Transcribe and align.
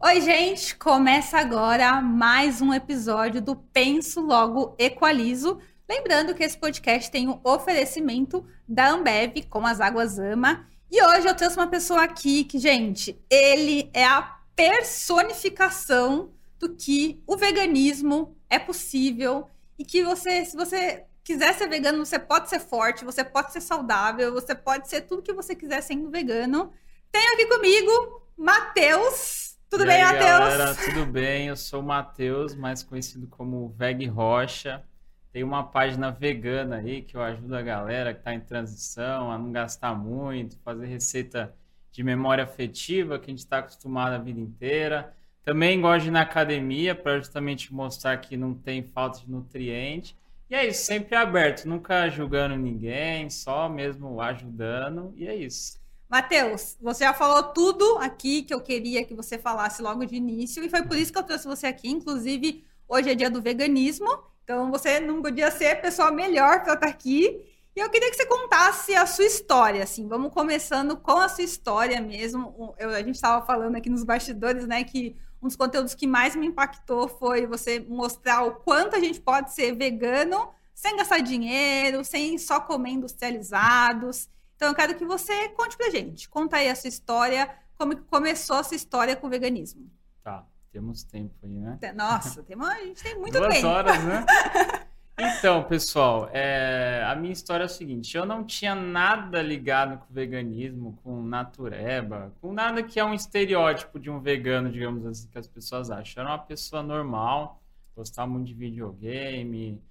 Oi, 0.00 0.20
gente! 0.20 0.76
Começa 0.76 1.38
agora 1.38 2.00
mais 2.00 2.62
um 2.62 2.72
episódio 2.72 3.42
do 3.42 3.56
Penso 3.56 4.20
Logo 4.20 4.76
Equalizo. 4.78 5.58
Lembrando 5.88 6.36
que 6.36 6.44
esse 6.44 6.56
podcast 6.56 7.10
tem 7.10 7.26
o 7.26 7.32
um 7.32 7.40
oferecimento 7.42 8.46
da 8.66 8.90
Ambev 8.90 9.42
com 9.50 9.66
as 9.66 9.80
águas 9.80 10.16
Ama. 10.16 10.68
E 10.88 11.02
hoje 11.02 11.26
eu 11.26 11.34
trouxe 11.34 11.56
uma 11.56 11.66
pessoa 11.66 12.04
aqui 12.04 12.44
que, 12.44 12.60
gente, 12.60 13.20
ele 13.28 13.90
é 13.92 14.04
a 14.04 14.22
personificação 14.54 16.30
do 16.60 16.76
que 16.76 17.20
o 17.26 17.36
veganismo 17.36 18.36
é 18.48 18.58
possível 18.60 19.48
e 19.76 19.84
que 19.84 20.04
você, 20.04 20.44
se 20.44 20.56
você 20.56 21.06
quiser 21.24 21.54
ser 21.54 21.68
vegano, 21.68 22.06
você 22.06 22.20
pode 22.20 22.48
ser 22.48 22.60
forte, 22.60 23.04
você 23.04 23.24
pode 23.24 23.52
ser 23.52 23.60
saudável, 23.60 24.32
você 24.32 24.54
pode 24.54 24.88
ser 24.88 25.00
tudo 25.00 25.22
que 25.22 25.32
você 25.32 25.56
quiser 25.56 25.80
sendo 25.80 26.08
vegano. 26.08 26.72
Tenho 27.10 27.32
aqui 27.34 27.46
comigo 27.46 28.22
Matheus. 28.36 29.47
Tudo 29.70 29.84
e 29.84 29.86
bem, 29.86 30.02
Matheus? 30.02 30.22
Galera, 30.22 30.74
tudo 30.74 31.04
bem? 31.04 31.48
Eu 31.48 31.56
sou 31.56 31.80
o 31.80 31.84
Matheus, 31.84 32.54
mais 32.54 32.82
conhecido 32.82 33.26
como 33.26 33.68
Veg 33.76 34.06
Rocha. 34.06 34.82
Tem 35.30 35.44
uma 35.44 35.62
página 35.62 36.10
vegana 36.10 36.76
aí 36.76 37.02
que 37.02 37.14
eu 37.14 37.22
ajudo 37.22 37.54
a 37.54 37.60
galera 37.60 38.14
que 38.14 38.20
está 38.20 38.32
em 38.32 38.40
transição 38.40 39.30
a 39.30 39.36
não 39.36 39.52
gastar 39.52 39.94
muito, 39.94 40.58
fazer 40.64 40.86
receita 40.86 41.54
de 41.92 42.02
memória 42.02 42.44
afetiva 42.44 43.18
que 43.18 43.26
a 43.26 43.28
gente 43.28 43.40
está 43.40 43.58
acostumado 43.58 44.14
a 44.14 44.18
vida 44.18 44.40
inteira. 44.40 45.14
Também 45.44 45.78
gosto 45.82 46.04
de 46.04 46.08
ir 46.08 46.12
na 46.12 46.22
academia 46.22 46.94
para 46.94 47.18
justamente 47.18 47.72
mostrar 47.72 48.16
que 48.16 48.38
não 48.38 48.54
tem 48.54 48.82
falta 48.82 49.20
de 49.20 49.30
nutriente. 49.30 50.16
E 50.48 50.54
é 50.54 50.66
isso, 50.66 50.86
sempre 50.86 51.14
aberto, 51.14 51.66
nunca 51.66 52.08
julgando 52.08 52.56
ninguém, 52.56 53.28
só 53.28 53.68
mesmo 53.68 54.18
ajudando. 54.18 55.12
E 55.14 55.28
é 55.28 55.34
isso. 55.34 55.78
Matheus, 56.08 56.76
você 56.80 57.04
já 57.04 57.12
falou 57.12 57.42
tudo 57.52 57.98
aqui 57.98 58.42
que 58.42 58.54
eu 58.54 58.62
queria 58.62 59.04
que 59.04 59.14
você 59.14 59.36
falasse 59.36 59.82
logo 59.82 60.06
de 60.06 60.16
início, 60.16 60.64
e 60.64 60.70
foi 60.70 60.82
por 60.82 60.96
isso 60.96 61.12
que 61.12 61.18
eu 61.18 61.22
trouxe 61.22 61.46
você 61.46 61.66
aqui. 61.66 61.88
Inclusive, 61.88 62.64
hoje 62.88 63.10
é 63.10 63.14
dia 63.14 63.30
do 63.30 63.42
veganismo, 63.42 64.08
então 64.42 64.70
você 64.70 65.00
não 65.00 65.20
podia 65.20 65.50
ser 65.50 65.72
a 65.72 65.76
pessoa 65.76 66.10
melhor 66.10 66.62
para 66.62 66.72
estar 66.72 66.86
aqui. 66.86 67.44
E 67.76 67.80
eu 67.80 67.90
queria 67.90 68.10
que 68.10 68.16
você 68.16 68.24
contasse 68.24 68.94
a 68.94 69.06
sua 69.06 69.26
história, 69.26 69.84
assim. 69.84 70.08
Vamos 70.08 70.32
começando 70.32 70.96
com 70.96 71.18
a 71.18 71.28
sua 71.28 71.44
história 71.44 72.00
mesmo. 72.00 72.74
Eu, 72.78 72.88
a 72.90 73.02
gente 73.02 73.16
estava 73.16 73.44
falando 73.44 73.76
aqui 73.76 73.90
nos 73.90 74.02
bastidores, 74.02 74.66
né, 74.66 74.82
que 74.84 75.14
um 75.42 75.46
dos 75.46 75.56
conteúdos 75.56 75.94
que 75.94 76.06
mais 76.06 76.34
me 76.34 76.46
impactou 76.46 77.06
foi 77.06 77.46
você 77.46 77.80
mostrar 77.80 78.42
o 78.44 78.56
quanto 78.56 78.96
a 78.96 78.98
gente 78.98 79.20
pode 79.20 79.52
ser 79.52 79.76
vegano 79.76 80.48
sem 80.74 80.96
gastar 80.96 81.20
dinheiro, 81.20 82.02
sem 82.02 82.38
só 82.38 82.60
comer 82.60 82.90
industrializados. 82.92 84.28
Então 84.58 84.70
eu 84.70 84.74
quero 84.74 84.96
que 84.96 85.04
você 85.04 85.50
conte 85.50 85.76
pra 85.76 85.88
gente. 85.88 86.28
Conta 86.28 86.56
aí 86.56 86.68
a 86.68 86.74
sua 86.74 86.88
história, 86.88 87.48
como 87.76 87.96
começou 87.96 88.56
a 88.56 88.64
sua 88.64 88.74
história 88.74 89.14
com 89.14 89.28
o 89.28 89.30
veganismo. 89.30 89.88
Tá, 90.24 90.44
temos 90.72 91.04
tempo 91.04 91.32
aí, 91.44 91.60
né? 91.60 91.78
Nossa, 91.94 92.42
tem 92.42 92.56
a 92.60 92.84
gente 92.84 93.00
tem 93.00 93.16
muito 93.16 93.38
Duas 93.38 93.54
tempo. 93.54 93.68
horas, 93.68 94.02
né? 94.02 94.26
Então, 95.20 95.64
pessoal, 95.64 96.30
é, 96.32 97.04
a 97.04 97.16
minha 97.16 97.32
história 97.32 97.64
é 97.64 97.66
o 97.66 97.68
seguinte: 97.68 98.16
eu 98.16 98.24
não 98.24 98.44
tinha 98.44 98.72
nada 98.72 99.42
ligado 99.42 99.98
com 99.98 100.14
veganismo, 100.14 100.96
com 101.02 101.20
natureba, 101.24 102.32
com 102.40 102.52
nada 102.52 102.84
que 102.84 103.00
é 103.00 103.04
um 103.04 103.12
estereótipo 103.12 103.98
de 103.98 104.08
um 104.08 104.20
vegano, 104.20 104.70
digamos 104.70 105.04
assim, 105.04 105.26
que 105.26 105.36
as 105.36 105.48
pessoas 105.48 105.90
acham. 105.90 106.22
Eu 106.22 106.28
era 106.28 106.36
uma 106.36 106.44
pessoa 106.44 106.84
normal, 106.84 107.60
gostava 107.96 108.30
muito 108.30 108.46
de 108.46 108.54
videogame, 108.54 109.82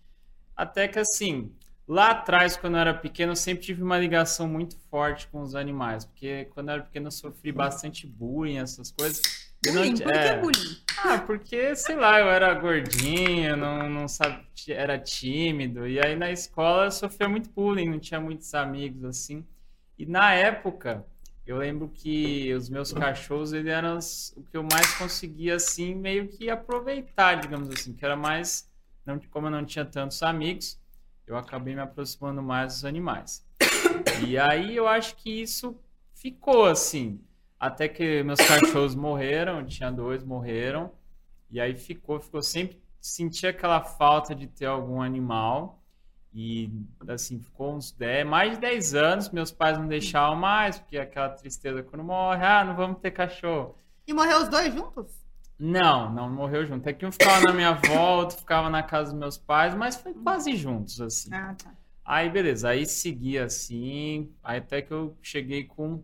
até 0.56 0.88
que 0.88 0.98
assim, 0.98 1.52
Lá 1.88 2.12
atrás, 2.12 2.58
quando 2.58 2.74
eu 2.74 2.82
era 2.82 2.94
pequeno, 2.94 3.32
eu 3.32 3.36
sempre 3.36 3.64
tive 3.64 3.82
uma 3.82 3.98
ligação 3.98 4.46
muito 4.46 4.78
forte 4.90 5.26
com 5.28 5.42
os 5.42 5.56
animais, 5.56 6.04
porque 6.04 6.46
quando 6.54 6.68
eu 6.68 6.74
era 6.74 6.84
pequeno 6.84 7.08
eu 7.08 7.12
sofri 7.12 7.52
bastante 7.52 8.06
bullying, 8.06 8.58
essas 8.58 8.92
coisas. 8.92 9.22
Bullying? 9.66 9.92
Não, 9.92 9.98
Por 10.00 10.12
que 10.12 10.18
é... 10.20 10.40
bullying? 10.40 10.78
Ah, 10.98 11.18
porque, 11.20 11.76
sei 11.76 11.96
lá, 11.96 12.20
eu 12.20 12.30
era 12.30 12.54
gordinho, 12.56 13.56
não, 13.56 13.90
não 13.90 14.08
sabia, 14.08 14.44
era 14.68 15.00
tímido, 15.00 15.88
e 15.88 15.98
aí 16.00 16.16
na 16.16 16.30
escola 16.30 16.86
eu 16.86 16.92
sofria 16.92 17.30
muito 17.30 17.50
bullying, 17.52 17.90
não 17.90 18.00
tinha 18.00 18.20
muitos 18.20 18.54
amigos 18.54 19.06
assim. 19.06 19.46
E 19.98 20.06
na 20.06 20.34
época, 20.34 21.06
eu 21.46 21.58
lembro 21.58 21.88
que 21.88 22.54
os 22.54 22.70
meus 22.70 22.92
cachorros, 22.92 23.54
eles 23.54 23.72
eram 23.72 23.98
o 24.36 24.44
que 24.44 24.58
eu 24.58 24.64
mais 24.64 24.94
conseguia, 24.96 25.56
assim, 25.56 25.96
meio 25.96 26.28
que 26.28 26.50
aproveitar, 26.50 27.36
digamos 27.36 27.70
assim, 27.70 27.94
que 27.94 28.04
era 28.04 28.18
mais, 28.18 28.70
não, 29.06 29.18
como 29.32 29.48
eu 29.48 29.52
não 29.52 29.64
tinha 29.64 29.86
tantos 29.86 30.22
amigos, 30.22 30.78
eu 31.28 31.38
acabei 31.38 31.76
me 31.76 31.82
aproximando 31.82 32.42
mais 32.42 32.74
dos 32.74 32.86
animais. 32.86 33.46
E 34.26 34.38
aí 34.38 34.76
eu 34.76 34.88
acho 34.88 35.16
que 35.18 35.42
isso 35.42 35.78
ficou 36.14 36.66
assim. 36.66 37.20
Até 37.60 37.88
que 37.88 38.24
meus 38.24 38.40
cachorros 38.40 38.96
morreram, 38.96 39.66
tinha 39.66 39.92
dois, 39.92 40.24
morreram. 40.24 40.92
E 41.52 41.60
aí 41.60 41.76
ficou, 41.76 42.20
ficou 42.20 42.42
sempre 42.42 42.82
senti 43.00 43.48
aquela 43.48 43.82
falta 43.82 44.34
de 44.34 44.48
ter 44.48 44.66
algum 44.66 45.02
animal. 45.02 45.82
E 46.34 46.70
assim, 47.08 47.40
ficou 47.40 47.76
uns 47.76 47.92
10, 47.92 48.28
mais 48.28 48.52
de 48.52 48.60
10 48.60 48.94
anos, 48.94 49.30
meus 49.30 49.52
pais 49.52 49.78
não 49.78 49.88
deixavam 49.88 50.36
mais, 50.36 50.78
porque 50.78 50.98
aquela 50.98 51.30
tristeza 51.30 51.82
quando 51.82 52.04
morre, 52.04 52.46
ah, 52.46 52.64
não 52.64 52.76
vamos 52.76 53.00
ter 53.00 53.12
cachorro. 53.12 53.76
E 54.06 54.14
morreu 54.14 54.44
os 54.44 54.48
dois 54.48 54.74
juntos? 54.74 55.27
Não, 55.60 56.14
não 56.14 56.30
morreu 56.30 56.66
junto. 56.66 56.88
É 56.88 56.94
que 56.94 57.06
um 57.06 57.12
ficava 57.12 57.42
na 57.42 57.54
minha 57.54 57.74
volta, 57.74 58.38
ficava 58.38 58.70
na 58.70 58.84
casa 58.84 59.12
dos 59.12 59.20
meus 59.20 59.38
pais, 59.38 59.74
mas 59.74 59.96
foi 59.96 60.14
quase 60.14 60.56
juntos, 60.56 61.02
assim. 61.02 61.34
Ah, 61.34 61.56
tá. 61.56 61.74
Aí, 62.06 62.30
beleza. 62.30 62.70
Aí 62.70 62.86
segui 62.86 63.38
assim, 63.38 64.32
aí 64.44 64.60
até 64.60 64.82
que 64.82 64.92
eu 64.92 65.18
cheguei 65.22 65.66
com 65.66 66.02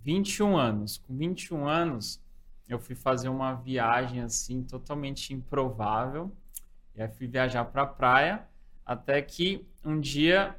21 0.00 0.56
anos. 0.56 0.98
Com 0.98 1.16
21 1.16 1.66
anos, 1.66 2.20
eu 2.68 2.78
fui 2.78 2.94
fazer 2.94 3.28
uma 3.28 3.54
viagem, 3.54 4.20
assim, 4.20 4.62
totalmente 4.62 5.32
improvável. 5.32 6.30
E 6.94 7.02
aí 7.02 7.08
fui 7.08 7.26
viajar 7.26 7.64
pra 7.64 7.86
praia, 7.86 8.46
até 8.84 9.20
que 9.22 9.66
um 9.84 9.98
dia 9.98 10.54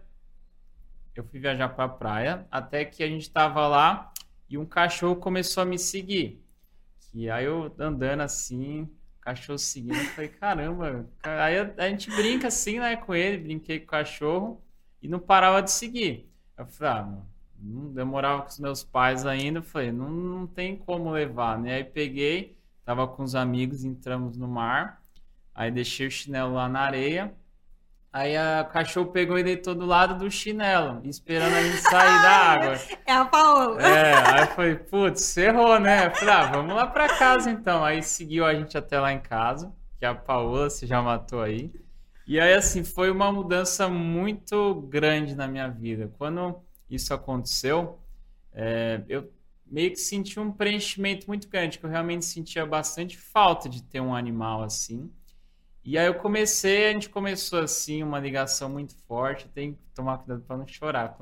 eu 1.15 1.23
fui 1.23 1.39
viajar 1.39 1.69
pra 1.69 1.87
praia, 1.87 2.47
até 2.51 2.83
que 2.83 3.03
a 3.03 3.07
gente 3.07 3.29
tava 3.29 3.67
lá 3.67 4.11
e 4.49 4.57
um 4.57 4.65
cachorro 4.65 5.15
começou 5.15 5.63
a 5.63 5.65
me 5.65 5.77
seguir. 5.77 6.42
E 7.13 7.29
aí 7.29 7.45
eu 7.45 7.73
andando 7.77 8.21
assim, 8.21 8.89
cachorro 9.21 9.59
seguindo, 9.59 9.95
eu 9.95 10.05
falei, 10.05 10.29
caramba. 10.29 11.09
Aí 11.23 11.57
a, 11.77 11.89
gente 11.89 12.09
brinca 12.09 12.47
assim, 12.47 12.79
né, 12.79 12.95
com 12.95 13.13
ele, 13.13 13.37
brinquei 13.37 13.79
com 13.79 13.85
o 13.85 13.89
cachorro 13.89 14.61
e 15.01 15.07
não 15.07 15.19
parava 15.19 15.61
de 15.61 15.71
seguir. 15.71 16.29
Eu 16.57 16.65
falei, 16.65 16.93
ah, 16.93 17.23
não 17.59 17.93
demorava 17.93 18.41
com 18.41 18.49
os 18.49 18.59
meus 18.59 18.83
pais 18.83 19.25
ainda, 19.25 19.59
eu 19.59 19.63
falei, 19.63 19.91
não, 19.91 20.09
não 20.09 20.47
tem 20.47 20.75
como 20.75 21.11
levar, 21.11 21.57
né? 21.59 21.75
Aí 21.75 21.83
peguei, 21.83 22.57
tava 22.83 23.07
com 23.07 23.23
os 23.23 23.35
amigos, 23.35 23.83
entramos 23.83 24.37
no 24.37 24.47
mar, 24.47 25.01
aí 25.53 25.71
deixei 25.71 26.07
o 26.07 26.11
chinelo 26.11 26.53
lá 26.53 26.67
na 26.67 26.81
areia, 26.81 27.33
Aí 28.13 28.37
a 28.37 28.63
cachorro 28.63 29.07
pegou 29.11 29.39
e 29.39 29.43
deitou 29.43 29.73
do 29.73 29.87
lado 29.87 30.19
do 30.19 30.29
chinelo, 30.29 31.01
esperando 31.03 31.55
a 31.55 31.63
gente 31.63 31.81
sair 31.81 32.21
da 32.21 32.29
água. 32.53 32.79
É 33.07 33.11
a 33.11 33.25
Paola. 33.25 33.81
É, 33.81 34.13
aí 34.13 34.47
foi, 34.47 34.75
putz, 34.75 35.35
errou, 35.35 35.79
né? 35.79 36.05
Eu 36.05 36.11
falei, 36.11 36.35
ah, 36.35 36.51
vamos 36.51 36.75
lá 36.75 36.85
pra 36.85 37.07
casa 37.17 37.49
então. 37.49 37.83
Aí 37.83 38.03
seguiu 38.03 38.45
a 38.45 38.53
gente 38.53 38.77
até 38.77 38.99
lá 38.99 39.11
em 39.11 39.19
casa, 39.19 39.73
que 39.97 40.05
a 40.05 40.13
Paola 40.13 40.69
se 40.69 40.85
já 40.85 41.01
matou 41.01 41.41
aí. 41.41 41.71
E 42.27 42.39
aí, 42.39 42.53
assim, 42.53 42.83
foi 42.83 43.09
uma 43.09 43.31
mudança 43.31 43.89
muito 43.89 44.75
grande 44.89 45.33
na 45.33 45.47
minha 45.47 45.67
vida. 45.67 46.11
Quando 46.15 46.61
isso 46.87 47.15
aconteceu, 47.15 47.99
é, 48.53 49.01
eu 49.09 49.27
meio 49.65 49.89
que 49.89 49.97
senti 49.97 50.39
um 50.39 50.51
preenchimento 50.51 51.25
muito 51.25 51.49
grande, 51.49 51.79
que 51.79 51.85
eu 51.85 51.89
realmente 51.89 52.25
sentia 52.25 52.63
bastante 52.63 53.17
falta 53.17 53.67
de 53.67 53.81
ter 53.81 53.99
um 53.99 54.13
animal 54.13 54.61
assim. 54.61 55.11
E 55.85 55.97
aí 55.97 56.05
eu 56.05 56.13
comecei, 56.13 56.87
a 56.87 56.93
gente 56.93 57.09
começou 57.09 57.59
assim, 57.59 58.01
uma 58.01 58.17
ligação 58.17 58.69
muito 58.69 58.95
forte. 59.05 59.49
Tem 59.49 59.73
que 59.73 59.79
tomar 59.93 60.17
cuidado 60.19 60.41
para 60.41 60.55
não 60.55 60.65
chorar. 60.65 61.17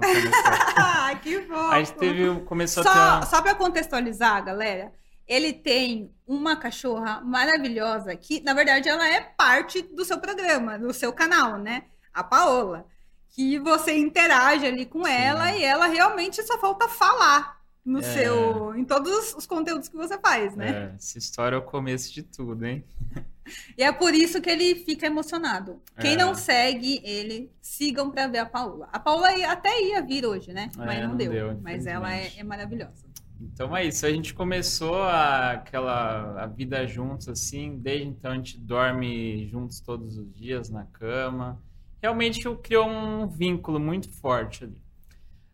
ah, 0.78 1.16
que 1.22 1.40
bom! 1.42 1.56
A 1.56 1.80
gente 1.80 1.94
teve, 1.96 2.42
começou 2.42 2.84
só, 2.84 2.90
a 2.90 3.20
ter... 3.20 3.28
Só 3.28 3.42
para 3.42 3.56
contextualizar, 3.56 4.46
galera, 4.46 4.94
ele 5.28 5.52
tem 5.52 6.14
uma 6.28 6.56
cachorra 6.56 7.22
maravilhosa 7.22 8.16
que, 8.16 8.40
na 8.42 8.54
verdade, 8.54 8.88
ela 8.88 9.08
é 9.08 9.22
parte 9.22 9.82
do 9.82 10.06
seu 10.06 10.20
programa, 10.20 10.78
do 10.78 10.94
seu 10.94 11.12
canal, 11.12 11.58
né? 11.58 11.86
A 12.14 12.24
Paola. 12.24 12.86
Que 13.30 13.58
você 13.58 13.98
interage 13.98 14.66
ali 14.66 14.86
com 14.86 15.06
Sim. 15.06 15.12
ela 15.12 15.56
e 15.56 15.64
ela 15.64 15.88
realmente 15.88 16.44
só 16.44 16.60
falta 16.60 16.88
falar 16.88 17.62
no 17.84 18.00
é... 18.00 18.04
seu, 18.04 18.76
em 18.76 18.86
todos 18.86 19.34
os 19.34 19.48
conteúdos 19.48 19.88
que 19.88 19.96
você 19.96 20.20
faz, 20.20 20.56
né? 20.56 20.92
É, 20.92 20.96
essa 20.96 21.18
história 21.18 21.56
é 21.56 21.60
o 21.60 21.64
começo 21.64 22.14
de 22.14 22.22
tudo, 22.22 22.66
hein? 22.66 22.86
E 23.78 23.84
é 23.84 23.92
por 23.92 24.14
isso 24.14 24.42
que 24.42 24.50
ele 24.50 24.76
fica 24.76 25.08
emocionado. 25.08 25.82
Quem 26.00 26.14
é. 26.14 26.18
não 26.18 26.36
segue 26.36 27.02
ele, 27.04 27.52
sigam 27.62 28.12
para 28.12 28.28
ver 28.28 28.40
a 28.40 28.46
Paula. 28.46 28.90
A 28.92 29.00
Paula 29.00 29.30
até 29.48 29.82
ia 29.82 30.02
vir 30.02 30.26
hoje, 30.26 30.54
né? 30.54 30.70
Mas 30.76 30.98
é, 30.98 31.02
não, 31.02 31.10
não, 31.10 31.18
deu. 31.18 31.32
deu 31.32 31.60
mas 31.62 31.86
ela 31.86 32.14
é, 32.14 32.32
é, 32.38 32.44
maravilhosa. 32.44 33.06
Então 33.40 33.76
é 33.76 33.86
isso. 33.86 34.06
A 34.06 34.12
gente 34.12 34.34
começou 34.34 35.02
a, 35.02 35.52
aquela 35.52 36.44
a 36.44 36.48
vida 36.48 36.86
juntos, 36.86 37.28
assim. 37.28 37.78
Desde 37.78 38.08
então 38.08 38.32
a 38.32 38.36
gente 38.36 38.60
dorme 38.60 39.48
juntos 39.50 39.80
todos 39.80 40.18
os 40.18 40.32
dias 40.36 40.70
na 40.70 40.86
cama. 40.86 41.62
Realmente 42.02 42.44
criou 42.58 42.88
um 42.88 43.28
vínculo 43.28 43.80
muito 43.80 44.10
forte 44.10 44.64
ali. 44.64 44.78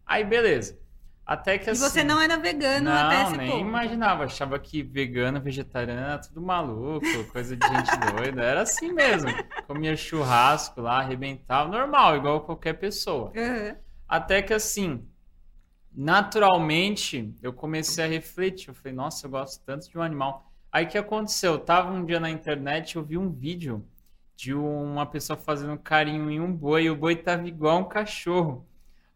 Aí, 0.05 0.23
beleza. 0.23 0.77
Até 1.27 1.57
que 1.57 1.69
E 1.69 1.71
assim. 1.71 1.81
você 1.81 2.03
não 2.06 2.21
era 2.21 2.38
vegano 2.38 2.85
não, 2.85 2.94
até 2.94 3.24
esse 3.24 3.38
nem 3.38 3.51
ponto. 3.51 3.62
imaginava. 3.62 4.24
Achava 4.24 4.57
que 4.57 4.81
vegano, 4.81 5.41
vegetariano 5.41 6.00
era 6.00 6.18
tudo 6.19 6.41
maluco, 6.41 7.06
coisa 7.33 7.56
de 7.57 7.68
gente 7.68 7.91
doida. 8.15 8.41
Era 8.41 8.62
assim 8.62 8.94
mesmo. 8.94 9.29
Comia 9.68 9.95
churrasco 9.97 10.79
lá, 10.81 11.00
arrebentava, 11.00 11.69
normal, 11.69 12.15
igual 12.15 12.41
qualquer 12.41 12.74
pessoa. 12.79 13.33
Aham. 13.35 13.75
Até 14.07 14.41
que 14.41 14.53
assim, 14.53 15.06
naturalmente, 15.94 17.35
eu 17.41 17.51
comecei 17.51 18.06
a 18.06 18.07
refletir. 18.07 18.69
Eu 18.69 18.73
falei, 18.75 18.94
nossa, 18.94 19.25
eu 19.25 19.31
gosto 19.31 19.62
tanto 19.65 19.89
de 19.89 19.97
um 19.97 20.01
animal. 20.01 20.50
Aí 20.71 20.85
o 20.85 20.88
que 20.88 20.97
aconteceu? 20.97 21.53
Eu 21.53 21.59
tava 21.59 21.91
um 21.91 22.06
dia 22.06 22.19
na 22.19 22.30
internet, 22.30 22.95
eu 22.95 23.03
vi 23.03 23.18
um 23.18 23.30
vídeo 23.30 23.85
de 24.35 24.53
uma 24.53 25.06
pessoa 25.06 25.35
fazendo 25.35 25.77
carinho 25.77 26.30
em 26.30 26.39
um 26.39 26.53
boi, 26.53 26.83
e 26.83 26.89
o 26.89 26.95
boi 26.95 27.15
tava 27.15 27.47
igual 27.47 27.80
um 27.80 27.83
cachorro. 27.83 28.65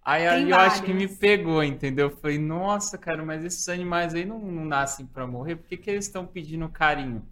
Aí, 0.04 0.50
eu 0.50 0.58
acho 0.58 0.82
que 0.84 0.94
me 0.94 1.08
pegou, 1.08 1.64
entendeu? 1.64 2.10
Eu 2.10 2.18
falei, 2.18 2.40
nossa, 2.40 2.98
cara, 2.98 3.24
mas 3.24 3.44
esses 3.44 3.70
animais 3.70 4.16
aí 4.16 4.26
não, 4.26 4.40
não 4.40 4.66
nascem 4.66 5.06
pra 5.06 5.28
morrer, 5.28 5.58
por 5.58 5.68
que, 5.68 5.78
que 5.78 5.92
eles 5.92 6.06
estão 6.06 6.26
pedindo 6.26 6.68
carinho? 6.70 7.24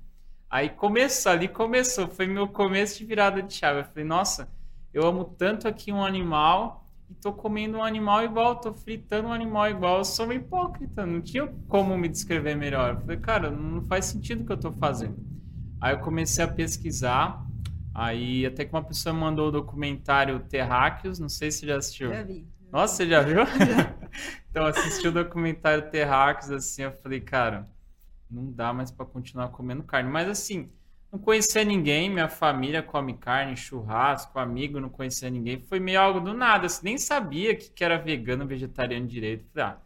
Aí 0.49 0.69
começou, 0.69 1.31
ali 1.31 1.47
começou, 1.47 2.07
foi 2.07 2.27
meu 2.27 2.47
começo 2.47 2.97
de 2.97 3.05
virada 3.05 3.41
de 3.41 3.53
chave. 3.53 3.79
Eu 3.79 3.85
falei, 3.85 4.03
nossa, 4.03 4.49
eu 4.93 5.05
amo 5.05 5.23
tanto 5.25 5.67
aqui 5.67 5.91
um 5.91 6.03
animal 6.03 6.87
e 7.09 7.13
tô 7.15 7.33
comendo 7.33 7.79
um 7.79 7.83
animal 7.83 8.23
igual, 8.23 8.55
tô 8.55 8.71
fritando 8.71 9.29
um 9.29 9.33
animal 9.33 9.67
igual, 9.69 9.99
eu 9.99 10.05
sou 10.05 10.27
um 10.27 10.31
hipócrita, 10.31 11.05
não 11.05 11.21
tinha 11.21 11.47
como 11.67 11.97
me 11.97 12.07
descrever 12.07 12.55
melhor. 12.55 12.95
Eu 12.95 13.01
falei, 13.01 13.17
cara, 13.17 13.49
não 13.49 13.81
faz 13.83 14.05
sentido 14.05 14.41
o 14.41 14.45
que 14.45 14.51
eu 14.51 14.57
tô 14.57 14.71
fazendo. 14.71 15.17
Aí 15.81 15.93
eu 15.93 15.99
comecei 15.99 16.43
a 16.43 16.47
pesquisar, 16.47 17.43
aí 17.93 18.45
até 18.45 18.65
que 18.65 18.73
uma 18.73 18.83
pessoa 18.83 19.13
mandou 19.13 19.47
o 19.47 19.51
documentário 19.51 20.39
Terráqueos, 20.41 21.19
não 21.19 21.29
sei 21.29 21.51
se 21.51 21.59
você 21.59 21.67
já 21.67 21.77
assistiu. 21.77 22.09
Já 22.09 22.23
vi. 22.23 22.47
Nossa, 22.71 22.95
você 22.97 23.09
já 23.09 23.21
viu? 23.21 23.41
então, 24.49 24.65
assisti 24.65 25.07
o 25.07 25.11
documentário 25.11 25.89
Terráqueos, 25.89 26.51
assim, 26.51 26.83
eu 26.83 26.91
falei, 26.91 27.19
cara, 27.19 27.67
não 28.29 28.51
dá 28.51 28.71
mais 28.73 28.91
pra 28.91 29.05
continuar 29.05 29.49
comendo 29.49 29.83
carne. 29.83 30.09
Mas, 30.09 30.29
assim, 30.29 30.69
não 31.11 31.19
conhecia 31.19 31.63
ninguém, 31.63 32.09
minha 32.09 32.29
família 32.29 32.83
come 32.83 33.15
carne, 33.17 33.57
churrasco, 33.57 34.37
amigo, 34.37 34.79
não 34.79 34.89
conhecia 34.89 35.29
ninguém. 35.29 35.61
Foi 35.61 35.79
meio 35.79 35.99
algo 35.99 36.19
do 36.19 36.33
nada, 36.33 36.67
assim, 36.67 36.81
nem 36.85 36.97
sabia 36.97 37.55
que, 37.55 37.83
era 37.83 37.97
vegano, 37.97 38.45
vegetariano 38.45 39.07
direito. 39.07 39.45
Falei, 39.51 39.69
ah, 39.69 39.77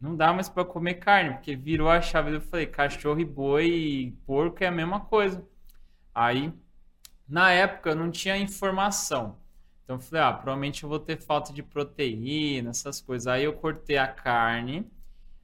não 0.00 0.16
dá 0.16 0.32
mais 0.32 0.48
pra 0.48 0.64
comer 0.64 0.94
carne, 0.94 1.34
porque 1.34 1.54
virou 1.54 1.88
a 1.88 2.00
chave, 2.00 2.32
eu 2.34 2.40
falei, 2.40 2.66
cachorro 2.66 3.20
e 3.20 3.24
boi 3.24 3.66
e 3.68 4.10
porco 4.26 4.62
é 4.64 4.66
a 4.66 4.72
mesma 4.72 5.00
coisa. 5.00 5.46
Aí, 6.14 6.52
na 7.28 7.52
época, 7.52 7.90
eu 7.90 7.96
não 7.96 8.10
tinha 8.10 8.36
informação. 8.36 9.38
Então 9.84 9.96
eu 9.96 10.00
falei, 10.00 10.22
ah, 10.24 10.32
provavelmente 10.32 10.82
eu 10.82 10.88
vou 10.88 10.98
ter 10.98 11.18
falta 11.20 11.52
de 11.52 11.62
proteína, 11.62 12.70
essas 12.70 13.00
coisas. 13.00 13.26
Aí 13.26 13.44
eu 13.44 13.52
cortei 13.52 13.98
a 13.98 14.08
carne. 14.08 14.90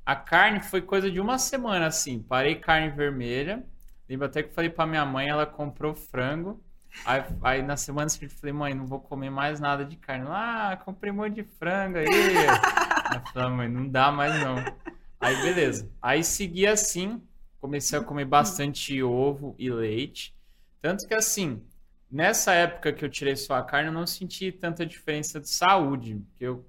A 0.04 0.16
carne 0.16 0.60
foi 0.60 0.80
coisa 0.82 1.10
de 1.10 1.20
uma 1.20 1.38
semana, 1.38 1.86
assim. 1.86 2.20
Parei 2.22 2.56
carne 2.56 2.90
vermelha. 2.90 3.64
Lembro 4.08 4.26
até 4.26 4.42
que 4.42 4.54
falei 4.54 4.70
pra 4.70 4.86
minha 4.86 5.04
mãe, 5.04 5.28
ela 5.28 5.46
comprou 5.46 5.94
frango. 5.94 6.62
Aí, 7.04 7.22
aí 7.42 7.62
na 7.62 7.76
semana 7.76 8.08
seguinte 8.08 8.34
falei, 8.34 8.52
mãe, 8.52 8.74
não 8.74 8.86
vou 8.86 9.00
comer 9.00 9.30
mais 9.30 9.60
nada 9.60 9.84
de 9.84 9.96
carne. 9.96 10.26
Ela, 10.26 10.72
Ah, 10.72 10.76
comprei 10.76 11.12
um 11.12 11.16
monte 11.16 11.34
de 11.36 11.44
frango 11.44 11.98
aí. 11.98 12.06
Eu 12.06 13.20
falei, 13.32 13.48
"Ah, 13.48 13.50
mãe, 13.50 13.68
não 13.68 13.88
dá 13.88 14.10
mais 14.12 14.34
não. 14.42 14.56
Aí 15.20 15.36
beleza. 15.42 15.90
Aí 16.00 16.24
segui 16.24 16.66
assim, 16.66 17.22
comecei 17.60 17.98
a 17.98 18.02
comer 18.02 18.24
bastante 18.24 19.02
ovo 19.02 19.54
e 19.58 19.70
leite. 19.70 20.34
Tanto 20.80 21.06
que 21.06 21.14
assim, 21.14 21.62
nessa 22.10 22.52
época 22.54 22.92
que 22.92 23.04
eu 23.04 23.08
tirei 23.10 23.36
só 23.36 23.54
a 23.54 23.62
carne, 23.64 23.88
eu 23.88 23.92
não 23.92 24.06
senti 24.06 24.50
tanta 24.52 24.84
diferença 24.86 25.40
de 25.40 25.48
saúde. 25.48 26.16
Porque 26.30 26.44
eu 26.46 26.66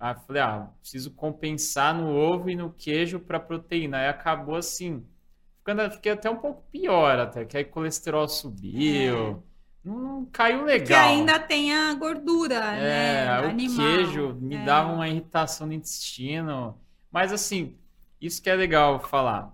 eu 0.00 0.14
falei, 0.26 0.42
ah, 0.42 0.68
preciso 0.80 1.12
compensar 1.12 1.94
no 1.94 2.08
ovo 2.14 2.50
e 2.50 2.56
no 2.56 2.72
queijo 2.72 3.20
para 3.20 3.38
proteína. 3.38 3.98
Aí 3.98 4.08
acabou 4.08 4.56
assim, 4.56 5.06
ficando, 5.58 5.88
fiquei 5.92 6.12
até 6.12 6.28
um 6.30 6.36
pouco 6.36 6.62
pior 6.72 7.18
até, 7.20 7.44
que 7.44 7.56
aí 7.56 7.64
colesterol 7.64 8.28
subiu. 8.28 9.44
Não, 9.84 9.98
não 10.00 10.26
caiu 10.26 10.66
Porque 10.70 10.94
legal. 10.94 11.08
ainda 11.08 11.38
tem 11.38 11.72
a 11.74 11.94
gordura, 11.94 12.56
É, 12.76 13.26
né? 13.26 13.40
o 13.42 13.44
animal. 13.50 13.86
queijo 13.86 14.34
me 14.34 14.56
É. 14.56 14.64
dava 14.64 14.92
uma 14.92 15.08
irritação 15.08 15.66
no 15.66 15.72
intestino. 15.72 16.80
Mas 17.10 17.32
assim, 17.32 17.76
isso 18.20 18.42
que 18.42 18.50
é 18.50 18.54
legal 18.56 18.98
falar. 19.00 19.52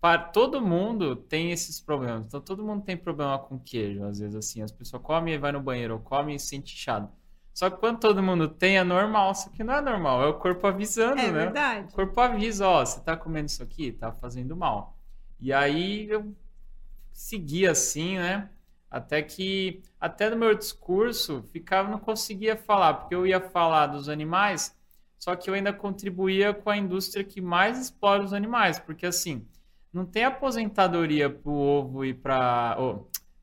Para 0.00 0.18
todo 0.18 0.60
mundo 0.62 1.14
tem 1.14 1.52
esses 1.52 1.78
problemas. 1.80 2.24
Então 2.26 2.40
todo 2.40 2.64
mundo 2.64 2.82
tem 2.84 2.96
problema 2.96 3.38
com 3.38 3.58
queijo, 3.58 4.02
às 4.04 4.18
vezes 4.18 4.34
assim, 4.34 4.62
as 4.62 4.72
pessoas 4.72 5.02
comem 5.02 5.34
e 5.34 5.38
vai 5.38 5.52
no 5.52 5.60
banheiro, 5.60 5.94
ou 5.94 6.00
comem 6.00 6.36
e 6.36 6.40
sente 6.40 6.74
inchado. 6.74 7.10
Só 7.52 7.68
que 7.68 7.76
quando 7.78 7.98
todo 8.00 8.22
mundo 8.22 8.48
tem 8.48 8.78
é 8.78 8.84
normal, 8.84 9.34
só 9.34 9.50
que 9.50 9.62
não 9.62 9.74
é 9.74 9.80
normal, 9.82 10.22
é 10.22 10.26
o 10.28 10.38
corpo 10.38 10.66
avisando, 10.66 11.20
É 11.20 11.26
né? 11.26 11.32
verdade. 11.32 11.88
O 11.88 11.92
corpo 11.92 12.18
avisa, 12.20 12.66
ó, 12.66 12.84
você 12.84 13.00
tá 13.00 13.16
comendo 13.16 13.46
isso 13.46 13.62
aqui, 13.62 13.92
tá 13.92 14.10
fazendo 14.12 14.56
mal. 14.56 14.96
E 15.38 15.52
aí 15.52 16.08
eu 16.08 16.34
segui 17.12 17.66
assim, 17.66 18.16
né? 18.18 18.48
Até 18.90 19.22
que, 19.22 19.82
até 20.00 20.30
no 20.30 20.36
meu 20.36 20.54
discurso, 20.54 21.42
ficava, 21.52 21.88
não 21.90 21.98
conseguia 21.98 22.56
falar, 22.56 22.94
porque 22.94 23.14
eu 23.14 23.26
ia 23.26 23.40
falar 23.40 23.86
dos 23.88 24.08
animais, 24.08 24.76
só 25.18 25.36
que 25.36 25.48
eu 25.48 25.54
ainda 25.54 25.72
contribuía 25.72 26.52
com 26.54 26.70
a 26.70 26.76
indústria 26.76 27.22
que 27.22 27.40
mais 27.40 27.78
explora 27.78 28.22
os 28.24 28.32
animais, 28.32 28.78
porque 28.80 29.06
assim, 29.06 29.46
não 29.92 30.06
tem 30.06 30.24
aposentadoria 30.24 31.28
pro 31.28 31.52
ovo 31.52 32.04
e 32.04 32.14
para, 32.14 32.76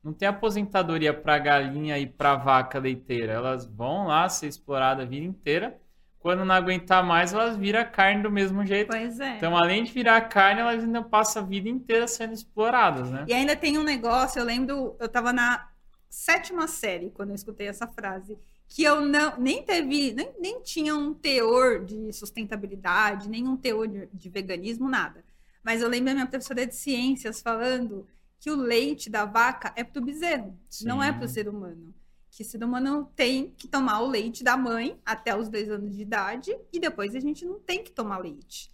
não 0.02 0.12
tem 0.12 0.26
aposentadoria 0.28 1.12
para 1.12 1.38
galinha 1.38 1.98
e 1.98 2.06
para 2.06 2.36
vaca 2.36 2.78
leiteira. 2.78 3.34
Elas 3.34 3.66
vão 3.66 4.06
lá 4.06 4.28
ser 4.28 4.46
exploradas 4.46 5.04
a 5.04 5.08
vida 5.08 5.26
inteira. 5.26 5.78
Quando 6.18 6.44
não 6.44 6.54
aguentar 6.54 7.04
mais, 7.04 7.32
elas 7.32 7.56
viram 7.56 7.84
carne 7.90 8.22
do 8.22 8.30
mesmo 8.30 8.66
jeito. 8.66 8.88
Pois 8.88 9.20
é. 9.20 9.36
Então, 9.36 9.56
além 9.56 9.84
de 9.84 9.92
virar 9.92 10.20
carne, 10.22 10.60
elas 10.60 10.82
ainda 10.82 11.02
passam 11.02 11.42
a 11.42 11.46
vida 11.46 11.68
inteira 11.68 12.08
sendo 12.08 12.32
exploradas, 12.32 13.10
né? 13.10 13.24
E 13.28 13.32
ainda 13.32 13.54
tem 13.54 13.78
um 13.78 13.84
negócio, 13.84 14.40
eu 14.40 14.44
lembro, 14.44 14.96
eu 14.98 15.08
tava 15.08 15.32
na 15.32 15.68
sétima 16.10 16.66
série 16.66 17.10
quando 17.10 17.30
eu 17.30 17.34
escutei 17.34 17.68
essa 17.68 17.86
frase, 17.86 18.36
que 18.66 18.82
eu 18.82 19.00
não 19.00 19.38
nem 19.38 19.62
teve, 19.62 20.12
nem, 20.12 20.30
nem 20.40 20.60
tinha 20.60 20.94
um 20.94 21.14
teor 21.14 21.84
de 21.84 22.12
sustentabilidade, 22.12 23.28
nem 23.28 23.46
um 23.46 23.56
teor 23.56 23.86
de, 23.86 24.08
de 24.12 24.28
veganismo, 24.28 24.88
nada. 24.88 25.24
Mas 25.68 25.82
eu 25.82 25.88
lembro 25.90 26.12
a 26.12 26.14
minha 26.14 26.26
professora 26.26 26.66
de 26.66 26.74
ciências 26.74 27.42
falando 27.42 28.08
que 28.40 28.50
o 28.50 28.56
leite 28.56 29.10
da 29.10 29.26
vaca 29.26 29.70
é 29.76 29.84
pro 29.84 30.00
bezerro, 30.00 30.58
não 30.80 31.02
é 31.02 31.12
Sim. 31.12 31.18
pro 31.18 31.28
ser 31.28 31.46
humano. 31.46 31.94
Que 32.30 32.42
o 32.42 32.46
ser 32.46 32.64
humano 32.64 33.12
tem 33.14 33.50
que 33.50 33.68
tomar 33.68 34.00
o 34.00 34.08
leite 34.08 34.42
da 34.42 34.56
mãe 34.56 34.98
até 35.04 35.36
os 35.36 35.50
dois 35.50 35.68
anos 35.68 35.94
de 35.94 36.00
idade 36.00 36.58
e 36.72 36.80
depois 36.80 37.14
a 37.14 37.20
gente 37.20 37.44
não 37.44 37.60
tem 37.60 37.84
que 37.84 37.90
tomar 37.90 38.16
leite. 38.16 38.70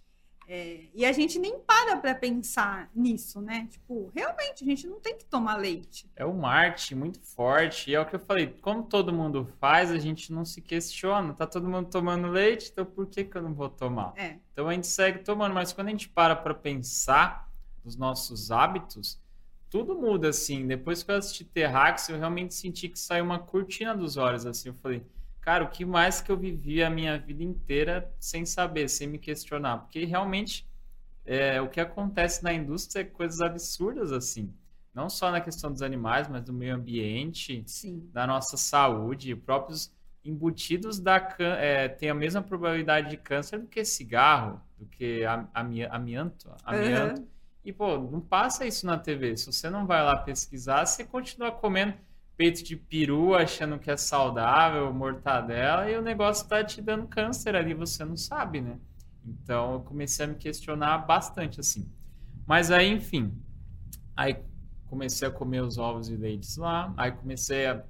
É, 0.47 0.85
e 0.93 1.03
a 1.05 1.11
gente 1.11 1.39
nem 1.39 1.59
para 1.59 1.97
para 1.97 2.13
pensar 2.13 2.89
nisso, 2.95 3.41
né? 3.41 3.67
Tipo, 3.69 4.11
realmente, 4.15 4.63
a 4.63 4.67
gente 4.67 4.87
não 4.87 4.99
tem 4.99 5.17
que 5.17 5.25
tomar 5.25 5.55
leite. 5.57 6.09
É 6.15 6.25
um 6.25 6.33
marketing 6.37 6.95
muito 6.95 7.19
forte. 7.19 7.89
E 7.89 7.95
é 7.95 7.99
o 7.99 8.05
que 8.05 8.15
eu 8.15 8.19
falei, 8.19 8.47
como 8.61 8.83
todo 8.83 9.11
mundo 9.11 9.45
faz, 9.59 9.91
a 9.91 9.97
gente 9.97 10.31
não 10.31 10.45
se 10.45 10.61
questiona. 10.61 11.33
Tá 11.33 11.47
todo 11.47 11.67
mundo 11.67 11.89
tomando 11.89 12.27
leite, 12.27 12.69
então 12.71 12.85
por 12.85 13.07
que, 13.07 13.23
que 13.23 13.35
eu 13.37 13.41
não 13.41 13.53
vou 13.53 13.69
tomar? 13.69 14.13
É, 14.15 14.37
Então 14.53 14.67
a 14.69 14.73
gente 14.73 14.87
segue 14.87 15.19
tomando, 15.19 15.53
mas 15.53 15.73
quando 15.73 15.87
a 15.87 15.91
gente 15.91 16.09
para 16.09 16.35
para 16.35 16.53
pensar 16.53 17.49
nos 17.83 17.95
nossos 17.95 18.51
hábitos, 18.51 19.19
tudo 19.69 19.95
muda 19.95 20.29
assim. 20.29 20.65
Depois 20.67 21.03
que 21.03 21.11
eu 21.11 21.15
assisti 21.17 21.43
Terrax, 21.43 22.09
eu 22.09 22.17
realmente 22.17 22.53
senti 22.53 22.87
que 22.87 22.99
saiu 22.99 23.25
uma 23.25 23.39
cortina 23.39 23.95
dos 23.95 24.15
olhos 24.15 24.45
assim. 24.45 24.69
Eu 24.69 24.75
falei, 24.75 25.03
cara, 25.45 25.63
o 25.63 25.69
que 25.69 25.85
mais 25.85 26.21
que 26.21 26.31
eu 26.31 26.37
vivi 26.37 26.83
a 26.83 26.89
minha 26.89 27.19
vida 27.19 27.43
inteira 27.43 28.11
sem 28.19 28.45
saber, 28.45 28.89
sem 28.89 29.07
me 29.07 29.19
questionar? 29.19 29.79
Porque 29.79 30.03
realmente 30.05 30.67
é, 31.25 31.61
o 31.61 31.69
que 31.69 31.79
acontece 31.79 32.43
na 32.43 32.53
indústria 32.53 33.01
é 33.01 33.05
coisas 33.05 33.41
absurdas 33.41 34.11
assim. 34.11 34.53
Não 34.93 35.09
só 35.09 35.31
na 35.31 35.41
questão 35.41 35.71
dos 35.71 35.81
animais, 35.81 36.27
mas 36.27 36.43
do 36.43 36.53
meio 36.53 36.75
ambiente, 36.75 37.65
sim. 37.65 38.13
da 38.13 38.27
nossa 38.27 38.57
saúde, 38.57 39.35
próprios 39.35 39.93
embutidos 40.23 40.99
da 40.99 41.17
é, 41.39 41.87
têm 41.89 42.09
a 42.09 42.15
mesma 42.15 42.41
probabilidade 42.41 43.09
de 43.09 43.17
câncer 43.17 43.59
do 43.59 43.67
que 43.67 43.85
cigarro, 43.85 44.61
do 44.77 44.85
que 44.87 45.23
am- 45.25 45.49
ami- 45.53 45.85
amianto, 45.85 46.49
amianto. 46.63 47.21
Aham. 47.21 47.27
E, 47.63 47.73
pô, 47.73 47.97
não 47.97 48.21
passa 48.21 48.65
isso 48.65 48.85
na 48.85 48.97
TV. 48.97 49.35
Se 49.37 49.47
você 49.51 49.69
não 49.69 49.85
vai 49.87 50.03
lá 50.03 50.17
pesquisar, 50.17 50.85
você 50.85 51.03
continua 51.03 51.51
comendo 51.51 51.93
peito 52.37 52.63
de 52.63 52.75
peru, 52.75 53.33
achando 53.35 53.79
que 53.79 53.89
é 53.91 53.97
saudável, 53.97 54.93
mortadela, 54.93 55.89
e 55.89 55.97
o 55.97 56.01
negócio 56.01 56.47
tá 56.47 56.63
te 56.63 56.81
dando 56.81 57.07
câncer 57.07 57.55
ali, 57.55 57.73
você 57.73 58.03
não 58.05 58.17
sabe, 58.17 58.61
né? 58.61 58.77
Então, 59.25 59.73
eu 59.75 59.79
comecei 59.81 60.25
a 60.25 60.27
me 60.29 60.35
questionar 60.35 60.99
bastante, 60.99 61.59
assim. 61.59 61.89
Mas 62.47 62.71
aí, 62.71 62.87
enfim, 62.89 63.33
aí 64.15 64.37
comecei 64.87 65.27
a 65.27 65.31
comer 65.31 65.61
os 65.61 65.77
ovos 65.77 66.09
e 66.09 66.15
leites 66.15 66.57
lá, 66.57 66.93
aí 66.97 67.11
comecei 67.11 67.67
a... 67.67 67.83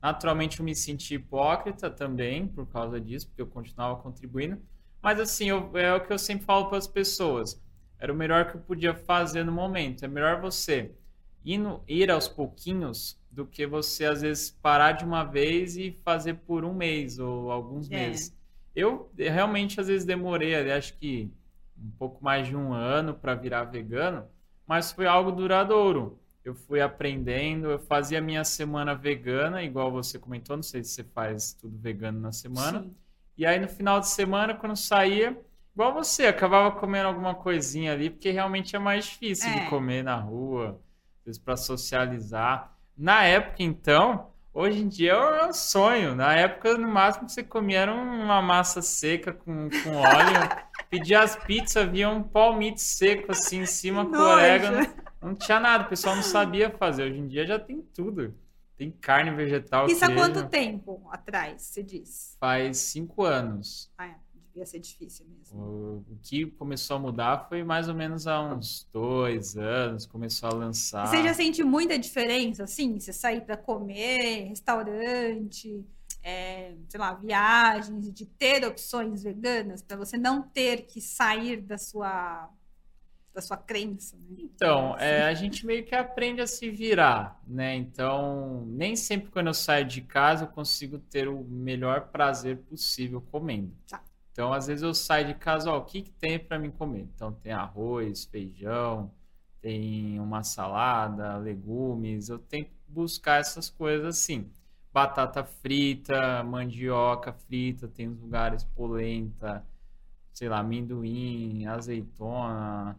Naturalmente, 0.00 0.60
eu 0.60 0.64
me 0.64 0.74
senti 0.74 1.14
hipócrita 1.14 1.90
também, 1.90 2.46
por 2.46 2.66
causa 2.66 3.00
disso, 3.00 3.26
porque 3.28 3.42
eu 3.42 3.46
continuava 3.46 4.00
contribuindo. 4.00 4.60
Mas, 5.02 5.18
assim, 5.18 5.48
eu- 5.48 5.76
é 5.76 5.94
o 5.94 6.00
que 6.06 6.12
eu 6.12 6.18
sempre 6.18 6.44
falo 6.44 6.68
para 6.68 6.78
as 6.78 6.86
pessoas 6.86 7.60
era 7.98 8.12
o 8.12 8.16
melhor 8.16 8.50
que 8.50 8.56
eu 8.56 8.60
podia 8.60 8.94
fazer 8.94 9.42
no 9.42 9.50
momento. 9.52 10.04
É 10.04 10.08
melhor 10.08 10.40
você 10.40 10.94
ir, 11.44 11.58
no- 11.58 11.82
ir 11.88 12.10
aos 12.10 12.28
pouquinhos 12.28 13.18
do 13.36 13.44
que 13.44 13.66
você, 13.66 14.06
às 14.06 14.22
vezes, 14.22 14.50
parar 14.50 14.92
de 14.92 15.04
uma 15.04 15.22
vez 15.22 15.76
e 15.76 15.92
fazer 16.02 16.34
por 16.46 16.64
um 16.64 16.72
mês 16.72 17.18
ou 17.18 17.52
alguns 17.52 17.90
É. 17.90 18.08
meses. 18.08 18.34
Eu 18.74 19.10
realmente 19.14 19.78
às 19.78 19.88
vezes 19.88 20.06
demorei, 20.06 20.54
acho 20.72 20.96
que 20.96 21.30
um 21.78 21.90
pouco 21.98 22.24
mais 22.24 22.48
de 22.48 22.56
um 22.56 22.72
ano 22.72 23.12
para 23.12 23.34
virar 23.34 23.64
vegano, 23.64 24.24
mas 24.66 24.90
foi 24.90 25.06
algo 25.06 25.30
duradouro. 25.30 26.18
Eu 26.42 26.54
fui 26.54 26.80
aprendendo, 26.80 27.70
eu 27.70 27.78
fazia 27.78 28.20
minha 28.22 28.42
semana 28.42 28.94
vegana, 28.94 29.62
igual 29.62 29.92
você 29.92 30.18
comentou, 30.18 30.56
não 30.56 30.62
sei 30.62 30.82
se 30.82 30.90
você 30.92 31.04
faz 31.04 31.52
tudo 31.52 31.76
vegano 31.76 32.18
na 32.18 32.32
semana. 32.32 32.82
Sim. 32.82 32.94
E 33.36 33.44
aí 33.44 33.60
no 33.60 33.68
final 33.68 34.00
de 34.00 34.08
semana, 34.08 34.54
quando 34.54 34.76
saía, 34.76 35.38
igual 35.74 35.92
você, 35.92 36.26
acabava 36.26 36.70
comendo 36.72 37.08
alguma 37.08 37.34
coisinha 37.34 37.92
ali, 37.92 38.08
porque 38.08 38.30
realmente 38.30 38.74
é 38.74 38.78
mais 38.78 39.04
difícil 39.04 39.50
é. 39.50 39.60
de 39.60 39.68
comer 39.68 40.02
na 40.02 40.16
rua, 40.16 40.80
às 41.18 41.24
vezes 41.26 41.38
para 41.38 41.56
socializar. 41.56 42.75
Na 42.96 43.24
época, 43.24 43.62
então, 43.62 44.30
Hoje 44.58 44.80
em 44.80 44.88
dia 44.88 45.12
é 45.12 45.46
um 45.48 45.52
sonho. 45.52 46.14
Na 46.14 46.32
época, 46.32 46.78
no 46.78 46.88
máximo 46.88 47.28
você 47.28 47.42
comia 47.42 47.80
era 47.80 47.92
uma 47.92 48.40
massa 48.40 48.80
seca 48.80 49.30
com, 49.30 49.68
com 49.68 49.96
óleo. 49.96 50.48
Pedia 50.88 51.20
as 51.20 51.36
pizzas, 51.36 51.86
via 51.90 52.08
um 52.08 52.22
palmito 52.22 52.80
seco 52.80 53.32
assim 53.32 53.60
em 53.60 53.66
cima 53.66 54.06
com 54.06 54.16
orégano. 54.16 54.88
Não 55.20 55.34
tinha 55.34 55.60
nada, 55.60 55.84
o 55.84 55.88
pessoal 55.90 56.16
não 56.16 56.22
sabia 56.22 56.70
fazer. 56.70 57.02
Hoje 57.02 57.18
em 57.18 57.28
dia 57.28 57.46
já 57.46 57.58
tem 57.58 57.82
tudo. 57.82 58.34
Tem 58.78 58.90
carne 58.90 59.30
vegetal. 59.30 59.88
Isso 59.88 60.02
há 60.02 60.14
quanto 60.14 60.48
tempo 60.48 61.06
atrás, 61.10 61.60
você 61.60 61.82
diz? 61.82 62.34
Faz 62.40 62.78
cinco 62.78 63.24
anos. 63.24 63.92
Ah, 63.98 64.06
é 64.06 64.14
ia 64.56 64.66
ser 64.66 64.78
difícil 64.78 65.26
mesmo. 65.28 66.04
O, 66.08 66.18
que 66.22 66.46
começou 66.46 66.96
a 66.96 66.98
mudar 66.98 67.46
foi 67.48 67.62
mais 67.62 67.88
ou 67.88 67.94
menos 67.94 68.26
há 68.26 68.42
uns 68.42 68.88
dois 68.92 69.56
anos, 69.56 70.06
começou 70.06 70.48
a 70.48 70.52
lançar. 70.52 71.06
Você 71.06 71.22
já 71.22 71.34
sente 71.34 71.62
muita 71.62 71.98
diferença, 71.98 72.64
assim? 72.64 72.98
Você 72.98 73.12
sair 73.12 73.42
para 73.42 73.56
comer, 73.56 74.48
restaurante, 74.48 75.84
é, 76.22 76.74
sei 76.88 77.00
lá, 77.00 77.14
viagens, 77.14 78.12
de 78.12 78.26
ter 78.26 78.64
opções 78.64 79.22
veganas, 79.22 79.82
para 79.82 79.96
você 79.96 80.16
não 80.16 80.42
ter 80.42 80.86
que 80.86 81.00
sair 81.00 81.60
da 81.60 81.78
sua 81.78 82.50
da 83.36 83.42
sua 83.42 83.58
crença. 83.58 84.16
Né? 84.16 84.36
Então, 84.38 84.96
é, 84.98 85.24
a 85.24 85.34
gente 85.34 85.66
meio 85.66 85.84
que 85.84 85.94
aprende 85.94 86.40
a 86.40 86.46
se 86.46 86.70
virar, 86.70 87.38
né? 87.46 87.76
Então, 87.76 88.64
nem 88.66 88.96
sempre 88.96 89.30
quando 89.30 89.48
eu 89.48 89.54
saio 89.54 89.84
de 89.84 90.00
casa 90.00 90.44
eu 90.44 90.48
consigo 90.48 90.98
ter 90.98 91.28
o 91.28 91.44
melhor 91.44 92.08
prazer 92.08 92.56
possível 92.62 93.20
comendo. 93.20 93.76
Tá. 93.86 94.02
Então, 94.36 94.52
às 94.52 94.66
vezes 94.66 94.82
eu 94.82 94.92
saio 94.92 95.28
de 95.28 95.34
casa, 95.34 95.72
ó, 95.72 95.78
o 95.78 95.84
que, 95.86 96.02
que 96.02 96.10
tem 96.10 96.38
para 96.38 96.58
mim 96.58 96.70
comer? 96.70 97.08
Então, 97.14 97.32
tem 97.32 97.52
arroz, 97.52 98.26
feijão, 98.26 99.10
tem 99.62 100.20
uma 100.20 100.42
salada, 100.42 101.38
legumes. 101.38 102.28
Eu 102.28 102.38
tenho 102.38 102.66
que 102.66 102.72
buscar 102.86 103.40
essas 103.40 103.70
coisas 103.70 104.06
assim. 104.06 104.50
Batata 104.92 105.42
frita, 105.42 106.44
mandioca 106.44 107.32
frita, 107.32 107.88
tem 107.88 108.10
uns 108.10 108.20
lugares 108.20 108.62
polenta, 108.62 109.66
sei 110.34 110.50
lá, 110.50 110.58
amendoim, 110.58 111.64
azeitona, 111.64 112.94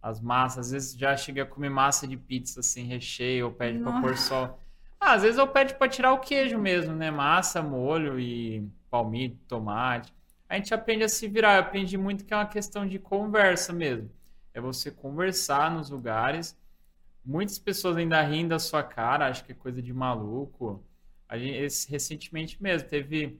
as 0.00 0.22
massas. 0.22 0.68
Às 0.68 0.72
vezes 0.72 0.98
já 0.98 1.14
cheguei 1.18 1.42
a 1.42 1.46
comer 1.46 1.68
massa 1.68 2.08
de 2.08 2.16
pizza 2.16 2.62
sem 2.62 2.86
recheio, 2.86 3.44
ou 3.44 3.52
pede 3.52 3.78
para 3.78 4.00
pôr 4.00 4.16
só. 4.16 4.58
Ah, 4.98 5.12
às 5.12 5.20
vezes 5.20 5.36
eu 5.36 5.46
pede 5.46 5.74
para 5.74 5.86
tirar 5.86 6.14
o 6.14 6.18
queijo 6.18 6.56
mesmo, 6.56 6.94
né? 6.94 7.10
Massa, 7.10 7.60
molho 7.60 8.18
e 8.18 8.66
palmito, 8.88 9.36
tomate 9.46 10.16
a 10.48 10.56
gente 10.56 10.72
aprende 10.72 11.04
a 11.04 11.08
se 11.08 11.28
virar. 11.28 11.54
Eu 11.54 11.60
aprendi 11.60 11.98
muito 11.98 12.24
que 12.24 12.32
é 12.32 12.36
uma 12.36 12.46
questão 12.46 12.86
de 12.86 12.98
conversa 12.98 13.72
mesmo. 13.72 14.10
É 14.54 14.60
você 14.60 14.90
conversar 14.90 15.70
nos 15.70 15.90
lugares. 15.90 16.56
Muitas 17.24 17.58
pessoas 17.58 17.96
ainda 17.96 18.22
riem 18.22 18.48
da 18.48 18.58
sua 18.58 18.82
cara, 18.82 19.28
acho 19.28 19.44
que 19.44 19.52
é 19.52 19.54
coisa 19.54 19.82
de 19.82 19.92
maluco. 19.92 20.82
A 21.28 21.36
gente, 21.36 21.56
esse, 21.56 21.90
recentemente 21.90 22.62
mesmo, 22.62 22.88
teve 22.88 23.38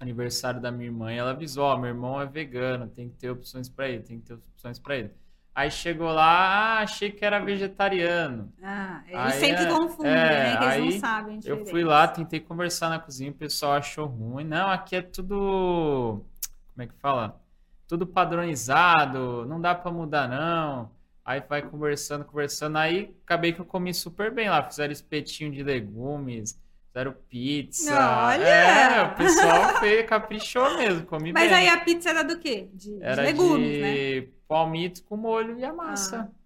aniversário 0.00 0.60
da 0.60 0.72
minha 0.72 0.86
irmã 0.86 1.12
e 1.12 1.18
ela 1.18 1.30
avisou: 1.30 1.64
Ó, 1.64 1.74
oh, 1.74 1.78
meu 1.78 1.90
irmão 1.90 2.20
é 2.20 2.26
vegano, 2.26 2.88
tem 2.88 3.08
que 3.08 3.14
ter 3.14 3.30
opções 3.30 3.68
para 3.68 3.88
ele, 3.88 4.02
tem 4.02 4.18
que 4.18 4.26
ter 4.26 4.34
opções 4.34 4.78
para 4.80 4.96
ele. 4.96 5.10
Aí 5.54 5.70
chegou 5.70 6.10
lá, 6.10 6.24
ah, 6.24 6.78
achei 6.80 7.10
que 7.10 7.24
era 7.24 7.38
vegetariano. 7.38 8.50
Ah, 8.62 9.02
eles 9.06 9.20
aí, 9.20 9.32
sempre 9.32 9.66
confundem, 9.66 10.10
é, 10.10 10.16
né? 10.16 10.56
Que 10.56 10.64
eles 10.64 10.94
não 10.94 11.00
sabem. 11.00 11.40
Eu 11.44 11.66
fui 11.66 11.84
lá, 11.84 12.08
tentei 12.08 12.40
conversar 12.40 12.88
na 12.88 12.98
cozinha, 12.98 13.30
o 13.30 13.34
pessoal 13.34 13.72
achou 13.72 14.06
ruim. 14.06 14.44
Não, 14.44 14.70
aqui 14.70 14.96
é 14.96 15.02
tudo 15.02 16.24
como 16.74 16.82
é 16.82 16.86
que 16.86 16.94
fala? 17.00 17.40
Tudo 17.86 18.06
padronizado, 18.06 19.44
não 19.46 19.60
dá 19.60 19.74
para 19.74 19.90
mudar 19.90 20.28
não. 20.28 20.90
Aí 21.24 21.42
vai 21.48 21.62
conversando, 21.62 22.24
conversando. 22.24 22.76
Aí 22.78 23.14
acabei 23.24 23.52
que 23.52 23.60
eu 23.60 23.64
comi 23.64 23.94
super 23.94 24.32
bem 24.32 24.48
lá. 24.48 24.62
Fizeram 24.62 24.92
espetinho 24.92 25.52
de 25.52 25.62
legumes, 25.62 26.58
fizeram 26.88 27.14
pizza. 27.28 27.94
Olha! 27.94 28.44
É, 28.44 29.02
o 29.02 29.14
pessoal 29.14 29.78
fez, 29.78 30.06
caprichou 30.06 30.76
mesmo, 30.78 31.06
comi 31.06 31.32
Mas 31.32 31.50
bem. 31.50 31.58
aí 31.58 31.68
a 31.68 31.80
pizza 31.80 32.10
era 32.10 32.24
do 32.24 32.38
quê? 32.38 32.68
De, 32.72 33.00
era 33.00 33.22
de 33.22 33.32
legumes, 33.32 33.70
de 33.70 33.80
né? 33.80 34.28
palmito 34.48 35.04
com 35.04 35.16
molho 35.16 35.58
e 35.58 35.64
a 35.64 35.72
massa. 35.72 36.28
Ah. 36.28 36.41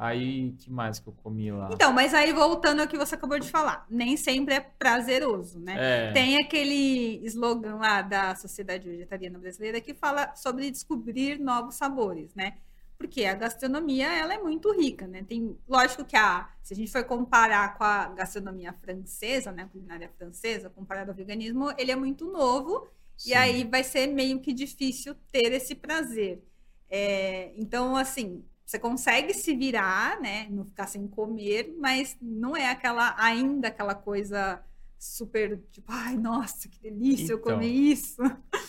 Aí, 0.00 0.52
que 0.52 0.70
mais 0.70 1.00
que 1.00 1.08
eu 1.08 1.12
comi 1.12 1.50
lá? 1.50 1.70
Então, 1.72 1.92
mas 1.92 2.14
aí 2.14 2.32
voltando 2.32 2.78
ao 2.78 2.86
que 2.86 2.96
você 2.96 3.16
acabou 3.16 3.36
de 3.36 3.50
falar, 3.50 3.84
nem 3.90 4.16
sempre 4.16 4.54
é 4.54 4.60
prazeroso, 4.60 5.58
né? 5.58 5.74
É. 5.76 6.12
Tem 6.12 6.36
aquele 6.40 7.20
slogan 7.26 7.74
lá 7.74 8.00
da 8.00 8.36
Sociedade 8.36 8.88
Vegetariana 8.88 9.40
Brasileira 9.40 9.80
que 9.80 9.92
fala 9.92 10.32
sobre 10.36 10.70
descobrir 10.70 11.40
novos 11.40 11.74
sabores, 11.74 12.32
né? 12.32 12.58
Porque 12.96 13.24
a 13.24 13.34
gastronomia, 13.34 14.06
ela 14.06 14.34
é 14.34 14.38
muito 14.38 14.72
rica, 14.72 15.04
né? 15.08 15.24
Tem, 15.24 15.58
lógico 15.68 16.04
que 16.04 16.16
a, 16.16 16.48
se 16.62 16.74
a 16.74 16.76
gente 16.76 16.92
for 16.92 17.02
comparar 17.02 17.76
com 17.76 17.82
a 17.82 18.06
gastronomia 18.06 18.72
francesa, 18.74 19.50
né, 19.50 19.64
a 19.64 19.66
culinária 19.66 20.08
francesa, 20.16 20.70
comparado 20.70 21.10
ao 21.10 21.16
veganismo, 21.16 21.72
ele 21.76 21.90
é 21.90 21.96
muito 21.96 22.30
novo 22.30 22.86
Sim. 23.16 23.30
e 23.30 23.34
aí 23.34 23.64
vai 23.64 23.82
ser 23.82 24.06
meio 24.06 24.38
que 24.38 24.52
difícil 24.52 25.16
ter 25.32 25.52
esse 25.52 25.74
prazer. 25.74 26.40
É, 26.88 27.52
então, 27.56 27.96
assim, 27.96 28.44
você 28.68 28.78
consegue 28.78 29.32
se 29.32 29.56
virar, 29.56 30.20
né? 30.20 30.46
Não 30.50 30.62
ficar 30.62 30.86
sem 30.86 31.08
comer, 31.08 31.74
mas 31.80 32.18
não 32.20 32.54
é 32.54 32.68
aquela 32.68 33.14
ainda 33.18 33.68
aquela 33.68 33.94
coisa 33.94 34.62
super 34.98 35.58
tipo, 35.72 35.90
ai, 35.90 36.18
nossa, 36.18 36.68
que 36.68 36.78
delícia, 36.78 37.32
então, 37.32 37.36
eu 37.36 37.40
comer 37.40 37.66
isso. 37.66 38.20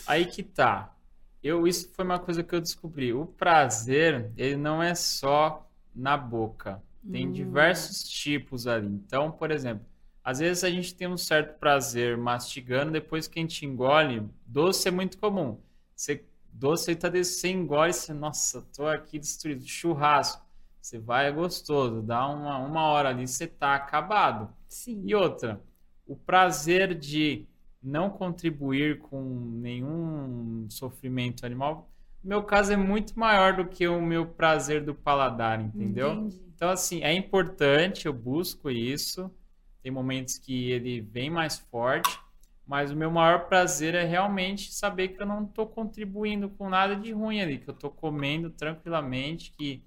Aí 0.08 0.26
que 0.26 0.42
tá. 0.42 0.96
Eu 1.44 1.68
isso 1.68 1.92
foi 1.94 2.06
uma 2.06 2.18
coisa 2.18 2.42
que 2.42 2.56
eu 2.56 2.62
descobri. 2.62 3.12
O 3.12 3.26
prazer, 3.26 4.32
ele 4.38 4.56
não 4.56 4.82
é 4.82 4.96
só 4.96 5.70
na 5.94 6.16
boca. 6.16 6.82
Tem 7.12 7.28
hum. 7.28 7.32
diversos 7.34 8.04
tipos 8.04 8.68
ali. 8.68 8.88
Então, 8.88 9.30
por 9.30 9.52
exemplo, 9.52 9.86
às 10.24 10.40
vezes 10.40 10.64
a 10.64 10.70
gente 10.70 10.96
tem 10.96 11.10
um 11.10 11.18
certo 11.18 11.60
prazer 11.60 12.16
mastigando, 12.18 12.94
depois 12.94 13.28
que 13.28 13.38
a 13.38 13.42
gente 13.42 13.66
engole, 13.66 14.26
doce 14.46 14.88
é 14.88 14.92
muito 14.92 15.18
comum. 15.18 15.60
Você 15.94 16.24
doce 16.60 16.92
aí 16.92 16.96
tá 16.96 17.10
você 17.10 17.50
engole, 17.50 17.94
você, 17.94 18.14
nossa, 18.14 18.62
tô 18.76 18.86
aqui 18.86 19.18
destruído. 19.18 19.66
Churrasco, 19.66 20.46
você 20.82 21.00
vai, 21.00 21.28
é 21.28 21.32
gostoso, 21.32 22.02
dá 22.02 22.28
uma, 22.28 22.58
uma 22.58 22.84
hora 22.84 23.10
ali, 23.10 23.26
você 23.28 23.48
tá 23.48 23.76
acabado. 23.76 24.54
Sim. 24.68 25.02
E 25.06 25.16
outra, 25.16 25.62
o 26.06 26.16
prazer 26.16 26.94
de 26.94 27.48
não 27.82 28.10
contribuir 28.10 29.00
com 29.00 29.24
nenhum 29.24 30.68
sofrimento 30.70 31.46
animal, 31.46 31.90
no 32.22 32.30
meu 32.30 32.44
caso 32.44 32.74
é 32.74 32.78
muito 32.78 33.18
maior 33.18 33.56
do 33.56 33.66
que 33.66 33.88
o 33.88 34.02
meu 34.02 34.26
prazer 34.26 34.84
do 34.84 34.94
paladar, 34.94 35.62
entendeu? 35.62 36.12
Entendi. 36.12 36.42
Então, 36.54 36.70
assim, 36.70 37.02
é 37.02 37.14
importante, 37.14 38.06
eu 38.06 38.12
busco 38.12 38.70
isso. 38.70 39.32
Tem 39.82 39.90
momentos 39.90 40.38
que 40.38 40.72
ele 40.72 41.00
vem 41.00 41.30
mais 41.30 41.58
forte, 41.58 42.20
mas 42.70 42.92
o 42.92 42.96
meu 42.96 43.10
maior 43.10 43.48
prazer 43.48 43.96
é 43.96 44.04
realmente 44.04 44.72
saber 44.72 45.08
que 45.08 45.20
eu 45.20 45.26
não 45.26 45.44
estou 45.44 45.66
contribuindo 45.66 46.50
com 46.50 46.70
nada 46.70 46.96
de 46.96 47.12
ruim 47.12 47.42
ali, 47.42 47.58
que 47.58 47.68
eu 47.68 47.74
estou 47.74 47.90
comendo 47.90 48.52
tranquilamente, 48.52 49.52
que 49.58 49.84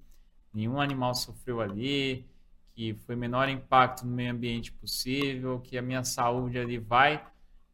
nenhum 0.52 0.80
animal 0.80 1.14
sofreu 1.14 1.60
ali, 1.60 2.26
que 2.74 2.94
foi 3.06 3.14
menor 3.14 3.48
impacto 3.48 4.04
no 4.04 4.10
meio 4.10 4.32
ambiente 4.32 4.72
possível, 4.72 5.60
que 5.60 5.78
a 5.78 5.82
minha 5.82 6.02
saúde 6.02 6.58
ali 6.58 6.76
vai, 6.76 7.24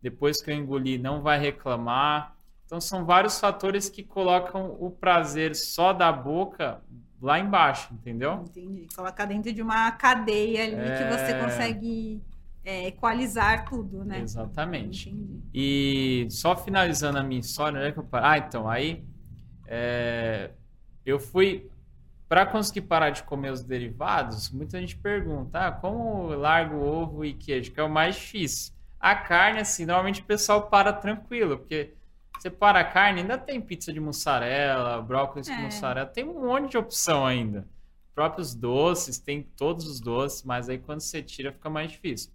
depois 0.03 0.43
que 0.43 0.51
eu 0.51 0.55
engolir, 0.55 1.01
não 1.01 1.23
vai 1.23 1.41
reclamar. 1.41 2.37
Então 2.67 2.79
são 2.79 3.07
vários 3.07 3.41
fatores 3.41 3.89
que 3.89 4.03
colocam 4.03 4.77
o 4.79 4.91
prazer 4.91 5.57
só 5.57 5.95
da 5.95 6.13
boca 6.13 6.83
lá 7.19 7.39
embaixo, 7.39 7.95
entendeu? 7.95 8.45
Entendi. 8.47 8.87
Colocar 8.95 9.25
dentro 9.25 9.55
de 9.55 9.63
uma 9.63 9.91
cadeia 9.93 10.65
ali 10.65 10.75
é... 10.75 10.99
que 10.99 11.19
você 11.19 11.39
consegue 11.41 12.21
é, 12.65 12.87
equalizar 12.89 13.65
tudo, 13.69 14.05
né? 14.05 14.21
Exatamente. 14.21 15.11
Entendi. 15.11 15.41
E 15.55 16.29
só 16.31 16.57
finalizando 16.57 17.19
a 17.19 17.23
minha 17.23 17.41
história, 17.41 17.81
né, 17.81 17.93
que 17.93 17.99
eu 17.99 18.07
Ah, 18.13 18.39
então, 18.39 18.69
aí 18.69 19.05
é, 19.67 20.51
eu 21.05 21.19
fui 21.19 21.71
para 22.29 22.45
conseguir 22.45 22.83
parar 22.83 23.11
de 23.11 23.23
comer 23.23 23.51
os 23.51 23.63
derivados, 23.63 24.51
muita 24.51 24.79
gente 24.79 24.97
pergunta, 24.97 25.69
ah, 25.69 25.73
como 25.73 26.29
largo 26.29 26.77
ovo 26.77 27.25
e 27.25 27.33
queijo, 27.33 27.73
que 27.73 27.81
é 27.81 27.83
o 27.83 27.89
mais 27.89 28.17
difícil. 28.17 28.75
A 29.01 29.15
carne, 29.15 29.61
assim, 29.61 29.87
normalmente 29.87 30.21
o 30.21 30.25
pessoal 30.25 30.69
para 30.69 30.93
tranquilo, 30.93 31.57
porque 31.57 31.95
você 32.39 32.51
para 32.51 32.81
a 32.81 32.85
carne, 32.85 33.23
ainda 33.23 33.39
tem 33.39 33.61
pizza 33.61 33.93
de 33.93 33.99
mussarela, 33.99 35.01
brócolis 35.01 35.49
é. 35.49 35.57
com 35.57 35.63
mussarela, 35.63 36.07
tem 36.07 36.25
um 36.25 36.47
monte 36.47 36.73
de 36.73 36.79
opção 36.79 37.25
ainda. 37.25 37.67
Próprios 38.15 38.55
doces, 38.55 39.19
tem 39.19 39.43
todos 39.43 39.87
os 39.87 40.01
doces, 40.01 40.43
mas 40.43 40.69
aí 40.69 40.79
quando 40.79 41.01
você 41.01 41.23
tira 41.23 41.53
fica 41.53 41.71
mais 41.71 41.91
difícil. 41.91 42.31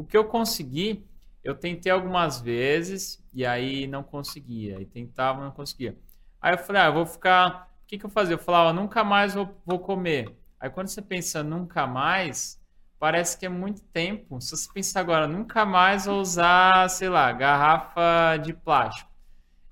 O 0.00 0.04
que 0.04 0.16
eu 0.16 0.24
consegui 0.24 1.04
eu 1.42 1.54
tentei 1.54 1.90
algumas 1.90 2.40
vezes 2.40 3.22
e 3.32 3.44
aí 3.46 3.86
não 3.86 4.02
conseguia. 4.02 4.80
E 4.80 4.84
tentava, 4.84 5.42
não 5.42 5.50
conseguia. 5.50 5.96
Aí 6.40 6.54
eu 6.54 6.58
falei, 6.58 6.82
ah, 6.82 6.86
eu 6.86 6.92
vou 6.94 7.06
ficar. 7.06 7.70
O 7.82 7.86
que, 7.86 7.98
que 7.98 8.04
eu 8.04 8.10
fazia? 8.10 8.34
Eu 8.34 8.38
falava, 8.38 8.72
nunca 8.72 9.02
mais 9.02 9.34
vou, 9.34 9.48
vou 9.64 9.78
comer. 9.78 10.36
Aí 10.58 10.70
quando 10.70 10.88
você 10.88 11.02
pensa 11.02 11.42
nunca 11.42 11.86
mais, 11.86 12.60
parece 12.98 13.38
que 13.38 13.46
é 13.46 13.48
muito 13.48 13.82
tempo. 13.84 14.40
Se 14.40 14.50
você 14.50 14.70
pensar 14.72 15.00
agora, 15.00 15.26
nunca 15.26 15.64
mais 15.64 16.04
vou 16.04 16.20
usar, 16.20 16.88
sei 16.90 17.08
lá, 17.08 17.32
garrafa 17.32 18.36
de 18.36 18.52
plástico. 18.52 19.10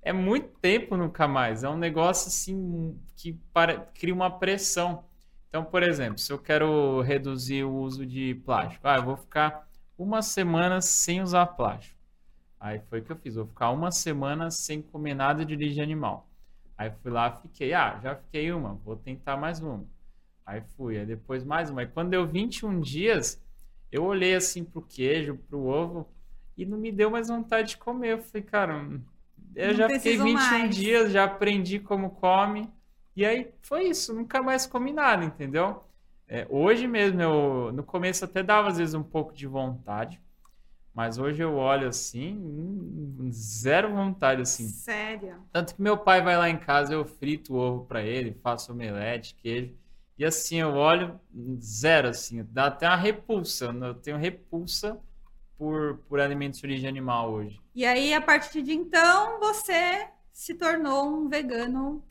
É 0.02 0.12
muito 0.12 0.48
tempo 0.60 0.96
nunca 0.96 1.28
mais. 1.28 1.64
É 1.64 1.68
um 1.68 1.76
negócio 1.76 2.28
assim 2.28 2.98
que 3.14 3.34
para, 3.52 3.80
cria 3.94 4.14
uma 4.14 4.30
pressão. 4.38 5.04
Então, 5.48 5.64
por 5.64 5.82
exemplo, 5.82 6.18
se 6.18 6.32
eu 6.32 6.38
quero 6.38 7.00
reduzir 7.02 7.64
o 7.64 7.74
uso 7.74 8.06
de 8.06 8.34
plástico, 8.44 8.86
ah, 8.88 8.96
eu 8.96 9.04
vou 9.04 9.16
ficar 9.16 9.67
uma 9.98 10.22
semana 10.22 10.80
sem 10.80 11.20
usar 11.20 11.46
plástico. 11.46 11.98
Aí 12.60 12.80
foi 12.88 13.00
o 13.00 13.04
que 13.04 13.12
eu 13.12 13.16
fiz, 13.16 13.34
vou 13.34 13.46
ficar 13.46 13.70
uma 13.70 13.90
semana 13.90 14.50
sem 14.50 14.80
comer 14.80 15.14
nada 15.14 15.44
de 15.44 15.54
origem 15.54 15.82
animal. 15.82 16.28
Aí 16.76 16.92
fui 17.02 17.10
lá, 17.10 17.30
fiquei, 17.32 17.74
ah, 17.74 17.98
já 18.02 18.14
fiquei 18.14 18.52
uma, 18.52 18.74
vou 18.84 18.96
tentar 18.96 19.36
mais 19.36 19.60
uma. 19.60 19.84
Aí 20.46 20.62
fui, 20.76 20.96
aí 20.96 21.04
depois 21.04 21.44
mais 21.44 21.68
uma. 21.70 21.80
Aí 21.80 21.86
quando 21.86 22.10
deu 22.10 22.26
21 22.26 22.80
dias, 22.80 23.42
eu 23.90 24.04
olhei 24.04 24.34
assim 24.34 24.64
pro 24.64 24.80
queijo, 24.80 25.36
pro 25.48 25.64
ovo, 25.66 26.08
e 26.56 26.64
não 26.64 26.78
me 26.78 26.92
deu 26.92 27.10
mais 27.10 27.28
vontade 27.28 27.70
de 27.70 27.76
comer. 27.76 28.12
Eu 28.12 28.22
falei, 28.22 28.42
cara, 28.42 28.74
eu 29.54 29.68
não 29.68 29.74
já 29.74 29.88
fiquei 29.88 30.16
21 30.16 30.32
mais. 30.32 30.76
dias, 30.76 31.12
já 31.12 31.24
aprendi 31.24 31.78
como 31.78 32.10
come. 32.10 32.68
E 33.14 33.24
aí 33.24 33.52
foi 33.62 33.88
isso, 33.88 34.14
nunca 34.14 34.42
mais 34.42 34.66
comi 34.66 34.92
nada, 34.92 35.24
entendeu? 35.24 35.84
É, 36.28 36.46
hoje 36.50 36.86
mesmo, 36.86 37.22
eu 37.22 37.72
no 37.72 37.82
começo 37.82 38.24
até 38.24 38.42
dava 38.42 38.68
às 38.68 38.76
vezes 38.76 38.94
um 38.94 39.02
pouco 39.02 39.32
de 39.32 39.46
vontade, 39.46 40.20
mas 40.94 41.16
hoje 41.16 41.42
eu 41.42 41.54
olho 41.54 41.88
assim, 41.88 42.36
hum, 42.36 43.30
zero 43.32 43.90
vontade 43.94 44.42
assim. 44.42 44.68
Sério? 44.68 45.36
Tanto 45.52 45.74
que 45.74 45.80
meu 45.80 45.96
pai 45.96 46.20
vai 46.20 46.36
lá 46.36 46.50
em 46.50 46.58
casa, 46.58 46.92
eu 46.92 47.04
frito 47.04 47.54
o 47.54 47.56
ovo 47.56 47.84
para 47.86 48.02
ele, 48.02 48.38
faço 48.42 48.72
omelete, 48.72 49.34
queijo. 49.36 49.74
E 50.18 50.24
assim, 50.24 50.56
eu 50.56 50.74
olho 50.74 51.18
zero, 51.60 52.08
assim, 52.08 52.44
dá 52.50 52.66
até 52.66 52.88
uma 52.88 52.96
repulsa. 52.96 53.66
Eu 53.66 53.94
tenho 53.94 54.16
repulsa 54.16 54.98
por, 55.56 55.98
por 56.08 56.18
alimentos 56.18 56.58
de 56.58 56.66
origem 56.66 56.88
animal 56.88 57.30
hoje. 57.32 57.60
E 57.74 57.86
aí, 57.86 58.12
a 58.12 58.20
partir 58.20 58.62
de 58.62 58.72
então, 58.72 59.38
você 59.38 60.08
se 60.32 60.54
tornou 60.54 61.08
um 61.08 61.28
vegano 61.28 62.02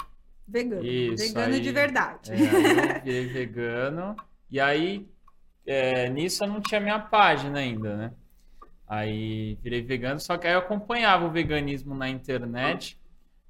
Vegano. 0.47 0.85
Isso, 0.85 1.27
vegano 1.27 1.53
aí, 1.53 1.59
de 1.59 1.71
verdade. 1.71 2.31
É, 2.31 2.35
eu 2.35 3.03
virei 3.03 3.25
vegano. 3.33 4.15
E 4.49 4.59
aí, 4.59 5.07
é, 5.65 6.09
nisso 6.09 6.43
eu 6.43 6.47
não 6.47 6.61
tinha 6.61 6.79
minha 6.79 6.99
página 6.99 7.59
ainda, 7.59 7.97
né? 7.97 8.13
Aí 8.87 9.55
virei 9.61 9.81
vegano, 9.81 10.19
só 10.19 10.37
que 10.37 10.47
aí 10.47 10.53
eu 10.53 10.59
acompanhava 10.59 11.25
o 11.25 11.31
veganismo 11.31 11.93
na 11.93 12.07
internet 12.07 12.97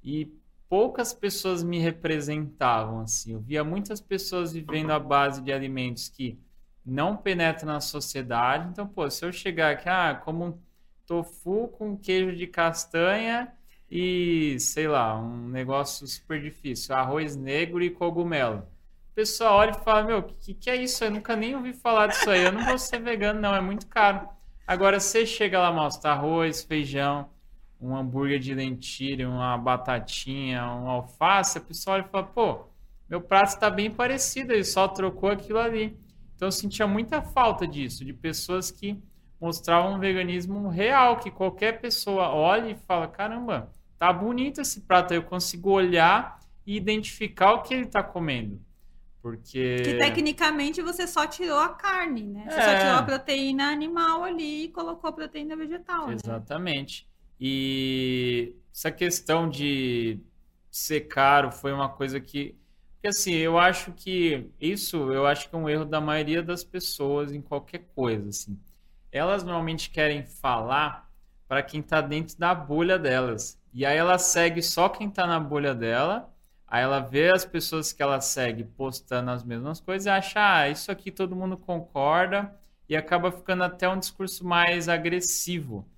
e 0.02 0.28
poucas 0.68 1.12
pessoas 1.12 1.62
me 1.62 1.78
representavam, 1.78 3.00
assim. 3.00 3.34
Eu 3.34 3.40
via 3.40 3.62
muitas 3.62 4.00
pessoas 4.00 4.52
vivendo 4.52 4.90
à 4.90 4.98
base 4.98 5.40
de 5.40 5.52
alimentos 5.52 6.08
que 6.08 6.36
não 6.84 7.16
penetram 7.16 7.72
na 7.72 7.80
sociedade. 7.80 8.68
Então, 8.68 8.86
pô, 8.88 9.08
se 9.08 9.24
eu 9.24 9.32
chegar 9.32 9.72
aqui, 9.72 9.88
ah, 9.88 10.20
como 10.24 10.60
tofu 11.06 11.68
com 11.68 11.96
queijo 11.96 12.34
de 12.34 12.46
castanha 12.46 13.52
e, 13.90 14.56
sei 14.60 14.86
lá, 14.86 15.18
um 15.18 15.48
negócio 15.48 16.06
super 16.06 16.40
difícil, 16.40 16.94
arroz 16.94 17.36
negro 17.36 17.82
e 17.82 17.90
cogumelo. 17.90 18.58
O 19.10 19.14
pessoal 19.14 19.58
olha 19.58 19.70
e 19.70 19.84
fala, 19.84 20.04
meu, 20.04 20.18
o 20.18 20.22
que, 20.22 20.54
que 20.54 20.70
é 20.70 20.76
isso? 20.76 21.04
Eu 21.04 21.10
nunca 21.10 21.34
nem 21.34 21.56
ouvi 21.56 21.72
falar 21.72 22.08
disso 22.08 22.30
aí, 22.30 22.44
eu 22.44 22.52
não 22.52 22.64
vou 22.64 22.78
ser 22.78 23.00
vegano 23.00 23.40
não, 23.40 23.54
é 23.54 23.60
muito 23.60 23.86
caro. 23.86 24.28
Agora, 24.66 25.00
você 25.00 25.24
chega 25.24 25.58
lá, 25.58 25.72
mostra 25.72 26.12
arroz, 26.12 26.62
feijão, 26.62 27.30
um 27.80 27.96
hambúrguer 27.96 28.38
de 28.38 28.54
lentilha, 28.54 29.28
uma 29.28 29.56
batatinha, 29.56 30.64
um 30.64 30.88
alface, 30.88 31.58
a 31.58 31.60
pessoa 31.60 31.96
olha 31.96 32.04
e 32.06 32.10
fala, 32.10 32.24
pô, 32.24 32.66
meu 33.08 33.20
prato 33.20 33.48
está 33.48 33.70
bem 33.70 33.90
parecido, 33.90 34.52
ele 34.52 34.64
só 34.64 34.86
trocou 34.86 35.30
aquilo 35.30 35.58
ali. 35.58 35.98
Então 36.36 36.48
eu 36.48 36.52
sentia 36.52 36.86
muita 36.86 37.22
falta 37.22 37.66
disso, 37.66 38.04
de 38.04 38.12
pessoas 38.12 38.70
que 38.70 39.02
mostravam 39.40 39.94
um 39.94 39.98
veganismo 39.98 40.68
real, 40.68 41.18
que 41.18 41.30
qualquer 41.30 41.80
pessoa 41.80 42.28
olha 42.30 42.70
e 42.70 42.74
fala, 42.74 43.08
caramba, 43.08 43.72
Tá 43.98 44.12
bonito 44.12 44.60
esse 44.60 44.82
prato 44.82 45.12
aí, 45.12 45.18
eu 45.18 45.24
consigo 45.24 45.70
olhar 45.70 46.40
e 46.66 46.76
identificar 46.76 47.54
o 47.54 47.62
que 47.62 47.74
ele 47.74 47.86
tá 47.86 48.02
comendo. 48.02 48.60
Porque. 49.20 49.82
Que 49.82 49.98
tecnicamente 49.98 50.80
você 50.80 51.06
só 51.06 51.26
tirou 51.26 51.58
a 51.58 51.70
carne, 51.70 52.22
né? 52.22 52.46
Você 52.48 52.60
é... 52.60 52.62
só 52.62 52.78
tirou 52.78 52.96
a 52.98 53.02
proteína 53.02 53.70
animal 53.70 54.24
ali 54.24 54.64
e 54.64 54.68
colocou 54.68 55.10
a 55.10 55.12
proteína 55.12 55.56
vegetal. 55.56 56.06
Né? 56.06 56.14
Exatamente. 56.14 57.04
Né? 57.04 57.08
E 57.40 58.54
essa 58.72 58.90
questão 58.90 59.48
de 59.48 60.20
ser 60.70 61.02
caro 61.02 61.50
foi 61.50 61.72
uma 61.72 61.88
coisa 61.88 62.20
que. 62.20 62.56
Porque 62.94 63.08
assim, 63.08 63.34
eu 63.34 63.58
acho 63.58 63.92
que 63.92 64.48
isso 64.60 65.12
eu 65.12 65.26
acho 65.26 65.48
que 65.48 65.54
é 65.54 65.58
um 65.58 65.68
erro 65.68 65.84
da 65.84 66.00
maioria 66.00 66.42
das 66.42 66.64
pessoas 66.64 67.32
em 67.32 67.40
qualquer 67.40 67.86
coisa. 67.94 68.28
Assim. 68.28 68.58
Elas 69.10 69.42
normalmente 69.42 69.90
querem 69.90 70.24
falar 70.24 71.10
para 71.46 71.62
quem 71.62 71.80
está 71.80 72.00
dentro 72.00 72.38
da 72.38 72.54
bolha 72.54 72.98
delas. 72.98 73.57
E 73.72 73.84
aí 73.84 73.96
ela 73.96 74.18
segue 74.18 74.62
só 74.62 74.88
quem 74.88 75.10
tá 75.10 75.26
na 75.26 75.38
bolha 75.38 75.74
dela. 75.74 76.32
Aí 76.66 76.82
ela 76.82 77.00
vê 77.00 77.30
as 77.30 77.44
pessoas 77.44 77.92
que 77.92 78.02
ela 78.02 78.20
segue 78.20 78.64
postando 78.64 79.30
as 79.30 79.42
mesmas 79.42 79.80
coisas 79.80 80.06
e 80.06 80.10
acha, 80.10 80.60
ah, 80.60 80.68
isso 80.68 80.90
aqui 80.92 81.10
todo 81.10 81.36
mundo 81.36 81.56
concorda 81.56 82.54
e 82.88 82.96
acaba 82.96 83.32
ficando 83.32 83.64
até 83.64 83.88
um 83.88 83.98
discurso 83.98 84.46
mais 84.46 84.88
agressivo. 84.88 85.88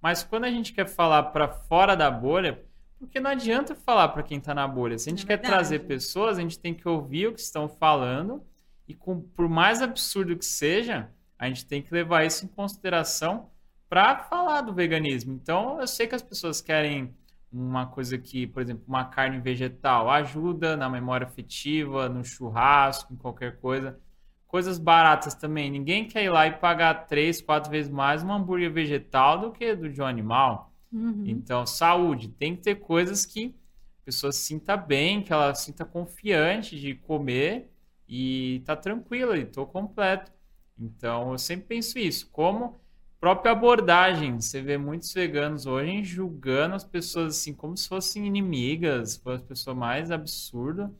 Mas 0.00 0.22
quando 0.22 0.44
a 0.44 0.50
gente 0.50 0.72
quer 0.72 0.86
falar 0.86 1.24
para 1.24 1.48
fora 1.48 1.96
da 1.96 2.10
bolha, 2.10 2.62
porque 2.98 3.20
não 3.20 3.30
adianta 3.30 3.74
falar 3.74 4.08
para 4.08 4.22
quem 4.22 4.38
está 4.38 4.54
na 4.54 4.66
bolha. 4.66 4.98
Se 4.98 5.08
a 5.08 5.12
gente 5.12 5.24
é 5.24 5.28
quer 5.28 5.38
trazer 5.38 5.80
pessoas, 5.80 6.38
a 6.38 6.42
gente 6.42 6.58
tem 6.58 6.74
que 6.74 6.88
ouvir 6.88 7.28
o 7.28 7.32
que 7.32 7.40
estão 7.40 7.68
falando 7.68 8.42
e 8.86 8.94
com, 8.94 9.20
por 9.20 9.48
mais 9.48 9.80
absurdo 9.80 10.36
que 10.36 10.44
seja, 10.44 11.10
a 11.38 11.46
gente 11.46 11.64
tem 11.66 11.80
que 11.80 11.92
levar 11.92 12.24
isso 12.24 12.44
em 12.44 12.48
consideração 12.48 13.50
para 13.88 14.18
falar 14.18 14.60
do 14.60 14.72
veganismo. 14.72 15.32
Então, 15.32 15.80
eu 15.80 15.86
sei 15.86 16.06
que 16.06 16.14
as 16.14 16.22
pessoas 16.22 16.60
querem 16.60 17.14
uma 17.50 17.86
coisa 17.86 18.18
que, 18.18 18.46
por 18.46 18.62
exemplo, 18.62 18.84
uma 18.86 19.06
carne 19.06 19.40
vegetal 19.40 20.10
ajuda 20.10 20.76
na 20.76 20.88
memória 20.88 21.26
afetiva, 21.26 22.08
no 22.08 22.22
churrasco, 22.22 23.12
em 23.12 23.16
qualquer 23.16 23.58
coisa. 23.58 23.98
Coisas 24.46 24.78
baratas 24.78 25.34
também. 25.34 25.70
Ninguém 25.70 26.06
quer 26.06 26.24
ir 26.24 26.30
lá 26.30 26.46
e 26.46 26.52
pagar 26.52 27.06
três, 27.06 27.40
quatro 27.40 27.70
vezes 27.70 27.90
mais 27.90 28.22
um 28.22 28.32
hambúrguer 28.32 28.72
vegetal 28.72 29.40
do 29.40 29.52
que 29.52 29.74
do 29.74 29.88
de 29.88 30.00
um 30.00 30.06
animal. 30.06 30.72
Uhum. 30.92 31.24
Então, 31.26 31.66
saúde. 31.66 32.28
Tem 32.28 32.54
que 32.56 32.62
ter 32.62 32.76
coisas 32.76 33.24
que 33.24 33.54
a 34.02 34.04
pessoa 34.04 34.32
sinta 34.32 34.76
bem, 34.76 35.22
que 35.22 35.32
ela 35.32 35.54
sinta 35.54 35.84
confiante 35.84 36.78
de 36.78 36.94
comer 36.94 37.70
e 38.06 38.62
tá 38.64 38.74
tranquila 38.74 39.36
e 39.36 39.44
tô 39.44 39.66
completo. 39.66 40.32
Então, 40.78 41.32
eu 41.32 41.38
sempre 41.38 41.66
penso 41.66 41.98
isso. 41.98 42.30
Como 42.30 42.80
própria 43.20 43.52
abordagem. 43.52 44.40
Você 44.40 44.60
vê 44.60 44.78
muitos 44.78 45.12
veganos 45.12 45.66
hoje 45.66 46.04
julgando 46.04 46.74
as 46.74 46.84
pessoas 46.84 47.36
assim 47.36 47.52
como 47.52 47.76
se 47.76 47.88
fossem 47.88 48.26
inimigas, 48.26 49.20
as 49.24 49.42
pessoas 49.42 49.76
mais 49.76 50.10
absurdas. 50.10 50.90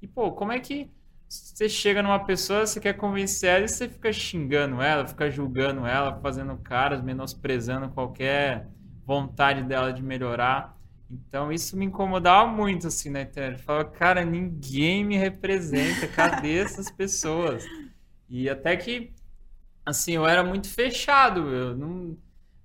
E, 0.00 0.06
pô, 0.06 0.32
como 0.32 0.52
é 0.52 0.60
que 0.60 0.90
você 1.28 1.68
chega 1.68 2.02
numa 2.02 2.24
pessoa, 2.24 2.66
você 2.66 2.80
quer 2.80 2.94
convencer 2.94 3.50
ela 3.50 3.64
e 3.64 3.68
você 3.68 3.88
fica 3.88 4.12
xingando 4.12 4.80
ela, 4.80 5.06
fica 5.06 5.30
julgando 5.30 5.84
ela, 5.84 6.20
fazendo 6.20 6.56
caras, 6.58 7.02
menosprezando 7.02 7.88
qualquer 7.88 8.68
vontade 9.04 9.62
dela 9.62 9.92
de 9.92 10.02
melhorar. 10.02 10.76
Então 11.10 11.52
isso 11.52 11.76
me 11.76 11.84
incomodava 11.84 12.50
muito 12.50 12.86
assim 12.86 13.10
na 13.10 13.22
internet. 13.22 13.58
Eu 13.58 13.64
falava, 13.64 13.84
cara, 13.90 14.24
ninguém 14.24 15.04
me 15.04 15.16
representa, 15.16 16.06
cadê 16.08 16.58
essas 16.58 16.90
pessoas? 16.90 17.64
E 18.28 18.48
até 18.48 18.76
que 18.76 19.12
assim, 19.86 20.12
eu 20.12 20.26
era 20.26 20.42
muito 20.42 20.68
fechado. 20.68 21.48
Eu 21.48 21.76
não, 21.76 22.18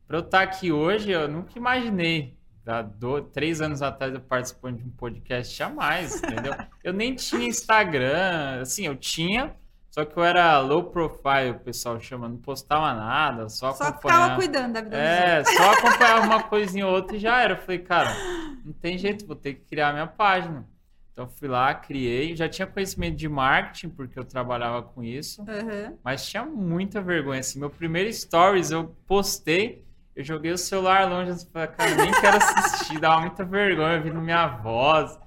para 0.08 0.18
eu 0.18 0.22
estar 0.22 0.42
aqui 0.42 0.72
hoje, 0.72 1.12
eu 1.12 1.28
nunca 1.28 1.58
imaginei. 1.58 2.36
Há 2.66 2.82
do, 2.82 3.22
três 3.22 3.62
anos 3.62 3.82
atrás 3.82 4.14
eu 4.14 4.22
participando 4.22 4.78
de 4.78 4.84
um 4.84 4.92
podcast, 4.92 5.56
jamais, 5.56 6.22
entendeu? 6.22 6.54
eu 6.84 6.94
nem 6.94 7.16
tinha 7.16 7.48
Instagram, 7.48 8.62
assim, 8.62 8.86
eu 8.86 8.96
tinha, 8.96 9.56
só 9.90 10.06
que 10.06 10.18
eu 10.18 10.24
era 10.24 10.60
low 10.60 10.86
profile, 10.86 11.52
o 11.52 11.60
pessoal 11.60 12.00
chama, 12.00 12.30
não 12.30 12.38
postava 12.38 12.94
nada, 12.94 13.50
só 13.50 13.74
Só 13.74 13.92
ficava 13.92 14.36
cuidando 14.36 14.74
da 14.74 14.82
vida 14.82 14.96
É, 14.96 15.44
só 15.44 15.72
acompanhava 15.72 16.26
uma 16.26 16.44
coisinha 16.44 16.88
ou 16.88 16.94
outra 16.94 17.18
e 17.18 17.20
já 17.20 17.42
era. 17.42 17.54
Eu 17.56 17.58
falei, 17.58 17.80
cara, 17.80 18.16
não 18.64 18.72
tem 18.72 18.98
jeito, 18.98 19.26
vou 19.26 19.36
ter 19.36 19.56
que 19.56 19.66
criar 19.66 19.92
minha 19.92 20.08
página. 20.08 20.66
Então 21.12 21.28
fui 21.28 21.48
lá, 21.48 21.74
criei, 21.76 22.36
já 22.36 22.48
tinha 22.48 22.66
conhecimento 22.66 23.18
de 23.18 23.28
marketing, 23.28 23.90
porque 23.90 24.18
eu 24.18 24.24
trabalhava 24.24 24.82
com 24.82 25.04
isso, 25.04 25.42
uhum. 25.42 25.98
mas 26.04 26.26
tinha 26.28 26.46
muita 26.46 27.02
vergonha. 27.02 27.42
Assim, 27.42 27.60
meu 27.60 27.70
primeiro 27.70 28.12
stories 28.12 28.72
eu 28.72 28.96
postei, 29.06 29.86
eu 30.16 30.24
joguei 30.24 30.52
o 30.52 30.58
celular 30.58 31.10
longe, 31.10 31.32
assim, 31.32 31.48
falei, 31.52 31.68
cara, 31.70 31.96
nem 31.96 32.12
quero 32.12 32.38
assistir, 32.38 33.00
dava 33.00 33.22
muita 33.22 33.44
vergonha 33.44 33.98
ouvindo 33.98 34.22
minha 34.22 34.48
voz. 34.48 35.20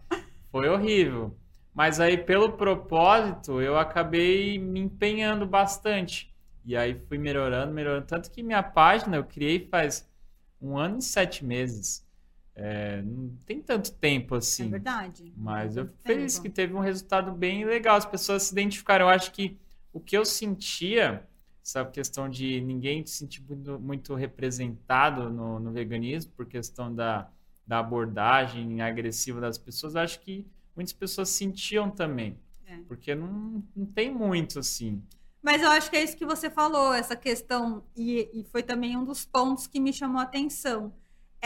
Foi 0.51 0.69
horrível. 0.69 1.37
Mas 1.75 1.99
aí, 1.99 2.17
pelo 2.17 2.53
propósito, 2.53 3.61
eu 3.61 3.77
acabei 3.77 4.59
me 4.59 4.81
empenhando 4.81 5.45
bastante. 5.45 6.33
E 6.65 6.77
aí 6.77 6.95
fui 7.09 7.19
melhorando, 7.19 7.75
melhorando. 7.75 8.07
Tanto 8.07 8.31
que 8.31 8.43
minha 8.43 8.63
página 8.63 9.17
eu 9.17 9.25
criei 9.25 9.69
faz 9.69 10.09
um 10.61 10.79
ano 10.79 10.99
e 10.99 11.03
sete 11.03 11.45
meses. 11.45 12.04
É, 12.57 13.03
não 13.03 13.37
tem 13.45 13.61
tanto 13.61 13.93
tempo 13.93 14.37
assim. 14.37 14.67
É 14.67 14.69
verdade. 14.69 15.33
Mas 15.37 15.77
eu 15.77 15.89
feliz 16.05 16.39
que 16.39 16.49
teve 16.49 16.73
um 16.73 16.81
resultado 16.81 17.33
bem 17.33 17.65
legal. 17.65 17.97
As 17.97 18.07
pessoas 18.07 18.45
se 18.45 18.53
identificaram. 18.53 19.07
Eu 19.07 19.11
acho 19.11 19.33
que 19.33 19.59
o 19.93 20.01
que 20.01 20.17
eu 20.17 20.25
sentia, 20.25 21.27
essa 21.63 21.85
questão 21.85 22.29
de 22.29 22.61
ninguém 22.61 23.05
se 23.05 23.17
sentir 23.17 23.43
muito, 23.43 23.79
muito 23.81 24.15
representado 24.15 25.31
no, 25.31 25.59
no, 25.59 25.73
veganismo, 25.73 26.33
por 26.33 26.47
questão 26.47 26.95
da, 26.95 27.29
da 27.67 27.81
abordagem 27.81 28.81
agressiva 28.83 29.41
das 29.41 29.59
pessoas, 29.59 29.97
acho 29.97 30.21
que 30.21 30.47
muitas 30.77 30.93
pessoas 30.93 31.31
sentiam 31.31 31.91
também. 31.91 32.39
É. 32.67 32.79
Porque 32.87 33.15
não, 33.15 33.65
não 33.75 33.87
tem 33.87 34.13
muito 34.13 34.61
assim. 34.61 35.03
Mas 35.43 35.61
eu 35.61 35.71
acho 35.71 35.91
que 35.91 35.97
é 35.97 36.03
isso 36.03 36.17
que 36.17 36.25
você 36.25 36.49
falou, 36.49 36.95
essa 36.95 37.15
questão, 37.15 37.85
e, 37.95 38.31
e 38.33 38.45
foi 38.45 38.63
também 38.63 38.97
um 38.97 39.05
dos 39.05 39.25
pontos 39.25 39.67
que 39.67 39.79
me 39.79 39.93
chamou 39.93 40.19
a 40.19 40.25
atenção. 40.25 40.93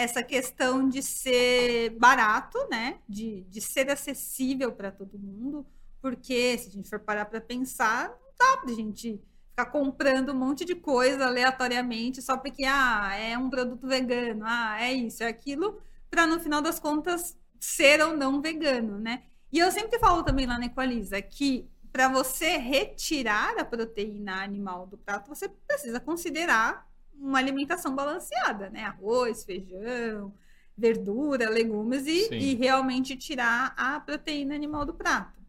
Essa 0.01 0.23
questão 0.23 0.89
de 0.89 1.03
ser 1.03 1.91
barato, 1.99 2.59
né? 2.71 2.99
De, 3.09 3.43
de 3.43 3.61
ser 3.61 3.91
acessível 3.91 4.71
para 4.71 4.93
todo 4.93 5.19
mundo, 5.19 5.67
porque 6.01 6.57
se 6.57 6.69
a 6.69 6.73
gente 6.73 6.89
for 6.89 7.01
parar 7.01 7.25
para 7.25 7.41
pensar, 7.41 8.09
não 8.09 8.33
dá 8.39 8.57
para 8.59 8.71
a 8.71 8.75
gente 8.75 9.21
ficar 9.51 9.67
comprando 9.67 10.31
um 10.31 10.37
monte 10.37 10.65
de 10.65 10.77
coisa 10.77 11.27
aleatoriamente 11.27 12.23
só 12.23 12.37
porque 12.37 12.65
ah, 12.65 13.13
é 13.17 13.37
um 13.37 13.51
produto 13.51 13.89
vegano, 13.89 14.45
ah, 14.47 14.81
é 14.81 14.93
isso, 14.93 15.25
é 15.25 15.27
aquilo, 15.27 15.81
para 16.09 16.29
no 16.29 16.39
final 16.39 16.63
das 16.63 16.79
contas 16.79 17.37
ser 17.59 18.01
ou 18.01 18.17
não 18.17 18.41
vegano, 18.41 18.99
né? 18.99 19.25
E 19.51 19.59
eu 19.59 19.73
sempre 19.73 19.99
falo 19.99 20.23
também 20.23 20.47
lá 20.47 20.59
na 20.59 20.67
Equaliza 20.67 21.21
que 21.21 21.69
para 21.93 22.09
você 22.09 22.57
retirar 22.57 23.59
a 23.59 23.65
proteína 23.65 24.45
animal 24.45 24.87
do 24.87 24.97
prato, 24.97 25.29
você 25.29 25.49
precisa 25.49 25.99
considerar 25.99 26.88
uma 27.19 27.39
alimentação 27.39 27.95
balanceada, 27.95 28.71
né? 28.71 28.85
Arroz, 28.85 29.45
feijão, 29.45 30.33
verdura, 30.77 31.51
legumes 31.51 32.07
e, 32.07 32.33
e, 32.33 32.55
realmente 32.55 33.17
tirar 33.17 33.75
a 33.77 33.99
proteína 33.99 34.55
animal 34.55 34.85
do 34.85 34.95
prato. 34.95 35.41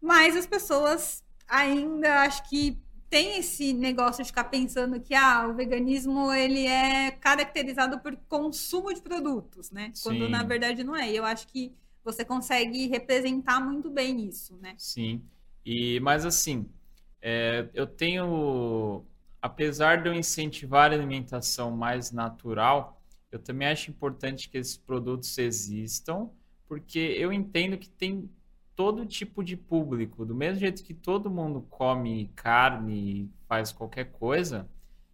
Mas 0.00 0.36
as 0.36 0.46
pessoas 0.46 1.24
ainda 1.48 2.22
acho 2.22 2.48
que 2.48 2.78
tem 3.10 3.38
esse 3.38 3.72
negócio 3.72 4.22
de 4.22 4.28
ficar 4.28 4.44
pensando 4.44 5.00
que 5.00 5.14
ah, 5.14 5.46
o 5.48 5.54
veganismo 5.54 6.32
ele 6.32 6.66
é 6.66 7.10
caracterizado 7.12 8.00
por 8.00 8.16
consumo 8.28 8.92
de 8.92 9.00
produtos, 9.00 9.70
né? 9.70 9.92
Quando 10.02 10.24
Sim. 10.24 10.30
na 10.30 10.42
verdade 10.42 10.82
não 10.82 10.96
é. 10.96 11.10
E 11.10 11.16
eu 11.16 11.24
acho 11.24 11.46
que 11.48 11.72
você 12.04 12.24
consegue 12.24 12.86
representar 12.86 13.60
muito 13.60 13.90
bem 13.90 14.26
isso, 14.26 14.56
né? 14.60 14.74
Sim. 14.78 15.22
E, 15.64 15.98
mas 16.00 16.26
assim, 16.26 16.66
é, 17.22 17.68
eu 17.72 17.86
tenho, 17.86 19.04
apesar 19.44 20.02
de 20.02 20.08
eu 20.08 20.14
incentivar 20.14 20.90
a 20.90 20.94
alimentação 20.94 21.70
mais 21.70 22.10
natural, 22.10 22.98
eu 23.30 23.38
também 23.38 23.68
acho 23.68 23.90
importante 23.90 24.48
que 24.48 24.56
esses 24.56 24.74
produtos 24.74 25.36
existam, 25.36 26.30
porque 26.66 26.98
eu 26.98 27.30
entendo 27.30 27.76
que 27.76 27.90
tem 27.90 28.30
todo 28.74 29.04
tipo 29.04 29.44
de 29.44 29.54
público. 29.54 30.24
Do 30.24 30.34
mesmo 30.34 30.60
jeito 30.60 30.82
que 30.82 30.94
todo 30.94 31.30
mundo 31.30 31.60
come 31.68 32.30
carne, 32.34 33.30
faz 33.46 33.70
qualquer 33.70 34.12
coisa, 34.12 34.66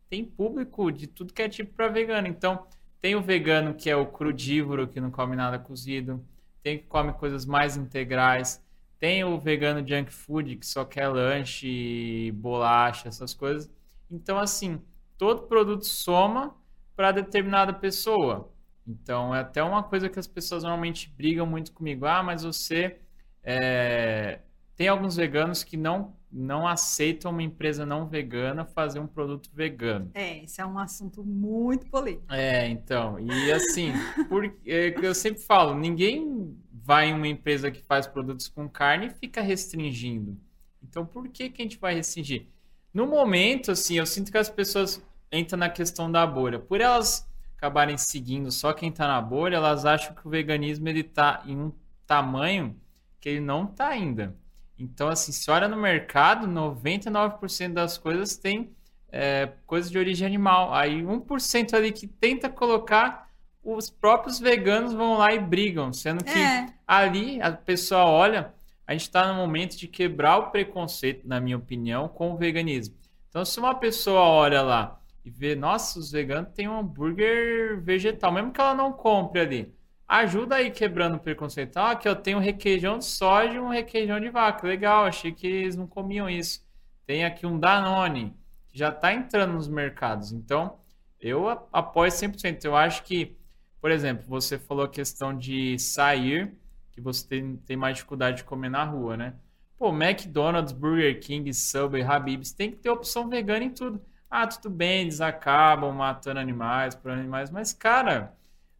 tem 0.09 0.25
público 0.25 0.93
de 0.93 1.09
tudo 1.09 1.35
que 1.35 1.43
é 1.43 1.49
tipo 1.49 1.75
para 1.75 1.89
vegano. 1.89 2.29
Então, 2.29 2.69
tem 3.01 3.17
o 3.17 3.21
vegano 3.21 3.75
que 3.75 3.91
é 3.91 3.97
o 3.97 4.07
crudívoro, 4.07 4.87
que 4.87 5.01
não 5.01 5.11
come 5.11 5.35
nada 5.35 5.59
cozido, 5.59 6.25
tem 6.63 6.79
que 6.79 6.85
come 6.85 7.13
coisas 7.15 7.45
mais 7.45 7.77
integrais. 7.77 8.65
Tem 8.97 9.25
o 9.25 9.41
vegano 9.41 9.85
junk 9.85 10.13
food, 10.13 10.55
que 10.55 10.67
só 10.67 10.85
quer 10.85 11.09
lanche, 11.09 12.31
bolacha, 12.37 13.09
essas 13.09 13.35
coisas. 13.35 13.69
Então, 14.11 14.39
assim, 14.39 14.81
todo 15.17 15.43
produto 15.43 15.85
soma 15.85 16.55
para 16.97 17.13
determinada 17.13 17.73
pessoa. 17.73 18.53
Então, 18.87 19.35
é 19.35 19.41
até 19.41 19.63
uma 19.63 19.83
coisa 19.83 20.09
que 20.09 20.19
as 20.19 20.27
pessoas 20.27 20.63
normalmente 20.63 21.13
brigam 21.17 21.47
muito 21.47 21.73
comigo. 21.73 22.07
Ah, 22.07 22.23
mas 22.23 22.43
você. 22.43 22.99
É... 23.43 24.41
Tem 24.77 24.89
alguns 24.89 25.17
veganos 25.17 25.63
que 25.63 25.77
não, 25.77 26.15
não 26.33 26.67
aceitam 26.67 27.31
uma 27.31 27.43
empresa 27.43 27.85
não 27.85 28.07
vegana 28.07 28.65
fazer 28.65 28.99
um 28.99 29.07
produto 29.07 29.51
vegano. 29.53 30.11
É, 30.15 30.43
esse 30.43 30.61
é 30.61 30.65
um 30.65 30.79
assunto 30.79 31.23
muito 31.23 31.87
polêmico. 31.91 32.25
É, 32.33 32.67
então. 32.69 33.19
E 33.21 33.53
assim, 33.53 33.93
por, 34.29 34.45
é, 34.67 34.95
eu 35.03 35.15
sempre 35.15 35.43
falo: 35.43 35.75
ninguém 35.75 36.57
vai 36.73 37.11
em 37.11 37.15
uma 37.15 37.29
empresa 37.29 37.71
que 37.71 37.83
faz 37.83 38.07
produtos 38.07 38.49
com 38.49 38.69
carne 38.69 39.09
e 39.09 39.11
fica 39.11 39.43
restringindo. 39.43 40.37
Então, 40.83 41.05
por 41.05 41.29
que, 41.29 41.51
que 41.51 41.61
a 41.61 41.65
gente 41.65 41.79
vai 41.79 41.95
restringir? 41.95 42.47
No 42.93 43.07
momento, 43.07 43.71
assim, 43.71 43.99
eu 43.99 44.07
sinto 44.07 44.33
que 44.33 44.39
as 44.39 44.49
pessoas 44.49 45.03
entram 45.33 45.59
na 45.59 45.69
questão 45.69 46.11
da 46.11 46.27
bolha. 46.27 46.59
Por 46.59 46.81
elas 46.81 47.29
acabarem 47.57 47.97
seguindo 47.99 48.51
só 48.51 48.73
quem 48.73 48.89
está 48.89 49.07
na 49.07 49.21
bolha, 49.21 49.57
elas 49.57 49.85
acham 49.85 50.15
que 50.15 50.27
o 50.27 50.31
veganismo 50.31 50.89
ele 50.89 51.03
tá 51.03 51.43
em 51.47 51.57
um 51.57 51.73
tamanho 52.07 52.77
que 53.21 53.29
ele 53.29 53.41
não 53.41 53.65
está 53.65 53.89
ainda. 53.89 54.35
Então, 54.79 55.09
assim, 55.09 55.31
se 55.31 55.51
olha 55.51 55.69
no 55.69 55.77
mercado, 55.77 56.47
99% 56.47 57.75
das 57.75 57.99
coisas 57.99 58.37
tem 58.37 58.75
é, 59.13 59.53
coisas 59.67 59.91
de 59.91 59.99
origem 59.99 60.27
animal. 60.27 60.73
Aí 60.73 61.03
1% 61.03 61.75
ali 61.75 61.93
que 61.93 62.07
tenta 62.07 62.49
colocar 62.49 63.29
os 63.63 63.91
próprios 63.91 64.39
veganos 64.39 64.95
vão 64.95 65.19
lá 65.19 65.35
e 65.35 65.39
brigam, 65.39 65.93
sendo 65.93 66.25
que 66.25 66.39
é. 66.39 66.67
ali 66.87 67.41
a 67.43 67.53
pessoa 67.53 68.05
olha, 68.05 68.55
a 68.91 68.93
gente 68.93 69.03
está 69.03 69.33
no 69.33 69.35
momento 69.35 69.77
de 69.77 69.87
quebrar 69.87 70.39
o 70.39 70.51
preconceito, 70.51 71.29
na 71.29 71.41
minha 71.41 71.57
opinião, 71.57 72.09
com 72.09 72.33
o 72.33 72.37
veganismo. 72.37 72.97
Então, 73.29 73.45
se 73.45 73.61
uma 73.61 73.73
pessoa 73.73 74.23
olha 74.23 74.63
lá 74.63 75.01
e 75.25 75.31
vê, 75.31 75.55
nossa, 75.55 76.01
os 76.01 76.11
veganos 76.11 76.51
têm 76.53 76.69
um 76.69 76.77
hambúrguer 76.77 77.81
vegetal, 77.81 78.33
mesmo 78.33 78.51
que 78.51 78.61
ela 78.61 78.75
não 78.75 78.93
compre 78.93 79.43
ali, 79.43 79.73
ajuda 80.09 80.57
aí 80.57 80.73
quebrando 80.73 81.15
o 81.15 81.21
preconceito. 81.21 81.77
Ah, 81.77 81.93
aqui 81.93 82.09
eu 82.09 82.17
tenho 82.17 82.39
um 82.39 82.41
requeijão 82.41 82.99
de 82.99 83.05
soja 83.05 83.53
e 83.55 83.61
um 83.61 83.69
requeijão 83.69 84.19
de 84.19 84.29
vaca. 84.29 84.67
Legal, 84.67 85.05
achei 85.05 85.31
que 85.31 85.47
eles 85.47 85.77
não 85.77 85.87
comiam 85.87 86.29
isso. 86.29 86.67
Tem 87.07 87.25
aqui 87.25 87.47
um 87.47 87.61
Danone, 87.61 88.35
que 88.67 88.77
já 88.77 88.89
está 88.89 89.15
entrando 89.15 89.53
nos 89.53 89.69
mercados. 89.69 90.33
Então, 90.33 90.81
eu 91.21 91.49
apoio 91.73 92.11
100%. 92.11 92.65
Eu 92.65 92.75
acho 92.75 93.05
que 93.05 93.37
por 93.81 93.91
exemplo, 93.91 94.25
você 94.29 94.59
falou 94.59 94.85
a 94.85 94.89
questão 94.89 95.37
de 95.37 95.79
sair, 95.79 96.53
que 96.93 97.01
você 97.01 97.27
tem, 97.27 97.57
tem 97.57 97.77
mais 97.77 97.97
dificuldade 97.97 98.39
de 98.39 98.45
comer 98.45 98.69
na 98.69 98.85
rua, 98.85 99.17
né? 99.17 99.35
Pô, 99.79 99.91
McDonald's, 99.91 100.73
Burger 100.73 101.19
King, 101.21 101.53
Subway, 101.55 102.03
Habib's, 102.03 102.53
tem 102.53 102.71
que 102.71 102.77
ter 102.77 102.91
opção 102.91 103.29
vegana 103.29 103.65
em 103.65 103.71
tudo. 103.71 104.01
Ah, 104.31 104.47
tudo 104.47 104.71
bem, 104.71 105.03
eles 105.03 105.21
acabam 105.21 105.93
matando 105.93 106.39
animais 106.39 106.95
por 106.95 107.11
animais, 107.11 107.51
mas, 107.51 107.73
cara, 107.73 108.35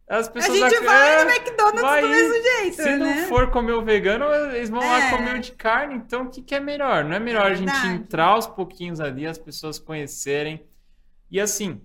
as 0.07 0.29
pessoas... 0.29 0.61
A 0.61 0.69
gente 0.69 0.83
vai 0.83 1.23
no 1.23 1.31
McDonald's 1.31 1.81
vai 1.81 2.01
do 2.01 2.07
mesmo 2.07 2.43
jeito, 2.43 2.75
Se 2.75 2.83
né? 2.83 2.97
não 2.97 3.27
for 3.27 3.49
comer 3.49 3.73
o 3.73 3.81
vegano, 3.83 4.25
eles 4.53 4.69
vão 4.69 4.81
é. 4.81 4.85
lá 4.85 5.09
comer 5.09 5.35
o 5.35 5.41
de 5.41 5.51
carne, 5.53 5.95
então 5.95 6.23
o 6.23 6.29
que, 6.29 6.41
que 6.41 6.55
é 6.55 6.59
melhor? 6.59 7.03
Não 7.03 7.15
é 7.15 7.19
melhor 7.19 7.49
é 7.49 7.51
a 7.51 7.55
gente 7.55 7.87
entrar 7.87 8.27
aos 8.27 8.47
pouquinhos 8.47 8.99
ali, 8.99 9.25
as 9.25 9.37
pessoas 9.37 9.79
conhecerem. 9.79 10.63
E 11.29 11.39
assim, 11.39 11.81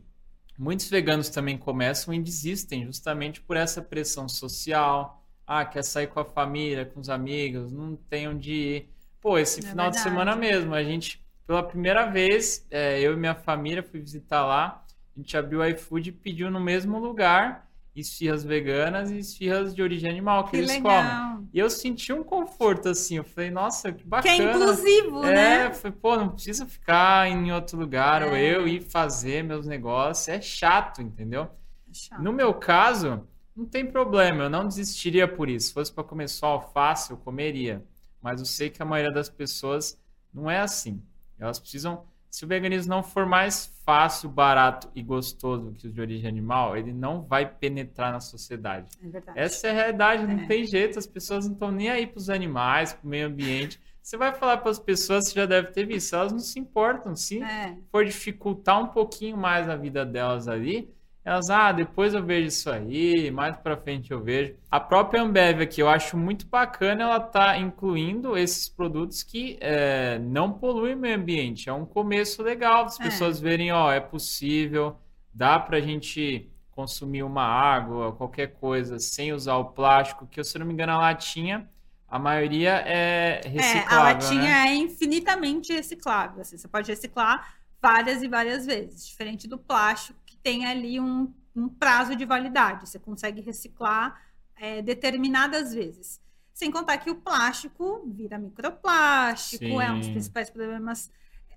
Muitos 0.59 0.89
veganos 0.89 1.29
também 1.29 1.59
começam 1.59 2.15
e 2.15 2.23
desistem 2.23 2.85
justamente 2.87 3.41
por 3.43 3.57
essa 3.57 3.83
pressão 3.83 4.29
social. 4.29 5.16
Ah, 5.47 5.65
quer 5.65 5.83
sair 5.83 6.09
com 6.09 6.21
a 6.21 6.25
família, 6.25 6.85
com 6.85 7.01
os 7.01 7.09
amigos, 7.09 7.73
não 7.73 7.95
tem 7.95 8.29
onde 8.29 8.53
ir. 8.53 8.91
Pô, 9.21 9.39
esse 9.39 9.61
é 9.61 9.63
final 9.63 9.87
verdade. 9.87 9.97
de 9.97 10.03
semana 10.03 10.37
mesmo, 10.37 10.75
a 10.75 10.83
gente, 10.83 11.25
pela 11.47 11.63
primeira 11.63 12.07
vez, 12.07 12.67
é, 12.71 13.01
eu 13.01 13.13
e 13.13 13.17
minha 13.17 13.35
família 13.35 13.83
fui 13.83 14.01
visitar 14.01 14.45
lá. 14.45 14.85
A 15.17 15.21
gente 15.21 15.37
abriu 15.37 15.61
o 15.61 15.65
iFood 15.65 16.11
e 16.11 16.13
pediu 16.13 16.51
no 16.51 16.61
mesmo 16.61 16.99
lugar 16.99 17.67
esfirras 18.01 18.45
veganas 18.45 19.11
e 19.11 19.19
esfirras 19.19 19.75
de 19.75 19.83
origem 19.83 20.11
animal 20.11 20.45
que, 20.45 20.51
que 20.51 20.57
eles 20.59 20.71
legal. 20.71 21.03
comem. 21.03 21.49
E 21.53 21.59
eu 21.59 21.71
senti 21.71 22.13
um 22.13 22.23
conforto 22.23 22.91
assim, 22.91 23.17
eu 23.17 23.25
falei, 23.25 23.51
nossa, 23.51 23.91
que 23.91 24.05
bacana. 24.05 24.37
Que 24.37 24.43
é 24.43 24.45
inclusivo, 24.45 25.25
é, 25.25 25.35
né? 25.35 25.73
Falei, 25.73 25.97
pô, 26.01 26.17
não 26.17 26.29
precisa 26.29 26.67
ficar 26.67 27.27
em 27.29 27.51
outro 27.53 27.79
lugar 27.79 28.21
é. 28.23 28.27
ou 28.27 28.37
eu 28.37 28.69
ir 28.69 28.83
fazer 28.83 29.43
meus 29.43 29.67
negócios, 29.67 30.29
é 30.29 30.41
chato, 30.41 31.01
entendeu? 31.01 31.49
É 31.89 31.95
chato. 31.95 32.23
No 32.23 32.33
meu 32.33 32.53
caso, 32.53 33.27
não 33.57 33.65
tem 33.65 33.87
problema, 33.87 34.45
eu 34.45 34.51
não 34.51 34.69
desistiria 34.69 35.27
por 35.27 35.49
isso. 35.49 35.69
Se 35.69 35.73
fosse 35.73 35.93
para 35.93 36.05
comer 36.05 36.29
só 36.29 36.49
alface, 36.49 37.11
eu 37.11 37.17
comeria. 37.17 37.83
Mas 38.21 38.41
eu 38.41 38.47
sei 38.47 38.69
que 38.69 38.83
a 38.83 38.85
maioria 38.85 39.13
das 39.13 39.29
pessoas 39.29 39.99
não 40.33 40.51
é 40.51 40.61
assim. 40.61 41.03
Elas 41.39 41.59
precisam 41.59 42.05
se 42.37 42.45
o 42.45 42.49
veganismo 42.49 42.91
não 42.91 43.03
for 43.03 43.25
mais 43.25 43.73
fácil, 43.83 44.29
barato 44.29 44.91
e 44.95 45.03
gostoso 45.03 45.73
que 45.73 45.87
os 45.87 45.95
de 45.95 46.01
origem 46.01 46.29
animal, 46.29 46.77
ele 46.77 46.93
não 46.93 47.23
vai 47.23 47.49
penetrar 47.49 48.13
na 48.13 48.21
sociedade. 48.21 48.91
É 49.03 49.09
verdade. 49.09 49.39
Essa 49.39 49.69
é 49.69 49.71
a 49.71 49.73
realidade, 49.73 50.25
é. 50.25 50.27
não 50.27 50.47
tem 50.47 50.67
jeito, 50.67 50.99
as 50.99 51.07
pessoas 51.07 51.47
não 51.47 51.55
estão 51.55 51.73
nem 51.73 51.89
aí 51.89 52.07
para 52.07 52.19
os 52.19 52.29
animais, 52.29 52.93
para 52.93 53.07
o 53.07 53.09
meio 53.09 53.29
ambiente. 53.29 53.81
Você 54.03 54.19
vai 54.19 54.35
falar 54.35 54.59
para 54.59 54.71
as 54.71 54.79
pessoas, 54.79 55.29
você 55.29 55.35
já 55.35 55.47
deve 55.47 55.69
ter 55.69 55.87
visto, 55.87 56.15
elas 56.15 56.31
não 56.31 56.39
se 56.39 56.59
importam. 56.59 57.17
Se 57.17 57.43
é. 57.43 57.75
for 57.91 58.05
dificultar 58.05 58.83
um 58.83 58.89
pouquinho 58.89 59.39
mais 59.39 59.67
a 59.67 59.75
vida 59.75 60.05
delas 60.05 60.47
ali, 60.47 60.95
elas, 61.27 61.51
ah, 61.51 61.73
depois 61.73 62.15
eu 62.15 62.23
vejo 62.25 62.47
isso 62.47 62.71
aí, 62.71 63.33
mais 63.33 63.57
para 63.57 63.77
frente 63.77 64.13
eu 64.13 64.23
vejo. 64.23 64.55
A 64.71 64.79
própria 64.79 65.21
Ambev 65.21 65.61
aqui, 65.61 65.83
eu 65.83 65.89
acho 65.89 66.17
muito 66.17 66.47
bacana 66.47 67.03
ela 67.03 67.19
tá 67.19 67.59
incluindo 67.59 68.39
esses 68.39 68.69
produtos 68.69 69.25
que 69.25 69.59
é, 69.61 70.21
não 70.21 70.53
poluem 70.53 70.95
o 70.95 70.99
meio 70.99 71.17
ambiente. 71.17 71.69
É 71.69 71.73
um 71.73 71.85
começo 71.85 72.45
legal, 72.45 72.85
as 72.85 73.01
é. 73.01 73.03
pessoas 73.03 73.41
verem, 73.41 73.73
ó, 73.73 73.93
é 73.93 73.99
possível, 73.99 75.01
dá 75.35 75.59
para 75.59 75.79
a 75.79 75.81
gente 75.81 76.49
consumir 76.71 77.25
uma 77.25 77.43
água, 77.43 78.13
qualquer 78.13 78.53
coisa, 78.61 79.01
sem 79.01 79.33
usar 79.33 79.57
o 79.57 79.65
plástico, 79.65 80.29
que 80.29 80.45
se 80.45 80.57
eu 80.57 80.61
não 80.61 80.67
me 80.67 80.75
engano 80.75 80.93
a 80.93 80.99
latinha, 80.99 81.69
a 82.07 82.21
maioria 82.21 82.85
é 82.87 83.41
reciclável, 83.45 83.91
É, 83.91 83.95
a 83.95 84.03
latinha 84.03 84.43
né? 84.43 84.69
é 84.69 84.75
infinitamente 84.77 85.73
reciclável. 85.73 86.41
assim, 86.43 86.57
você 86.57 86.69
pode 86.69 86.89
reciclar 86.89 87.57
várias 87.83 88.23
e 88.23 88.29
várias 88.29 88.65
vezes, 88.65 89.07
diferente 89.07 89.49
do 89.49 89.59
plástico, 89.59 90.19
tem 90.47 90.65
ali 90.65 91.01
um, 91.01 91.35
um 91.57 91.69
prazo 91.69 92.15
de 92.15 92.25
validade. 92.25 92.89
Você 92.89 93.01
consegue 93.01 93.41
reciclar 93.41 94.17
é, 94.55 94.81
determinadas 94.81 95.75
vezes. 95.75 96.21
Sem 96.55 96.71
contar 96.71 96.99
que 96.99 97.11
o 97.11 97.17
plástico 97.17 98.05
vira 98.07 98.39
microplástico, 98.39 99.81
é 99.81 99.91
um 99.91 99.97
dos 99.97 100.07
Sim. 100.07 100.13
principais 100.13 100.49
problemas 100.49 101.11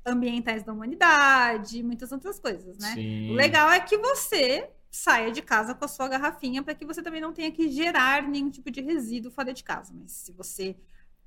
ambientais 0.04 0.64
da 0.64 0.74
humanidade, 0.74 1.84
muitas 1.84 2.12
outras 2.12 2.40
coisas, 2.40 2.80
né? 2.80 2.96
Sim. 2.96 3.30
O 3.30 3.34
legal 3.36 3.70
é 3.72 3.80
que 3.80 3.96
você 3.96 4.68
saia 4.90 5.32
de 5.32 5.44
casa 5.44 5.76
com 5.76 5.86
a 5.86 5.88
sua 5.88 6.08
garrafinha 6.08 6.64
para 6.64 6.74
que 6.74 6.84
você 6.84 7.04
também 7.04 7.22
não 7.22 7.32
tenha 7.32 7.52
que 7.52 7.70
gerar 7.70 8.24
nenhum 8.24 8.50
tipo 8.50 8.72
de 8.72 8.82
resíduo 8.82 9.32
fora 9.32 9.54
de 9.54 9.64
casa. 9.64 9.94
Mas 9.94 10.14
se 10.14 10.32
você 10.32 10.76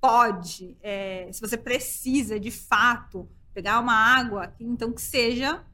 pode, 0.01 0.77
é, 0.83 1.31
se 1.31 1.41
você 1.41 1.57
precisa 1.57 2.41
de 2.41 2.51
fato 2.51 3.31
pegar 3.55 3.79
uma 3.79 3.95
água, 3.95 4.53
então 4.59 4.93
que 4.93 5.01
seja 5.01 5.65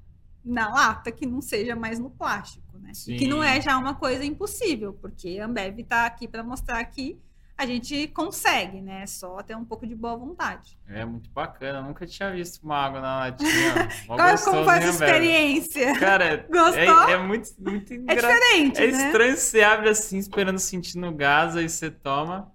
na 0.44 0.68
lata, 0.68 1.12
que 1.12 1.26
não 1.26 1.40
seja 1.40 1.76
mais 1.76 1.98
no 1.98 2.10
plástico, 2.10 2.78
né? 2.78 2.92
E 3.06 3.14
que 3.14 3.26
não 3.26 3.42
é 3.42 3.60
Sim. 3.60 3.62
já 3.62 3.76
uma 3.78 3.94
coisa 3.94 4.24
impossível, 4.24 4.92
porque 4.94 5.38
a 5.40 5.46
Ambev 5.46 5.80
está 5.80 6.06
aqui 6.06 6.26
para 6.28 6.42
mostrar 6.42 6.84
que 6.86 7.20
a 7.56 7.66
gente 7.66 8.06
consegue, 8.08 8.80
né? 8.80 9.02
É 9.02 9.06
Só 9.06 9.42
ter 9.42 9.56
um 9.56 9.64
pouco 9.64 9.86
de 9.86 9.94
boa 9.94 10.16
vontade. 10.16 10.78
É 10.86 11.04
muito 11.04 11.28
bacana, 11.30 11.80
eu 11.80 11.82
nunca 11.84 12.06
tinha 12.06 12.30
visto 12.32 12.62
uma 12.62 12.76
água 12.76 13.00
na 13.00 13.18
latinha. 13.18 13.88
Qual, 14.06 14.18
gostoso, 14.18 14.44
como 14.44 14.64
foi 14.64 14.80
Ambev? 14.88 14.88
experiência? 14.88 15.98
Cara, 15.98 16.46
Gostou? 16.50 17.08
é, 17.08 17.12
é 17.12 17.18
muito, 17.18 17.50
muito 17.58 17.92
É 17.92 17.96
engraçado. 17.96 18.32
diferente, 18.32 18.82
É 18.82 18.90
né? 18.92 19.06
estranho, 19.06 19.36
você 19.36 19.62
abre 19.62 19.88
assim, 19.90 20.18
esperando 20.18 20.58
sentir 20.58 20.96
no 20.98 21.12
gás, 21.14 21.56
aí 21.56 21.68
você 21.68 21.90
toma. 21.90 22.52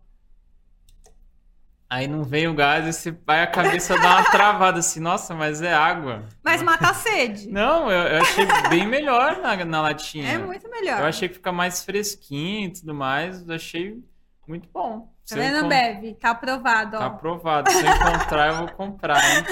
Aí 1.93 2.07
não 2.07 2.23
vem 2.23 2.47
o 2.47 2.55
gás 2.55 2.87
e 2.87 2.91
você 2.91 3.11
vai 3.11 3.43
a 3.43 3.47
cabeça 3.47 3.95
dar 3.99 4.17
uma 4.21 4.31
travada 4.31 4.79
assim, 4.79 4.99
nossa, 4.99 5.35
mas 5.35 5.61
é 5.61 5.71
água. 5.71 6.27
Mas 6.43 6.63
mata 6.63 6.89
a 6.89 6.93
sede. 6.95 7.47
Não, 7.49 7.91
eu, 7.91 8.07
eu 8.15 8.21
achei 8.23 8.47
bem 8.67 8.87
melhor 8.87 9.37
na, 9.39 9.63
na 9.63 9.81
latinha. 9.83 10.27
É 10.27 10.37
muito 10.39 10.67
melhor. 10.71 11.01
Eu 11.01 11.05
achei 11.05 11.29
que 11.29 11.35
fica 11.35 11.51
mais 11.51 11.83
fresquinho 11.85 12.69
e 12.69 12.73
tudo 12.73 12.95
mais. 12.95 13.47
Eu 13.47 13.53
achei 13.53 14.03
muito 14.47 14.67
bom. 14.73 15.01
Tá 15.01 15.07
Se 15.23 15.33
eu 15.35 15.43
vendo, 15.43 15.57
encon- 15.57 15.65
Ambev? 15.67 16.13
Tá 16.15 16.31
aprovado, 16.31 16.97
ó. 16.97 16.99
Tá 16.99 17.05
aprovado. 17.05 17.71
Se 17.71 17.85
eu 17.85 17.91
encontrar, 17.93 18.47
eu 18.47 18.57
vou 18.57 18.71
comprar, 18.71 19.17
hein? 19.17 19.43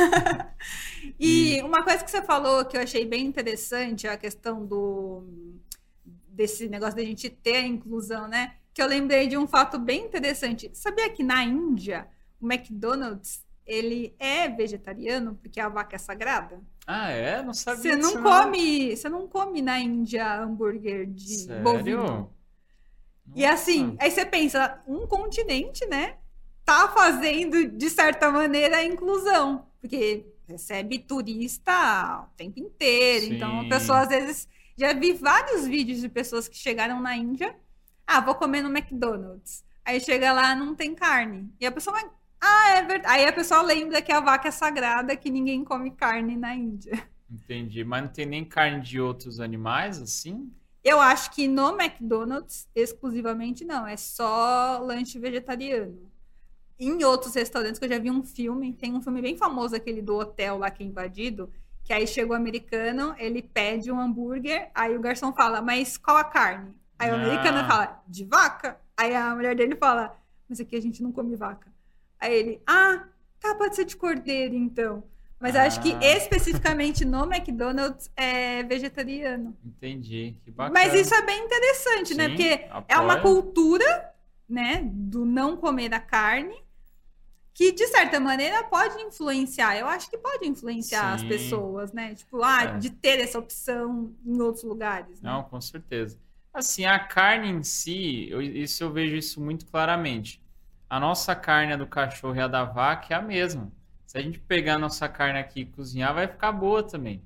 E 1.19 1.61
uma 1.61 1.83
coisa 1.83 2.03
que 2.03 2.09
você 2.09 2.23
falou 2.23 2.65
que 2.65 2.75
eu 2.75 2.81
achei 2.81 3.05
bem 3.05 3.23
interessante 3.25 4.07
é 4.07 4.13
a 4.13 4.17
questão 4.17 4.65
do 4.65 5.23
desse 6.27 6.67
negócio 6.67 6.95
da 6.95 7.03
gente 7.03 7.29
ter 7.29 7.57
a 7.57 7.67
inclusão, 7.67 8.27
né? 8.27 8.53
Que 8.73 8.81
eu 8.81 8.87
lembrei 8.87 9.27
de 9.27 9.37
um 9.37 9.45
fato 9.47 9.77
bem 9.77 10.05
interessante. 10.05 10.71
Sabia 10.73 11.07
que 11.11 11.21
na 11.23 11.43
Índia 11.43 12.07
o 12.41 12.51
McDonald's 12.51 13.43
ele 13.65 14.15
é 14.19 14.49
vegetariano 14.49 15.35
porque 15.35 15.59
a 15.59 15.69
vaca 15.69 15.95
é 15.95 15.99
sagrada? 15.99 16.59
Ah, 16.85 17.09
é? 17.09 17.41
Não 17.41 17.53
sabia 17.53 17.81
Você 17.81 17.95
disso, 17.95 18.19
não 18.19 18.23
come, 18.23 18.97
você 18.97 19.09
não 19.09 19.27
come 19.27 19.61
na 19.61 19.79
Índia 19.79 20.41
hambúrguer 20.41 21.05
de 21.05 21.45
Sério? 21.45 21.63
bovino. 21.63 22.33
E 23.35 23.45
assim, 23.45 23.85
Nossa. 23.85 23.97
aí 23.99 24.11
você 24.11 24.25
pensa, 24.25 24.81
um 24.87 25.07
continente, 25.07 25.85
né, 25.85 26.17
tá 26.65 26.89
fazendo 26.89 27.67
de 27.69 27.89
certa 27.89 28.29
maneira 28.29 28.77
a 28.77 28.83
inclusão, 28.83 29.67
porque 29.79 30.25
recebe 30.47 30.99
turista 30.99 32.25
o 32.27 32.35
tempo 32.35 32.59
inteiro, 32.59 33.33
então 33.33 33.59
a 33.59 33.63
Sim. 33.63 33.69
pessoa 33.69 33.99
às 34.01 34.09
vezes 34.09 34.47
já 34.77 34.91
vi 34.93 35.13
vários 35.13 35.65
vídeos 35.65 36.01
de 36.01 36.09
pessoas 36.09 36.47
que 36.47 36.57
chegaram 36.57 36.99
na 36.99 37.15
Índia, 37.15 37.55
ah, 38.05 38.19
vou 38.19 38.35
comer 38.35 38.61
no 38.61 38.69
McDonald's. 38.75 39.63
Aí 39.85 39.99
chega 39.99 40.33
lá, 40.33 40.53
não 40.53 40.75
tem 40.75 40.93
carne. 40.93 41.49
E 41.59 41.65
a 41.65 41.71
pessoa 41.71 41.93
vai, 41.99 42.09
ah, 42.41 42.69
é 42.77 42.81
verdade. 42.83 43.13
Aí 43.13 43.25
a 43.27 43.33
pessoa 43.33 43.61
lembra 43.61 44.01
que 44.01 44.11
a 44.11 44.19
vaca 44.19 44.47
é 44.47 44.51
sagrada, 44.51 45.15
que 45.15 45.29
ninguém 45.29 45.63
come 45.63 45.91
carne 45.91 46.35
na 46.35 46.55
Índia. 46.55 47.07
Entendi. 47.29 47.83
Mas 47.83 48.03
não 48.03 48.09
tem 48.11 48.25
nem 48.25 48.43
carne 48.45 48.81
de 48.81 48.99
outros 48.99 49.39
animais, 49.39 50.01
assim? 50.01 50.51
Eu 50.83 50.99
acho 50.99 51.31
que 51.31 51.47
no 51.47 51.79
McDonald's, 51.79 52.67
exclusivamente, 52.75 53.63
não. 53.63 53.85
É 53.87 53.95
só 53.95 54.79
lanche 54.79 55.19
vegetariano. 55.19 56.11
Em 56.79 57.03
outros 57.03 57.35
restaurantes, 57.35 57.77
que 57.79 57.85
eu 57.85 57.89
já 57.89 57.99
vi 57.99 58.09
um 58.09 58.23
filme, 58.23 58.73
tem 58.73 58.93
um 58.95 59.01
filme 59.01 59.21
bem 59.21 59.37
famoso, 59.37 59.75
aquele 59.75 60.01
do 60.01 60.15
hotel 60.17 60.57
lá 60.57 60.71
que 60.71 60.83
é 60.83 60.85
invadido, 60.87 61.51
que 61.83 61.93
aí 61.93 62.07
chega 62.07 62.31
o 62.31 62.35
americano, 62.35 63.13
ele 63.19 63.41
pede 63.43 63.91
um 63.91 63.99
hambúrguer, 63.99 64.71
aí 64.73 64.97
o 64.97 64.99
garçom 65.01 65.31
fala, 65.31 65.61
mas 65.61 65.95
qual 65.97 66.17
a 66.17 66.23
carne? 66.23 66.73
Aí 66.97 67.11
o 67.11 67.13
Ah. 67.13 67.17
americano 67.17 67.67
fala, 67.67 68.03
de 68.07 68.25
vaca? 68.25 68.79
Aí 68.97 69.15
a 69.15 69.35
mulher 69.35 69.55
dele 69.55 69.75
fala, 69.75 70.17
mas 70.49 70.59
aqui 70.59 70.75
a 70.75 70.81
gente 70.81 71.03
não 71.03 71.11
come 71.11 71.35
vaca. 71.35 71.70
Aí 72.21 72.33
ele, 72.33 72.61
ah, 72.67 73.03
tá, 73.39 73.55
pode 73.55 73.75
ser 73.75 73.83
de 73.85 73.97
cordeiro, 73.97 74.53
então. 74.55 75.03
Mas 75.39 75.55
eu 75.55 75.61
acho 75.61 75.81
que 75.81 75.91
Ah. 75.93 75.99
especificamente 76.17 77.03
no 77.03 77.23
McDonald's 77.25 78.11
é 78.15 78.61
vegetariano. 78.61 79.57
Entendi. 79.65 80.35
Que 80.45 80.51
bacana. 80.51 80.79
Mas 80.79 80.93
isso 80.93 81.15
é 81.15 81.21
bem 81.25 81.43
interessante, 81.43 82.13
né? 82.13 82.25
Sim, 82.25 82.29
Porque 82.35 82.65
é 82.87 82.97
uma 82.99 83.19
cultura, 83.19 84.13
né, 84.47 84.81
do 84.85 85.25
não 85.25 85.57
comer 85.57 85.91
a 85.95 85.99
carne, 85.99 86.55
que 87.53 87.71
de 87.71 87.87
certa 87.87 88.19
maneira 88.19 88.63
pode 88.65 89.01
influenciar. 89.01 89.75
Eu 89.77 89.87
acho 89.87 90.09
que 90.11 90.17
pode 90.17 90.47
influenciar 90.47 91.13
as 91.13 91.21
Sim. 91.21 91.27
pessoas, 91.27 91.91
né? 91.91 92.13
Tipo, 92.13 92.43
ah, 92.43 92.63
É. 92.63 92.77
de 92.77 92.91
ter 92.91 93.19
essa 93.19 93.39
opção 93.39 94.13
em 94.25 94.39
outros 94.39 94.63
lugares. 94.63 95.19
Né? 95.21 95.29
Não, 95.31 95.43
com 95.43 95.59
certeza. 95.59 96.19
Assim, 96.53 96.85
a 96.85 96.99
carne 96.99 97.49
em 97.49 97.63
si, 97.63 98.27
eu- 98.29 98.41
isso 98.41 98.83
eu 98.83 98.91
vejo 98.91 99.15
isso 99.15 99.41
muito 99.41 99.65
claramente. 99.65 100.40
A 100.91 100.99
nossa 100.99 101.33
carne, 101.33 101.71
a 101.71 101.77
do 101.77 101.87
cachorro 101.87 102.35
e 102.35 102.41
a 102.41 102.49
da 102.49 102.65
vaca 102.65 103.13
é 103.13 103.17
a 103.17 103.21
mesma. 103.21 103.71
Se 104.05 104.17
a 104.17 104.21
gente 104.21 104.37
pegar 104.39 104.75
a 104.75 104.77
nossa 104.77 105.07
carne 105.07 105.39
aqui 105.39 105.61
e 105.61 105.65
cozinhar, 105.65 106.13
vai 106.13 106.27
ficar 106.27 106.51
boa 106.51 106.83
também. 106.83 107.23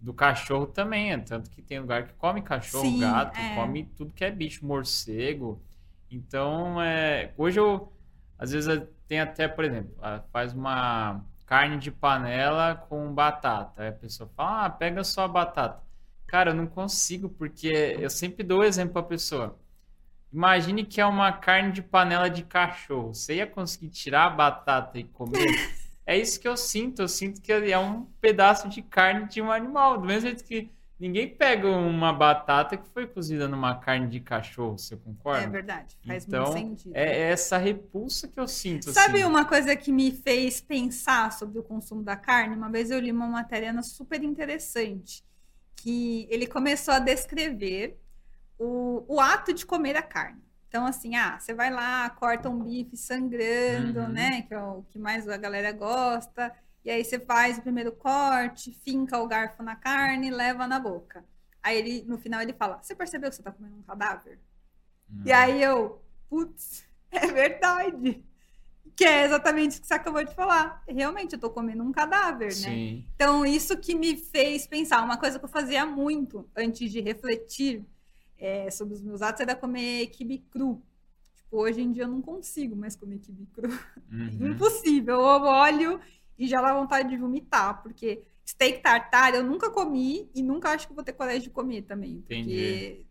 Do 0.00 0.14
cachorro 0.14 0.64
também, 0.64 1.12
é 1.12 1.18
tanto 1.18 1.50
que 1.50 1.60
tem 1.60 1.78
lugar 1.78 2.06
que 2.06 2.14
come 2.14 2.40
cachorro, 2.40 2.86
Sim, 2.86 3.00
gato, 3.00 3.38
é. 3.38 3.54
come 3.54 3.84
tudo 3.84 4.14
que 4.14 4.24
é 4.24 4.30
bicho, 4.30 4.64
morcego. 4.64 5.60
Então, 6.10 6.80
é, 6.80 7.34
hoje 7.36 7.60
eu, 7.60 7.92
às 8.38 8.52
vezes, 8.52 8.82
tem 9.06 9.20
até, 9.20 9.46
por 9.46 9.66
exemplo, 9.66 9.94
faz 10.32 10.54
uma 10.54 11.22
carne 11.44 11.76
de 11.76 11.90
panela 11.90 12.76
com 12.88 13.12
batata. 13.12 13.82
Aí 13.82 13.88
a 13.88 13.92
pessoa 13.92 14.26
fala, 14.34 14.64
ah, 14.64 14.70
pega 14.70 15.04
só 15.04 15.24
a 15.24 15.28
batata. 15.28 15.82
Cara, 16.26 16.52
eu 16.52 16.54
não 16.54 16.66
consigo, 16.66 17.28
porque 17.28 17.94
eu 18.00 18.08
sempre 18.08 18.42
dou 18.42 18.60
o 18.60 18.64
exemplo 18.64 18.94
para 18.94 19.02
a 19.02 19.04
pessoa. 19.04 19.58
Imagine 20.32 20.84
que 20.84 21.00
é 21.00 21.06
uma 21.06 21.32
carne 21.32 21.72
de 21.72 21.82
panela 21.82 22.28
de 22.30 22.42
cachorro. 22.42 23.14
Você 23.14 23.36
ia 23.36 23.46
conseguir 23.46 23.88
tirar 23.90 24.26
a 24.26 24.30
batata 24.30 24.98
e 24.98 25.04
comer? 25.04 25.46
É 26.04 26.18
isso 26.18 26.40
que 26.40 26.48
eu 26.48 26.56
sinto. 26.56 27.02
Eu 27.02 27.08
sinto 27.08 27.40
que 27.40 27.52
é 27.52 27.78
um 27.78 28.06
pedaço 28.20 28.68
de 28.68 28.82
carne 28.82 29.28
de 29.28 29.40
um 29.40 29.52
animal. 29.52 29.98
Do 29.98 30.04
mesmo 30.06 30.22
jeito 30.28 30.42
que 30.44 30.68
ninguém 30.98 31.28
pega 31.28 31.68
uma 31.68 32.12
batata 32.12 32.76
que 32.76 32.88
foi 32.88 33.06
cozida 33.06 33.46
numa 33.46 33.76
carne 33.76 34.08
de 34.08 34.18
cachorro. 34.18 34.78
Você 34.78 34.94
É 34.94 34.96
concorda? 34.96 35.48
verdade, 35.48 35.96
faz 36.06 36.26
Então, 36.26 36.44
muito 36.44 36.58
sentido. 36.58 36.96
É, 36.96 37.04
é 37.04 37.20
essa 37.30 37.56
repulsa 37.56 38.26
que 38.26 38.38
eu 38.40 38.48
sinto. 38.48 38.90
Sabe 38.90 39.18
assim. 39.18 39.24
uma 39.24 39.44
coisa 39.44 39.76
que 39.76 39.92
me 39.92 40.10
fez 40.10 40.60
pensar 40.60 41.32
sobre 41.32 41.58
o 41.58 41.62
consumo 41.62 42.02
da 42.02 42.16
carne? 42.16 42.56
Uma 42.56 42.70
vez 42.70 42.90
eu 42.90 42.98
li 42.98 43.12
uma 43.12 43.26
matéria 43.28 43.80
super 43.82 44.22
interessante, 44.22 45.24
que 45.76 46.26
ele 46.30 46.46
começou 46.46 46.94
a 46.94 46.98
descrever 46.98 47.98
o, 48.64 49.04
o 49.08 49.20
ato 49.20 49.52
de 49.52 49.66
comer 49.66 49.96
a 49.96 50.02
carne. 50.02 50.40
Então, 50.68 50.86
assim, 50.86 51.16
ah, 51.16 51.38
você 51.38 51.52
vai 51.52 51.70
lá, 51.70 52.08
corta 52.10 52.48
um 52.48 52.60
bife 52.62 52.96
sangrando, 52.96 54.00
Uhum. 54.00 54.08
né? 54.08 54.42
Que 54.42 54.54
é 54.54 54.58
o 54.62 54.82
que 54.88 54.98
mais 54.98 55.28
a 55.28 55.36
galera 55.36 55.70
gosta. 55.72 56.52
E 56.84 56.90
aí 56.90 57.04
você 57.04 57.18
faz 57.18 57.58
o 57.58 57.62
primeiro 57.62 57.92
corte, 57.92 58.72
finca 58.84 59.18
o 59.18 59.26
garfo 59.28 59.62
na 59.62 59.76
carne, 59.76 60.30
leva 60.30 60.66
na 60.66 60.78
boca. 60.78 61.24
Aí 61.62 61.76
ele, 61.78 62.04
no 62.08 62.18
final, 62.18 62.40
ele 62.40 62.52
fala: 62.54 62.78
Você 62.82 62.94
percebeu 62.94 63.28
que 63.30 63.36
você 63.36 63.42
tá 63.42 63.52
comendo 63.52 63.76
um 63.76 63.82
cadáver? 63.82 64.38
Hum. 65.10 65.22
E 65.26 65.32
aí 65.32 65.62
eu, 65.62 66.00
putz, 66.28 66.84
é 67.10 67.26
verdade. 67.26 68.24
Que 68.96 69.04
é 69.04 69.24
exatamente 69.24 69.78
o 69.78 69.80
que 69.80 69.86
você 69.86 69.94
acabou 69.94 70.24
de 70.24 70.34
falar. 70.34 70.82
Realmente, 70.88 71.34
eu 71.34 71.38
tô 71.40 71.50
comendo 71.50 71.82
um 71.82 71.92
cadáver, 71.92 72.48
né? 72.48 72.52
Sim. 72.52 73.06
Então, 73.14 73.44
isso 73.46 73.76
que 73.78 73.94
me 73.94 74.16
fez 74.16 74.66
pensar, 74.66 75.02
uma 75.02 75.16
coisa 75.16 75.38
que 75.38 75.44
eu 75.44 75.48
fazia 75.48 75.86
muito 75.86 76.48
antes 76.56 76.90
de 76.90 77.00
refletir 77.00 77.84
é, 78.42 78.70
sobre 78.70 78.94
os 78.94 79.02
meus 79.02 79.22
atos 79.22 79.40
era 79.40 79.54
comer 79.54 80.08
quibe 80.08 80.38
cru. 80.50 80.82
Tipo, 81.36 81.58
hoje 81.58 81.80
em 81.80 81.92
dia 81.92 82.02
eu 82.04 82.08
não 82.08 82.20
consigo 82.20 82.74
mais 82.74 82.96
comer 82.96 83.18
quibe 83.20 83.46
cru. 83.52 83.68
Uhum. 84.10 84.48
Impossível. 84.50 85.14
Eu 85.14 85.42
olho 85.44 86.00
e 86.36 86.48
já 86.48 86.60
dá 86.60 86.74
vontade 86.74 87.08
de 87.08 87.16
vomitar, 87.16 87.82
porque 87.82 88.22
steak 88.44 88.82
tartar 88.82 89.34
eu 89.34 89.44
nunca 89.44 89.70
comi 89.70 90.28
e 90.34 90.42
nunca 90.42 90.70
acho 90.70 90.88
que 90.88 90.94
vou 90.94 91.04
ter 91.04 91.12
coragem 91.12 91.42
de 91.42 91.50
comer 91.50 91.82
também. 91.82 92.20
Porque 92.20 92.34
Entendi. 92.34 93.06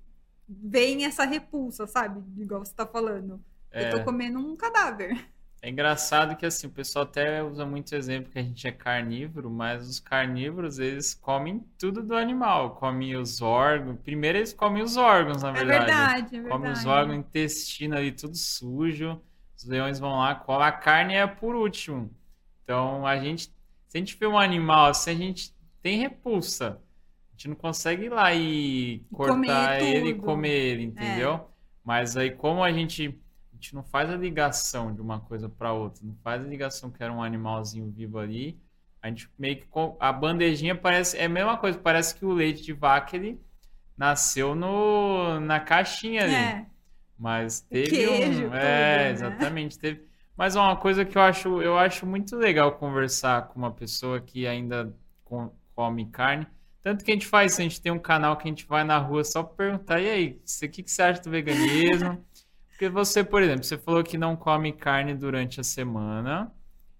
vem 0.48 1.06
essa 1.06 1.24
repulsa, 1.24 1.88
sabe? 1.88 2.22
Igual 2.41 2.65
você 2.65 2.74
tá 2.76 2.86
falando. 2.86 3.41
Eu 3.72 3.82
É. 3.84 3.89
tô 3.89 4.04
comendo 4.04 4.38
um 4.38 4.56
cadáver. 4.58 5.17
É 5.63 5.69
engraçado 5.69 6.36
que 6.36 6.45
assim, 6.45 6.65
o 6.67 6.71
pessoal 6.71 7.04
até 7.06 7.43
usa 7.43 7.65
muito 7.65 7.93
exemplo 7.95 8.32
que 8.32 8.39
a 8.39 8.43
gente 8.43 8.67
é 8.67 8.71
carnívoro, 8.71 9.50
mas 9.50 9.88
os 9.88 10.00
carnívoros, 10.00 10.80
eles 10.80 11.13
comem 11.13 11.60
tudo 11.78 12.02
do 12.02 12.15
animal, 12.15 12.76
comem 12.78 13.15
os 13.15 13.41
órgãos. 13.41 14.00
Primeiro 14.02 14.39
eles 14.39 14.54
comem 14.54 14.82
os 14.82 14.97
órgãos, 14.97 15.43
na 15.43 15.54
É 15.54 15.63
verdade. 15.63 15.86
verdade, 15.86 16.36
é 16.38 16.41
Comem 16.47 16.71
os 16.71 16.84
verdade. 16.84 16.88
órgãos, 16.88 17.17
intestino 17.19 17.95
ali, 17.95 18.12
tudo 18.12 18.36
sujo. 18.36 19.21
Os 19.56 19.65
leões 19.65 20.00
vão 20.00 20.17
lá, 20.17 20.34
comem. 20.36 20.63
A 20.67 20.71
carne 20.71 21.13
é 21.15 21.28
por 21.28 21.56
último. 21.56 22.12
Então, 22.63 23.06
a 23.06 23.17
gente, 23.19 23.43
se 23.88 23.97
a 23.97 24.00
gente 24.00 24.17
vê 24.17 24.26
um 24.28 24.39
animal 24.39 24.88
assim, 24.88 25.12
a 25.12 25.15
gente 25.15 25.54
tem 25.82 26.00
repulsa. 26.00 26.82
A 27.30 27.32
gente 27.34 27.50
não 27.50 27.56
consegue 27.56 28.06
ir 28.06 28.10
lá 28.10 28.34
e 28.34 29.06
cortar 29.12 29.80
comer 29.80 29.84
ele 29.84 30.10
e 30.10 30.15
comer 30.15 30.50
ele, 30.52 30.84
entendeu? 30.84 31.47
Mas 31.84 32.17
aí, 32.17 32.32
como 32.32 32.63
a 32.63 32.71
gente, 32.71 33.21
gente 33.62 33.76
não 33.76 33.84
faz 33.84 34.10
a 34.10 34.17
ligação 34.17 34.93
de 34.93 35.02
uma 35.02 35.19
coisa 35.21 35.50
para 35.50 35.74
outra, 35.74 36.06
não 36.06 36.15
faz 36.24 36.43
a 36.43 36.47
ligação 36.47 36.91
que 36.91 37.04
era 37.04 37.13
um 37.13 37.24
animalzinho 37.24 37.89
vivo 37.91 38.19
ali, 38.19 38.60
a 39.02 39.08
gente 39.10 39.30
meio 39.38 39.58
que. 39.58 39.67
A 40.00 40.12
bandejinha 40.13 40.76
parece. 40.76 41.17
É 41.17 41.26
a 41.26 41.30
mesma 41.30 41.58
coisa, 41.58 41.78
parece 41.80 42.15
que 42.15 42.26
o 42.26 42.34
leite 42.34 42.63
de 42.63 42.74
vaca 42.74 43.15
ele 43.15 43.41
nasceu 43.97 44.56
no, 44.56 45.39
na 45.39 45.60
caixinha 45.60 46.24
ali. 46.24 46.34
É, 46.34 46.65
Mas 47.17 47.62
teve 47.62 47.89
queijo, 47.89 48.47
um. 48.47 48.50
tudo, 48.50 48.56
É, 48.56 49.10
né? 49.10 49.12
exatamente. 49.12 49.78
Teve. 49.80 50.06
Mas 50.36 50.56
uma 50.56 50.76
coisa 50.76 51.06
que 51.06 51.17
eu 51.17 51.21
acho, 51.21 51.62
eu 51.62 51.78
acho 51.78 52.06
muito 52.06 52.36
legal 52.36 52.78
conversar 52.78 53.47
com 53.50 53.60
uma 53.60 53.71
pessoa 53.71 54.19
que 54.21 54.47
ainda 54.47 54.95
com- 55.24 55.52
come 55.76 56.10
carne. 56.10 56.47
Tanto 56.82 57.04
que 57.06 57.12
a 57.12 57.13
gente 57.13 57.28
faz 57.28 57.52
isso, 57.54 57.62
a 57.62 57.63
gente 57.63 57.82
tem 57.82 57.91
um 57.91 58.00
canal 58.00 58.36
que 58.38 58.43
a 58.47 58.52
gente 58.52 58.65
vai 58.65 58.84
na 58.84 58.97
rua 58.97 59.24
só 59.24 59.43
pra 59.43 59.56
perguntar, 59.56 60.00
e 60.02 60.10
aí, 60.10 60.41
o 60.63 60.69
que, 60.69 60.82
que 60.84 60.89
você 60.91 61.02
acha 61.04 61.21
do 61.21 61.30
veganismo? 61.30 62.26
Porque 62.82 62.89
você, 62.89 63.24
por 63.24 63.44
exemplo, 63.44 63.63
você 63.63 63.78
falou 63.78 64.04
que 64.04 64.17
não 64.17 64.36
come 64.36 64.74
carne 64.74 65.13
durante 65.13 65.62
a 65.62 65.63
semana, 65.63 66.52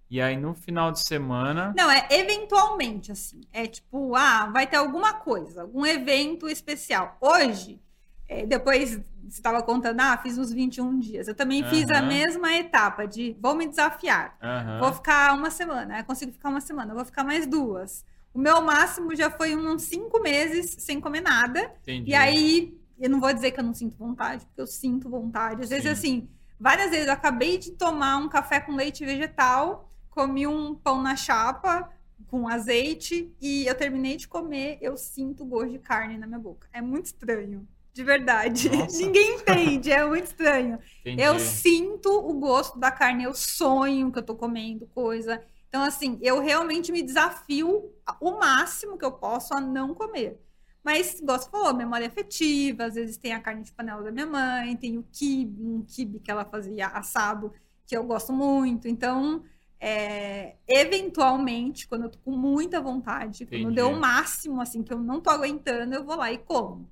e 0.08 0.20
aí 0.20 0.36
no 0.36 0.54
final 0.54 0.92
de 0.92 1.00
semana. 1.00 1.74
Não, 1.76 1.90
é 1.90 2.06
eventualmente, 2.08 3.10
assim. 3.10 3.40
É 3.52 3.66
tipo, 3.66 4.14
ah, 4.14 4.46
vai 4.46 4.64
ter 4.64 4.76
alguma 4.76 5.12
coisa, 5.12 5.62
algum 5.62 5.84
evento 5.84 6.48
especial. 6.48 7.18
Hoje, 7.20 7.80
é, 8.28 8.46
depois 8.46 8.90
você 8.92 9.00
estava 9.26 9.60
contando, 9.60 9.98
ah, 9.98 10.16
fiz 10.18 10.38
uns 10.38 10.52
21 10.52 11.00
dias. 11.00 11.26
Eu 11.26 11.34
também 11.34 11.64
fiz 11.64 11.90
a 11.90 12.00
mesma 12.00 12.54
etapa 12.54 13.04
de 13.04 13.36
vou 13.40 13.56
me 13.56 13.66
desafiar. 13.66 14.38
Aham. 14.40 14.78
Vou 14.78 14.92
ficar 14.92 15.34
uma 15.34 15.50
semana, 15.50 15.98
eu 15.98 16.04
consigo 16.04 16.30
ficar 16.30 16.50
uma 16.50 16.60
semana, 16.60 16.94
vou 16.94 17.04
ficar 17.04 17.24
mais 17.24 17.44
duas. 17.44 18.04
O 18.32 18.38
meu 18.38 18.62
máximo 18.62 19.16
já 19.16 19.32
foi 19.32 19.56
uns 19.56 19.82
cinco 19.82 20.22
meses 20.22 20.76
sem 20.78 21.00
comer 21.00 21.22
nada. 21.22 21.72
Entendi. 21.82 22.12
E 22.12 22.14
aí, 22.14 22.80
eu 23.02 23.10
não 23.10 23.20
vou 23.20 23.32
dizer 23.32 23.50
que 23.50 23.60
eu 23.60 23.64
não 23.64 23.74
sinto 23.74 23.96
vontade, 23.96 24.46
porque 24.46 24.60
eu 24.60 24.66
sinto 24.66 25.08
vontade. 25.08 25.62
Às 25.62 25.70
vezes, 25.70 25.84
Sim. 25.84 25.90
assim, 25.90 26.28
várias 26.58 26.90
vezes 26.90 27.06
eu 27.06 27.12
acabei 27.12 27.58
de 27.58 27.72
tomar 27.72 28.16
um 28.16 28.28
café 28.28 28.60
com 28.60 28.74
leite 28.74 29.04
vegetal, 29.04 29.90
comi 30.08 30.46
um 30.46 30.74
pão 30.74 31.02
na 31.02 31.16
chapa 31.16 31.90
com 32.28 32.48
azeite 32.48 33.30
e 33.40 33.66
eu 33.66 33.74
terminei 33.74 34.16
de 34.16 34.26
comer, 34.26 34.78
eu 34.80 34.96
sinto 34.96 35.44
gosto 35.44 35.72
de 35.72 35.78
carne 35.78 36.16
na 36.16 36.26
minha 36.26 36.38
boca. 36.38 36.68
É 36.72 36.80
muito 36.80 37.06
estranho. 37.06 37.68
De 37.92 38.02
verdade. 38.02 38.70
Nossa. 38.74 38.96
Ninguém 38.96 39.36
entende, 39.36 39.92
é 39.92 40.06
muito 40.06 40.24
estranho. 40.24 40.78
Entendi. 41.00 41.22
Eu 41.22 41.38
sinto 41.38 42.08
o 42.08 42.32
gosto 42.34 42.78
da 42.78 42.90
carne, 42.90 43.24
eu 43.24 43.34
sonho 43.34 44.10
que 44.10 44.18
eu 44.18 44.22
tô 44.22 44.34
comendo 44.34 44.86
coisa. 44.86 45.42
Então, 45.68 45.82
assim, 45.82 46.18
eu 46.22 46.40
realmente 46.40 46.90
me 46.90 47.02
desafio 47.02 47.92
o 48.20 48.30
máximo 48.32 48.96
que 48.96 49.04
eu 49.04 49.12
posso 49.12 49.54
a 49.54 49.60
não 49.60 49.94
comer. 49.94 50.40
Mas, 50.84 51.20
você 51.20 51.48
falou, 51.50 51.74
memória 51.74 52.08
afetiva, 52.08 52.84
às 52.84 52.94
vezes 52.94 53.16
tem 53.16 53.32
a 53.32 53.40
carne 53.40 53.62
de 53.62 53.72
panela 53.72 54.02
da 54.02 54.10
minha 54.10 54.26
mãe, 54.26 54.76
tem 54.76 54.98
o 54.98 55.04
quibe, 55.12 55.62
um 55.62 55.82
quibe 55.82 56.18
que 56.18 56.30
ela 56.30 56.44
fazia 56.44 56.88
assado, 56.88 57.52
que 57.86 57.96
eu 57.96 58.04
gosto 58.04 58.32
muito. 58.32 58.88
Então, 58.88 59.44
é, 59.78 60.56
eventualmente, 60.66 61.86
quando 61.86 62.04
eu 62.04 62.10
tô 62.10 62.18
com 62.20 62.32
muita 62.32 62.80
vontade, 62.80 63.46
quando 63.46 63.56
Entendi. 63.58 63.74
deu 63.76 63.90
o 63.90 64.00
máximo, 64.00 64.60
assim, 64.60 64.82
que 64.82 64.92
eu 64.92 64.98
não 64.98 65.20
tô 65.20 65.30
aguentando, 65.30 65.94
eu 65.94 66.04
vou 66.04 66.16
lá 66.16 66.32
e 66.32 66.38
como. 66.38 66.90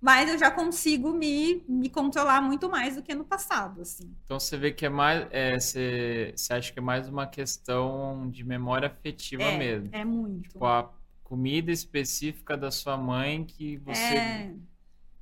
Mas 0.00 0.30
eu 0.30 0.38
já 0.38 0.50
consigo 0.50 1.12
me, 1.12 1.64
me 1.68 1.90
controlar 1.90 2.40
muito 2.40 2.68
mais 2.68 2.94
do 2.94 3.02
que 3.02 3.14
no 3.14 3.24
passado, 3.24 3.80
assim. 3.82 4.08
Então 4.24 4.38
você 4.38 4.56
vê 4.56 4.70
que 4.70 4.86
é 4.86 4.88
mais. 4.88 5.26
é, 5.32 5.58
você, 5.58 6.32
você 6.36 6.52
acha 6.52 6.72
que 6.72 6.78
é 6.78 6.82
mais 6.82 7.08
uma 7.08 7.26
questão 7.26 8.30
de 8.30 8.44
memória 8.44 8.86
afetiva 8.86 9.42
É, 9.42 9.58
mesmo. 9.58 9.88
É 9.92 10.04
muito. 10.04 10.42
Tipo, 10.42 10.64
a 10.66 10.88
comida 11.28 11.70
específica 11.72 12.56
da 12.56 12.70
sua 12.70 12.96
mãe 12.96 13.44
que 13.44 13.76
você 13.78 14.22
É, 14.22 14.54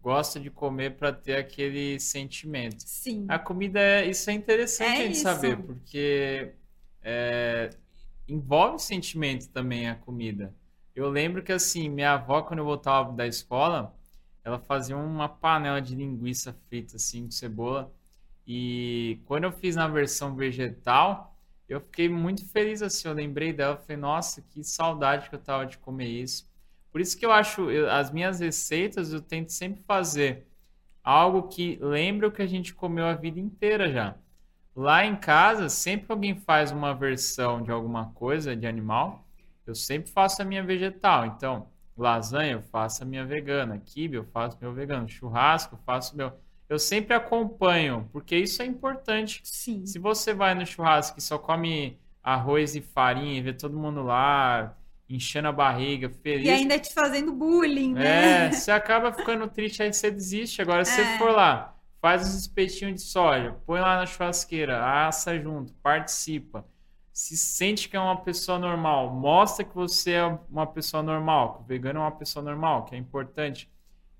gosta 0.00 0.40
de 0.40 0.50
comer 0.50 0.96
para 0.96 1.12
ter 1.12 1.36
aquele 1.36 1.98
sentimento. 2.00 2.84
sim. 2.84 3.28
A 3.28 3.38
comida 3.38 3.80
é. 3.80 4.06
Isso 4.08 4.30
é 4.30 4.32
interessante 4.34 5.00
É 5.00 5.02
a 5.02 5.06
gente 5.06 5.18
isso. 5.20 5.22
saber, 5.22 5.64
porque 5.64 6.54
é, 7.02 7.70
envolve 8.28 8.78
sentimento 8.80 9.48
também 9.50 9.88
a 9.88 9.96
comida. 9.96 10.54
Eu 10.94 11.10
lembro 11.10 11.42
que 11.42 11.52
assim, 11.52 11.88
minha 11.88 12.14
avó, 12.14 12.42
quando 12.42 12.60
eu 12.60 12.64
voltava 12.64 13.12
da 13.12 13.26
escola, 13.26 13.94
ela 14.44 14.58
fazia 14.60 14.96
uma 14.96 15.28
panela 15.28 15.80
de 15.82 15.94
linguiça 15.96 16.52
frita 16.68 16.96
assim 16.96 17.24
com 17.26 17.30
cebola. 17.32 17.92
E 18.46 19.20
quando 19.26 19.44
eu 19.44 19.52
fiz 19.52 19.76
na 19.76 19.88
versão 19.88 20.34
vegetal, 20.36 21.35
eu 21.68 21.80
fiquei 21.80 22.08
muito 22.08 22.46
feliz 22.50 22.82
assim. 22.82 23.08
Eu 23.08 23.14
lembrei 23.14 23.52
dela, 23.52 23.76
falei, 23.76 23.96
nossa, 23.96 24.42
que 24.42 24.62
saudade 24.64 25.28
que 25.28 25.34
eu 25.34 25.40
tava 25.40 25.66
de 25.66 25.78
comer 25.78 26.08
isso. 26.08 26.48
Por 26.92 27.00
isso 27.00 27.16
que 27.18 27.26
eu 27.26 27.32
acho, 27.32 27.70
eu- 27.70 27.90
as 27.90 28.10
minhas 28.10 28.40
receitas 28.40 29.12
eu 29.12 29.20
tento 29.20 29.50
sempre 29.52 29.82
fazer 29.84 30.46
algo 31.04 31.48
que 31.48 31.78
lembra 31.80 32.28
o 32.28 32.32
que 32.32 32.42
a 32.42 32.46
gente 32.46 32.74
comeu 32.74 33.06
a 33.06 33.14
vida 33.14 33.40
inteira 33.40 33.90
já. 33.92 34.16
Lá 34.74 35.04
em 35.04 35.16
casa, 35.16 35.68
sempre 35.68 36.06
que 36.06 36.12
alguém 36.12 36.36
faz 36.40 36.70
uma 36.70 36.94
versão 36.94 37.62
de 37.62 37.70
alguma 37.70 38.12
coisa 38.12 38.54
de 38.56 38.66
animal, 38.66 39.26
eu 39.66 39.74
sempre 39.74 40.10
faço 40.10 40.42
a 40.42 40.44
minha 40.44 40.62
vegetal. 40.64 41.26
Então, 41.26 41.70
lasanha 41.96 42.52
eu 42.54 42.62
faço 42.62 43.02
a 43.02 43.06
minha 43.06 43.24
vegana, 43.26 43.78
quibe 43.78 44.16
eu 44.16 44.24
faço 44.26 44.58
meu 44.60 44.72
vegano, 44.74 45.08
churrasco 45.08 45.74
eu 45.76 45.78
faço 45.84 46.16
meu. 46.16 46.32
Eu 46.68 46.78
sempre 46.78 47.14
acompanho, 47.14 48.08
porque 48.12 48.36
isso 48.36 48.60
é 48.62 48.66
importante. 48.66 49.40
Sim. 49.44 49.86
Se 49.86 49.98
você 49.98 50.34
vai 50.34 50.54
no 50.54 50.66
churrasco 50.66 51.18
e 51.18 51.22
só 51.22 51.38
come 51.38 51.98
arroz 52.22 52.74
e 52.74 52.80
farinha 52.80 53.38
e 53.38 53.40
vê 53.40 53.52
todo 53.52 53.78
mundo 53.78 54.02
lá 54.02 54.76
enchendo 55.08 55.46
a 55.46 55.52
barriga, 55.52 56.10
feliz. 56.10 56.44
E 56.46 56.50
ainda 56.50 56.76
te 56.78 56.92
fazendo 56.92 57.32
bullying, 57.32 57.92
né? 57.94 58.46
É, 58.46 58.50
você 58.50 58.72
acaba 58.72 59.12
ficando 59.12 59.46
triste, 59.46 59.80
aí 59.82 59.92
você 59.92 60.10
desiste. 60.10 60.60
Agora, 60.60 60.84
se 60.84 61.00
É. 61.00 61.04
você 61.04 61.18
for 61.18 61.30
lá, 61.30 61.76
faz 62.02 62.26
os 62.26 62.34
espetinhos 62.34 62.94
de 62.94 63.00
soja, 63.02 63.56
põe 63.64 63.78
lá 63.80 63.98
na 63.98 64.06
churrasqueira, 64.06 64.84
assa 65.06 65.38
junto, 65.38 65.72
participa, 65.74 66.64
se 67.12 67.36
sente 67.36 67.88
que 67.88 67.96
é 67.96 68.00
uma 68.00 68.16
pessoa 68.16 68.58
normal, 68.58 69.08
mostra 69.14 69.64
que 69.64 69.74
você 69.74 70.12
é 70.14 70.38
uma 70.50 70.66
pessoa 70.66 71.02
normal, 71.02 71.54
que 71.54 71.60
o 71.62 71.64
vegano 71.64 72.00
é 72.00 72.02
uma 72.02 72.10
pessoa 72.12 72.44
normal, 72.44 72.84
que 72.84 72.94
é 72.96 72.98
importante. 72.98 73.70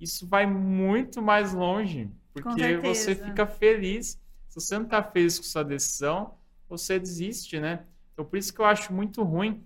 Isso 0.00 0.26
vai 0.26 0.46
muito 0.46 1.20
mais 1.20 1.52
longe, 1.52 2.09
porque 2.42 2.77
você 2.79 3.14
fica 3.14 3.46
feliz. 3.46 4.20
Se 4.49 4.61
você 4.61 4.77
não 4.77 4.85
está 4.85 5.03
feliz 5.03 5.38
com 5.38 5.44
sua 5.44 5.64
decisão, 5.64 6.35
você 6.68 6.99
desiste, 6.99 7.61
né? 7.61 7.85
Então, 8.12 8.25
por 8.25 8.38
isso 8.38 8.53
que 8.53 8.61
eu 8.61 8.64
acho 8.64 8.92
muito 8.92 9.22
ruim 9.22 9.62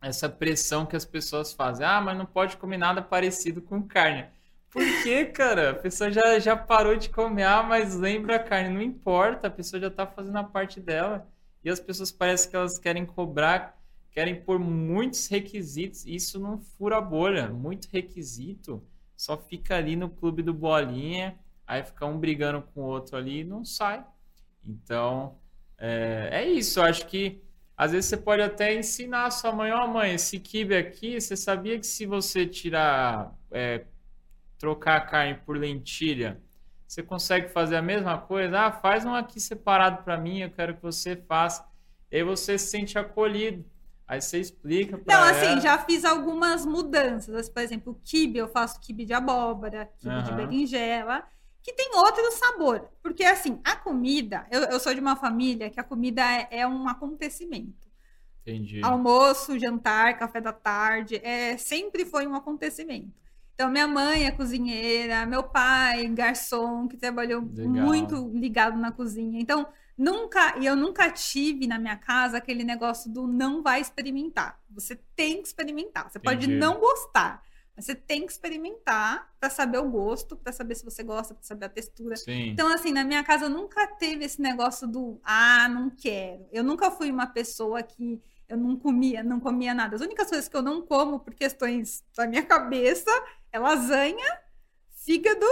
essa 0.00 0.28
pressão 0.28 0.84
que 0.84 0.96
as 0.96 1.04
pessoas 1.04 1.52
fazem. 1.52 1.86
Ah, 1.86 2.00
mas 2.00 2.18
não 2.18 2.26
pode 2.26 2.56
comer 2.56 2.76
nada 2.76 3.00
parecido 3.00 3.62
com 3.62 3.82
carne. 3.82 4.26
Por 4.70 4.82
quê, 5.02 5.26
cara? 5.26 5.70
A 5.70 5.74
pessoa 5.74 6.10
já, 6.10 6.38
já 6.38 6.56
parou 6.56 6.96
de 6.96 7.10
comer, 7.10 7.44
ah, 7.44 7.62
mas 7.62 7.94
lembra 7.94 8.36
a 8.36 8.42
carne. 8.42 8.74
Não 8.74 8.82
importa, 8.82 9.46
a 9.46 9.50
pessoa 9.50 9.80
já 9.80 9.90
tá 9.90 10.06
fazendo 10.06 10.36
a 10.36 10.44
parte 10.44 10.80
dela. 10.80 11.28
E 11.62 11.70
as 11.70 11.78
pessoas 11.78 12.10
parecem 12.10 12.50
que 12.50 12.56
elas 12.56 12.78
querem 12.78 13.06
cobrar, 13.06 13.78
querem 14.10 14.34
pôr 14.34 14.58
muitos 14.58 15.28
requisitos. 15.28 16.04
Isso 16.06 16.40
não 16.40 16.58
fura 16.58 16.96
a 16.96 17.00
bolha. 17.00 17.48
Muito 17.48 17.88
requisito. 17.92 18.82
Só 19.14 19.36
fica 19.36 19.76
ali 19.76 19.94
no 19.94 20.08
clube 20.08 20.42
do 20.42 20.52
bolinha, 20.52 21.38
aí 21.66 21.82
fica 21.84 22.06
um 22.06 22.18
brigando 22.18 22.62
com 22.62 22.80
o 22.82 22.84
outro 22.84 23.16
ali 23.16 23.40
e 23.40 23.44
não 23.44 23.64
sai. 23.64 24.04
Então, 24.64 25.38
é, 25.78 26.28
é 26.32 26.46
isso. 26.50 26.80
Eu 26.80 26.84
acho 26.84 27.06
que 27.06 27.42
às 27.76 27.92
vezes 27.92 28.10
você 28.10 28.16
pode 28.16 28.42
até 28.42 28.74
ensinar 28.74 29.26
a 29.26 29.30
sua 29.30 29.52
mãe, 29.52 29.72
ó 29.72 29.86
mãe, 29.86 30.14
esse 30.14 30.38
quibe 30.40 30.76
aqui, 30.76 31.20
você 31.20 31.36
sabia 31.36 31.78
que 31.78 31.86
se 31.86 32.06
você 32.06 32.46
tirar, 32.46 33.34
é, 33.50 33.86
trocar 34.58 34.96
a 34.96 35.00
carne 35.00 35.34
por 35.44 35.56
lentilha, 35.56 36.40
você 36.86 37.02
consegue 37.02 37.48
fazer 37.48 37.76
a 37.76 37.82
mesma 37.82 38.18
coisa? 38.18 38.60
Ah, 38.60 38.72
faz 38.72 39.04
um 39.04 39.14
aqui 39.14 39.40
separado 39.40 40.02
para 40.04 40.16
mim, 40.18 40.40
eu 40.40 40.50
quero 40.50 40.76
que 40.76 40.82
você 40.82 41.16
faça. 41.16 41.66
E 42.10 42.16
aí 42.16 42.22
você 42.22 42.58
se 42.58 42.66
sente 42.68 42.98
acolhido. 42.98 43.64
Aí 44.06 44.20
você 44.20 44.38
explica 44.40 44.98
para 44.98 45.14
Então, 45.14 45.22
ela. 45.22 45.30
assim, 45.30 45.60
já 45.60 45.78
fiz 45.78 46.04
algumas 46.04 46.64
mudanças. 46.66 47.48
Por 47.48 47.60
exemplo, 47.62 47.92
o 47.92 47.96
quibe, 48.04 48.38
eu 48.38 48.48
faço 48.48 48.80
quibe 48.80 49.04
de 49.04 49.12
abóbora, 49.12 49.90
quibe 49.98 50.22
de 50.22 50.30
Aham. 50.30 50.32
berinjela, 50.32 51.24
que 51.62 51.72
tem 51.72 51.94
outro 51.94 52.30
sabor. 52.32 52.88
Porque, 53.02 53.24
assim, 53.24 53.60
a 53.64 53.76
comida, 53.76 54.46
eu, 54.50 54.62
eu 54.62 54.80
sou 54.80 54.92
de 54.92 55.00
uma 55.00 55.16
família 55.16 55.70
que 55.70 55.78
a 55.78 55.84
comida 55.84 56.22
é, 56.22 56.48
é 56.50 56.66
um 56.66 56.88
acontecimento. 56.88 57.90
Entendi. 58.42 58.80
Almoço, 58.82 59.58
jantar, 59.58 60.18
café 60.18 60.40
da 60.40 60.52
tarde, 60.52 61.20
é, 61.22 61.56
sempre 61.56 62.04
foi 62.04 62.26
um 62.26 62.34
acontecimento. 62.34 63.12
Então, 63.54 63.70
minha 63.70 63.86
mãe 63.86 64.26
é 64.26 64.30
cozinheira, 64.30 65.24
meu 65.26 65.42
pai, 65.44 66.08
garçom, 66.08 66.88
que 66.88 66.96
trabalhou 66.96 67.42
Legal. 67.42 67.68
muito 67.68 68.32
ligado 68.34 68.76
na 68.76 68.90
cozinha. 68.90 69.40
Então, 69.40 69.68
Nunca, 69.96 70.58
e 70.58 70.66
eu 70.66 70.74
nunca 70.74 71.10
tive 71.10 71.66
na 71.66 71.78
minha 71.78 71.96
casa 71.96 72.38
aquele 72.38 72.64
negócio 72.64 73.10
do 73.10 73.26
não 73.26 73.62
vai 73.62 73.80
experimentar. 73.80 74.58
Você 74.70 74.96
tem 75.14 75.40
que 75.42 75.48
experimentar. 75.48 76.10
Você 76.10 76.18
pode 76.18 76.46
Entendi. 76.46 76.58
não 76.58 76.80
gostar, 76.80 77.42
você 77.76 77.94
tem 77.94 78.26
que 78.26 78.32
experimentar 78.32 79.32
para 79.40 79.48
saber 79.48 79.78
o 79.78 79.88
gosto, 79.88 80.36
para 80.36 80.52
saber 80.52 80.74
se 80.74 80.84
você 80.84 81.02
gosta, 81.02 81.34
para 81.34 81.42
saber 81.42 81.66
a 81.66 81.68
textura. 81.68 82.16
Sim. 82.16 82.50
Então, 82.50 82.68
assim, 82.68 82.92
na 82.92 83.02
minha 83.02 83.24
casa 83.24 83.48
nunca 83.48 83.86
teve 83.86 84.24
esse 84.24 84.40
negócio 84.40 84.86
do 84.86 85.20
ah, 85.24 85.68
não 85.68 85.88
quero. 85.88 86.46
Eu 86.52 86.62
nunca 86.62 86.90
fui 86.90 87.10
uma 87.10 87.26
pessoa 87.26 87.82
que 87.82 88.22
eu 88.48 88.56
não 88.56 88.76
comia, 88.76 89.22
não 89.22 89.40
comia 89.40 89.72
nada. 89.72 89.96
As 89.96 90.02
únicas 90.02 90.28
coisas 90.28 90.48
que 90.48 90.56
eu 90.56 90.62
não 90.62 90.82
como 90.82 91.20
por 91.20 91.34
questões 91.34 92.04
da 92.14 92.26
minha 92.26 92.44
cabeça 92.44 93.10
é 93.50 93.58
lasanha, 93.58 94.38
fígado, 94.90 95.46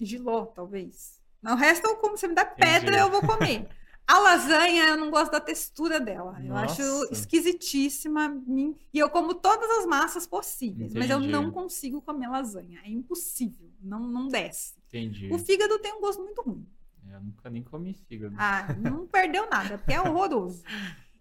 giló, 0.00 0.46
talvez. 0.46 1.20
O 1.44 1.54
resto 1.54 1.86
eu 1.86 1.96
como, 1.96 2.16
você 2.16 2.26
me 2.26 2.34
dá 2.34 2.44
pedra, 2.44 2.96
Entendi. 2.96 2.98
eu 2.98 3.10
vou 3.10 3.20
comer. 3.20 3.68
A 4.08 4.18
lasanha, 4.20 4.84
eu 4.86 4.96
não 4.96 5.10
gosto 5.10 5.30
da 5.32 5.38
textura 5.40 6.00
dela. 6.00 6.42
Eu 6.42 6.56
acho 6.56 6.80
Nossa. 6.80 7.12
esquisitíssima. 7.12 8.42
E 8.90 8.98
eu 8.98 9.10
como 9.10 9.34
todas 9.34 9.70
as 9.78 9.84
massas 9.84 10.26
possíveis, 10.26 10.94
mas 10.94 11.10
eu 11.10 11.18
Entendi. 11.18 11.30
não 11.30 11.50
consigo 11.50 12.00
comer 12.00 12.26
lasanha. 12.26 12.80
É 12.82 12.88
impossível. 12.88 13.70
Não, 13.82 14.00
não 14.00 14.26
desce. 14.26 14.78
Entendi. 14.88 15.28
O 15.30 15.38
fígado 15.38 15.78
tem 15.80 15.92
um 15.92 16.00
gosto 16.00 16.22
muito 16.22 16.40
ruim. 16.40 16.66
Eu 17.12 17.20
nunca 17.20 17.50
nem 17.50 17.62
comi 17.62 17.92
fígado. 17.92 18.34
Ah, 18.38 18.74
não 18.80 19.06
perdeu 19.06 19.46
nada, 19.50 19.76
porque 19.76 19.92
é 19.92 20.00
horroroso. 20.00 20.62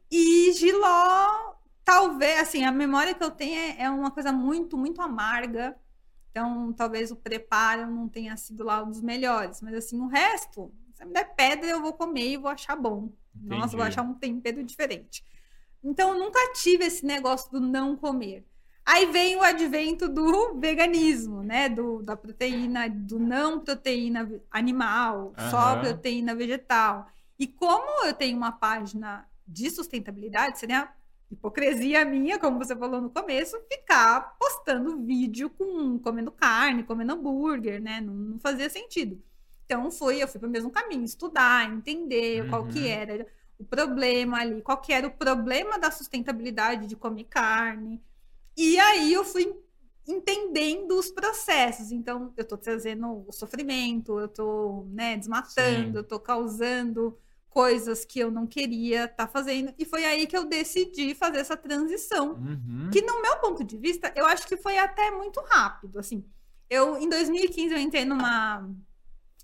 E 0.10 0.54
Giló, 0.54 1.56
talvez, 1.84 2.40
assim, 2.40 2.64
a 2.64 2.72
memória 2.72 3.14
que 3.14 3.24
eu 3.24 3.32
tenho 3.32 3.60
é, 3.60 3.82
é 3.84 3.90
uma 3.90 4.12
coisa 4.12 4.32
muito, 4.32 4.78
muito 4.78 5.02
amarga. 5.02 5.78
Então, 6.32 6.72
talvez 6.72 7.12
o 7.12 7.18
preparo 7.18 7.86
não 7.92 8.08
tenha 8.08 8.38
sido 8.38 8.64
lá 8.64 8.82
um 8.82 8.90
dos 8.90 9.02
melhores. 9.02 9.62
Mas, 9.62 9.74
assim, 9.74 10.00
o 10.00 10.08
resto, 10.08 10.72
se 10.98 11.06
me 11.06 11.14
der 11.14 11.36
pedra, 11.36 11.70
eu 11.70 11.82
vou 11.82 11.94
comer 11.94 12.32
e 12.32 12.38
vou 12.38 12.50
achar 12.50 12.76
bom. 12.76 13.12
Nossa, 13.36 13.76
eu 13.76 13.78
vou 13.78 13.86
Entendi. 13.86 13.88
achar 13.88 14.02
um 14.02 14.16
tempero 14.16 14.64
diferente. 14.64 15.24
Então, 15.84 16.14
eu 16.14 16.20
nunca 16.20 16.40
tive 16.54 16.86
esse 16.86 17.06
negócio 17.06 17.52
do 17.52 17.60
não 17.60 17.96
comer. 17.96 18.44
Aí 18.84 19.06
vem 19.06 19.36
o 19.36 19.44
advento 19.44 20.10
do 20.10 20.56
veganismo, 20.60 21.44
né? 21.44 21.70
Do, 21.70 22.02
da 22.02 22.18
proteína, 22.18 22.90
do 22.90 23.20
não 23.20 23.60
proteína 23.60 24.28
animal, 24.50 25.34
só 25.38 25.74
Aham. 25.74 25.82
proteína 25.82 26.34
vegetal. 26.34 27.08
E 27.38 27.46
como 27.46 28.06
eu 28.06 28.14
tenho 28.14 28.36
uma 28.36 28.52
página 28.52 29.30
de 29.48 29.70
sustentabilidade, 29.70 30.58
seria 30.58 30.92
hipocrisia 31.30 32.04
minha, 32.06 32.40
como 32.40 32.58
você 32.58 32.76
falou 32.76 33.02
no 33.02 33.12
começo, 33.12 33.56
ficar 33.72 34.36
postando 34.40 35.06
vídeo 35.06 35.50
com 35.52 36.00
comendo 36.00 36.32
carne, 36.32 36.84
comendo 36.84 37.14
hambúrguer, 37.14 37.80
né? 37.80 38.02
Não, 38.02 38.14
não 38.16 38.40
fazia 38.40 38.68
sentido. 38.70 39.22
Então 39.68 39.92
foi, 39.92 40.24
eu 40.24 40.28
fui 40.30 40.40
para 40.40 40.48
o 40.48 40.52
mesmo 40.52 40.72
caminho, 40.72 41.04
estudar, 41.04 41.70
entender 41.70 42.50
qual 42.50 42.66
que 42.66 42.80
Uhum. 42.80 42.86
era 42.88 43.28
o 43.60 43.66
problema 43.66 44.40
ali, 44.40 44.62
qual 44.62 44.78
que 44.80 44.94
era 44.94 45.06
o 45.06 45.12
problema 45.12 45.78
da 45.78 45.92
sustentabilidade 45.92 46.88
de 46.88 46.96
comer 46.96 47.26
carne. 47.26 48.02
E 48.56 48.80
aí 48.80 49.12
eu 49.12 49.26
fui 49.26 49.54
entendendo 50.08 50.98
os 50.98 51.10
processos. 51.10 51.92
Então, 51.92 52.32
eu 52.38 52.44
estou 52.44 52.58
trazendo 52.58 53.26
o 53.28 53.32
sofrimento, 53.34 54.18
eu 54.18 54.28
estou 54.28 54.88
né, 54.90 55.18
desmatando, 55.18 55.90
Sim. 55.90 55.96
eu 55.96 56.02
estou 56.02 56.20
causando 56.20 57.18
coisas 57.50 58.06
que 58.06 58.20
eu 58.20 58.32
não 58.32 58.48
queria 58.48 59.04
estar 59.04 59.28
fazendo. 59.28 59.74
E 59.78 59.84
foi 59.84 60.06
aí 60.06 60.26
que 60.28 60.38
eu 60.38 60.46
decidi 60.46 61.14
fazer 61.14 61.40
essa 61.40 61.58
transição. 61.58 62.36
Uhum. 62.36 62.90
Que 62.90 63.02
no 63.02 63.22
meu 63.22 63.36
ponto 63.40 63.66
de 63.66 63.78
vista, 63.78 64.14
eu 64.16 64.26
acho 64.26 64.48
que 64.48 64.56
foi 64.56 64.78
até 64.78 65.12
muito 65.12 65.42
rápido. 65.42 66.00
Assim, 66.00 66.24
eu 66.70 66.98
em 66.98 67.10
2015 67.10 67.74
eu 67.74 67.80
entrei 67.80 68.06
numa 68.06 68.70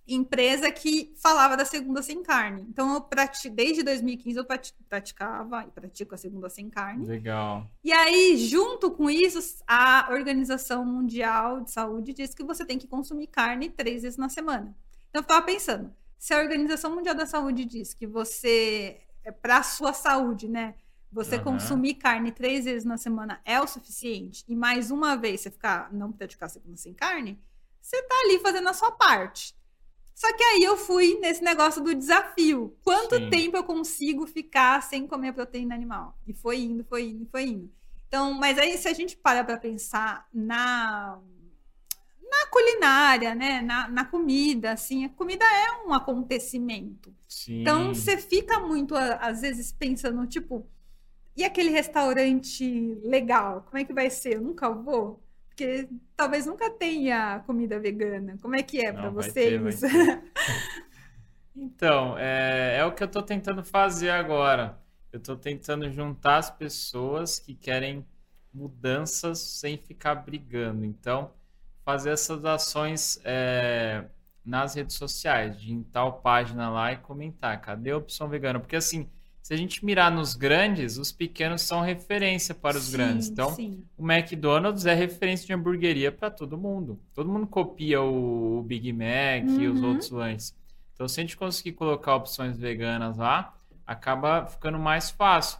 empresa 0.08 0.70
que 0.72 1.14
falava 1.16 1.56
da 1.56 1.64
segunda 1.66 2.02
sem 2.02 2.22
carne. 2.22 2.66
Então, 2.70 2.94
eu 2.94 3.02
prati... 3.02 3.50
desde 3.50 3.84
2015 3.84 4.38
eu 4.38 4.46
prati- 4.46 4.74
praticava 4.90 5.64
e 5.66 5.72
pratico 5.72 6.14
a 6.14 6.18
segunda 6.18 6.50
sem 6.50 6.70
carne. 6.70 7.06
Legal. 7.06 7.66
E 7.84 7.92
aí, 7.92 8.38
junto 8.38 8.92
com 8.92 9.10
isso, 9.10 9.40
a 9.68 10.10
Organização 10.12 10.86
Mundial 10.86 11.62
de 11.62 11.72
Saúde 11.72 12.14
diz 12.14 12.34
que 12.34 12.44
você 12.44 12.66
tem 12.66 12.78
que 12.78 12.88
consumir 12.88 13.28
carne 13.28 13.70
três 13.70 14.02
vezes 14.04 14.18
na 14.18 14.30
semana. 14.30 14.76
Então, 15.10 15.20
eu 15.20 15.24
ficava 15.24 15.46
pensando, 15.46 15.94
se 16.18 16.34
a 16.34 16.40
Organização 16.40 16.94
Mundial 16.94 17.16
da 17.16 17.26
Saúde 17.26 17.64
diz 17.64 17.94
que 17.94 18.06
você, 18.06 19.00
é 19.24 19.32
para 19.32 19.58
a 19.58 19.64
sua 19.64 19.94
saúde, 19.94 20.48
né? 20.50 20.76
Você 21.12 21.36
Aham. 21.36 21.44
consumir 21.44 21.94
carne 21.94 22.32
três 22.32 22.66
vezes 22.66 22.84
na 22.84 22.98
semana 22.98 23.40
é 23.46 23.62
o 23.62 23.68
suficiente, 23.68 24.44
e 24.48 24.56
mais 24.56 24.90
uma 24.90 25.16
vez 25.16 25.42
você 25.42 25.52
ficar, 25.52 25.94
não 25.94 26.12
praticar 26.12 26.50
segunda 26.50 26.76
sem 26.76 26.94
carne, 26.94 27.40
você 27.80 28.02
tá 28.04 28.16
ali 28.26 28.40
fazendo 28.40 28.68
a 28.68 28.74
sua 28.74 28.92
parte. 28.92 29.56
Só 30.16 30.32
que 30.36 30.44
aí 30.44 30.64
eu 30.64 30.78
fui 30.78 31.20
nesse 31.20 31.44
negócio 31.44 31.82
do 31.82 31.96
desafio. 31.96 32.76
Quanto 32.84 33.16
Sim. 33.16 33.30
tempo 33.30 33.58
eu 33.58 33.64
consigo 33.64 34.28
ficar 34.28 34.82
sem 34.84 35.08
comer 35.08 35.34
proteína 35.34 35.74
animal? 35.74 36.18
E 36.28 36.34
foi 36.34 36.60
indo, 36.62 36.84
foi 36.84 37.04
indo, 37.04 37.28
foi 37.30 37.44
indo. 37.46 37.72
Então, 38.08 38.34
mas 38.34 38.60
aí 38.60 38.78
se 38.78 38.88
a 38.88 38.94
gente 38.94 39.18
para 39.18 39.44
para 39.44 39.58
pensar 39.58 40.28
na 40.32 41.20
na 42.30 42.48
culinária, 42.48 43.36
né, 43.36 43.62
na, 43.62 43.88
na 43.88 44.06
comida, 44.06 44.72
assim, 44.72 45.06
a 45.06 45.10
comida 45.10 45.46
é 45.46 45.88
um 45.88 45.94
acontecimento. 45.94 47.14
Sim. 47.28 47.62
Então 47.62 47.94
você 47.94 48.18
fica 48.18 48.60
muito 48.60 48.96
às 48.96 49.42
vezes 49.42 49.72
pensando, 49.72 50.26
tipo, 50.26 50.68
e 51.36 51.44
aquele 51.44 51.70
restaurante 51.70 52.96
legal, 53.04 53.64
como 53.64 53.78
é 53.78 53.84
que 53.84 53.94
vai 53.94 54.10
ser? 54.10 54.36
Eu 54.36 54.42
nunca 54.42 54.70
vou, 54.70 55.23
porque 55.56 55.88
talvez 56.16 56.46
nunca 56.46 56.70
tenha 56.70 57.40
comida 57.46 57.80
vegana. 57.80 58.38
Como 58.42 58.56
é 58.56 58.64
que 58.64 58.84
é 58.84 58.92
para 58.92 59.10
ter, 59.10 59.60
vocês? 59.60 59.80
ter. 59.80 60.24
Então, 61.56 62.18
é, 62.18 62.78
é 62.80 62.84
o 62.86 62.92
que 62.92 63.04
eu 63.04 63.08
tô 63.08 63.22
tentando 63.22 63.64
fazer 63.64 64.10
agora. 64.10 64.82
Eu 65.12 65.20
tô 65.20 65.36
tentando 65.36 65.88
juntar 65.92 66.38
as 66.38 66.50
pessoas 66.50 67.38
que 67.38 67.54
querem 67.54 68.04
mudanças 68.52 69.38
sem 69.38 69.78
ficar 69.78 70.16
brigando. 70.16 70.84
Então, 70.84 71.32
fazer 71.86 72.10
essas 72.10 72.44
ações 72.44 73.22
é, 73.24 74.04
nas 74.44 74.74
redes 74.74 74.96
sociais, 74.96 75.62
de 75.62 75.72
em 75.72 75.84
tal 75.84 76.22
página 76.22 76.72
lá 76.72 76.92
e 76.92 76.98
comentar, 76.98 77.62
cadê 77.62 77.92
a 77.92 77.98
opção 77.98 78.28
vegana? 78.28 78.60
Porque 78.60 78.76
assim, 78.76 79.08
se 79.44 79.54
a 79.54 79.58
gente 79.58 79.84
mirar 79.86 80.10
nos 80.10 80.36
grandes, 80.36 80.98
os 80.98 81.12
pequenos 81.12 81.62
são 81.64 81.82
referência 81.82 82.56
para 82.56 82.78
os 82.78 82.86
Sim, 82.86 82.92
grandes. 82.94 83.28
Então, 83.30 83.54
sim. 83.54 83.84
o 83.98 84.10
McDonald's 84.10 84.86
é 84.86 84.94
referência 84.94 85.46
de 85.46 85.54
hamburgueria 85.54 86.14
para 86.14 86.32
todo 86.32 86.58
mundo. 86.58 86.98
Todo 87.14 87.30
mundo 87.30 87.46
copia 87.46 88.02
o, 88.02 88.64
Big 88.64 88.94
Mac 88.94 89.44
e 89.60 89.68
os 89.68 89.82
Uhum. 89.82 89.90
outros 89.90 90.10
lanches. 90.12 90.56
Então, 90.94 91.10
se 91.10 91.20
a 91.20 91.24
gente 91.24 91.36
conseguir 91.36 91.74
colocar 91.74 92.16
opções 92.16 92.58
veganas 92.58 93.18
lá, 93.18 93.54
acaba 93.86 94.46
ficando 94.46 94.80
mais 94.80 95.12
fácil. 95.12 95.60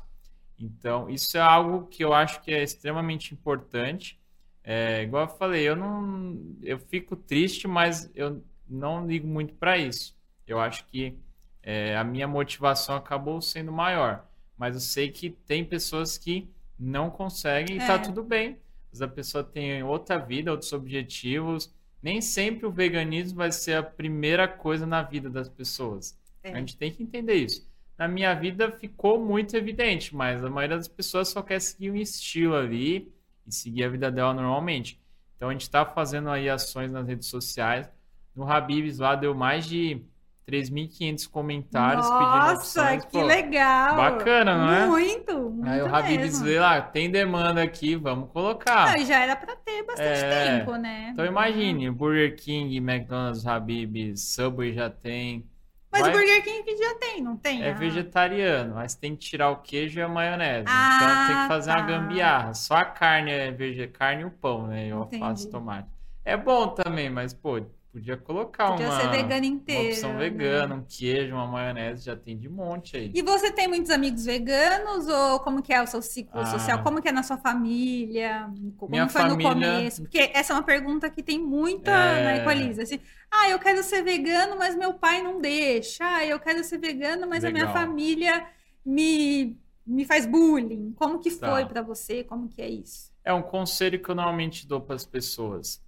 Então, 0.58 1.10
isso 1.10 1.38
é 1.38 1.42
algo 1.42 1.88
que 1.88 2.04
eu 2.06 2.14
acho 2.14 2.42
que 2.42 2.52
é 2.54 2.64
extremamente 2.64 3.34
importante. 3.34 4.18
É, 4.64 5.04
igual 5.04 5.24
eu 5.26 5.30
falei, 5.38 5.68
eu 5.68 5.76
não, 5.76 6.40
eu 6.62 6.80
fico 6.80 7.18
triste, 7.18 7.68
mas 7.68 8.10
eu 8.16 8.42
não 8.70 9.06
ligo 9.06 9.28
muito 9.28 9.54
para 9.56 9.78
isso. 9.78 10.16
Eu 10.48 10.60
acho 10.60 10.86
que 10.86 11.18
é, 11.64 11.96
a 11.98 12.04
minha 12.04 12.28
motivação 12.28 12.96
acabou 12.96 13.42
sendo 13.42 13.72
maior. 13.72 14.26
Mas 14.58 14.76
eu 14.76 14.82
sei 14.82 15.10
que 15.10 15.30
tem 15.32 15.64
pessoas 15.64 16.18
que 16.18 16.48
não 16.78 17.10
conseguem 17.10 17.78
e 17.78 17.80
tá 17.80 17.94
É. 17.94 17.98
tudo 18.00 18.24
bem. 18.24 18.58
Mas 18.92 19.02
a 19.02 19.08
pessoa 19.08 19.44
tem 19.44 19.82
outra 19.82 20.18
vida, 20.20 20.52
outros 20.52 20.72
objetivos. 20.74 21.74
Nem 22.02 22.22
sempre 22.22 22.66
o 22.66 22.72
veganismo 22.72 23.38
vai 23.38 23.52
ser 23.52 23.76
a 23.76 23.84
primeira 23.84 24.48
coisa 24.48 24.86
na 24.86 25.02
vida 25.02 25.30
das 25.30 25.50
pessoas. 25.50 26.18
É. 26.44 26.52
A 26.54 26.58
gente 26.60 26.78
tem 26.78 26.92
que 26.92 27.02
entender 27.02 27.36
isso. 27.36 27.68
Na 27.98 28.08
minha 28.08 28.34
vida 28.34 28.72
ficou 28.72 29.24
muito 29.24 29.56
evidente, 29.56 30.16
mas 30.16 30.44
a 30.44 30.50
maioria 30.50 30.78
das 30.78 30.88
pessoas 30.88 31.30
só 31.30 31.42
quer 31.42 31.62
seguir 31.62 31.92
um 31.92 31.96
estilo 31.96 32.56
ali 32.56 33.12
e 33.48 33.52
seguir 33.54 33.84
a 33.86 33.90
vida 33.90 34.12
dela 34.12 34.34
normalmente. 34.34 35.00
Então 35.38 35.50
a 35.50 35.52
gente 35.52 35.62
está 35.62 35.86
fazendo 35.86 36.30
aí 36.30 36.50
ações 36.50 36.92
nas 36.92 37.08
redes 37.08 37.28
sociais. 37.28 37.90
No 38.36 38.50
Habibs 38.50 39.00
lá 39.00 39.16
deu 39.16 39.34
mais 39.34 39.66
de 39.66 40.02
3.500 40.46 41.28
comentários 41.28 42.08
pedindo 42.10 42.26
Nossa, 42.26 42.98
que 42.98 43.22
legal! 43.24 43.96
bacana, 43.96 44.58
não 44.58 44.74
é? 44.74 44.86
Muito, 44.88 45.40
muito 45.50 45.70
Aí 45.70 45.82
o 45.82 45.94
Habibs 45.96 46.42
vê 46.42 46.60
lá, 46.60 46.82
tem 46.82 47.10
demanda 47.10 47.62
aqui, 47.64 47.96
vamos 47.96 48.30
colocar. 48.32 48.98
Não, 48.98 49.06
já 49.06 49.20
era 49.24 49.36
para 49.36 49.56
ter 49.56 49.84
bastante 49.84 50.08
É. 50.26 50.58
tempo, 50.60 50.76
né? 50.76 51.10
Então 51.14 51.26
imagine, 51.26 51.90
Burger 51.90 52.36
King, 52.36 52.76
McDonald's, 52.78 53.46
Habibs, 53.48 54.22
Subway 54.34 54.74
já 54.74 54.90
tem. 54.90 55.46
Mas 55.92 56.02
Vai- 56.02 56.10
o 56.10 56.14
Burger 56.14 56.44
King 56.44 56.78
já 56.78 56.96
tem, 56.96 57.22
não 57.22 57.38
tem? 57.38 57.64
É 57.64 57.70
Ah. 57.70 57.74
vegetariano, 57.76 58.74
mas 58.76 58.96
tem 58.96 59.16
que 59.16 59.20
tirar 59.30 59.52
o 59.52 59.58
queijo 59.58 60.00
e 60.00 60.02
a 60.02 60.08
maionese. 60.08 60.66
Ah, 60.68 60.96
então 60.96 61.28
tem 61.28 61.36
que 61.44 61.48
fazer 61.48 61.70
uma 61.70 61.80
tá. 61.82 61.86
gambiarra. 61.86 62.54
Só 62.56 62.76
a 62.76 62.86
carne 62.86 63.32
é 63.32 63.88
carne 63.88 64.24
e 64.24 64.26
o 64.26 64.32
pão, 64.32 64.66
né? 64.68 64.88
E 64.88 64.94
o 64.94 65.04
Entendi. 65.04 65.24
alface 65.24 65.48
e 65.48 65.52
tomate. 65.52 65.88
É 66.26 66.36
bom 66.36 66.70
também, 66.70 67.10
mas, 67.12 67.34
pô, 67.34 67.62
Podia 67.94 68.18
colocar 68.18 68.72
Podia 68.72 68.88
uma, 68.90 69.00
ser 69.02 69.08
vegano 69.12 69.46
uma 69.46 69.46
inteiro. 69.46 69.90
opção 69.90 70.14
né? 70.14 70.18
vegana, 70.20 70.74
um 70.74 70.84
queijo, 70.84 71.36
uma 71.36 71.46
maionese, 71.46 72.06
já 72.06 72.16
tem 72.16 72.36
de 72.36 72.50
monte 72.50 72.98
aí. 72.98 73.12
E 73.14 73.22
você 73.22 73.52
tem 73.52 73.68
muitos 73.68 73.92
amigos 73.92 74.26
veganos 74.26 75.08
ou 75.08 75.40
como 75.42 75.62
que 75.62 75.72
é 75.72 75.80
o 75.80 75.86
seu 75.86 76.02
ciclo 76.02 76.40
Ah. 76.42 76.46
social? 76.48 76.82
Como 76.82 77.00
que 77.00 77.08
é 77.08 77.12
na 77.12 77.22
sua 77.22 77.38
família? 77.38 78.52
Como 78.78 78.90
Minha 78.90 79.08
foi 79.08 79.22
no 79.26 79.30
família- 79.40 79.54
começo? 79.54 80.02
Porque 80.02 80.32
essa 80.34 80.54
é 80.54 80.56
uma 80.56 80.64
pergunta 80.64 81.08
que 81.08 81.22
tem 81.22 81.38
muita 81.38 81.92
É. 81.92 82.24
na 82.24 82.38
Equalize. 82.38 82.82
Assim, 82.82 83.00
ah, 83.30 83.48
eu 83.50 83.60
quero 83.60 83.84
ser 83.84 84.02
vegano, 84.02 84.58
mas 84.58 84.76
meu 84.76 84.96
pai 84.96 85.22
não 85.22 85.40
deixa. 85.40 86.04
Ah, 86.04 86.26
eu 86.26 86.40
quero 86.40 86.64
ser 86.64 86.80
vegano, 86.80 87.28
mas 87.30 87.46
a 87.46 87.52
minha 87.52 87.68
Legal. 87.68 87.80
família 87.80 88.44
me, 88.84 89.56
me 89.86 90.04
faz 90.04 90.26
bullying. 90.26 90.94
Como 90.98 91.20
que 91.20 91.30
Tá. 91.30 91.52
foi 91.52 91.66
pra 91.68 91.84
você? 91.84 92.24
Como 92.24 92.48
que 92.50 92.60
é 92.60 92.68
isso? 92.70 93.14
É 93.24 93.32
um 93.32 93.44
conselho 93.44 94.02
que 94.02 94.10
eu 94.10 94.16
normalmente 94.16 94.68
dou 94.68 94.82
para 94.82 94.96
as 94.96 95.06
pessoas. 95.06 95.80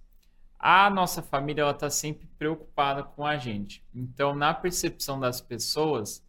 A 0.58 0.88
nossa 0.90 1.22
família 1.22 1.62
ela 1.62 1.70
está 1.72 1.90
sempre 1.90 2.26
preocupada 2.38 3.02
com 3.02 3.24
a 3.24 3.36
gente. 3.36 3.84
Então, 3.94 4.34
na 4.34 4.54
percepção 4.54 5.20
das 5.20 5.40
pessoas, 5.40 6.24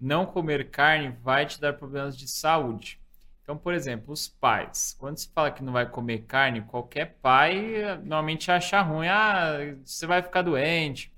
não 0.00 0.24
comer 0.26 0.70
carne 0.70 1.16
vai 1.22 1.46
te 1.46 1.60
dar 1.60 1.74
problemas 1.74 2.16
de 2.16 2.28
saúde. 2.28 3.00
Então, 3.42 3.56
por 3.56 3.74
exemplo, 3.74 4.12
os 4.12 4.28
pais. 4.28 4.96
Quando 4.98 5.18
se 5.18 5.28
fala 5.28 5.50
que 5.50 5.64
não 5.64 5.72
vai 5.72 5.88
comer 5.88 6.24
carne, 6.26 6.62
qualquer 6.62 7.18
pai 7.20 7.74
eh, 7.76 7.96
normalmente 7.96 8.50
acha 8.50 8.80
ruim. 8.80 9.08
Ah, 9.08 9.76
você 9.84 10.06
vai 10.06 10.22
ficar 10.22 10.42
doente. 10.42 11.12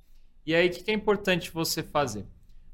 E 0.47 0.55
aí, 0.55 0.69
o 0.69 0.71
que 0.71 0.83
que 0.83 0.91
é 0.91 0.95
importante 0.95 1.51
você 1.51 1.83
fazer? 1.83 2.27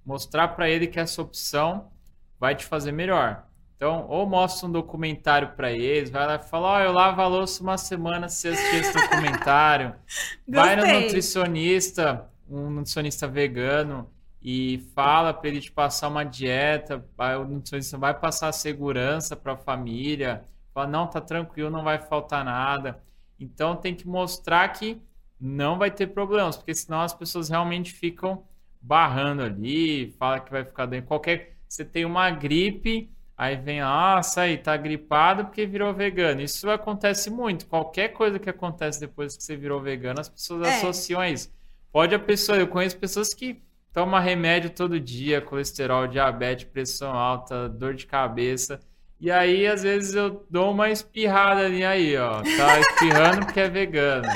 Mostrar 0.05 0.49
para 0.49 0.68
ele 0.70 0.86
que 0.86 1.01
essa 1.01 1.20
opção 1.20 1.91
vai 2.38 2.55
te 2.55 2.64
fazer 2.64 2.93
melhor. 2.93 3.50
Então, 3.81 4.05
ou 4.11 4.26
mostra 4.26 4.68
um 4.68 4.70
documentário 4.70 5.53
para 5.57 5.72
eles, 5.72 6.11
vai 6.11 6.26
lá 6.26 6.35
e 6.35 6.47
fala: 6.47 6.68
Ó, 6.68 6.81
eu 6.81 6.93
lavo 6.93 7.22
a 7.22 7.26
louça 7.26 7.62
uma 7.62 7.78
semana 7.78 8.28
se 8.28 8.49
assistir 8.49 8.76
esse 8.76 8.93
documentário. 8.93 9.95
vai 10.47 10.76
no 10.76 10.87
nutricionista, 10.87 12.31
um 12.47 12.68
nutricionista 12.68 13.26
vegano, 13.26 14.07
e 14.43 14.87
fala 14.95 15.33
para 15.33 15.49
ele 15.49 15.62
te 15.62 15.72
passar 15.72 16.09
uma 16.09 16.24
dieta. 16.24 17.03
O 17.41 17.45
nutricionista 17.45 17.97
vai 17.97 18.12
passar 18.12 18.53
segurança 18.53 19.35
para 19.35 19.55
a 19.55 19.57
família. 19.57 20.45
Fala: 20.74 20.87
não, 20.87 21.07
tá 21.07 21.18
tranquilo, 21.18 21.70
não 21.70 21.83
vai 21.83 21.99
faltar 21.99 22.45
nada. 22.45 23.03
Então, 23.39 23.74
tem 23.74 23.95
que 23.95 24.07
mostrar 24.07 24.68
que 24.68 25.01
não 25.41 25.78
vai 25.78 25.91
ter 25.91 26.09
problemas, 26.09 26.59
porque 26.59 26.74
senão 26.74 27.01
as 27.01 27.14
pessoas 27.14 27.49
realmente 27.49 27.95
ficam 27.95 28.45
barrando 28.78 29.41
ali, 29.41 30.14
fala 30.18 30.39
que 30.39 30.51
vai 30.51 30.66
ficar 30.66 30.85
doente. 30.85 31.07
Qualquer. 31.07 31.57
Você 31.66 31.83
tem 31.83 32.05
uma 32.05 32.31
gripe. 32.31 33.11
Aí 33.43 33.57
vem, 33.57 33.80
nossa, 33.80 34.43
aí 34.43 34.59
tá 34.59 34.76
gripado 34.76 35.47
porque 35.47 35.64
virou 35.64 35.95
vegano. 35.95 36.43
Isso 36.43 36.68
acontece 36.68 37.30
muito. 37.30 37.66
Qualquer 37.66 38.09
coisa 38.09 38.38
que 38.38 38.51
acontece 38.51 39.01
depois 39.01 39.34
que 39.34 39.43
você 39.43 39.57
virou 39.57 39.80
vegano, 39.80 40.20
as 40.20 40.28
pessoas 40.28 40.68
É. 40.68 40.76
associam 40.76 41.22
a 41.22 41.30
isso. 41.30 41.51
Pode 41.91 42.14
a 42.14 42.18
pessoa, 42.18 42.59
eu 42.59 42.68
conheço 42.68 42.99
pessoas 42.99 43.32
que 43.32 43.62
tomam 43.95 44.20
remédio 44.20 44.68
todo 44.68 45.01
dia, 45.01 45.41
colesterol, 45.41 46.07
diabetes, 46.07 46.66
pressão 46.66 47.12
alta, 47.12 47.66
dor 47.66 47.95
de 47.95 48.07
cabeça. 48.07 48.78
E 49.18 49.30
aí, 49.30 49.66
às 49.66 49.84
vezes, 49.84 50.14
eu 50.14 50.47
dou 50.51 50.70
uma 50.70 50.91
espirrada 50.91 51.64
ali 51.64 51.82
aí, 51.82 52.18
ó. 52.18 52.43
Tá 52.43 52.78
espirrando 52.78 53.47
porque 53.47 53.61
é 53.61 53.70
vegano. 53.70 54.28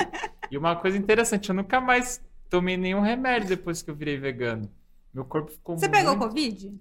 E 0.49 0.57
uma 0.57 0.75
coisa 0.75 0.97
interessante, 0.97 1.49
eu 1.49 1.53
nunca 1.55 1.79
mais 1.79 2.19
tomei 2.49 2.75
nenhum 2.75 3.01
remédio 3.01 3.49
depois 3.49 3.83
que 3.83 3.91
eu 3.91 3.95
virei 3.95 4.17
vegano. 4.17 4.67
Meu 5.13 5.25
corpo 5.25 5.51
ficou 5.51 5.77
Você 5.77 5.87
pegou 5.87 6.15
muito... 6.17 6.27
Covid? 6.27 6.73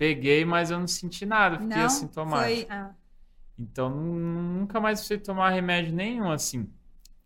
Peguei, 0.00 0.46
mas 0.46 0.70
eu 0.70 0.78
não 0.78 0.86
senti 0.86 1.26
nada, 1.26 1.58
fiquei 1.58 1.76
não? 1.76 1.84
assintomático. 1.84 2.66
Foi... 2.68 2.74
Ah. 2.74 2.94
Então, 3.58 3.90
nu- 3.90 4.60
nunca 4.60 4.80
mais 4.80 4.98
precisei 4.98 5.18
tomar 5.18 5.50
remédio 5.50 5.92
nenhum, 5.94 6.32
assim. 6.32 6.66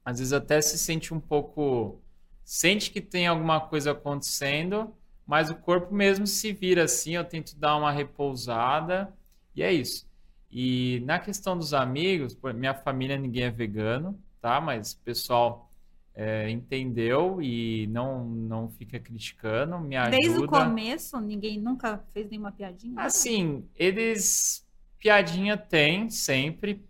Às 0.05 0.19
vezes 0.19 0.33
até 0.33 0.61
se 0.61 0.77
sente 0.77 1.15
um 1.15 1.21
pouco... 1.21 2.03
Sente 2.45 2.91
que 2.91 3.01
tem 3.01 3.29
alguma 3.29 3.61
coisa 3.61 3.93
acontecendo, 3.93 4.93
mas 5.25 5.51
o 5.51 5.55
corpo 5.55 5.95
mesmo 5.95 6.27
se 6.27 6.53
vira 6.53 6.83
assim, 6.83 7.13
eu 7.13 7.25
tento 7.25 7.57
dar 7.57 7.77
uma 7.77 7.93
repousada, 7.93 9.15
e 9.55 9.63
é 9.63 9.73
isso. 9.73 10.05
E 10.51 11.01
na 11.07 11.21
questão 11.21 11.57
dos 11.57 11.73
amigos, 11.73 12.37
minha 12.57 12.75
família 12.75 13.17
ninguém 13.17 13.45
é 13.45 13.51
vegano, 13.53 14.21
tá? 14.41 14.61
Mas 14.61 14.95
o 14.95 14.99
pessoal 14.99 15.71
é, 16.15 16.49
entendeu 16.51 17.43
e 17.43 17.87
não, 17.89 18.25
não 18.25 18.69
fica 18.69 18.99
criticando, 19.01 19.79
me 19.81 19.97
ajuda. 19.97 20.17
Desde 20.17 20.39
o 20.39 20.47
começo, 20.47 21.21
ninguém 21.21 21.61
nunca 21.61 21.99
fez 22.13 22.31
nenhuma 22.31 22.53
piadinha? 22.53 22.95
Assim, 23.01 23.65
eles 23.75 24.65
piadinha 24.99 25.57
tem 25.57 26.09
sempre, 26.09 26.83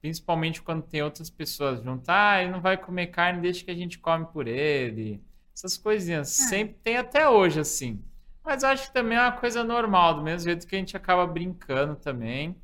principalmente 0.00 0.60
quando 0.60 0.82
tem 0.82 1.02
outras 1.02 1.30
pessoas 1.30 1.82
junto. 1.82 2.08
Ah, 2.08 2.42
ele 2.42 2.50
não 2.50 2.60
vai 2.60 2.76
comer 2.76 3.06
carne, 3.06 3.40
deixa 3.40 3.64
que 3.64 3.70
a 3.70 3.74
gente 3.74 3.98
come 3.98 4.26
por 4.26 4.46
ele. 4.46 5.22
Essas 5.56 5.78
coisinhas. 5.78 6.40
É. 6.40 6.48
Sempre 6.48 6.76
tem 6.82 6.96
até 6.96 7.28
hoje, 7.28 7.60
assim. 7.60 8.02
Mas 8.44 8.62
acho 8.62 8.88
que 8.88 8.92
também 8.92 9.16
é 9.16 9.20
uma 9.22 9.32
coisa 9.32 9.64
normal, 9.64 10.16
do 10.16 10.22
mesmo 10.22 10.46
jeito 10.46 10.66
que 10.66 10.76
a 10.76 10.78
gente 10.78 10.94
acaba 10.94 11.26
brincando 11.26 11.96
também, 11.96 12.54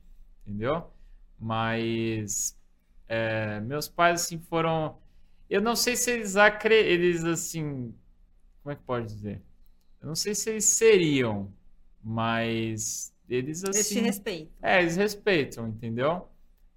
entendeu? 0.44 0.84
Mas 1.38 2.54
é, 3.08 3.58
meus 3.60 3.88
pais, 3.88 4.22
assim, 4.22 4.38
foram. 4.38 4.98
Eu 5.50 5.60
não 5.60 5.76
sei 5.76 5.96
se 5.96 6.10
eles 6.12 6.36
acre... 6.36 6.74
eles 6.74 7.24
assim. 7.24 7.94
Como 8.62 8.72
é 8.72 8.76
que 8.76 8.82
pode 8.84 9.06
dizer? 9.08 9.42
Eu 10.00 10.08
não 10.08 10.14
sei 10.14 10.34
se 10.34 10.50
eles 10.50 10.64
seriam, 10.66 11.52
mas 12.02 13.14
eles 13.28 13.64
Eles 13.64 13.90
te 13.90 13.98
assim. 13.98 14.00
respeitam. 14.00 14.52
É, 14.62 14.80
eles 14.82 14.96
respeitam, 14.96 15.68
entendeu? 15.68 16.28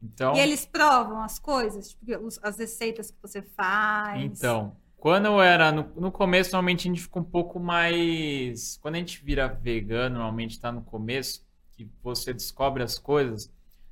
Então, 0.02 0.34
E 0.34 0.40
eles 0.40 0.66
provam 0.66 1.22
as 1.24 1.40
coisas, 1.40 1.90
tipo, 1.92 2.06
as 2.42 2.58
receitas 2.58 3.10
que 3.12 3.18
você 3.22 3.42
faz. 3.42 4.22
então, 4.22 4.76
quando 4.98 5.26
eu 5.26 5.42
era 5.42 5.72
no, 5.72 5.84
no 5.96 6.12
começo, 6.12 6.52
normalmente 6.52 6.88
a 6.88 6.92
gente 6.92 7.02
fica 7.04 7.20
um 7.20 7.24
pouco 7.24 7.60
mais. 7.60 8.78
Quando 8.78 8.96
a 8.96 9.00
gente 9.00 9.24
vira 9.24 9.48
vegano, 9.48 10.16
normalmente 10.16 10.60
tá 10.60 10.72
no 10.72 10.82
começo, 10.84 11.46
que 11.72 11.90
você 12.02 12.34
descobre 12.34 12.84
as 12.84 12.98
coisas, 13.00 13.52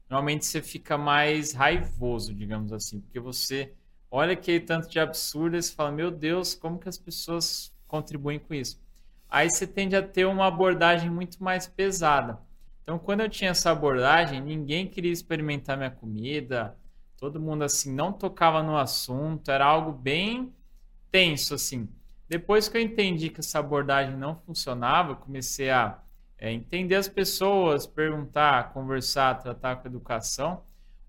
normalmente 0.09 0.45
você 0.45 0.61
fica 0.61 0.97
mais 0.97 1.53
raivoso, 1.53 2.33
digamos 2.33 2.71
assim, 2.73 2.99
porque 3.01 3.19
você 3.19 3.73
olha 4.11 4.33
aquele 4.33 4.59
tanto 4.59 4.89
de 4.89 4.99
absurdo 4.99 5.55
e 5.55 5.63
você 5.63 5.73
fala, 5.73 5.91
meu 5.91 6.11
Deus, 6.11 6.53
como 6.53 6.77
que 6.77 6.89
as 6.89 6.97
pessoas 6.97 7.73
contribuem 7.87 8.37
com 8.37 8.53
isso? 8.53 8.79
Aí 9.29 9.49
você 9.49 9.65
tende 9.65 9.95
a 9.95 10.03
ter 10.03 10.25
uma 10.25 10.45
abordagem 10.45 11.09
muito 11.09 11.41
mais 11.41 11.65
pesada. 11.65 12.37
Então, 12.83 12.99
quando 12.99 13.21
eu 13.21 13.29
tinha 13.29 13.51
essa 13.51 13.71
abordagem, 13.71 14.41
ninguém 14.41 14.85
queria 14.85 15.11
experimentar 15.11 15.77
minha 15.77 15.89
comida, 15.89 16.75
todo 17.15 17.39
mundo 17.39 17.63
assim 17.63 17.93
não 17.93 18.11
tocava 18.11 18.61
no 18.61 18.75
assunto, 18.75 19.49
era 19.49 19.65
algo 19.65 19.93
bem 19.93 20.53
tenso 21.09 21.53
assim. 21.53 21.87
Depois 22.27 22.67
que 22.67 22.77
eu 22.77 22.81
entendi 22.81 23.29
que 23.29 23.39
essa 23.39 23.59
abordagem 23.59 24.17
não 24.17 24.35
funcionava, 24.35 25.15
comecei 25.15 25.69
a 25.69 25.99
é, 26.37 26.51
entender 26.51 26.95
as 26.95 27.07
pessoas, 27.07 27.85
perguntar, 27.85 28.73
conversar, 28.73 29.35
tratar 29.35 29.77
com 29.77 29.87
educação. 29.87 30.63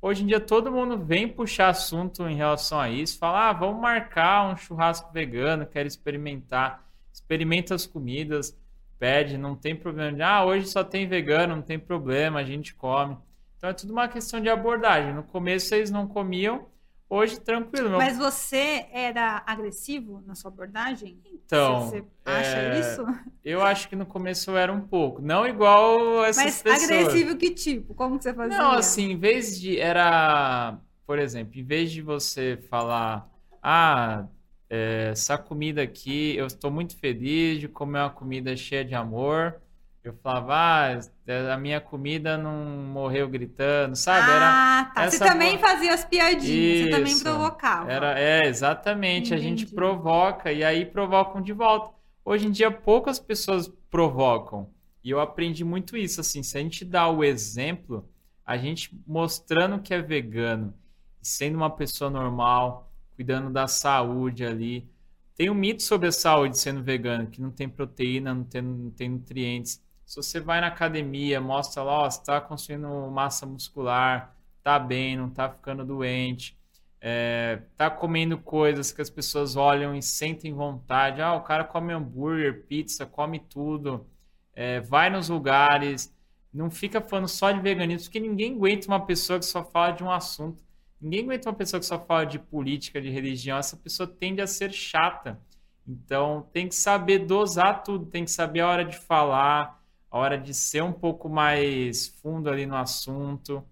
Hoje 0.05 0.24
em 0.24 0.26
dia 0.26 0.40
todo 0.40 0.72
mundo 0.72 0.98
vem 0.98 1.28
puxar 1.28 1.68
assunto 1.68 2.26
em 2.28 2.34
relação 2.34 2.80
a 2.80 2.90
isso, 2.90 3.16
falar, 3.16 3.50
ah, 3.50 3.53
vamos 3.53 3.80
marcar 3.80 4.53
um 4.53 4.57
churrasco 4.57 5.12
vegano, 5.12 5.64
quero 5.64 5.86
experimentar. 5.86 6.84
Experimenta 7.12 7.72
as 7.76 7.86
comidas, 7.86 8.59
pede, 8.98 9.38
não 9.38 9.55
tem 9.55 9.76
problema 9.76 10.12
de, 10.12 10.20
ah, 10.20 10.44
hoje 10.44 10.66
só 10.66 10.82
tem 10.82 11.07
vegano, 11.07 11.55
não 11.55 11.62
tem 11.62 11.78
problema, 11.78 12.40
a 12.40 12.44
gente 12.44 12.74
come. 12.74 13.16
Então 13.57 13.70
é 13.70 13.72
tudo 13.72 13.92
uma 13.92 14.09
questão 14.09 14.40
de 14.40 14.48
abordagem. 14.48 15.14
No 15.14 15.22
começo 15.22 15.72
eles 15.72 15.92
não 15.92 16.09
comiam, 16.09 16.66
hoje 17.12 17.38
tranquilo. 17.38 17.90
Meu 17.90 17.98
Mas 17.98 18.16
você 18.16 18.86
era 18.90 19.42
agressivo 19.46 20.22
na 20.26 20.34
sua 20.34 20.50
abordagem? 20.50 21.20
Então, 21.30 21.90
Você 21.90 22.04
acha 22.24 22.56
é, 22.56 22.80
isso? 22.80 23.04
Eu 23.44 23.62
acho 23.62 23.88
que 23.88 23.96
no 23.96 24.06
começo 24.06 24.52
eu 24.52 24.56
era 24.56 24.72
um 24.72 24.80
pouco. 24.80 25.20
Não 25.20 25.44
igual 25.44 26.24
essas 26.24 26.44
Mas 26.44 26.62
pessoas. 26.62 26.84
agressivo 26.84 27.36
que 27.36 27.50
tipo? 27.50 27.92
Como 27.92 28.16
que 28.16 28.22
você 28.22 28.32
fazia? 28.32 28.56
Não, 28.56 28.70
assim, 28.70 29.10
em 29.10 29.18
vez 29.18 29.60
de. 29.60 29.80
Era. 29.80 30.78
Por 31.04 31.18
exemplo, 31.18 31.58
em 31.58 31.64
vez 31.64 31.90
de 31.90 32.00
você 32.00 32.56
falar. 32.70 33.28
Ah, 33.60 34.26
é, 34.70 35.08
essa 35.10 35.36
comida 35.36 35.82
aqui, 35.82 36.36
eu 36.36 36.46
estou 36.46 36.70
muito 36.70 36.96
feliz 36.96 37.58
de 37.58 37.66
comer 37.66 37.98
uma 37.98 38.10
comida 38.10 38.56
cheia 38.56 38.84
de 38.84 38.94
amor. 38.94 39.60
Eu 40.05 40.14
falava, 40.14 40.55
ah, 40.57 41.53
a 41.55 41.57
minha 41.57 41.80
comida 41.80 42.36
não 42.36 42.53
morreu 42.92 43.28
gritando, 43.28 43.94
sabe? 43.94 44.32
Era, 44.32 44.80
ah, 44.80 44.84
tá. 44.86 45.09
Você 45.09 45.18
também 45.18 45.59
fazia 45.59 45.94
as 45.94 46.05
piadinhas, 46.05 46.80
você 46.80 46.90
também 46.90 47.12
Isso. 47.12 47.22
provocava. 47.22 47.90
Era, 47.90 48.18
é, 48.18 48.40
exatamente. 48.46 49.32
A 49.32 49.36
gente 49.36 49.62
Entendi. 49.62 49.76
provoca 49.76 50.50
e 50.50 50.64
aí 50.64 50.84
provocam 50.84 51.40
de 51.40 51.53
volta. 51.53 51.94
Hoje 52.24 52.48
em 52.48 52.50
dia, 52.50 52.68
poucas 52.68 53.20
pessoas 53.20 53.68
provocam. 53.88 54.68
E 55.05 55.11
eu 55.11 55.20
aprendi 55.20 55.64
muito 55.64 55.96
isso, 55.96 56.20
assim, 56.20 56.42
se 56.42 56.59
a 56.59 56.61
gente 56.61 56.84
dá 56.84 57.09
o 57.09 57.22
exemplo, 57.22 58.09
a 58.44 58.57
gente 58.57 58.90
mostrando 59.07 59.80
que 59.80 59.94
é 59.94 60.03
vegano, 60.03 60.74
sendo 61.20 61.57
uma 61.57 61.70
pessoa 61.70 62.11
normal, 62.11 62.92
cuidando 63.14 63.50
da 63.50 63.68
saúde 63.68 64.44
ali. 64.44 64.88
Tem 65.36 65.48
um 65.48 65.55
mito 65.55 65.82
sobre 65.82 66.09
a 66.09 66.12
saúde 66.12 66.59
sendo 66.59 66.82
vegano, 66.82 67.28
que 67.28 67.40
não 67.40 67.53
tem 67.53 67.68
proteína, 67.68 68.34
não 68.34 68.44
tem, 68.44 68.62
não 68.62 68.90
tem 68.90 69.09
nutrientes. 69.09 69.80
Se 70.12 70.16
você 70.16 70.40
vai 70.40 70.60
na 70.60 70.66
academia, 70.66 71.40
mostra 71.40 71.82
lá, 71.82 72.00
ó, 72.02 72.10
você 72.10 72.20
está 72.20 72.38
construindo 72.38 72.86
massa 73.10 73.46
muscular, 73.46 74.36
tá 74.62 74.78
bem, 74.78 75.16
não 75.16 75.30
tá 75.30 75.48
ficando 75.48 75.86
doente. 75.86 76.54
é, 77.00 77.62
tá 77.78 77.90
comendo 77.90 78.36
coisas 78.38 78.92
que 78.92 79.00
as 79.00 79.08
pessoas 79.10 79.56
olham 79.56 79.94
e 79.96 80.02
sentem 80.02 80.52
vontade. 80.52 81.22
Ah, 81.22 81.34
o 81.34 81.42
cara 81.42 81.64
come 81.64 81.94
hambúrguer, 81.94 82.66
pizza, 82.66 83.06
come 83.06 83.40
tudo, 83.40 84.06
é, 84.54 84.80
vai 84.80 85.08
nos 85.08 85.30
lugares, 85.30 86.14
não 86.52 86.70
fica 86.70 87.00
falando 87.00 87.28
só 87.28 87.50
de 87.50 87.60
veganismo, 87.62 88.04
porque 88.04 88.20
ninguém 88.20 88.54
aguenta 88.54 88.88
uma 88.88 89.06
pessoa 89.06 89.38
que 89.38 89.46
só 89.46 89.64
fala 89.64 89.92
de 89.92 90.04
um 90.04 90.10
assunto. 90.10 90.62
Ninguém 91.00 91.24
aguenta 91.24 91.48
uma 91.48 91.56
pessoa 91.56 91.80
que 91.80 91.86
só 91.86 91.98
fala 91.98 92.26
de 92.26 92.38
política, 92.38 93.00
de 93.00 93.08
religião. 93.10 93.56
Essa 93.58 93.78
pessoa 93.78 94.06
tende 94.06 94.42
a 94.42 94.46
ser 94.46 94.72
chata. 94.72 95.40
Então, 95.88 96.46
tem 96.52 96.68
que 96.68 96.74
saber 96.74 97.20
dosar 97.20 97.82
tudo, 97.82 98.06
tem 98.06 98.24
que 98.26 98.30
saber 98.30 98.60
a 98.60 98.68
hora 98.68 98.84
de 98.84 98.98
falar, 98.98 99.82
a 100.12 100.18
hora 100.18 100.38
de 100.38 100.52
ser 100.52 100.82
um 100.82 100.92
pouco 100.92 101.26
mais 101.26 102.06
fundo 102.06 102.50
ali 102.50 102.66
no 102.66 102.76
assunto. 102.76 103.64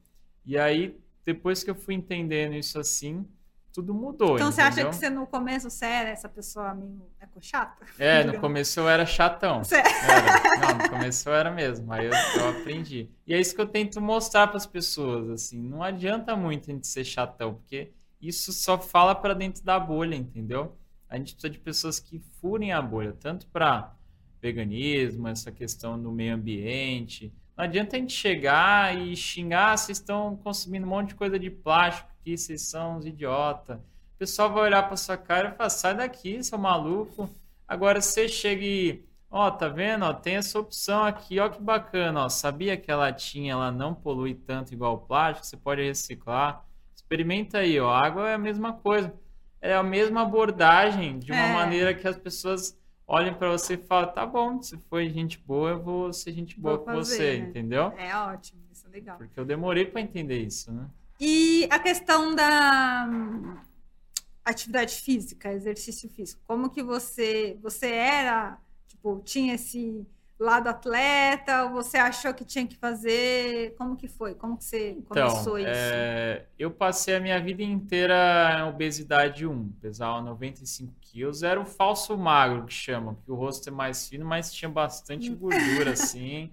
E 0.44 0.58
aí, 0.58 0.98
depois 1.22 1.62
que 1.62 1.70
eu 1.70 1.74
fui 1.74 1.94
entendendo 1.94 2.54
isso 2.54 2.80
assim, 2.80 3.26
tudo 3.70 3.92
mudou. 3.92 4.36
Então 4.36 4.48
entendeu? 4.48 4.52
você 4.52 4.60
acha 4.62 4.88
que 4.88 4.96
você 4.96 5.10
no 5.10 5.26
começo 5.26 5.68
você 5.68 5.84
era 5.84 6.08
essa 6.08 6.30
pessoa 6.30 6.74
meio 6.74 7.02
ecochata? 7.20 7.84
É, 7.98 8.24
no 8.24 8.40
começo 8.40 8.80
eu 8.80 8.88
era 8.88 9.04
chatão. 9.04 9.62
Você... 9.62 9.76
Era. 9.76 10.40
Não, 10.60 10.78
no 10.78 10.88
começo 10.88 11.28
eu 11.28 11.34
era 11.34 11.50
mesmo. 11.50 11.92
Aí 11.92 12.06
eu, 12.06 12.12
eu 12.12 12.48
aprendi. 12.48 13.10
E 13.26 13.34
é 13.34 13.38
isso 13.38 13.54
que 13.54 13.60
eu 13.60 13.66
tento 13.66 14.00
mostrar 14.00 14.46
para 14.46 14.56
as 14.56 14.66
pessoas. 14.66 15.28
Assim, 15.28 15.60
não 15.60 15.82
adianta 15.82 16.34
muito 16.34 16.70
a 16.70 16.74
gente 16.74 16.86
ser 16.86 17.04
chatão, 17.04 17.54
porque 17.54 17.92
isso 18.20 18.50
só 18.50 18.78
fala 18.78 19.14
para 19.14 19.34
dentro 19.34 19.62
da 19.62 19.78
bolha, 19.78 20.16
entendeu? 20.16 20.74
A 21.06 21.18
gente 21.18 21.34
precisa 21.34 21.50
de 21.50 21.58
pessoas 21.58 22.00
que 22.00 22.18
furem 22.40 22.72
a 22.72 22.80
bolha, 22.80 23.14
tanto 23.20 23.46
para 23.48 23.94
veganismo, 24.40 25.28
essa 25.28 25.50
questão 25.52 26.00
do 26.00 26.10
meio 26.10 26.34
ambiente, 26.34 27.32
não 27.56 27.64
adianta 27.64 27.96
a 27.96 27.98
gente 27.98 28.12
chegar 28.14 28.96
e 28.96 29.14
xingar, 29.14 29.72
ah, 29.72 29.76
vocês 29.76 29.98
estão 29.98 30.34
consumindo 30.36 30.86
um 30.86 30.90
monte 30.90 31.08
de 31.08 31.14
coisa 31.14 31.38
de 31.38 31.50
plástico 31.50 32.08
aqui, 32.20 32.36
vocês 32.36 32.62
são 32.62 32.96
uns 32.96 33.04
idiota. 33.04 33.74
O 34.14 34.18
pessoal 34.18 34.50
vai 34.52 34.64
olhar 34.64 34.82
para 34.84 34.96
sua 34.96 35.16
cara 35.16 35.50
e 35.50 35.56
falar, 35.56 35.70
sai 35.70 35.94
daqui, 35.94 36.42
seu 36.42 36.58
maluco. 36.58 37.28
Agora 37.68 38.00
você 38.00 38.28
chega 38.28 38.64
e, 38.64 39.04
ó, 39.30 39.50
tá 39.50 39.68
vendo? 39.68 40.04
Ó, 40.04 40.12
tem 40.14 40.36
essa 40.36 40.58
opção 40.58 41.04
aqui, 41.04 41.38
ó 41.38 41.48
que 41.50 41.60
bacana, 41.62 42.24
ó. 42.24 42.28
Sabia 42.30 42.76
que 42.76 42.90
a 42.90 42.96
latinha 42.96 43.52
ela 43.52 43.70
não 43.70 43.94
polui 43.94 44.34
tanto 44.34 44.72
igual 44.72 44.94
o 44.94 44.98
plástico, 44.98 45.46
você 45.46 45.56
pode 45.56 45.82
reciclar. 45.82 46.64
Experimenta 46.94 47.58
aí, 47.58 47.78
ó. 47.78 47.90
A 47.90 48.06
água 48.06 48.30
é 48.30 48.34
a 48.34 48.38
mesma 48.38 48.72
coisa. 48.72 49.12
É 49.60 49.74
a 49.74 49.82
mesma 49.82 50.22
abordagem 50.22 51.18
de 51.18 51.30
uma 51.30 51.46
É. 51.48 51.52
maneira 51.52 51.92
que 51.94 52.08
as 52.08 52.16
pessoas 52.16 52.78
olhem 53.10 53.34
para 53.34 53.50
você 53.50 53.74
e 53.74 53.76
falam, 53.76 54.12
tá 54.12 54.24
bom, 54.24 54.62
se 54.62 54.78
foi 54.88 55.10
gente 55.10 55.36
boa, 55.38 55.70
eu 55.70 55.82
vou 55.82 56.12
ser 56.12 56.32
gente 56.32 56.58
boa 56.58 56.76
Vou 56.76 56.86
com 56.86 56.92
fazer, 56.92 57.16
você, 57.16 57.38
né? 57.38 57.48
entendeu? 57.48 57.92
É 57.98 58.16
ótimo, 58.16 58.60
isso 58.72 58.86
é 58.86 58.90
legal. 58.90 59.18
Porque 59.18 59.38
eu 59.38 59.44
demorei 59.44 59.84
para 59.84 60.00
entender 60.00 60.38
isso, 60.38 60.72
né? 60.72 60.88
E 61.18 61.66
a 61.70 61.78
questão 61.80 62.34
da 62.34 63.08
hum, 63.10 63.56
atividade 64.44 64.94
física, 64.94 65.52
exercício 65.52 66.08
físico, 66.08 66.40
como 66.46 66.70
que 66.70 66.84
você 66.84 67.58
você 67.60 67.88
era, 67.88 68.56
tipo, 68.86 69.20
tinha 69.24 69.54
esse 69.54 70.06
lado 70.44 70.68
atleta, 70.68 71.64
ou 71.64 71.70
você 71.72 71.98
achou 71.98 72.34
que 72.34 72.44
tinha 72.44 72.66
que 72.66 72.76
fazer, 72.76 73.74
como 73.76 73.96
que 73.96 74.08
foi? 74.08 74.34
Como 74.34 74.56
que 74.56 74.64
você 74.64 75.02
começou 75.08 75.58
Então, 75.58 75.58
isso? 75.58 75.98
é, 75.98 76.46
eu 76.58 76.70
passei 76.70 77.16
a 77.16 77.20
minha 77.20 77.40
vida 77.42 77.62
inteira 77.62 78.56
em 78.60 78.62
obesidade 78.62 79.44
1, 79.46 79.68
pesava 79.80 80.20
95 80.22 80.94
quilos, 81.00 81.42
era 81.42 81.60
o 81.60 81.66
falso 81.66 82.16
magro 82.16 82.64
que 82.64 82.72
chamam, 82.72 83.16
que 83.16 83.30
o 83.30 83.34
rosto 83.34 83.68
é 83.68 83.72
mais 83.72 84.08
fino, 84.08 84.24
mas 84.24 84.52
tinha 84.52 84.68
bastante 84.68 85.34
gordura, 85.34 85.92
assim, 85.92 86.52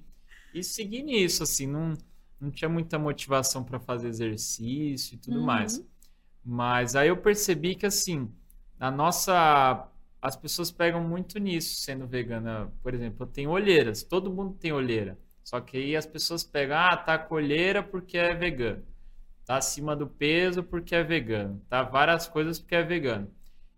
e 0.54 0.64
segui 0.64 1.04
nisso, 1.04 1.44
assim, 1.44 1.68
não, 1.68 1.94
não 2.40 2.50
tinha 2.52 2.68
muita 2.70 2.98
motivação 3.00 3.64
para 3.64 3.80
fazer 3.80 4.08
exercício 4.10 5.16
e 5.16 5.18
tudo 5.20 5.40
Uhum. 5.40 5.42
mais. 5.42 5.86
Mas 6.44 6.96
aí 6.96 7.10
eu 7.10 7.18
percebi 7.18 7.76
que, 7.76 7.86
assim, 7.86 8.32
na 8.80 8.92
nossa. 8.92 9.88
As 10.28 10.36
pessoas 10.36 10.70
pegam 10.70 11.02
muito 11.02 11.40
nisso 11.40 11.80
sendo 11.80 12.06
vegana. 12.06 12.70
Por 12.84 12.94
exemplo, 12.94 13.24
eu 13.24 13.28
tenho 13.28 13.50
olheiras, 13.50 14.04
todo 14.04 14.30
mundo 14.30 14.58
tem 14.60 14.74
olheira. 14.74 15.18
Só 15.42 15.62
que 15.62 15.78
aí 15.78 15.96
as 15.96 16.06
pessoas 16.06 16.44
pegam, 16.44 16.78
ah, 16.78 16.98
tá 16.98 17.18
com 17.18 17.36
olheira 17.36 17.82
porque 17.82 18.18
é 18.18 18.36
vegano. 18.36 18.84
Tá 19.46 19.56
acima 19.56 19.96
do 19.96 20.06
peso 20.06 20.62
porque 20.62 20.94
é 20.94 21.02
vegano. 21.02 21.62
Tá 21.70 21.82
várias 21.82 22.28
coisas 22.28 22.60
porque 22.60 22.76
é 22.76 22.84
vegano. 22.84 23.32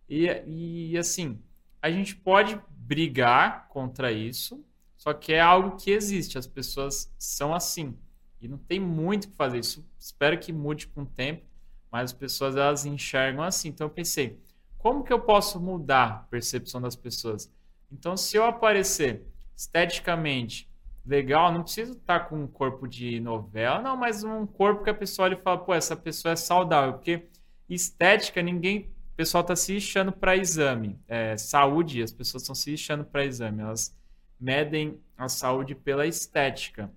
E, 0.10 0.26
e 0.48 0.98
assim, 0.98 1.40
a 1.80 1.92
gente 1.92 2.16
pode 2.16 2.60
brigar 2.72 3.68
contra 3.68 4.12
isso, 4.12 4.66
só 4.98 5.14
que 5.14 5.34
é 5.34 5.40
algo 5.40 5.78
que 5.78 5.92
existe. 5.92 6.40
As 6.40 6.48
pessoas 6.48 7.14
são 7.20 7.54
assim. 7.54 7.96
E 8.42 8.48
não 8.48 8.58
tem 8.58 8.80
muito 8.80 9.26
o 9.26 9.28
que 9.28 9.36
fazer. 9.36 9.60
Isso 9.60 9.88
espero 10.00 10.40
que 10.40 10.52
mude 10.52 10.88
com 10.88 11.04
o 11.04 11.06
tempo, 11.06 11.46
mas 11.92 12.06
as 12.06 12.14
pessoas 12.14 12.56
elas 12.56 12.88
enxergam 12.88 13.44
assim. 13.44 13.70
Então 13.70 13.86
eu 13.86 13.92
pensei, 13.92 14.40
como 14.80 15.04
que 15.04 15.14
eu 15.14 15.20
posso 15.20 15.60
mudar 15.60 16.06
a 16.08 16.18
percepção 16.30 16.82
das 16.82 16.96
pessoas? 16.96 17.52
Então, 17.92 18.18
se 18.18 18.36
eu 18.38 18.46
aparecer 18.46 19.24
esteticamente 19.56 20.68
legal, 21.06 21.52
não 21.52 21.64
preciso 21.64 21.94
estar 21.94 22.22
com 22.22 22.38
um 22.44 22.48
corpo 22.48 22.88
de 22.88 23.20
novela, 23.20 23.82
não, 23.82 23.96
mas 23.98 24.24
um 24.24 24.46
corpo 24.48 24.84
que 24.84 24.90
a 24.90 24.94
pessoa 24.94 25.26
olha 25.28 25.36
e 25.36 25.42
fala, 25.42 25.58
pô, 25.58 25.74
essa 25.74 25.96
pessoa 25.96 26.32
é 26.32 26.36
saudável, 26.36 26.94
porque 26.94 27.28
estética, 27.70 28.42
ninguém, 28.42 28.90
o 29.14 29.16
pessoal 29.16 29.42
está 29.42 29.56
se 29.56 29.74
lixando 29.74 30.12
para 30.12 30.36
exame. 30.36 31.00
É, 31.08 31.36
saúde, 31.38 32.02
as 32.02 32.12
pessoas 32.12 32.44
estão 32.44 32.56
se 32.56 32.72
lixando 32.72 33.04
para 33.04 33.26
exame, 33.26 33.62
elas 33.62 33.96
medem 34.40 35.00
a 35.18 35.28
saúde 35.28 35.76
pela 35.76 36.08
estética. 36.08 36.90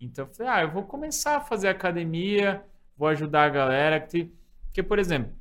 Então, 0.00 0.26
eu 0.26 0.34
falei, 0.34 0.52
ah, 0.52 0.62
eu 0.62 0.70
vou 0.70 0.82
começar 0.84 1.36
a 1.36 1.40
fazer 1.40 1.68
academia, 1.68 2.64
vou 2.96 3.08
ajudar 3.08 3.44
a 3.44 3.48
galera, 3.48 4.00
que- 4.00 4.30
porque, 4.66 4.82
por 4.82 4.98
exemplo, 4.98 5.32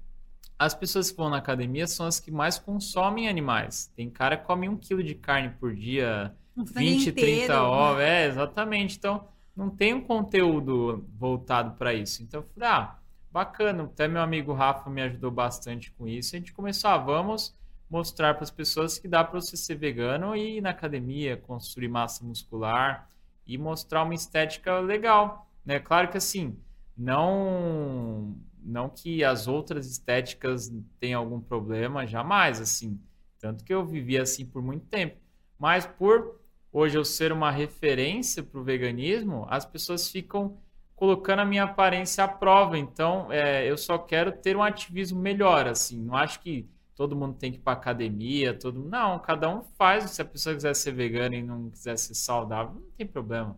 as 0.60 0.74
pessoas 0.74 1.10
que 1.10 1.16
vão 1.16 1.30
na 1.30 1.38
academia 1.38 1.88
são 1.88 2.06
as 2.06 2.20
que 2.20 2.30
mais 2.30 2.60
consomem 2.60 3.30
animais. 3.30 3.90
Tem 3.96 4.10
cara 4.10 4.36
que 4.36 4.46
come 4.46 4.68
um 4.68 4.76
quilo 4.76 5.02
de 5.02 5.16
carne 5.16 5.52
por 5.58 5.74
dia, 5.74 6.36
Um 6.56 6.66
frango 6.66 6.90
20, 6.90 7.12
30 7.14 7.32
inteiro, 7.32 7.64
ovos. 7.64 8.02
É, 8.02 8.28
exatamente. 8.28 8.98
Então, 8.98 9.26
não 9.56 9.70
tem 9.70 9.94
um 9.94 10.02
conteúdo 10.02 11.08
voltado 11.18 11.78
para 11.78 11.94
isso. 11.94 12.22
Então, 12.22 12.42
eu 12.42 12.48
falei, 12.54 12.68
ah, 12.70 13.00
bacana. 13.32 13.84
Até 13.84 14.06
meu 14.10 14.22
amigo 14.22 14.52
Rafa 14.52 14.90
me 14.90 15.02
ajudou 15.02 15.32
bastante 15.32 15.94
com 15.94 16.06
isso. 16.06 16.36
A 16.36 16.40
gente 16.40 16.52
começou, 16.52 16.90
ah, 16.90 16.98
vamos 16.98 17.56
mostrar 17.90 18.34
para 18.34 18.44
as 18.44 18.52
pessoas 18.52 19.00
que 19.00 19.08
dá 19.08 19.24
para 19.24 19.40
você 19.40 19.56
ser 19.56 19.76
vegano 19.76 20.36
e 20.36 20.58
ir 20.58 20.62
na 20.62 20.72
academia, 20.72 21.38
construir 21.38 21.88
massa 21.88 22.24
muscular 22.26 23.08
e 23.48 23.58
mostrar 23.58 24.04
uma 24.04 24.14
estética 24.14 24.78
legal. 24.80 25.50
Né? 25.66 25.80
Claro 25.80 26.10
que 26.10 26.18
assim, 26.18 26.60
não 26.98 28.36
não 28.64 28.90
que 28.90 29.24
as 29.24 29.48
outras 29.48 29.90
estéticas 29.90 30.72
tenham 31.00 31.22
algum 31.22 31.40
problema, 31.40 32.06
jamais 32.06 32.60
assim. 32.60 33.00
Tanto 33.40 33.64
que 33.64 33.74
eu 33.74 33.86
vivi 33.86 34.18
assim 34.18 34.46
por 34.46 34.62
muito 34.62 34.86
tempo. 34.88 35.18
Mas 35.58 35.86
por 35.86 36.40
hoje 36.72 36.98
eu 36.98 37.06
ser 37.06 37.32
uma 37.32 37.52
referência 37.52 38.44
para 38.44 38.60
o 38.60 38.64
veganismo, 38.64 39.46
as 39.50 39.66
pessoas 39.66 40.10
ficam 40.10 40.58
colocando 40.96 41.40
a 41.40 41.46
minha 41.46 41.64
aparência 41.64 42.24
à 42.24 42.28
prova. 42.28 42.78
Então, 42.78 43.32
é, 43.32 43.70
eu 43.70 43.78
só 43.78 43.98
quero 43.98 44.32
ter 44.32 44.58
um 44.58 44.64
ativismo 44.64 45.20
melhor, 45.20 45.68
assim. 45.68 45.98
Não 45.98 46.16
acho 46.16 46.42
que 46.42 46.68
todo 46.94 47.16
mundo 47.16 47.36
tem 47.36 47.52
que 47.52 47.58
ir 47.58 47.62
para 47.62 47.72
academia, 47.72 48.54
todo 48.54 48.84
não, 48.84 49.18
cada 49.20 49.50
um 49.50 49.62
faz. 49.62 50.12
Se 50.12 50.22
a 50.22 50.26
pessoa 50.26 50.54
quiser 50.54 50.76
ser 50.76 50.92
vegana 50.92 51.38
e 51.38 51.42
não 51.42 51.70
quiser 51.70 51.98
ser 51.98 52.14
saudável, 52.16 52.76
não 52.76 52.92
tem 52.98 53.08
problema. 53.08 53.58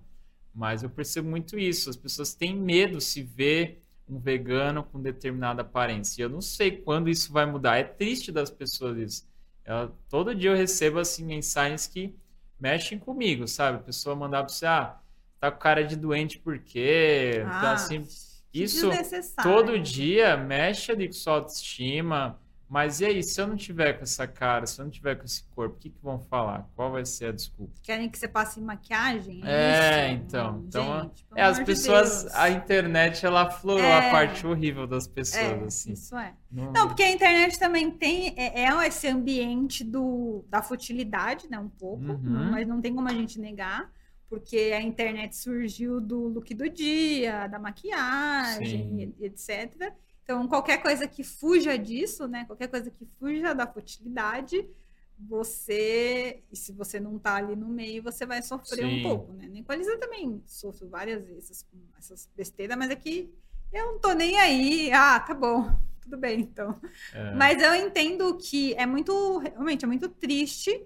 Mas 0.54 0.84
eu 0.84 0.90
percebo 0.90 1.30
muito 1.30 1.58
isso. 1.58 1.90
As 1.90 1.96
pessoas 1.96 2.36
têm 2.36 2.56
medo 2.56 3.02
se 3.02 3.24
ver 3.24 3.81
um 4.12 4.20
vegano 4.20 4.84
com 4.84 5.02
determinada 5.02 5.62
aparência. 5.62 6.22
E 6.22 6.26
eu 6.26 6.30
não 6.30 6.42
sei 6.42 6.72
quando 6.82 7.10
isso 7.10 7.32
vai 7.32 7.46
mudar. 7.46 7.78
É 7.78 7.84
triste 7.84 8.32
das 8.32 8.50
pessoas 8.52 8.98
isso. 8.98 9.30
Eu- 9.66 9.90
todo 10.10 10.36
dia 10.36 10.52
eu 10.52 10.56
recebo 10.58 11.00
assim 11.00 11.26
mensagens 11.26 11.88
que 11.88 12.16
mexem 12.60 13.00
comigo, 13.00 13.48
sabe? 13.48 13.78
A 13.80 13.82
pessoa 13.82 14.16
mandar 14.16 14.44
para 14.44 14.50
você, 14.54 14.66
ah, 14.66 15.00
tá 15.40 15.52
com 15.52 15.60
cara 15.60 15.84
de 15.84 15.96
doente 15.96 16.40
por 16.40 16.60
quê? 16.60 17.44
Então, 17.56 17.70
Ah, 17.70 17.74
assim, 17.74 18.04
que 18.52 18.64
isso 18.64 19.08
todo 19.40 19.80
dia 19.80 20.38
mexe 20.38 20.92
ali 20.92 21.08
com 21.08 21.14
sua 21.14 21.34
autoestima. 21.36 22.41
Mas 22.74 23.02
e 23.02 23.06
aí, 23.06 23.22
se 23.22 23.42
eu 23.42 23.48
não 23.48 23.58
tiver 23.58 23.92
com 23.98 24.04
essa 24.04 24.26
cara, 24.26 24.66
se 24.66 24.80
eu 24.80 24.86
não 24.86 24.90
tiver 24.90 25.16
com 25.16 25.26
esse 25.26 25.44
corpo, 25.54 25.76
o 25.76 25.78
que, 25.78 25.90
que 25.90 26.02
vão 26.02 26.18
falar? 26.18 26.70
Qual 26.74 26.90
vai 26.90 27.04
ser 27.06 27.26
a 27.26 27.32
desculpa? 27.34 27.74
Querem 27.84 28.10
que 28.10 28.18
você 28.18 28.30
passe 28.30 28.62
maquiagem? 28.62 29.42
É, 29.46 30.14
isso? 30.14 30.24
então. 30.24 30.64
Então 30.70 31.02
gente, 31.02 31.26
pelo 31.26 31.38
é, 31.38 31.44
as 31.44 31.60
pessoas, 31.60 32.24
Deus. 32.24 32.34
a 32.36 32.50
internet, 32.50 33.26
ela 33.26 33.42
aflorou 33.42 33.84
É. 33.84 34.08
a 34.08 34.12
parte 34.12 34.48
horrível 34.48 34.88
das 34.88 35.06
pessoas, 35.06 35.44
É, 35.44 35.66
assim. 35.66 35.92
isso 35.92 36.16
é. 36.16 36.34
Não- 36.50 36.72
Não, 36.72 36.88
porque 36.88 37.04
a 37.04 37.12
internet 37.12 37.60
também 37.60 37.92
tem 37.92 38.34
é, 38.38 38.62
é 38.64 38.88
esse 38.88 39.06
ambiente 39.06 39.84
do, 39.84 40.46
da 40.48 40.62
futilidade, 40.62 41.50
né? 41.52 41.60
Um 41.60 41.68
pouco, 41.68 42.06
Uhum. 42.06 42.52
mas 42.52 42.66
não 42.66 42.80
tem 42.80 42.96
como 42.96 43.10
a 43.10 43.14
gente 43.14 43.38
negar, 43.38 43.92
porque 44.30 44.72
a 44.74 44.82
internet 44.82 45.36
surgiu 45.36 46.00
do 46.00 46.30
look 46.30 46.54
do 46.56 46.70
dia, 46.70 47.48
da 47.48 47.60
maquiagem, 47.60 49.12
Sim. 49.12 49.14
etc. 49.20 49.92
Então, 50.24 50.48
qualquer 50.48 50.82
coisa 50.82 51.08
que 51.08 51.24
fuja 51.24 51.78
disso, 51.78 52.28
né? 52.28 52.46
Qualquer 52.46 52.68
coisa 52.68 52.90
que 52.90 53.06
fuja 53.06 53.54
da 53.54 53.68
futilidade, 53.68 54.68
você, 55.18 56.44
e 56.52 56.56
se 56.56 56.72
você 56.72 57.00
não 57.00 57.20
tá 57.20 57.36
ali 57.36 57.56
no 57.56 57.68
meio, 57.68 58.02
você 58.02 58.26
vai 58.26 58.42
sofrer 58.42 58.86
Sim. 58.86 59.00
um 59.00 59.04
pouco, 59.04 59.34
né? 59.34 59.48
Nem 59.48 59.64
com 59.64 59.72
a 59.72 59.76
Elisa 59.76 59.98
também 59.98 60.42
sofro 60.46 60.88
várias 60.88 61.26
vezes 61.26 61.64
com 61.64 61.78
essas 61.98 62.30
besteiras, 62.36 62.78
mas 62.78 62.90
é 62.90 62.96
que 62.96 63.34
eu 63.72 63.94
não 63.94 64.00
tô 64.00 64.14
nem 64.14 64.38
aí. 64.38 64.92
Ah, 64.92 65.20
tá 65.20 65.34
bom. 65.34 65.70
tudo 66.02 66.18
bem, 66.18 66.42
então. 66.42 66.80
É. 67.14 67.34
Mas 67.36 67.62
eu 67.62 67.74
entendo 67.76 68.38
que 68.38 68.74
é 68.74 68.86
muito, 68.86 69.38
realmente, 69.38 69.86
é 69.86 69.88
muito 69.88 70.10
triste 70.10 70.86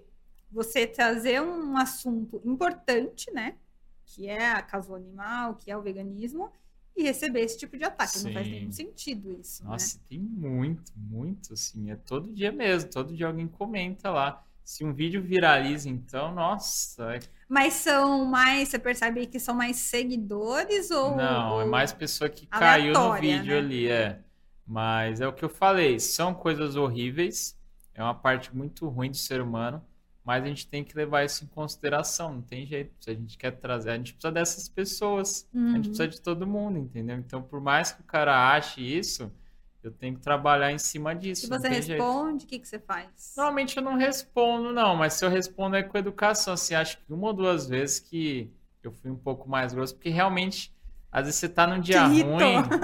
você 0.50 0.86
trazer 0.86 1.42
um 1.42 1.76
assunto 1.76 2.40
importante, 2.44 3.30
né? 3.32 3.56
Que 4.04 4.28
é 4.28 4.52
a 4.52 4.62
causa 4.62 4.94
animal, 4.94 5.56
que 5.56 5.70
é 5.70 5.76
o 5.76 5.82
veganismo, 5.82 6.52
e 6.96 7.02
receber 7.02 7.40
esse 7.40 7.58
tipo 7.58 7.76
de 7.76 7.84
ataque. 7.84 8.18
Sim. 8.18 8.26
Não 8.26 8.32
faz 8.32 8.48
nenhum 8.48 8.72
sentido 8.72 9.32
isso. 9.38 9.62
Né? 9.64 9.70
Nossa, 9.70 9.96
né? 9.96 10.02
tem 10.08 10.18
muito, 10.18 10.92
muito, 10.96 11.52
assim. 11.52 11.90
É 11.90 11.96
todo 11.96 12.32
dia 12.32 12.50
mesmo. 12.50 12.90
Todo 12.90 13.14
dia 13.14 13.26
alguém 13.26 13.46
comenta 13.46 14.10
lá. 14.10 14.42
Se 14.64 14.84
um 14.84 14.92
vídeo 14.92 15.22
viraliza, 15.22 15.88
então, 15.88 16.34
nossa. 16.34 17.14
É 17.14 17.20
Mas 17.48 17.74
são 17.74 18.24
mais, 18.24 18.68
você 18.68 18.78
percebe 18.78 19.26
que 19.26 19.38
são 19.38 19.54
mais 19.54 19.76
seguidores 19.76 20.90
ou. 20.90 21.16
Não, 21.16 21.60
é 21.60 21.64
é 21.64 21.66
mais 21.66 21.92
pessoa 21.92 22.28
que 22.28 22.46
caiu 22.46 22.92
no 22.92 23.14
vídeo 23.14 23.52
né? 23.52 23.58
ali, 23.58 23.88
é. 23.88 24.20
Mas 24.66 25.20
é 25.20 25.28
o 25.28 25.32
que 25.32 25.44
eu 25.44 25.48
falei, 25.48 26.00
são 26.00 26.34
coisas 26.34 26.74
horríveis, 26.74 27.56
é 27.94 28.02
uma 28.02 28.14
parte 28.14 28.54
muito 28.54 28.88
ruim 28.88 29.10
do 29.10 29.16
ser 29.16 29.40
humano, 29.40 29.80
mas 30.26 30.42
a 30.42 30.48
gente 30.48 30.66
tem 30.66 30.82
que 30.82 30.96
levar 30.96 31.24
isso 31.24 31.44
em 31.44 31.46
consideração, 31.46 32.34
não 32.34 32.42
tem 32.42 32.66
jeito. 32.66 32.92
Se 32.98 33.10
a 33.10 33.14
gente 33.14 33.38
quer 33.38 33.52
trazer, 33.52 33.90
a 33.90 33.96
gente 33.96 34.12
precisa 34.12 34.32
dessas 34.32 34.68
pessoas, 34.68 35.48
uhum. 35.54 35.62
a 35.62 35.76
gente 35.76 35.76
uhum. 35.76 35.82
precisa 35.82 36.08
de 36.08 36.20
todo 36.20 36.44
mundo, 36.44 36.78
entendeu? 36.78 37.16
Então, 37.16 37.40
por 37.40 37.60
mais 37.60 37.92
que 37.92 38.00
o 38.00 38.04
cara 38.04 38.52
ache 38.52 38.80
isso, 38.82 39.30
eu 39.84 39.92
tenho 39.92 40.16
que 40.16 40.20
trabalhar 40.20 40.72
em 40.72 40.78
cima 40.78 41.14
disso. 41.14 41.42
Se 41.42 41.48
você 41.48 41.68
responde, 41.68 42.44
o 42.44 42.48
que, 42.48 42.58
que 42.58 42.66
você 42.66 42.80
faz? 42.80 43.34
Normalmente 43.36 43.76
eu 43.76 43.82
não 43.84 43.96
respondo, 43.96 44.72
não, 44.72 44.96
mas 44.96 45.14
se 45.14 45.24
eu 45.24 45.30
respondo 45.30 45.76
é 45.76 45.84
com 45.84 45.96
educação. 45.96 46.54
Assim, 46.54 46.74
acho 46.74 46.98
que 46.98 47.12
uma 47.12 47.28
ou 47.28 47.32
duas 47.32 47.68
vezes 47.68 48.00
que 48.00 48.50
eu 48.82 48.90
fui 48.90 49.12
um 49.12 49.16
pouco 49.16 49.48
mais 49.48 49.72
grosso, 49.72 49.94
porque 49.94 50.10
realmente, 50.10 50.74
às 51.10 51.26
vezes 51.26 51.38
você 51.38 51.48
tá 51.48 51.68
num 51.68 51.80
dia 51.80 52.04
ruim, 52.04 52.24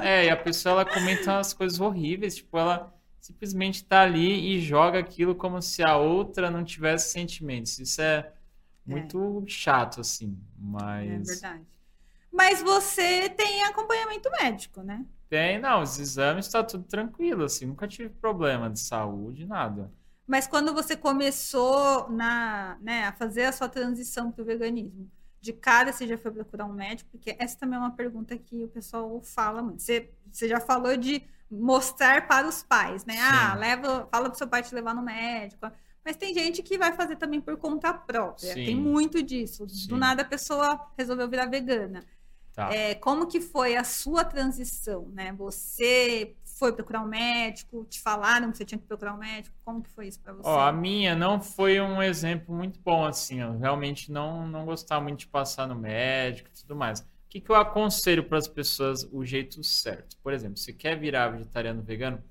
é, 0.01 0.27
e 0.27 0.31
a 0.31 0.37
pessoa 0.37 0.75
ela 0.75 0.85
comenta 0.85 1.33
umas 1.33 1.53
coisas 1.53 1.81
horríveis, 1.81 2.37
tipo, 2.37 2.57
ela 2.57 2.95
simplesmente 3.23 3.85
tá 3.85 4.03
ali 4.03 4.57
e 4.57 4.61
joga 4.61 4.99
aquilo 4.99 5.33
como 5.33 5.63
se 5.63 5.81
a 5.81 5.97
outra 5.97 6.51
não 6.51 6.65
tivesse 6.65 7.13
sentimentos. 7.13 7.79
Isso 7.79 8.03
é 8.03 8.33
muito 8.85 9.45
é. 9.47 9.49
chato, 9.49 10.01
assim, 10.01 10.37
mas... 10.59 11.09
É 11.09 11.33
verdade. 11.33 11.67
Mas 12.33 12.61
você 12.61 13.29
tem 13.29 13.63
acompanhamento 13.63 14.29
médico, 14.41 14.83
né? 14.83 15.07
Tem, 15.29 15.61
não, 15.61 15.83
os 15.83 16.01
exames 16.01 16.47
está 16.47 16.65
tudo 16.65 16.85
tranquilo, 16.85 17.45
assim, 17.45 17.65
nunca 17.65 17.87
tive 17.87 18.09
problema 18.09 18.69
de 18.69 18.81
saúde, 18.81 19.47
nada. 19.47 19.91
Mas 20.27 20.49
quando 20.49 20.75
você 20.75 20.97
começou 20.97 22.11
na, 22.11 22.77
né, 22.81 23.05
a 23.05 23.13
fazer 23.13 23.45
a 23.45 23.53
sua 23.53 23.69
transição 23.69 24.33
para 24.33 24.43
o 24.43 24.45
veganismo, 24.45 25.09
de 25.41 25.53
cara 25.53 25.93
você 25.93 26.09
já 26.09 26.19
foi 26.19 26.33
procurar 26.33 26.65
um 26.65 26.73
médico? 26.73 27.11
Porque 27.11 27.37
essa 27.39 27.57
também 27.57 27.77
é 27.77 27.81
uma 27.81 27.93
pergunta 27.93 28.37
que 28.37 28.65
o 28.65 28.69
pessoal 28.69 29.21
fala 29.23 29.63
muito. 29.63 29.83
Você, 29.83 30.11
você 30.31 30.49
já 30.49 30.59
falou 30.59 30.97
de 30.97 31.23
mostrar 31.53 32.27
para 32.27 32.49
os 32.49 32.63
pais, 32.63 33.05
né? 33.05 33.15
Sim. 33.15 33.23
Ah, 33.23 33.55
leva, 33.55 34.09
fala 34.11 34.25
para 34.29 34.35
o 34.35 34.39
seu 34.39 34.49
pai 34.49 34.63
te 34.63 34.75
levar 34.75 34.95
no 34.95 35.03
médico. 35.03 35.71
Mas 36.05 36.17
tem 36.17 36.35
gente 36.35 36.63
que 36.63 36.79
vai 36.79 36.93
fazer 36.93 37.17
também 37.17 37.41
por 37.41 37.57
conta 37.57 37.93
própria. 37.93 38.55
Sim. 38.55 38.65
Tem 38.65 38.75
muito 38.75 39.23
disso. 39.23 39.69
Sim. 39.69 39.89
Do 39.89 39.97
nada 39.97 40.23
a 40.23 40.25
pessoa 40.25 40.81
resolveu 40.97 41.29
virar 41.29 41.47
vegana. 41.47 42.05
Tá. 42.55 42.73
É, 42.75 42.95
como 42.95 43.27
que 43.27 43.41
foi 43.41 43.77
a 43.77 43.85
sua 43.85 44.25
transição, 44.25 45.09
né? 45.13 45.33
Você 45.33 46.37
foi 46.45 46.73
procurar 46.73 47.01
um 47.01 47.09
médico, 47.09 47.85
te 47.89 48.01
falaram 48.01 48.51
que 48.51 48.59
você 48.59 48.65
tinha 48.65 48.79
que 48.79 48.87
procurar 48.87 49.15
um 49.15 49.19
médico, 49.19 49.57
como 49.65 49.83
que 49.83 49.91
foi 49.91 50.09
isso 50.09 50.21
para 50.21 50.33
você? 50.33 50.49
Ó, 50.49 50.61
a 50.61 50.73
minha 50.73 51.17
não 51.17 51.41
foi 51.41 51.81
um 51.81 52.03
exemplo 52.03 52.55
muito 52.55 52.79
bom, 52.81 53.05
assim, 53.05 53.41
eu 53.41 53.59
realmente 53.59 54.13
não, 54.13 54.47
não 54.47 54.65
gostava 54.65 55.03
muito 55.03 55.21
de 55.21 55.27
passar 55.27 55.67
no 55.67 55.75
médico 55.75 56.51
e 56.51 56.61
tudo 56.61 56.77
mais. 56.77 57.05
O 57.33 57.35
que, 57.35 57.41
que 57.41 57.51
eu 57.51 57.57
aconselho 57.57 58.25
para 58.25 58.37
as 58.37 58.47
pessoas 58.47 59.09
o 59.11 59.25
jeito 59.25 59.65
certo? 59.65 60.19
Por 60.23 60.35
exemplo, 60.35 60.59
se 60.59 60.71
quer 60.71 60.99
virar 60.99 61.31
vegetariano 61.31 61.83
vegano, 61.83 62.23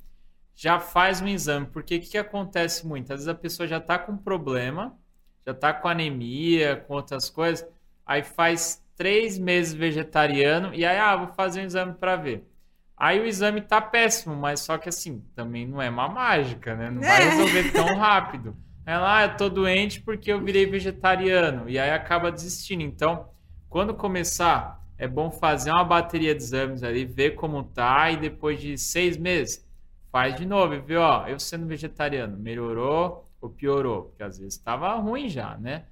já 0.55 0.79
faz 0.79 1.19
um 1.19 1.27
exame, 1.27 1.65
porque 1.65 1.95
o 1.95 1.99
que, 1.99 2.07
que 2.11 2.17
acontece 2.19 2.85
muito? 2.85 3.11
Às 3.11 3.21
vezes 3.21 3.27
a 3.27 3.33
pessoa 3.33 3.67
já 3.67 3.77
está 3.77 3.97
com 3.97 4.15
problema, 4.15 4.95
já 5.43 5.53
está 5.53 5.73
com 5.73 5.87
anemia, 5.87 6.85
com 6.87 6.93
outras 6.93 7.31
coisas, 7.31 7.67
aí 8.05 8.21
faz 8.21 8.85
três 8.95 9.39
meses 9.39 9.73
vegetariano 9.73 10.71
e 10.71 10.85
aí, 10.85 10.99
ah, 10.99 11.15
vou 11.15 11.29
fazer 11.29 11.61
um 11.61 11.65
exame 11.65 11.95
para 11.95 12.15
ver. 12.15 12.47
Aí 12.95 13.19
o 13.19 13.25
exame 13.25 13.59
tá 13.59 13.81
péssimo, 13.81 14.35
mas 14.35 14.59
só 14.59 14.77
que 14.77 14.87
assim, 14.87 15.25
também 15.33 15.65
não 15.65 15.81
é 15.81 15.89
uma 15.89 16.07
mágica, 16.09 16.75
né? 16.75 16.91
Não 16.91 17.01
vai 17.01 17.23
é. 17.23 17.29
resolver 17.31 17.71
tão 17.71 17.95
rápido. 17.97 18.55
Ela, 18.85 19.17
ah, 19.17 19.23
eu 19.23 19.35
tô 19.35 19.49
doente 19.49 19.99
porque 19.99 20.31
eu 20.31 20.39
virei 20.39 20.67
vegetariano. 20.67 21.67
E 21.67 21.79
aí 21.79 21.89
acaba 21.89 22.31
desistindo. 22.31 22.83
Então, 22.83 23.27
quando 23.67 23.95
começar, 23.95 24.80
é 25.01 25.07
bom 25.07 25.31
fazer 25.31 25.71
uma 25.71 25.83
bateria 25.83 26.35
de 26.35 26.43
exames 26.43 26.83
ali, 26.83 27.05
ver 27.05 27.31
como 27.31 27.63
tá, 27.63 28.11
e 28.11 28.17
depois 28.17 28.61
de 28.61 28.77
seis 28.77 29.17
meses, 29.17 29.67
faz 30.11 30.35
de 30.35 30.45
novo 30.45 30.75
e 30.75 30.79
vê, 30.79 30.95
ó, 30.95 31.27
eu 31.27 31.39
sendo 31.39 31.65
vegetariano, 31.65 32.37
melhorou 32.37 33.27
ou 33.41 33.49
piorou? 33.49 34.03
Porque 34.03 34.21
às 34.21 34.37
vezes 34.37 34.53
estava 34.53 34.93
ruim 34.97 35.27
já, 35.27 35.57
né? 35.57 35.85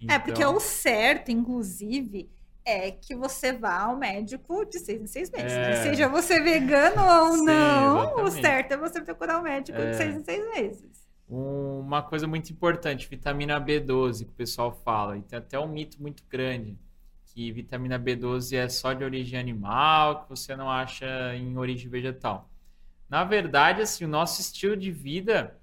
Então... 0.00 0.16
É, 0.16 0.18
porque 0.18 0.42
então 0.42 0.56
o 0.56 0.60
certo, 0.60 1.30
inclusive, 1.30 2.28
é 2.64 2.90
que 2.90 3.14
você 3.14 3.52
vá 3.52 3.82
ao 3.82 3.96
médico 3.96 4.64
de 4.64 4.80
seis 4.80 5.00
em 5.00 5.06
seis 5.06 5.30
meses. 5.30 5.52
É... 5.52 5.82
Seja 5.84 6.08
você 6.08 6.40
vegano 6.40 7.04
ou 7.04 7.34
Sim, 7.34 7.44
não, 7.44 8.02
exatamente. 8.02 8.28
o 8.28 8.30
certo 8.42 8.72
é 8.72 8.76
você 8.76 9.00
procurar 9.00 9.36
o 9.36 9.42
um 9.42 9.44
médico 9.44 9.78
é... 9.78 9.90
de 9.90 9.96
seis 9.96 10.16
em 10.16 10.24
seis 10.24 10.44
meses. 10.52 11.06
Uma 11.28 12.02
coisa 12.02 12.26
muito 12.26 12.50
importante, 12.50 13.08
vitamina 13.08 13.60
B12, 13.60 14.24
que 14.24 14.30
o 14.30 14.34
pessoal 14.34 14.72
fala, 14.84 15.16
e 15.16 15.22
tem 15.22 15.38
até 15.38 15.56
um 15.56 15.68
mito 15.68 16.02
muito 16.02 16.24
grande, 16.28 16.76
que 17.36 17.52
vitamina 17.52 17.98
B12 17.98 18.56
é 18.56 18.66
só 18.66 18.94
de 18.94 19.04
origem 19.04 19.38
animal, 19.38 20.22
que 20.22 20.30
você 20.30 20.56
não 20.56 20.70
acha 20.70 21.36
em 21.36 21.58
origem 21.58 21.90
vegetal. 21.90 22.48
Na 23.10 23.24
verdade, 23.24 23.82
assim, 23.82 24.06
o 24.06 24.08
nosso 24.08 24.40
estilo 24.40 24.74
de 24.74 24.90
vida 24.90 25.54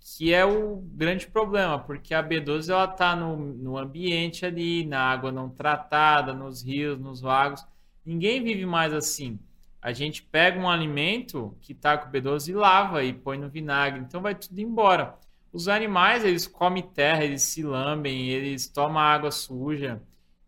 que 0.00 0.32
é 0.32 0.46
o 0.46 0.76
grande 0.94 1.26
problema, 1.26 1.78
porque 1.78 2.14
a 2.14 2.26
B12 2.26 2.70
ela 2.70 2.86
está 2.86 3.14
no, 3.14 3.36
no 3.36 3.76
ambiente 3.76 4.46
ali, 4.46 4.86
na 4.86 4.98
água 5.02 5.30
não 5.30 5.50
tratada, 5.50 6.32
nos 6.32 6.62
rios, 6.64 6.98
nos 6.98 7.20
lagos. 7.20 7.66
Ninguém 8.02 8.42
vive 8.42 8.64
mais 8.64 8.94
assim. 8.94 9.38
A 9.82 9.92
gente 9.92 10.22
pega 10.22 10.58
um 10.58 10.70
alimento 10.70 11.54
que 11.60 11.72
está 11.72 11.98
com 11.98 12.10
B12 12.10 12.48
e 12.48 12.52
lava 12.54 13.04
e 13.04 13.12
põe 13.12 13.36
no 13.36 13.50
vinagre, 13.50 14.00
então 14.00 14.22
vai 14.22 14.34
tudo 14.34 14.58
embora. 14.58 15.18
Os 15.52 15.68
animais, 15.68 16.24
eles 16.24 16.46
comem 16.46 16.82
terra, 16.82 17.22
eles 17.22 17.42
se 17.42 17.62
lambem, 17.62 18.30
eles 18.30 18.66
tomam 18.68 19.02
água 19.02 19.30
suja 19.30 20.00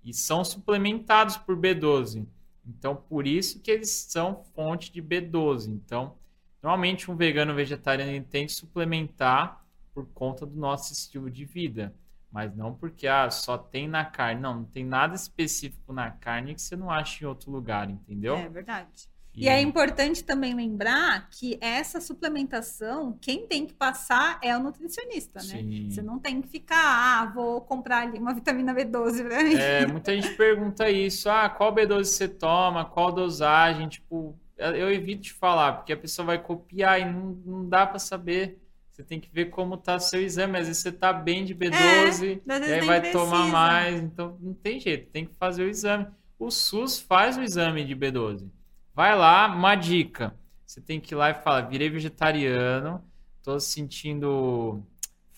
e 0.05 0.13
são 0.13 0.45
suplementados 0.45 1.37
por 1.37 1.57
B12. 1.57 2.27
Então, 2.67 2.95
por 2.95 3.27
isso 3.27 3.61
que 3.61 3.71
eles 3.71 3.91
são 3.91 4.43
fonte 4.55 4.93
de 4.93 5.03
B12. 5.03 5.69
Então, 5.69 6.17
Normalmente 6.63 7.11
um 7.11 7.17
vegano 7.17 7.55
vegetariano 7.55 8.25
tem 8.25 8.47
que 8.47 8.53
suplementar 8.53 9.67
por 9.93 10.07
conta 10.15 10.47
do 10.47 10.57
nosso 10.57 10.93
estilo 10.93 11.29
de 11.29 11.45
vida, 11.45 11.93
mas 12.31 12.55
não 12.55 12.73
porque 12.73 13.09
ah, 13.09 13.29
só 13.31 13.59
tem 13.59 13.89
na 13.89 14.05
carne. 14.05 14.41
Não, 14.41 14.55
não 14.55 14.65
tem 14.65 14.85
nada 14.85 15.15
específico 15.15 15.93
na 15.93 16.11
carne 16.13 16.55
que 16.55 16.63
você 16.63 16.77
não 16.77 16.89
acha 16.89 17.25
em 17.25 17.27
outro 17.27 17.51
lugar, 17.51 17.91
entendeu? 17.91 18.37
É 18.37 18.49
verdade. 18.49 19.09
E... 19.35 19.49
é 19.49 19.61
importante 19.61 20.23
também 20.23 20.55
lembrar 20.55 21.29
que 21.31 21.59
essa 21.61 22.01
suplementação, 22.01 23.17
quem 23.21 23.47
tem 23.47 23.67
que 23.67 23.73
passar 23.73 24.39
é 24.43 24.57
o 24.57 24.63
nutricionista, 24.63 25.41
né? 25.41 25.61
Sim. 25.61 25.91
Você 25.91 26.03
não 26.03 26.19
tem 26.19 26.43
que 26.43 26.49
ficar, 26.49 26.77
ah, 26.77 27.33
vou 27.35 27.61
comprar 27.63 28.03
ali 28.03 28.19
uma 28.19 28.35
vitamina 28.35 28.75
B12 28.75 29.27
pra 29.27 29.43
mim. 29.43 29.55
É, 29.55 29.87
muita 29.87 30.15
gente 30.15 30.35
pergunta 30.35 30.91
isso, 30.91 31.31
ah, 31.31 31.49
qual 31.49 31.75
B12 31.75 32.05
você 32.05 32.29
toma, 32.29 32.85
qual 32.85 33.11
dosagem, 33.11 33.89
tipo, 33.89 34.39
eu 34.59 34.93
evito 34.93 35.23
de 35.23 35.33
falar, 35.33 35.73
porque 35.75 35.93
a 35.93 35.97
pessoa 35.97 36.27
vai 36.27 36.39
copiar 36.39 37.01
e 37.01 37.05
não, 37.05 37.39
não 37.45 37.69
dá 37.69 37.87
para 37.87 37.99
saber. 37.99 38.59
Você 38.91 39.03
tem 39.03 39.19
que 39.19 39.31
ver 39.33 39.47
como 39.47 39.79
tá 39.79 39.99
seu 39.99 40.21
exame. 40.21 40.59
Às 40.59 40.67
vezes 40.67 40.83
você 40.83 40.93
tá 40.93 41.13
bem 41.15 41.47
de 41.47 41.55
B12, 41.55 42.43
é, 42.47 42.69
e 42.69 42.73
aí 42.75 42.87
vai 42.87 43.01
precisa. 43.01 43.25
tomar 43.25 43.47
mais. 43.49 44.03
Então 44.03 44.37
não 44.39 44.53
tem 44.53 44.79
jeito, 44.79 45.11
tem 45.11 45.25
que 45.25 45.35
fazer 45.35 45.65
o 45.65 45.69
exame. 45.69 46.07
O 46.39 46.51
SUS 46.51 47.01
faz 47.01 47.39
o 47.39 47.43
exame 47.43 47.85
de 47.85 47.97
B12. 47.97 48.47
Vai 48.95 49.17
lá, 49.17 49.47
uma 49.47 49.75
dica. 49.75 50.35
Você 50.67 50.81
tem 50.81 51.01
que 51.01 51.15
ir 51.15 51.17
lá 51.17 51.31
e 51.31 51.35
falar: 51.35 51.63
virei 51.63 51.91
vegetariano, 51.91 53.03
tô 53.43 53.59
sentindo 53.61 54.83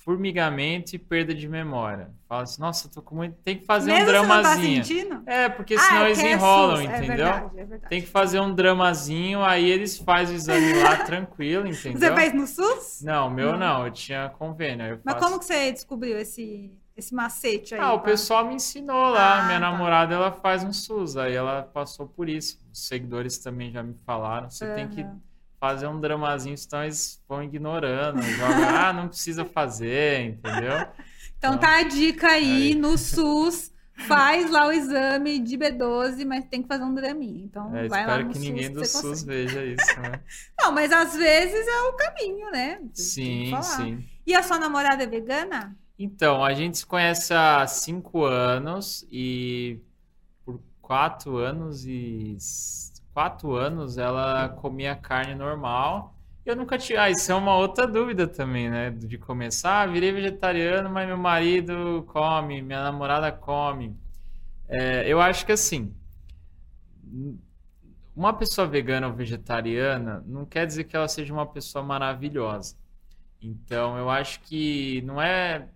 formigamento 0.05 0.95
e 0.95 0.99
perda 0.99 1.35
de 1.35 1.49
memória. 1.49 2.11
Fala 2.29 2.43
assim, 2.43 2.61
nossa, 2.61 2.91
tô 2.91 3.01
com 3.01 3.17
muito. 3.17 3.37
Tem 3.43 3.59
que 3.59 3.65
fazer 3.65 3.91
Mesmo 3.91 4.05
um 4.05 4.07
dramazinho. 4.07 4.85
Você 4.85 5.05
não 5.05 5.25
tá 5.25 5.33
é, 5.33 5.49
porque 5.49 5.79
senão 5.79 6.03
ah, 6.03 6.05
eles 6.05 6.19
é 6.19 6.33
enrolam, 6.33 6.81
é 6.81 6.85
entendeu? 6.85 7.05
É 7.05 7.07
verdade, 7.07 7.45
é 7.59 7.65
verdade. 7.65 7.89
Tem 7.89 8.03
que 8.03 8.09
fazer 8.09 8.39
um 8.41 8.55
dramazinho, 8.55 9.43
aí 9.43 9.65
eles 9.65 9.97
fazem 9.97 10.35
o 10.35 10.37
exame 10.37 10.75
lá 10.83 11.05
tranquilo, 11.07 11.67
entendeu? 11.67 11.99
Você 11.99 12.15
fez 12.15 12.35
no 12.35 12.47
SUS? 12.47 13.01
Não, 13.03 13.31
meu 13.31 13.53
não, 13.53 13.59
não 13.59 13.87
eu 13.87 13.93
tinha 13.93 14.29
convênio. 14.29 15.01
Mas 15.03 15.15
como 15.15 15.39
que 15.39 15.47
você 15.47 15.73
descobriu 15.73 16.19
esse, 16.19 16.71
esse 16.97 17.15
macete 17.15 17.75
aí? 17.75 17.81
Ah, 17.81 17.93
o 17.95 18.01
pessoal 18.01 18.47
me 18.47 18.55
ensinou 18.55 19.11
lá. 19.11 19.41
Ah, 19.43 19.47
Minha 19.47 19.61
tá. 19.61 19.71
namorada, 19.71 20.15
ela 20.15 20.33
faz 20.33 20.63
um 20.63 20.73
SUS, 20.73 21.17
aí 21.17 21.35
ela 21.35 21.63
passou 21.63 22.07
por 22.07 22.29
isso. 22.29 22.59
Os 22.73 22.87
seguidores 22.87 23.39
também 23.39 23.71
já 23.73 23.83
me 23.83 23.95
falaram. 24.07 24.49
Você 24.51 24.65
uhum. 24.67 24.75
tem 24.75 24.89
que 24.89 25.07
fazer 25.59 25.87
um 25.87 25.99
dramazinho, 26.01 26.57
senão 26.59 26.85
eles 26.85 27.23
vão 27.29 27.43
ignorando, 27.43 28.23
jogam, 28.23 28.69
ah, 28.69 28.93
não 28.93 29.09
precisa 29.09 29.45
fazer, 29.45 30.21
entendeu? 30.21 30.73
Então, 31.39 31.55
então 31.55 31.59
tá 31.59 31.79
a 31.79 31.83
dica 31.83 32.29
aí, 32.29 32.73
aí. 32.73 32.75
no 32.75 32.99
SUS, 32.99 33.73
faz 34.07 34.51
lá 34.51 34.67
o 34.67 34.73
exame 34.73 35.39
de 35.39 35.57
B12, 35.57 36.25
mas 36.27 36.45
tem 36.47 36.63
que 36.63 36.69
fazer 36.69 36.85
um 36.85 36.95
draminha. 36.95 37.45
Então, 37.45 37.75
É, 37.75 37.89
vai 37.89 38.07
lá 38.07 38.21
espero 38.21 38.25
no 38.25 38.31
que 38.31 38.39
SUS 38.39 38.45
ninguém 38.47 38.71
do 38.73 38.85
SUS 38.85 39.25
consegue. 39.25 39.25
veja 39.25 39.65
isso, 39.65 40.01
né? 40.01 40.21
Não, 40.61 40.71
mas 40.73 40.93
às 40.93 41.15
vezes 41.17 41.67
é 41.67 41.83
o 41.83 41.93
caminho, 41.95 42.51
né? 42.51 42.81
Sim, 42.93 43.51
sim. 43.63 44.05
E 44.27 44.35
a 44.35 44.43
sua 44.43 44.59
namorada 44.59 45.03
é 45.03 45.07
vegana? 45.07 45.77
Então, 45.99 46.45
a 46.45 46.53
gente 46.55 46.79
se 46.79 46.87
conhece 46.87 47.33
há 47.33 47.67
cinco 47.67 48.25
anos 48.25 49.07
e 49.11 49.81
por 50.45 50.61
quatro 50.83 51.37
anos 51.39 51.87
e 51.87 52.37
quatro 53.13 53.55
anos 53.55 53.97
ela 53.99 54.49
comia 54.49 54.97
carne 54.97 55.35
normal. 55.35 56.15
Eu 56.45 56.57
nunca 56.57 56.77
tive. 56.79 56.99
Ah, 56.99 57.11
isso 57.11 57.31
é 57.33 57.35
uma 57.35 57.57
outra 57.57 57.87
dúvida 57.87 58.27
também, 58.29 58.69
né? 58.71 58.91
De 58.91 59.17
começar, 59.19 59.83
ah, 59.83 59.87
virei 59.87 60.13
vegetariano, 60.13 60.91
mas 60.91 61.07
meu 61.07 61.17
marido 61.17 62.05
come, 62.09 62.61
minha 62.63 62.83
namorada 62.85 63.33
come. 63.33 63.97
É, 64.69 65.09
eu 65.09 65.21
acho 65.21 65.47
que 65.47 65.53
assim, 65.53 65.95
uma 68.15 68.33
pessoa 68.33 68.67
vegana 68.67 69.09
ou 69.09 69.13
vegetariana 69.13 70.23
não 70.27 70.45
quer 70.47 70.67
dizer 70.67 70.85
que 70.85 70.97
ela 70.97 71.09
seja 71.09 71.33
uma 71.33 71.47
pessoa 71.47 71.85
maravilhosa. 71.85 72.77
Então, 73.43 73.99
eu 73.99 74.09
acho 74.11 74.41
que 74.41 75.03
não 75.03 75.21
é. 75.21 75.69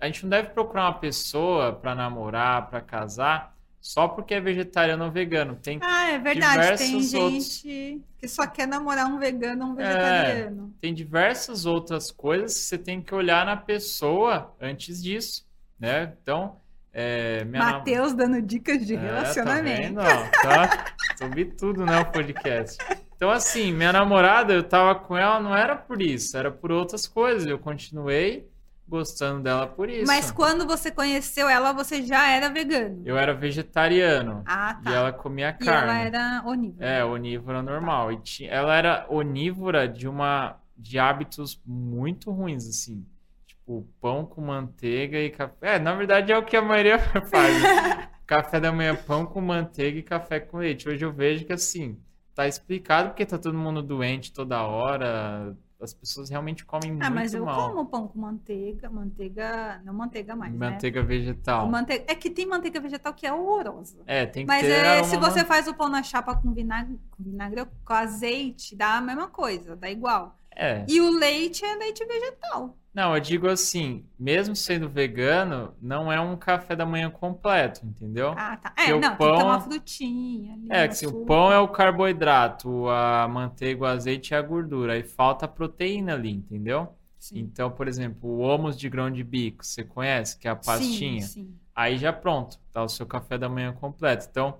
A 0.00 0.06
gente 0.06 0.22
não 0.24 0.30
deve 0.30 0.48
procurar 0.50 0.84
uma 0.84 0.98
pessoa 0.98 1.72
para 1.72 1.94
namorar, 1.94 2.68
para 2.68 2.80
casar, 2.80 3.54
só 3.80 4.08
porque 4.08 4.34
é 4.34 4.40
vegetariano 4.40 5.04
ou 5.04 5.10
vegano. 5.10 5.56
Tem, 5.56 5.78
Ah, 5.82 6.10
é 6.10 6.18
verdade. 6.18 6.76
Tem 6.78 7.00
gente 7.00 7.16
outros. 7.16 7.62
que 7.62 8.02
só 8.28 8.46
quer 8.46 8.66
namorar 8.66 9.06
um 9.06 9.18
vegano 9.18 9.64
ou 9.66 9.70
um 9.72 9.74
vegetariano. 9.74 10.74
tem 10.80 10.92
diversas 10.92 11.64
outras 11.66 12.10
coisas 12.10 12.54
que 12.54 12.60
você 12.60 12.78
tem 12.78 13.00
que 13.00 13.14
olhar 13.14 13.46
na 13.46 13.56
pessoa 13.56 14.54
antes 14.60 15.02
disso, 15.02 15.46
né? 15.78 16.12
Então, 16.20 16.56
é, 16.92 17.44
minha 17.44 17.62
nam- 17.62 17.72
Matheus 17.78 18.12
dando 18.14 18.42
dicas 18.42 18.84
de 18.84 18.94
É, 18.94 18.98
relacionamento. 18.98 19.94
Tá 19.94 20.02
ó? 20.02 20.42
Tá 20.42 20.84
sobre 21.16 21.44
tudo, 21.46 21.84
né, 21.86 22.00
o 22.00 22.06
podcast. 22.10 22.76
Então, 23.16 23.30
assim, 23.30 23.72
minha 23.72 23.92
namorada, 23.92 24.52
eu 24.52 24.62
tava 24.62 24.94
com 24.94 25.16
ela, 25.16 25.40
não 25.40 25.56
era 25.56 25.74
por 25.76 26.02
isso, 26.02 26.36
era 26.36 26.50
por 26.50 26.70
outras 26.72 27.06
coisas. 27.06 27.46
Eu 27.46 27.58
continuei 27.58 28.46
gostando 28.88 29.42
dela 29.42 29.66
por 29.66 29.88
isso. 29.90 30.06
Mas 30.06 30.30
quando 30.30 30.66
você 30.66 30.90
conheceu 30.90 31.48
ela, 31.48 31.72
você 31.72 32.02
já 32.02 32.28
era 32.30 32.48
vegano. 32.48 33.02
Eu 33.04 33.18
era 33.18 33.34
vegetariano 33.34 34.42
Ah, 34.46 34.78
tá. 34.82 34.90
e 34.90 34.94
ela 34.94 35.12
comia 35.12 35.56
E 35.60 35.64
carne. 35.64 35.82
ela 35.90 35.98
era 35.98 36.42
onívora. 36.46 36.86
É, 36.86 37.04
onívora 37.04 37.62
normal. 37.62 38.12
E 38.12 38.16
ti- 38.20 38.46
ela 38.46 38.74
era 38.76 39.06
onívora 39.08 39.88
de 39.88 40.06
uma 40.08 40.56
de 40.76 40.98
hábitos 40.98 41.60
muito 41.66 42.30
ruins, 42.30 42.68
assim. 42.68 43.04
Tipo, 43.46 43.86
pão 44.00 44.24
com 44.26 44.40
manteiga 44.42 45.18
e 45.18 45.30
café. 45.30 45.76
É, 45.76 45.78
na 45.78 45.94
verdade 45.94 46.30
é 46.30 46.38
o 46.38 46.44
que 46.44 46.56
a 46.56 46.62
maioria 46.62 46.98
faz. 47.30 48.08
café 48.26 48.60
da 48.60 48.70
manhã, 48.72 48.94
pão 48.94 49.24
com 49.26 49.40
manteiga 49.40 49.98
e 49.98 50.02
café 50.02 50.38
com 50.40 50.58
leite. 50.58 50.88
Hoje 50.88 51.04
eu 51.04 51.12
vejo 51.12 51.44
que, 51.44 51.52
assim, 51.52 51.98
tá 52.34 52.46
explicado 52.46 53.08
porque 53.08 53.24
tá 53.24 53.38
todo 53.38 53.56
mundo 53.56 53.82
doente 53.82 54.32
toda 54.32 54.62
hora. 54.62 55.56
As 55.80 55.92
pessoas 55.92 56.30
realmente 56.30 56.64
comem 56.64 56.92
Ah, 56.92 56.94
muito 56.94 57.14
mas 57.14 57.34
eu 57.34 57.44
mal. 57.44 57.68
como 57.68 57.84
pão 57.86 58.08
com 58.08 58.18
manteiga, 58.18 58.88
manteiga, 58.88 59.80
não 59.84 59.92
manteiga 59.92 60.34
mais, 60.34 60.52
né? 60.54 60.70
Manteiga 60.70 61.02
vegetal. 61.02 61.68
Mante- 61.68 62.02
É 62.06 62.14
que 62.14 62.30
tem 62.30 62.46
manteiga 62.46 62.80
vegetal 62.80 63.12
que 63.12 63.26
é 63.26 63.32
horrorosa. 63.32 63.98
É, 64.06 64.24
tem 64.24 64.44
que 64.46 64.48
Mas 64.48 64.62
ter 64.62 64.70
é, 64.72 65.02
se 65.04 65.16
você 65.18 65.44
faz 65.44 65.68
o 65.68 65.74
pão 65.74 65.88
na 65.90 66.02
chapa 66.02 66.34
com 66.34 66.52
vinagre, 66.52 66.98
com 67.10 67.22
vinagre, 67.22 67.66
com 67.84 67.92
azeite, 67.92 68.74
dá 68.74 68.96
a 68.96 69.00
mesma 69.02 69.28
coisa, 69.28 69.76
dá 69.76 69.90
igual. 69.90 70.38
É. 70.50 70.86
E 70.88 70.98
o 71.00 71.10
leite 71.10 71.62
é 71.62 71.74
leite 71.76 72.02
vegetal. 72.06 72.74
Não, 72.96 73.14
eu 73.14 73.20
digo 73.20 73.46
assim, 73.46 74.06
mesmo 74.18 74.56
sendo 74.56 74.88
vegano, 74.88 75.74
não 75.82 76.10
é 76.10 76.18
um 76.18 76.34
café 76.34 76.74
da 76.74 76.86
manhã 76.86 77.10
completo, 77.10 77.84
entendeu? 77.84 78.30
Ah, 78.30 78.56
tá. 78.56 78.70
Porque 78.70 78.90
É, 78.90 78.94
o 78.94 79.00
não, 79.00 79.10
tem 79.10 79.18
que 79.18 79.18
ter 79.18 79.28
pão- 79.28 79.46
uma 79.48 79.60
frutinha 79.60 80.54
ali. 80.54 80.68
É, 80.70 80.88
que 80.88 80.96
se 80.96 81.06
o 81.06 81.12
pão 81.26 81.52
é 81.52 81.58
o 81.58 81.68
carboidrato, 81.68 82.88
a 82.88 83.28
manteiga, 83.28 83.82
o 83.82 83.86
azeite 83.86 84.32
é 84.32 84.38
a 84.38 84.42
gordura, 84.42 84.94
aí 84.94 85.02
falta 85.02 85.44
a 85.44 85.48
proteína 85.48 86.14
ali, 86.14 86.30
entendeu? 86.30 86.88
Sim. 87.18 87.40
Então, 87.40 87.70
por 87.70 87.86
exemplo, 87.86 88.30
o 88.30 88.38
homus 88.38 88.78
de 88.78 88.88
grão 88.88 89.10
de 89.10 89.22
bico, 89.22 89.64
você 89.64 89.84
conhece, 89.84 90.38
que 90.38 90.48
é 90.48 90.50
a 90.50 90.56
pastinha? 90.56 91.20
Sim, 91.26 91.42
sim. 91.42 91.58
Aí 91.74 91.98
já 91.98 92.12
pronto, 92.14 92.58
tá 92.72 92.82
o 92.82 92.88
seu 92.88 93.04
café 93.06 93.36
da 93.36 93.48
manhã 93.48 93.74
completo. 93.74 94.26
Então, 94.30 94.58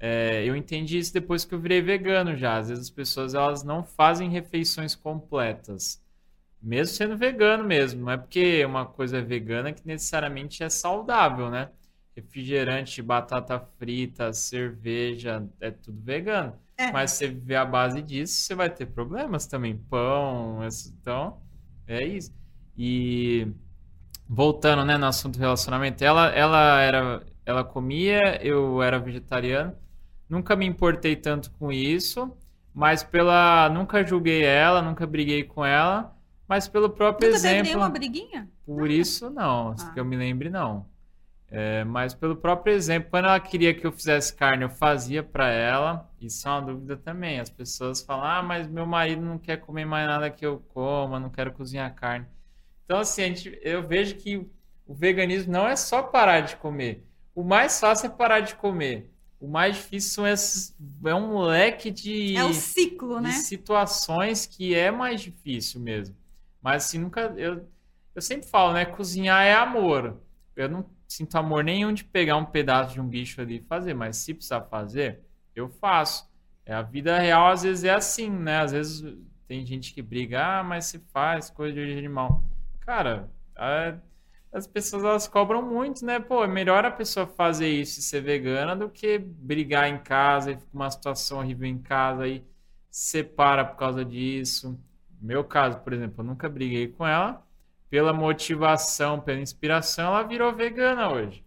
é, 0.00 0.44
eu 0.44 0.56
entendi 0.56 0.98
isso 0.98 1.12
depois 1.12 1.44
que 1.44 1.54
eu 1.54 1.60
virei 1.60 1.80
vegano 1.80 2.36
já. 2.36 2.58
Às 2.58 2.68
vezes 2.68 2.84
as 2.84 2.90
pessoas 2.90 3.34
elas 3.34 3.62
não 3.64 3.84
fazem 3.84 4.28
refeições 4.30 4.94
completas, 4.94 6.01
mesmo 6.62 6.94
sendo 6.94 7.16
vegano 7.16 7.64
mesmo. 7.64 8.02
Não 8.02 8.12
é 8.12 8.16
porque 8.16 8.64
uma 8.64 8.86
coisa 8.86 9.18
é 9.18 9.22
vegana 9.22 9.72
que 9.72 9.86
necessariamente 9.86 10.62
é 10.62 10.68
saudável, 10.68 11.50
né? 11.50 11.70
Refrigerante, 12.14 13.02
batata 13.02 13.58
frita, 13.78 14.32
cerveja, 14.32 15.46
é 15.60 15.70
tudo 15.70 16.00
vegano. 16.02 16.54
É. 16.76 16.92
Mas 16.92 17.12
se 17.12 17.18
você 17.18 17.28
viver 17.28 17.56
à 17.56 17.64
base 17.64 18.02
disso, 18.02 18.34
você 18.34 18.54
vai 18.54 18.70
ter 18.70 18.86
problemas 18.86 19.46
também. 19.46 19.76
Pão, 19.76 20.60
então, 21.00 21.40
é 21.86 22.04
isso. 22.04 22.32
E 22.76 23.48
voltando, 24.28 24.84
né, 24.84 24.96
no 24.96 25.06
assunto 25.06 25.38
do 25.38 25.40
relacionamento, 25.40 26.02
ela, 26.02 26.28
ela 26.30 26.80
era, 26.80 27.22
ela 27.44 27.64
comia, 27.64 28.38
eu 28.42 28.82
era 28.82 28.98
vegetariano. 28.98 29.74
Nunca 30.28 30.56
me 30.56 30.66
importei 30.66 31.16
tanto 31.16 31.50
com 31.52 31.70
isso, 31.70 32.34
mas 32.74 33.02
pela, 33.02 33.68
nunca 33.68 34.04
julguei 34.04 34.42
ela, 34.44 34.80
nunca 34.80 35.06
briguei 35.06 35.44
com 35.44 35.64
ela, 35.64 36.11
mas 36.52 36.68
pelo 36.68 36.90
próprio 36.90 37.30
Nunca 37.30 37.40
teve 37.40 37.54
exemplo, 37.54 37.64
nenhuma 37.70 37.88
briguinha? 37.88 38.48
por 38.66 38.90
isso 38.90 39.30
não, 39.30 39.70
Ah. 39.70 39.90
que 39.94 39.98
eu 39.98 40.04
me 40.04 40.16
lembre 40.16 40.50
não. 40.50 40.84
É, 41.50 41.82
mas 41.84 42.14
pelo 42.14 42.36
próprio 42.36 42.74
exemplo, 42.74 43.10
quando 43.10 43.26
ela 43.26 43.38
queria 43.40 43.72
que 43.74 43.86
eu 43.86 43.92
fizesse 43.92 44.34
carne, 44.34 44.64
eu 44.64 44.70
fazia 44.70 45.22
pra 45.22 45.48
ela. 45.50 46.10
Isso 46.20 46.46
é 46.48 46.50
uma 46.50 46.62
dúvida 46.62 46.96
também. 46.96 47.40
As 47.40 47.50
pessoas 47.50 48.00
falam: 48.02 48.24
"Ah, 48.24 48.42
mas 48.42 48.66
meu 48.66 48.86
marido 48.86 49.20
não 49.22 49.38
quer 49.38 49.58
comer 49.58 49.84
mais 49.86 50.06
nada 50.06 50.30
que 50.30 50.44
eu 50.44 50.58
coma, 50.74 51.18
não 51.20 51.28
quero 51.30 51.52
cozinhar 51.52 51.94
carne". 51.94 52.26
Então 52.84 52.98
assim, 53.00 53.22
a 53.22 53.26
gente, 53.26 53.58
eu 53.62 53.82
vejo 53.86 54.14
que 54.16 54.36
o 54.86 54.94
veganismo 54.94 55.52
não 55.52 55.66
é 55.66 55.76
só 55.76 56.02
parar 56.02 56.40
de 56.40 56.56
comer. 56.56 57.06
O 57.34 57.42
mais 57.42 57.78
fácil 57.80 58.06
é 58.06 58.10
parar 58.10 58.40
de 58.40 58.54
comer. 58.56 59.10
O 59.40 59.46
mais 59.48 59.76
difícil 59.76 60.10
são 60.10 60.26
esses, 60.26 60.74
é 61.04 61.14
um 61.14 61.38
leque 61.40 61.90
de 61.90 62.36
É 62.36 62.44
o 62.44 62.52
ciclo, 62.54 63.20
né? 63.20 63.32
situações 63.32 64.46
que 64.46 64.74
é 64.74 64.90
mais 64.90 65.20
difícil 65.20 65.80
mesmo. 65.80 66.14
Mas 66.62 66.86
assim, 66.86 66.98
nunca. 66.98 67.20
Eu, 67.36 67.68
eu 68.14 68.22
sempre 68.22 68.48
falo, 68.48 68.72
né? 68.74 68.84
Cozinhar 68.86 69.42
é 69.44 69.54
amor. 69.54 70.20
Eu 70.56 70.68
não 70.68 70.90
sinto 71.08 71.36
amor 71.36 71.64
nenhum 71.64 71.92
de 71.92 72.04
pegar 72.04 72.36
um 72.36 72.44
pedaço 72.46 72.94
de 72.94 73.00
um 73.00 73.08
bicho 73.08 73.40
ali 73.40 73.56
e 73.58 73.62
fazer, 73.66 73.94
mas 73.94 74.16
se 74.18 74.34
precisar 74.34 74.62
fazer, 74.62 75.20
eu 75.54 75.68
faço. 75.68 76.30
É, 76.64 76.74
a 76.74 76.82
vida 76.82 77.18
real 77.18 77.48
às 77.50 77.62
vezes 77.62 77.84
é 77.84 77.90
assim, 77.90 78.30
né? 78.30 78.60
Às 78.60 78.72
vezes 78.72 79.02
tem 79.48 79.66
gente 79.66 79.92
que 79.92 80.00
briga, 80.02 80.60
ah, 80.60 80.64
mas 80.64 80.86
se 80.86 80.98
faz 81.12 81.50
coisa 81.50 81.74
de 81.74 81.80
origem 81.80 81.98
animal. 81.98 82.42
Cara, 82.80 83.28
a- 83.56 83.98
as 84.52 84.66
pessoas 84.66 85.02
elas 85.04 85.26
cobram 85.28 85.62
muito, 85.62 86.04
né? 86.04 86.20
Pô, 86.20 86.44
é 86.44 86.46
melhor 86.48 86.84
a 86.84 86.90
pessoa 86.90 87.26
fazer 87.26 87.68
isso 87.68 88.00
e 88.00 88.02
ser 88.02 88.20
vegana 88.22 88.76
do 88.76 88.88
que 88.90 89.18
brigar 89.18 89.88
em 89.88 89.98
casa 90.02 90.52
e 90.52 90.56
ficar 90.56 90.68
uma 90.74 90.90
situação 90.90 91.38
horrível 91.38 91.66
em 91.66 91.78
casa 91.78 92.26
e 92.28 92.44
separa 92.90 93.64
por 93.64 93.76
causa 93.76 94.04
disso. 94.04 94.78
Meu 95.22 95.44
caso, 95.44 95.78
por 95.78 95.92
exemplo, 95.92 96.16
eu 96.18 96.24
nunca 96.24 96.48
briguei 96.48 96.88
com 96.88 97.06
ela. 97.06 97.42
Pela 97.88 98.12
motivação, 98.12 99.20
pela 99.20 99.38
inspiração, 99.40 100.06
ela 100.08 100.22
virou 100.22 100.54
vegana 100.54 101.12
hoje. 101.12 101.44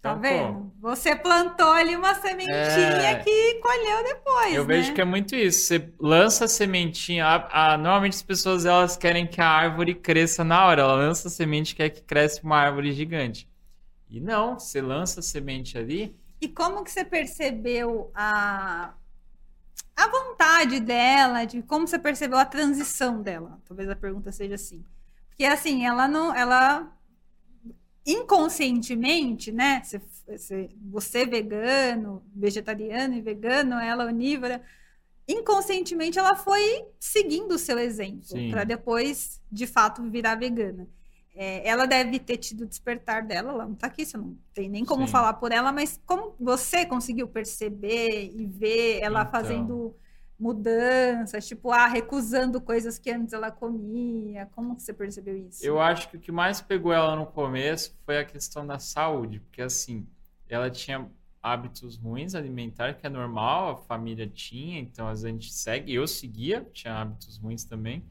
Tá 0.00 0.10
Então, 0.12 0.22
pô, 0.22 0.28
vendo? 0.28 0.72
Você 0.80 1.16
plantou 1.16 1.72
ali 1.72 1.96
uma 1.96 2.14
sementinha 2.14 2.54
É. 2.56 3.16
que 3.16 3.54
colheu 3.54 4.04
depois, 4.04 4.54
Eu 4.54 4.64
né? 4.64 4.76
vejo 4.76 4.94
que 4.94 5.00
é 5.00 5.04
muito 5.04 5.34
isso. 5.34 5.66
Você 5.66 5.92
lança 6.00 6.44
a 6.44 6.48
sementinha. 6.48 7.26
a- 7.26 7.72
a- 7.74 7.76
normalmente 7.76 8.14
as 8.14 8.22
pessoas 8.22 8.64
elas 8.64 8.96
querem 8.96 9.26
que 9.26 9.40
a 9.40 9.48
árvore 9.48 9.94
cresça 9.96 10.44
na 10.44 10.64
hora. 10.66 10.82
Ela 10.82 10.94
lança 10.94 11.26
a 11.26 11.30
semente 11.30 11.72
e 11.72 11.74
quer 11.76 11.90
que 11.90 12.00
cresça 12.02 12.40
uma 12.44 12.56
árvore 12.56 12.92
gigante. 12.92 13.48
E 14.08 14.20
não, 14.20 14.56
você 14.58 14.80
lança 14.80 15.18
a 15.18 15.22
semente 15.22 15.76
ali. 15.76 16.16
E 16.40 16.46
como 16.46 16.84
que 16.84 16.90
você 16.92 17.04
percebeu 17.04 18.10
a, 18.14 18.94
a 19.96 20.08
vontade 20.08 20.80
dela, 20.80 21.44
de 21.44 21.62
como 21.62 21.86
você 21.86 21.98
percebeu 21.98 22.38
a 22.38 22.44
transição 22.44 23.20
dela? 23.20 23.60
Talvez 23.66 23.88
a 23.88 23.96
pergunta 23.96 24.30
seja 24.30 24.54
assim. 24.54 24.84
Porque 25.28 25.44
assim, 25.44 25.84
ela 25.84 26.06
não, 26.06 26.34
ela 26.34 26.92
inconscientemente, 28.06 29.52
né? 29.52 29.82
Você, 29.84 30.00
você, 30.26 30.70
você 30.90 31.26
vegano, 31.26 32.22
vegetariano 32.34 33.14
e 33.14 33.20
vegano, 33.20 33.74
ela 33.74 34.06
onívora, 34.06 34.62
inconscientemente 35.26 36.18
ela 36.18 36.34
foi 36.34 36.86
seguindo 36.98 37.52
o 37.52 37.58
seu 37.58 37.78
exemplo 37.78 38.50
para 38.50 38.64
depois, 38.64 39.40
de 39.50 39.66
fato, 39.66 40.02
virar 40.10 40.36
vegana. 40.36 40.88
É, 41.40 41.68
ela 41.68 41.86
deve 41.86 42.18
ter 42.18 42.36
tido 42.36 42.62
o 42.62 42.66
despertar 42.66 43.24
dela, 43.24 43.52
ela 43.52 43.64
não 43.64 43.74
tá 43.74 43.86
aqui, 43.86 44.04
você 44.04 44.16
não 44.16 44.36
tem 44.52 44.68
nem 44.68 44.84
como 44.84 45.06
Sim. 45.06 45.12
falar 45.12 45.34
por 45.34 45.52
ela, 45.52 45.70
mas 45.70 46.00
como 46.04 46.34
você 46.40 46.84
conseguiu 46.84 47.28
perceber 47.28 48.32
e 48.36 48.44
ver 48.44 48.98
ela 49.00 49.20
Então. 49.20 49.32
fazendo 49.32 49.96
mudanças, 50.38 51.46
tipo, 51.46 51.70
ah, 51.70 51.86
recusando 51.86 52.60
coisas 52.60 52.98
que 52.98 53.10
antes 53.10 53.32
ela 53.32 53.52
comia? 53.52 54.46
Como 54.46 54.74
que 54.74 54.82
você 54.82 54.92
percebeu 54.92 55.36
isso? 55.36 55.64
Eu 55.64 55.80
acho 55.80 56.08
que 56.10 56.16
o 56.16 56.20
que 56.20 56.32
mais 56.32 56.60
pegou 56.60 56.92
ela 56.92 57.14
no 57.14 57.26
começo 57.26 57.96
foi 58.04 58.18
a 58.18 58.24
questão 58.24 58.66
da 58.66 58.78
saúde, 58.80 59.40
porque 59.40 59.62
assim, 59.62 60.06
ela 60.48 60.68
tinha 60.70 61.08
hábitos 61.42 61.96
ruins 61.96 62.34
alimentares, 62.34 62.96
que 63.00 63.06
é 63.06 63.10
normal, 63.10 63.70
a 63.70 63.76
família 63.76 64.26
tinha, 64.28 64.78
então 64.80 65.08
a 65.08 65.14
gente 65.14 65.52
segue, 65.52 65.94
eu 65.94 66.06
seguia, 66.06 66.68
tinha 66.72 66.94
hábitos 66.94 67.38
ruins 67.38 67.64
também. 67.64 68.04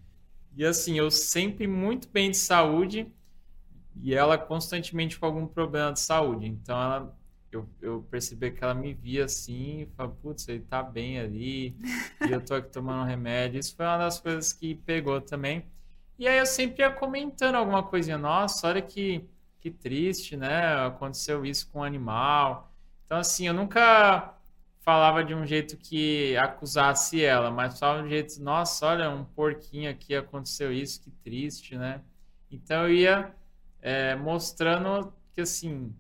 E 0.55 0.65
assim, 0.65 0.97
eu 0.97 1.11
sempre 1.11 1.67
muito 1.67 2.09
bem 2.09 2.31
de 2.31 2.37
saúde 2.37 3.11
e 4.01 4.13
ela 4.13 4.37
constantemente 4.37 5.19
com 5.19 5.25
algum 5.25 5.47
problema 5.47 5.93
de 5.93 5.99
saúde. 5.99 6.47
Então 6.47 6.75
ela 6.81 7.17
eu, 7.51 7.67
eu 7.81 8.07
percebi 8.09 8.51
que 8.51 8.63
ela 8.63 8.73
me 8.73 8.93
via 8.93 9.25
assim 9.25 9.87
falava, 9.95 10.15
putz, 10.21 10.47
ele 10.47 10.61
tá 10.61 10.83
bem 10.83 11.19
ali, 11.19 11.75
e 12.27 12.31
eu 12.31 12.43
tô 12.43 12.55
aqui 12.55 12.69
tomando 12.71 13.07
remédio. 13.07 13.59
Isso 13.59 13.75
foi 13.75 13.85
uma 13.85 13.97
das 13.97 14.19
coisas 14.19 14.53
que 14.53 14.75
pegou 14.75 15.21
também. 15.21 15.65
E 16.19 16.27
aí 16.27 16.37
eu 16.37 16.45
sempre 16.45 16.81
ia 16.81 16.91
comentando 16.91 17.55
alguma 17.55 17.83
coisinha, 17.83 18.17
nossa, 18.17 18.67
olha 18.67 18.81
que, 18.81 19.23
que 19.59 19.69
triste, 19.71 20.35
né? 20.35 20.85
Aconteceu 20.85 21.45
isso 21.45 21.69
com 21.71 21.79
um 21.79 21.83
animal. 21.83 22.73
Então, 23.05 23.19
assim, 23.19 23.47
eu 23.47 23.53
nunca 23.53 24.33
falava 24.81 25.23
de 25.23 25.35
um 25.35 25.45
jeito 25.45 25.77
que 25.77 26.35
acusasse 26.37 27.23
ela, 27.23 27.51
mas 27.51 27.77
falava 27.77 28.01
de 28.01 28.07
um 28.07 28.09
jeito, 28.09 28.41
nossa, 28.41 28.87
olha, 28.87 29.09
um 29.09 29.25
porquinho 29.25 29.89
aqui 29.91 30.15
aconteceu 30.15 30.71
isso, 30.71 31.01
que 31.01 31.11
triste, 31.11 31.77
né? 31.77 32.01
Então 32.49 32.83
eu 32.83 32.93
ia 32.93 33.35
é, 33.87 34.15
mostrando 34.15 35.13
que, 35.33 35.39
assim, 35.39 35.95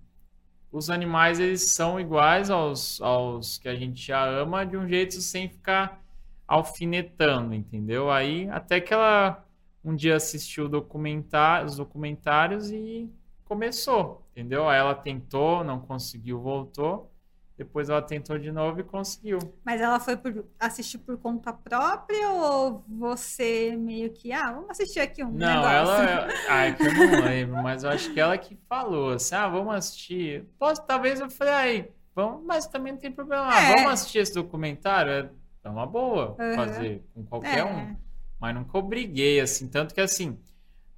os 0.69 0.89
animais 0.89 1.39
eles 1.39 1.69
são 1.69 1.97
iguais 1.97 2.49
aos, 2.49 3.01
aos 3.01 3.57
que 3.57 3.69
a 3.69 3.75
gente 3.75 4.05
já 4.05 4.25
ama 4.25 4.65
de 4.65 4.75
um 4.75 4.85
jeito 4.85 5.21
sem 5.21 5.47
ficar 5.47 6.03
alfinetando, 6.45 7.53
entendeu? 7.55 8.11
Aí 8.11 8.49
até 8.49 8.81
que 8.81 8.93
ela 8.93 9.41
um 9.81 9.95
dia 9.95 10.17
assistiu 10.17 10.67
documentar, 10.67 11.63
os 11.63 11.77
documentários 11.77 12.69
e 12.69 13.09
começou, 13.45 14.21
entendeu? 14.31 14.67
Aí 14.67 14.77
ela 14.77 14.93
tentou, 14.93 15.63
não 15.63 15.79
conseguiu, 15.79 16.41
voltou. 16.41 17.09
Depois 17.57 17.89
ela 17.89 18.03
tentou 18.03 18.37
de 18.37 18.51
novo 18.51 18.79
e 18.79 18.83
conseguiu. 18.83 19.39
Mas 19.65 19.81
ela 19.81 19.99
foi 19.99 20.15
por, 20.15 20.45
assistir 20.59 20.99
por 20.99 21.17
conta 21.17 21.51
própria 21.51 22.29
ou 22.29 22.83
você 22.87 23.75
meio 23.75 24.11
que, 24.11 24.31
ah, 24.31 24.51
vamos 24.51 24.69
assistir 24.69 24.99
aqui 24.99 25.23
um 25.23 25.31
não, 25.31 25.55
negócio? 25.55 26.03
ela... 26.03 26.27
Ai, 26.49 26.75
que 26.75 26.83
eu 26.83 26.93
não 26.93 27.25
lembro, 27.25 27.63
mas 27.63 27.83
eu 27.83 27.89
acho 27.89 28.13
que 28.13 28.19
ela 28.19 28.37
que 28.37 28.55
falou 28.69 29.13
assim, 29.13 29.33
ah, 29.33 29.47
vamos 29.47 29.73
assistir. 29.73 30.45
Posso, 30.59 30.85
talvez 30.85 31.19
eu 31.19 31.31
falei, 31.31 31.53
aí, 31.53 31.91
vamos, 32.13 32.45
mas 32.45 32.67
também 32.67 32.93
não 32.93 32.99
tem 32.99 33.11
problema. 33.11 33.47
Ah, 33.51 33.59
é. 33.59 33.75
vamos 33.75 33.91
assistir 33.93 34.19
esse 34.19 34.35
documentário? 34.35 35.11
É, 35.11 35.29
é 35.63 35.69
uma 35.69 35.87
boa 35.87 36.35
uhum. 36.39 36.55
fazer 36.55 37.03
com 37.15 37.25
qualquer 37.25 37.57
é. 37.57 37.65
um. 37.65 37.95
Mas 38.39 38.53
nunca 38.53 38.77
obriguei, 38.77 39.39
assim, 39.39 39.67
tanto 39.67 39.95
que 39.95 40.01
assim, 40.01 40.37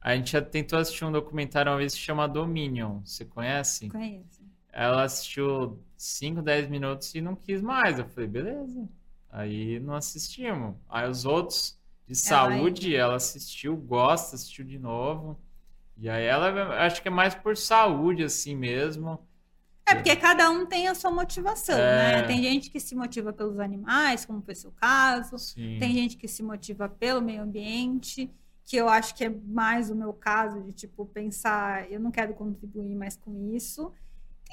a 0.02 0.14
gente 0.14 0.32
já 0.32 0.42
tentou 0.42 0.78
assistir 0.78 1.06
um 1.06 1.12
documentário 1.12 1.72
uma 1.72 1.78
vez 1.78 1.94
que 1.94 2.00
chama 2.00 2.28
Dominion. 2.28 3.00
Você 3.06 3.24
conhece? 3.24 3.90
Conheço. 3.90 4.39
Ela 4.72 5.04
assistiu 5.04 5.80
5, 5.98 6.42
10 6.42 6.70
minutos 6.70 7.14
e 7.16 7.22
não 7.22 7.36
quis 7.36 7.62
mais. 7.62 8.00
Eu 8.00 8.06
falei, 8.06 8.30
beleza. 8.30 8.88
Aí 9.32 9.80
não 9.80 9.94
assistimos. 9.94 10.76
Aí 10.90 11.10
os 11.10 11.26
outros 11.26 11.78
de 12.08 12.16
saúde, 12.16 12.96
ela, 12.96 13.10
ela 13.10 13.16
assistiu, 13.18 13.76
gosta, 13.78 14.36
assistiu 14.36 14.66
de 14.66 14.80
novo. 14.80 15.40
E 15.96 16.10
aí 16.10 16.26
ela, 16.26 16.86
acho 16.86 17.02
que 17.02 17.08
é 17.08 17.12
mais 17.12 17.36
por 17.36 17.56
saúde, 17.56 18.24
assim 18.24 18.56
mesmo. 18.56 19.20
É, 19.86 19.96
porque 19.96 20.16
cada 20.16 20.50
um 20.50 20.66
tem 20.66 20.88
a 20.88 20.96
sua 20.96 21.12
motivação, 21.12 21.78
é... 21.78 22.22
né? 22.22 22.24
Tem 22.24 22.42
gente 22.42 22.70
que 22.70 22.80
se 22.80 22.96
motiva 22.96 23.34
pelos 23.34 23.60
animais, 23.60 24.26
como 24.26 24.42
foi 24.42 24.56
seu 24.56 24.72
caso. 24.72 25.38
Sim. 25.38 25.78
Tem 25.80 25.94
gente 25.94 26.16
que 26.16 26.28
se 26.28 26.42
motiva 26.42 26.88
pelo 26.88 27.22
meio 27.22 27.42
ambiente, 27.42 28.32
que 28.64 28.78
eu 28.78 28.88
acho 28.88 29.16
que 29.16 29.26
é 29.26 29.30
mais 29.30 29.90
o 29.90 29.96
meu 29.96 30.14
caso, 30.14 30.62
de, 30.62 30.72
tipo, 30.72 31.06
pensar, 31.06 31.92
eu 31.92 32.00
não 32.00 32.12
quero 32.12 32.34
contribuir 32.34 32.96
mais 32.96 33.18
com 33.18 33.54
isso. 33.56 33.92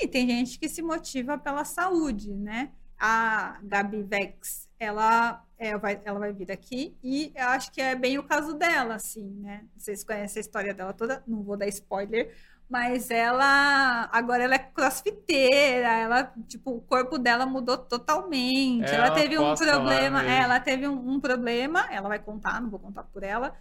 E 0.01 0.07
tem 0.07 0.27
gente 0.29 0.59
que 0.59 0.69
se 0.69 0.83
motiva 0.83 1.39
pela 1.39 1.65
saúde, 1.65 2.33
né? 2.33 2.71
A 2.99 3.59
Gabi 3.63 4.03
Vex, 4.03 4.69
ela, 4.79 5.45
é, 5.59 5.77
vai, 5.77 6.01
ela 6.05 6.19
vai 6.19 6.33
vir 6.33 6.51
aqui 6.51 6.97
e 7.03 7.33
eu 7.35 7.49
acho 7.49 7.71
que 7.73 7.81
é 7.81 7.95
bem 7.95 8.19
o 8.19 8.23
caso 8.23 8.55
dela, 8.55 8.95
assim, 8.95 9.27
né? 9.41 9.65
Vocês 9.77 10.03
conhecem 10.05 10.41
a 10.41 10.43
história 10.43 10.75
dela 10.75 10.93
toda, 10.93 11.23
não 11.27 11.43
vou 11.43 11.57
dar 11.57 11.67
spoiler, 11.69 12.35
mas 12.69 13.11
ela 13.11 14.09
agora 14.13 14.45
ela 14.45 14.55
é 14.55 14.59
crossfiteira, 14.59 15.89
ela 15.89 16.33
tipo 16.49 16.73
o 16.73 16.81
corpo 16.81 17.19
dela 17.19 17.47
mudou 17.47 17.79
totalmente. 17.79 18.91
É, 18.91 18.95
ela, 18.95 19.07
ela 19.07 19.15
teve 19.15 19.39
um 19.39 19.55
problema, 19.55 20.25
é, 20.25 20.39
ela 20.41 20.61
teve 20.61 20.89
um, 20.89 21.11
um, 21.15 21.21
problema, 21.21 21.87
ela 21.91 22.09
vai 22.09 22.19
contar, 22.19 22.61
não 22.61 22.69
vou 22.69 22.81
contar 22.81 23.05
por 23.05 23.23
ela, 23.23 23.55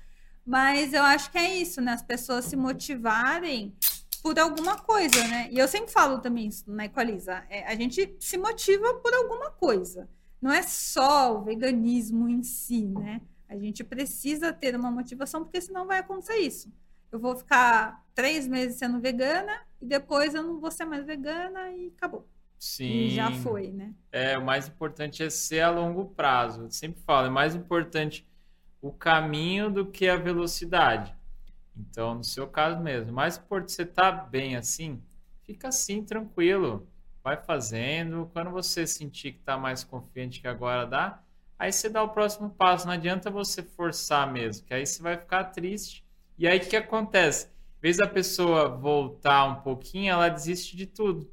mas 0.46 0.94
eu 0.94 1.04
acho 1.04 1.32
que 1.32 1.38
é 1.38 1.56
isso, 1.56 1.82
né? 1.82 1.94
As 1.94 2.04
pessoas 2.04 2.46
se 2.46 2.56
motivarem 2.56 3.74
por 4.26 4.40
alguma 4.40 4.76
coisa, 4.76 5.28
né? 5.28 5.50
E 5.52 5.60
eu 5.60 5.68
sempre 5.68 5.92
falo 5.92 6.18
também 6.18 6.48
isso 6.48 6.64
na 6.66 6.86
Equaliza. 6.86 7.44
É, 7.48 7.64
a 7.68 7.76
gente 7.76 8.16
se 8.20 8.40
motiva 8.40 8.96
por 8.96 9.14
alguma 9.14 9.52
coisa. 9.52 10.10
Não 10.42 10.52
é 10.52 10.64
só 10.64 11.38
o 11.38 11.44
veganismo 11.44 12.28
em 12.28 12.42
si, 12.42 12.88
né? 12.88 13.22
A 13.48 13.56
gente 13.56 13.84
precisa 13.84 14.52
ter 14.52 14.76
uma 14.76 14.90
motivação, 14.90 15.44
porque 15.44 15.62
senão 15.62 15.86
vai 15.86 16.00
acontecer 16.00 16.38
isso. 16.38 16.74
Eu 17.12 17.20
vou 17.20 17.36
ficar 17.36 18.04
três 18.16 18.48
meses 18.48 18.80
sendo 18.80 19.00
vegana 19.00 19.62
e 19.80 19.86
depois 19.86 20.34
eu 20.34 20.42
não 20.42 20.60
vou 20.60 20.72
ser 20.72 20.86
mais 20.86 21.06
vegana 21.06 21.70
e 21.70 21.94
acabou. 21.96 22.28
Sim. 22.58 22.90
E 22.90 23.10
já 23.12 23.30
foi, 23.30 23.68
né? 23.68 23.94
É, 24.12 24.36
o 24.40 24.44
mais 24.44 24.68
importante 24.68 25.22
é 25.22 25.30
ser 25.30 25.62
a 25.62 25.70
longo 25.70 26.04
prazo. 26.04 26.64
Eu 26.64 26.72
sempre 26.72 27.00
falo, 27.04 27.28
é 27.28 27.30
mais 27.30 27.54
importante 27.54 28.28
o 28.82 28.92
caminho 28.92 29.70
do 29.70 29.86
que 29.86 30.10
a 30.10 30.16
velocidade. 30.16 31.15
Então, 31.78 32.16
no 32.16 32.24
seu 32.24 32.48
caso 32.48 32.80
mesmo. 32.80 33.12
Mas 33.12 33.38
por 33.38 33.64
você 33.64 33.84
estar 33.84 34.12
tá 34.12 34.24
bem 34.24 34.56
assim, 34.56 35.02
fica 35.44 35.70
assim, 35.70 36.04
tranquilo. 36.04 36.88
Vai 37.24 37.38
fazendo. 37.38 38.30
Quando 38.34 38.52
você 38.52 38.86
sentir 38.86 39.34
que 39.34 39.40
está 39.40 39.58
mais 39.58 39.84
confiante 39.84 40.42
que 40.42 40.48
agora 40.48 40.86
dá, 40.86 41.22
aí 41.58 41.72
você 41.72 41.90
dá 41.90 42.04
o 42.04 42.10
próximo 42.10 42.50
passo. 42.50 42.86
Não 42.86 42.94
adianta 42.94 43.30
você 43.30 43.64
forçar 43.64 44.32
mesmo, 44.32 44.66
que 44.66 44.74
aí 44.74 44.86
você 44.86 45.02
vai 45.02 45.18
ficar 45.18 45.46
triste. 45.46 46.06
E 46.38 46.48
aí 46.48 46.60
o 46.60 46.68
que 46.68 46.76
acontece? 46.76 47.50
Vez 47.82 47.98
da 47.98 48.08
pessoa 48.08 48.68
voltar 48.68 49.46
um 49.46 49.62
pouquinho, 49.62 50.12
ela 50.12 50.30
desiste 50.30 50.76
de 50.76 50.86
tudo. 50.86 51.30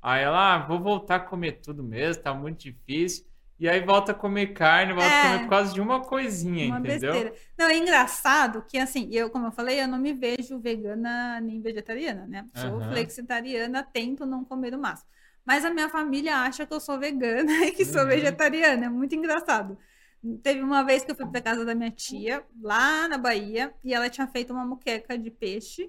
Aí 0.00 0.22
ela, 0.22 0.56
ah, 0.56 0.66
vou 0.66 0.80
voltar 0.80 1.16
a 1.16 1.20
comer 1.20 1.60
tudo 1.60 1.82
mesmo, 1.82 2.22
tá 2.22 2.34
muito 2.34 2.62
difícil. 2.62 3.24
E 3.62 3.68
aí 3.68 3.78
volta 3.78 4.10
a 4.10 4.14
comer 4.14 4.48
carne, 4.48 4.92
volta 4.92 5.08
é, 5.08 5.20
a 5.20 5.22
comer 5.22 5.38
por 5.44 5.50
causa 5.50 5.72
de 5.72 5.80
uma 5.80 6.00
coisinha, 6.00 6.66
uma 6.66 6.80
entendeu? 6.80 7.12
Besteira. 7.12 7.36
Não, 7.56 7.66
é 7.66 7.76
engraçado 7.76 8.64
que, 8.66 8.76
assim, 8.76 9.08
eu, 9.12 9.30
como 9.30 9.46
eu 9.46 9.52
falei, 9.52 9.80
eu 9.80 9.86
não 9.86 9.98
me 9.98 10.12
vejo 10.12 10.58
vegana 10.58 11.40
nem 11.40 11.60
vegetariana, 11.60 12.26
né? 12.26 12.44
Sou 12.56 12.72
uhum. 12.72 12.88
flexitariana, 12.90 13.84
tento 13.84 14.26
não 14.26 14.44
comer 14.44 14.74
o 14.74 14.80
máximo. 14.80 15.08
Mas 15.46 15.64
a 15.64 15.70
minha 15.70 15.88
família 15.88 16.38
acha 16.38 16.66
que 16.66 16.74
eu 16.74 16.80
sou 16.80 16.98
vegana 16.98 17.52
e 17.64 17.70
que 17.70 17.84
uhum. 17.84 17.92
sou 17.92 18.04
vegetariana. 18.04 18.86
É 18.86 18.88
muito 18.88 19.14
engraçado. 19.14 19.78
Teve 20.42 20.60
uma 20.60 20.82
vez 20.82 21.04
que 21.04 21.12
eu 21.12 21.14
fui 21.14 21.26
para 21.26 21.40
casa 21.40 21.64
da 21.64 21.72
minha 21.72 21.92
tia, 21.92 22.44
lá 22.60 23.06
na 23.06 23.16
Bahia, 23.16 23.72
e 23.84 23.94
ela 23.94 24.10
tinha 24.10 24.26
feito 24.26 24.52
uma 24.52 24.66
moqueca 24.66 25.16
de 25.16 25.30
peixe. 25.30 25.88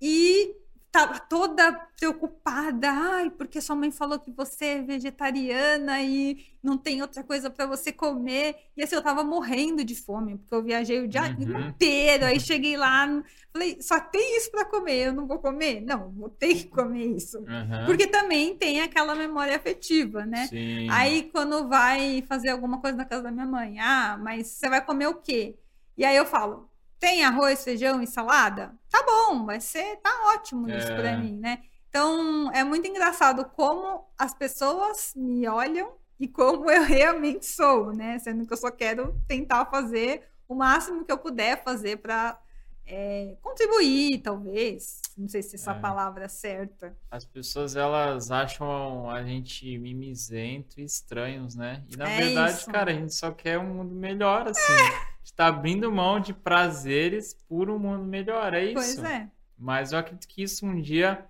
E 0.00 0.54
tava 0.92 1.18
toda 1.18 1.72
preocupada, 1.98 2.90
ai, 2.90 3.30
porque 3.30 3.62
sua 3.62 3.74
mãe 3.74 3.90
falou 3.90 4.18
que 4.18 4.30
você 4.30 4.64
é 4.66 4.82
vegetariana 4.82 6.02
e 6.02 6.44
não 6.62 6.76
tem 6.76 7.00
outra 7.00 7.24
coisa 7.24 7.48
para 7.48 7.64
você 7.64 7.90
comer. 7.90 8.56
E 8.76 8.82
assim, 8.82 8.94
eu 8.94 9.02
tava 9.02 9.24
morrendo 9.24 9.82
de 9.82 9.94
fome, 9.94 10.36
porque 10.36 10.54
eu 10.54 10.62
viajei 10.62 11.00
o 11.00 11.08
dia 11.08 11.22
uhum. 11.22 11.68
inteiro, 11.68 12.26
aí 12.26 12.38
cheguei 12.38 12.76
lá, 12.76 13.08
falei, 13.50 13.78
só 13.80 13.98
tem 13.98 14.36
isso 14.36 14.50
para 14.50 14.66
comer, 14.66 15.06
eu 15.06 15.14
não 15.14 15.26
vou 15.26 15.38
comer? 15.38 15.80
Não, 15.80 16.10
vou 16.10 16.28
ter 16.28 16.54
que 16.56 16.68
comer 16.68 17.06
isso. 17.06 17.38
Uhum. 17.38 17.86
Porque 17.86 18.06
também 18.06 18.54
tem 18.54 18.82
aquela 18.82 19.14
memória 19.14 19.56
afetiva, 19.56 20.26
né? 20.26 20.46
Sim. 20.48 20.90
Aí 20.90 21.30
quando 21.32 21.68
vai 21.68 22.22
fazer 22.28 22.50
alguma 22.50 22.82
coisa 22.82 22.98
na 22.98 23.06
casa 23.06 23.22
da 23.22 23.30
minha 23.30 23.46
mãe, 23.46 23.80
ah, 23.80 24.18
mas 24.22 24.48
você 24.48 24.68
vai 24.68 24.84
comer 24.84 25.06
o 25.06 25.14
quê? 25.14 25.56
E 25.96 26.04
aí 26.04 26.16
eu 26.16 26.26
falo, 26.26 26.68
tem 27.02 27.24
arroz, 27.24 27.64
feijão 27.64 28.00
e 28.00 28.06
salada? 28.06 28.72
Tá 28.88 29.02
bom, 29.02 29.44
vai 29.44 29.60
ser, 29.60 29.96
tá 29.96 30.32
ótimo 30.36 30.70
isso 30.70 30.86
é. 30.86 30.94
para 30.94 31.16
mim, 31.16 31.36
né? 31.36 31.58
Então, 31.88 32.48
é 32.52 32.62
muito 32.62 32.86
engraçado 32.86 33.44
como 33.56 34.06
as 34.16 34.32
pessoas 34.32 35.12
me 35.16 35.48
olham 35.48 35.94
e 36.20 36.28
como 36.28 36.70
eu 36.70 36.84
realmente 36.86 37.44
sou, 37.44 37.92
né? 37.92 38.20
Sendo 38.20 38.46
que 38.46 38.52
eu 38.52 38.56
só 38.56 38.70
quero 38.70 39.20
tentar 39.26 39.66
fazer 39.66 40.22
o 40.48 40.54
máximo 40.54 41.04
que 41.04 41.10
eu 41.10 41.18
puder 41.18 41.64
fazer 41.64 41.96
para 41.96 42.38
é, 42.86 43.36
contribuir, 43.42 44.22
talvez. 44.22 45.00
Não 45.18 45.26
sei 45.26 45.42
se 45.42 45.56
essa 45.56 45.72
é. 45.72 45.80
palavra 45.80 46.26
é 46.26 46.28
certa. 46.28 46.96
As 47.10 47.24
pessoas 47.24 47.74
elas 47.74 48.30
acham 48.30 49.10
a 49.10 49.24
gente 49.24 49.76
mimizento 49.76 50.80
e 50.80 50.84
estranhos, 50.84 51.56
né? 51.56 51.82
E 51.92 51.96
na 51.96 52.08
é 52.08 52.16
verdade, 52.16 52.58
isso. 52.58 52.70
cara, 52.70 52.92
a 52.92 52.94
gente 52.94 53.12
só 53.12 53.32
quer 53.32 53.58
um 53.58 53.74
mundo 53.74 53.92
melhor, 53.92 54.46
assim. 54.46 55.11
Está 55.24 55.46
abrindo 55.46 55.90
mão 55.90 56.20
de 56.20 56.32
prazeres 56.32 57.34
por 57.48 57.70
um 57.70 57.78
mundo 57.78 58.04
melhor, 58.04 58.52
é 58.54 58.64
isso? 58.64 58.74
Pois 58.74 58.98
é. 58.98 59.30
Mas 59.56 59.92
eu 59.92 59.98
acredito 59.98 60.26
que 60.26 60.42
isso 60.42 60.66
um 60.66 60.80
dia 60.80 61.24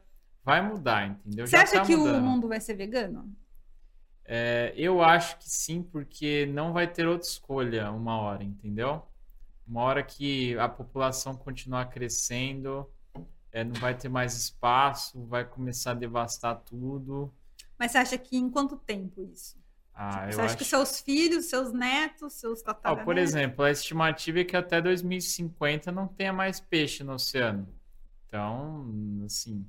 vai 0.45 0.61
mudar, 0.67 1.07
entendeu? 1.09 1.47
Você 1.47 1.57
Já 1.57 1.63
acha 1.63 1.81
tá 1.81 1.87
que 1.87 1.95
mudando. 1.95 2.19
o 2.19 2.23
mundo 2.23 2.49
vai 2.49 2.61
ser 2.61 2.75
vegano? 2.75 3.35
É, 4.25 4.73
eu 4.77 5.03
acho 5.03 5.39
que 5.39 5.49
sim, 5.49 5.83
porque 5.83 6.47
não 6.47 6.73
vai 6.73 6.87
ter 6.87 7.07
outra 7.07 7.29
escolha 7.29 7.91
uma 7.91 8.19
hora, 8.19 8.43
entendeu? 8.43 9.03
Uma 9.67 9.83
hora 9.83 10.03
que 10.03 10.57
a 10.59 10.69
população 10.69 11.35
continuar 11.35 11.87
crescendo, 11.87 12.89
é, 13.53 13.63
não 13.63 13.75
vai 13.75 13.95
ter 13.95 14.09
mais 14.09 14.35
espaço, 14.35 15.25
vai 15.27 15.45
começar 15.45 15.93
a 15.93 15.95
devastar 15.95 16.57
tudo. 16.65 17.33
Mas 17.79 17.93
você 17.93 17.99
acha 17.99 18.19
que 18.19 18.37
em 18.37 18.49
quanto 18.49 18.77
tempo 18.77 19.23
isso? 19.23 19.62
Ah, 19.95 20.31
você 20.31 20.41
eu 20.41 20.41
acha 20.41 20.45
acho... 20.45 20.57
que 20.57 20.65
seus 20.65 21.01
filhos, 21.01 21.45
seus 21.47 21.73
netos, 21.73 22.33
seus 22.35 22.63
tataranetos... 22.63 23.05
por 23.05 23.19
exemplo, 23.19 23.65
a 23.65 23.71
estimativa 23.71 24.41
é 24.41 24.45
que 24.45 24.57
até 24.57 24.81
2050 24.81 25.93
não 25.93 26.09
tenha 26.09 26.33
mais 26.33 26.59
peixe 26.61 27.05
no 27.05 27.13
oceano. 27.15 27.69
Então, 28.27 28.87
assim, 29.27 29.67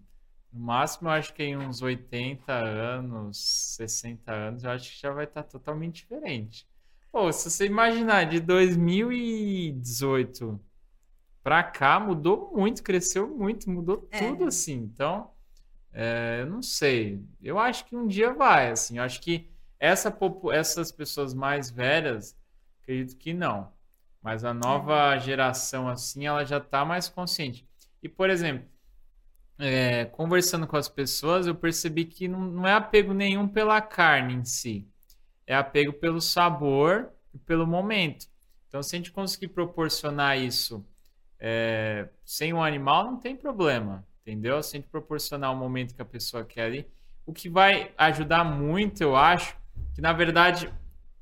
no 0.52 0.62
máximo 0.62 1.10
eu 1.10 1.14
acho 1.14 1.34
que 1.34 1.44
em 1.44 1.58
uns 1.58 1.82
80 1.82 2.54
anos, 2.54 3.38
60 3.76 4.32
anos, 4.32 4.64
eu 4.64 4.72
acho 4.72 4.90
que 4.92 5.02
já 5.02 5.12
vai 5.12 5.26
estar 5.26 5.44
totalmente 5.44 5.96
diferente. 5.98 6.66
Pô, 7.12 7.30
se 7.32 7.52
você 7.52 7.66
imaginar 7.66 8.24
de 8.24 8.40
2018 8.40 10.60
pra 11.44 11.62
cá, 11.64 12.00
mudou 12.00 12.52
muito, 12.56 12.82
cresceu 12.82 13.28
muito, 13.28 13.70
mudou 13.70 14.08
É. 14.12 14.20
tudo 14.20 14.46
assim. 14.46 14.76
Então, 14.76 15.30
é, 15.92 16.40
eu 16.42 16.48
não 16.48 16.62
sei. 16.62 17.22
Eu 17.42 17.60
acho 17.60 17.86
que 17.86 17.96
um 17.96 18.08
dia 18.08 18.34
vai, 18.34 18.72
assim. 18.72 18.98
Eu 18.98 19.04
acho 19.04 19.22
que 19.22 19.52
essa, 19.84 20.18
essas 20.54 20.94
pessoas 20.94 21.34
mais 21.34 21.70
velhas, 21.70 22.38
acredito 22.82 23.18
que 23.18 23.34
não. 23.34 23.70
Mas 24.22 24.46
a 24.46 24.54
nova 24.54 25.18
geração, 25.18 25.90
assim, 25.90 26.26
ela 26.26 26.46
já 26.46 26.58
tá 26.58 26.86
mais 26.86 27.10
consciente. 27.10 27.68
E, 28.02 28.08
por 28.08 28.30
exemplo, 28.30 28.66
é, 29.60 30.06
conversando 30.06 30.66
com 30.66 30.78
as 30.78 30.88
pessoas, 30.88 31.48
eu 31.48 31.54
percebi 31.54 32.06
que 32.06 32.30
não, 32.30 32.40
não 32.40 32.66
é 32.66 32.72
apego 32.72 33.14
nenhum 33.14 33.46
pela 33.46 33.82
carne 33.82 34.36
em 34.36 34.46
si. 34.46 34.88
É 35.46 35.54
apego 35.54 35.92
pelo 35.92 36.22
sabor 36.22 37.10
e 37.34 37.38
pelo 37.38 37.68
momento. 37.68 38.28
Então, 38.70 38.82
se 38.82 38.96
a 38.96 38.98
gente 38.98 39.12
conseguir 39.12 39.50
proporcionar 39.50 40.40
isso 40.40 40.86
é, 41.38 42.08
sem 42.24 42.54
um 42.54 42.64
animal, 42.64 43.04
não 43.04 43.20
tem 43.20 43.36
problema, 43.36 44.08
entendeu? 44.22 44.64
Se 44.64 44.78
a 44.78 44.80
gente 44.80 44.90
proporcionar 44.90 45.52
o 45.52 45.58
momento 45.58 45.94
que 45.94 46.02
a 46.02 46.06
pessoa 46.06 46.46
quer 46.46 46.68
ali, 46.68 46.88
o 47.26 47.34
que 47.34 47.50
vai 47.50 47.92
ajudar 47.98 48.46
muito, 48.46 49.02
eu 49.02 49.14
acho, 49.14 49.62
que 49.96 50.02
na 50.02 50.14
verdade, 50.14 50.72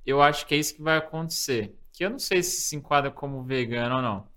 eu 0.06 0.22
acho 0.22 0.46
que 0.46 0.56
é 0.56 0.58
isso 0.58 0.76
que 0.76 0.82
vai 0.82 0.98
acontecer. 0.98 1.76
Que 1.94 2.06
eu 2.06 2.10
não 2.10 2.20
sei 2.20 2.42
se 2.44 2.62
se 2.62 2.76
enquadra 2.76 3.12
como 3.12 3.44
vegano 3.44 3.98
ou 3.98 4.02
não, 4.02 4.28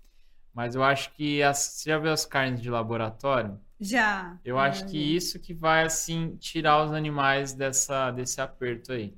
mas 0.53 0.75
eu 0.75 0.83
acho 0.83 1.11
que 1.13 1.41
as, 1.43 1.57
você 1.59 1.89
já 1.91 1.97
viu 1.99 2.11
as 2.11 2.25
carnes 2.25 2.61
de 2.61 2.69
laboratório? 2.69 3.59
Já. 3.79 4.37
Eu 4.43 4.57
acho 4.59 4.85
que 4.87 4.97
isso 4.97 5.39
que 5.39 5.53
vai 5.53 5.83
assim 5.83 6.35
tirar 6.37 6.83
os 6.85 6.93
animais 6.93 7.53
dessa 7.53 8.11
desse 8.11 8.39
aperto 8.41 8.93
aí. 8.93 9.13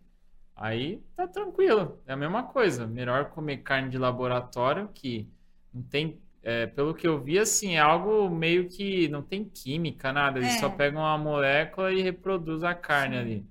Aí 0.56 1.02
tá 1.16 1.28
tranquilo, 1.28 2.02
é 2.08 2.14
a 2.14 2.18
mesma 2.18 2.44
coisa. 2.44 2.88
Melhor 2.88 3.26
comer 3.30 3.58
carne 3.58 3.90
de 3.90 3.98
laboratório 3.98 4.90
que 4.94 5.30
não 5.74 5.84
tem, 5.84 6.20
é, 6.42 6.66
pelo 6.66 6.94
que 6.96 7.08
eu 7.08 7.22
vi, 7.22 7.38
assim, 7.38 7.76
é 7.76 7.80
algo 7.80 8.30
meio 8.30 8.68
que 8.68 9.08
não 9.10 9.22
tem 9.22 9.46
química, 9.46 10.12
nada. 10.12 10.40
Eles 10.40 10.56
É. 10.56 10.60
só 10.60 10.70
pegam 10.70 11.02
uma 11.02 11.18
molécula 11.18 11.94
e 11.94 12.02
reproduz 12.02 12.64
a 12.64 12.74
carne 12.74 13.18
ali. 13.18 13.46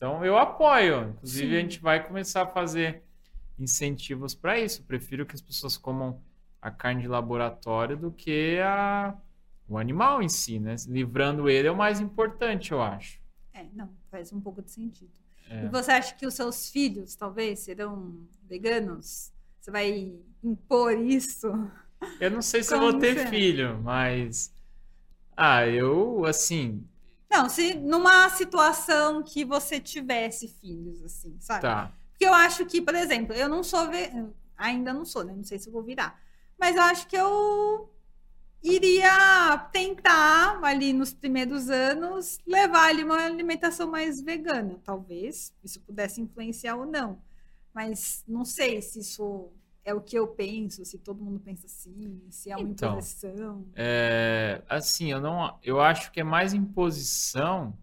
Então 0.00 0.24
eu 0.24 0.38
apoio. 0.38 1.10
Inclusive 1.10 1.50
Sim. 1.50 1.56
a 1.56 1.60
gente 1.60 1.78
vai 1.78 2.02
começar 2.02 2.42
a 2.44 2.46
fazer 2.46 3.02
incentivos 3.58 4.34
para 4.34 4.58
isso. 4.58 4.82
Prefiro 4.84 5.26
que 5.26 5.34
as 5.34 5.42
pessoas 5.42 5.76
comam 5.76 6.18
a 6.62 6.70
carne 6.70 7.02
de 7.02 7.08
laboratório 7.08 7.98
do 7.98 8.10
que 8.10 8.58
a 8.60 9.14
o 9.68 9.76
animal 9.78 10.22
em 10.22 10.28
si, 10.28 10.58
né? 10.58 10.74
Livrando 10.88 11.48
ele 11.50 11.68
é 11.68 11.70
o 11.70 11.76
mais 11.76 12.00
importante, 12.00 12.72
eu 12.72 12.80
acho. 12.82 13.20
É, 13.52 13.66
não, 13.74 13.90
faz 14.10 14.32
um 14.32 14.40
pouco 14.40 14.62
de 14.62 14.70
sentido. 14.70 15.12
É. 15.50 15.64
E 15.66 15.68
você 15.68 15.92
acha 15.92 16.14
que 16.14 16.26
os 16.26 16.32
seus 16.34 16.70
filhos, 16.70 17.14
talvez, 17.14 17.60
serão 17.60 18.16
veganos? 18.48 19.30
Você 19.60 19.70
vai 19.70 20.14
impor 20.42 20.98
isso? 20.98 21.46
Eu 22.18 22.30
não 22.30 22.40
sei 22.42 22.62
se 22.62 22.74
eu 22.74 22.78
Como 22.80 22.92
vou 22.92 23.00
ter 23.00 23.14
você- 23.18 23.26
filho, 23.28 23.78
mas. 23.82 24.52
Ah, 25.36 25.66
eu, 25.66 26.24
assim. 26.24 26.82
Não, 27.30 27.48
se 27.48 27.74
numa 27.74 28.28
situação 28.30 29.22
que 29.22 29.44
você 29.44 29.78
tivesse 29.78 30.48
filhos, 30.48 31.00
assim, 31.02 31.36
sabe? 31.38 31.62
Tá. 31.62 31.92
Porque 32.10 32.26
eu 32.26 32.34
acho 32.34 32.66
que, 32.66 32.82
por 32.82 32.94
exemplo, 32.94 33.34
eu 33.34 33.48
não 33.48 33.62
sou. 33.62 33.88
Ve... 33.88 34.10
Ainda 34.56 34.92
não 34.92 35.04
sou, 35.04 35.22
né? 35.22 35.32
Não 35.34 35.44
sei 35.44 35.58
se 35.58 35.68
eu 35.68 35.72
vou 35.72 35.82
virar. 35.82 36.20
Mas 36.58 36.76
eu 36.76 36.82
acho 36.82 37.06
que 37.06 37.16
eu 37.16 37.88
iria 38.62 39.56
tentar, 39.72 40.62
ali 40.62 40.92
nos 40.92 41.14
primeiros 41.14 41.70
anos, 41.70 42.38
levar 42.46 42.88
ali 42.88 43.04
uma 43.04 43.24
alimentação 43.24 43.90
mais 43.90 44.20
vegana. 44.20 44.78
Talvez 44.84 45.54
isso 45.64 45.80
pudesse 45.80 46.20
influenciar 46.20 46.76
ou 46.76 46.84
não. 46.84 47.22
Mas 47.72 48.24
não 48.26 48.44
sei 48.44 48.82
se 48.82 48.98
isso 48.98 49.50
é 49.90 49.94
o 49.94 50.00
que 50.00 50.16
eu 50.16 50.26
penso, 50.28 50.84
se 50.84 50.98
todo 50.98 51.22
mundo 51.22 51.40
pensa 51.40 51.66
assim, 51.66 52.22
se 52.30 52.50
é 52.50 52.56
uma 52.56 52.68
Então, 52.68 52.92
imposição. 52.92 53.66
É, 53.74 54.62
assim, 54.68 55.10
eu 55.10 55.20
não. 55.20 55.58
Eu 55.62 55.80
acho 55.80 56.10
que 56.12 56.20
é 56.20 56.24
mais 56.24 56.54
imposição 56.54 57.76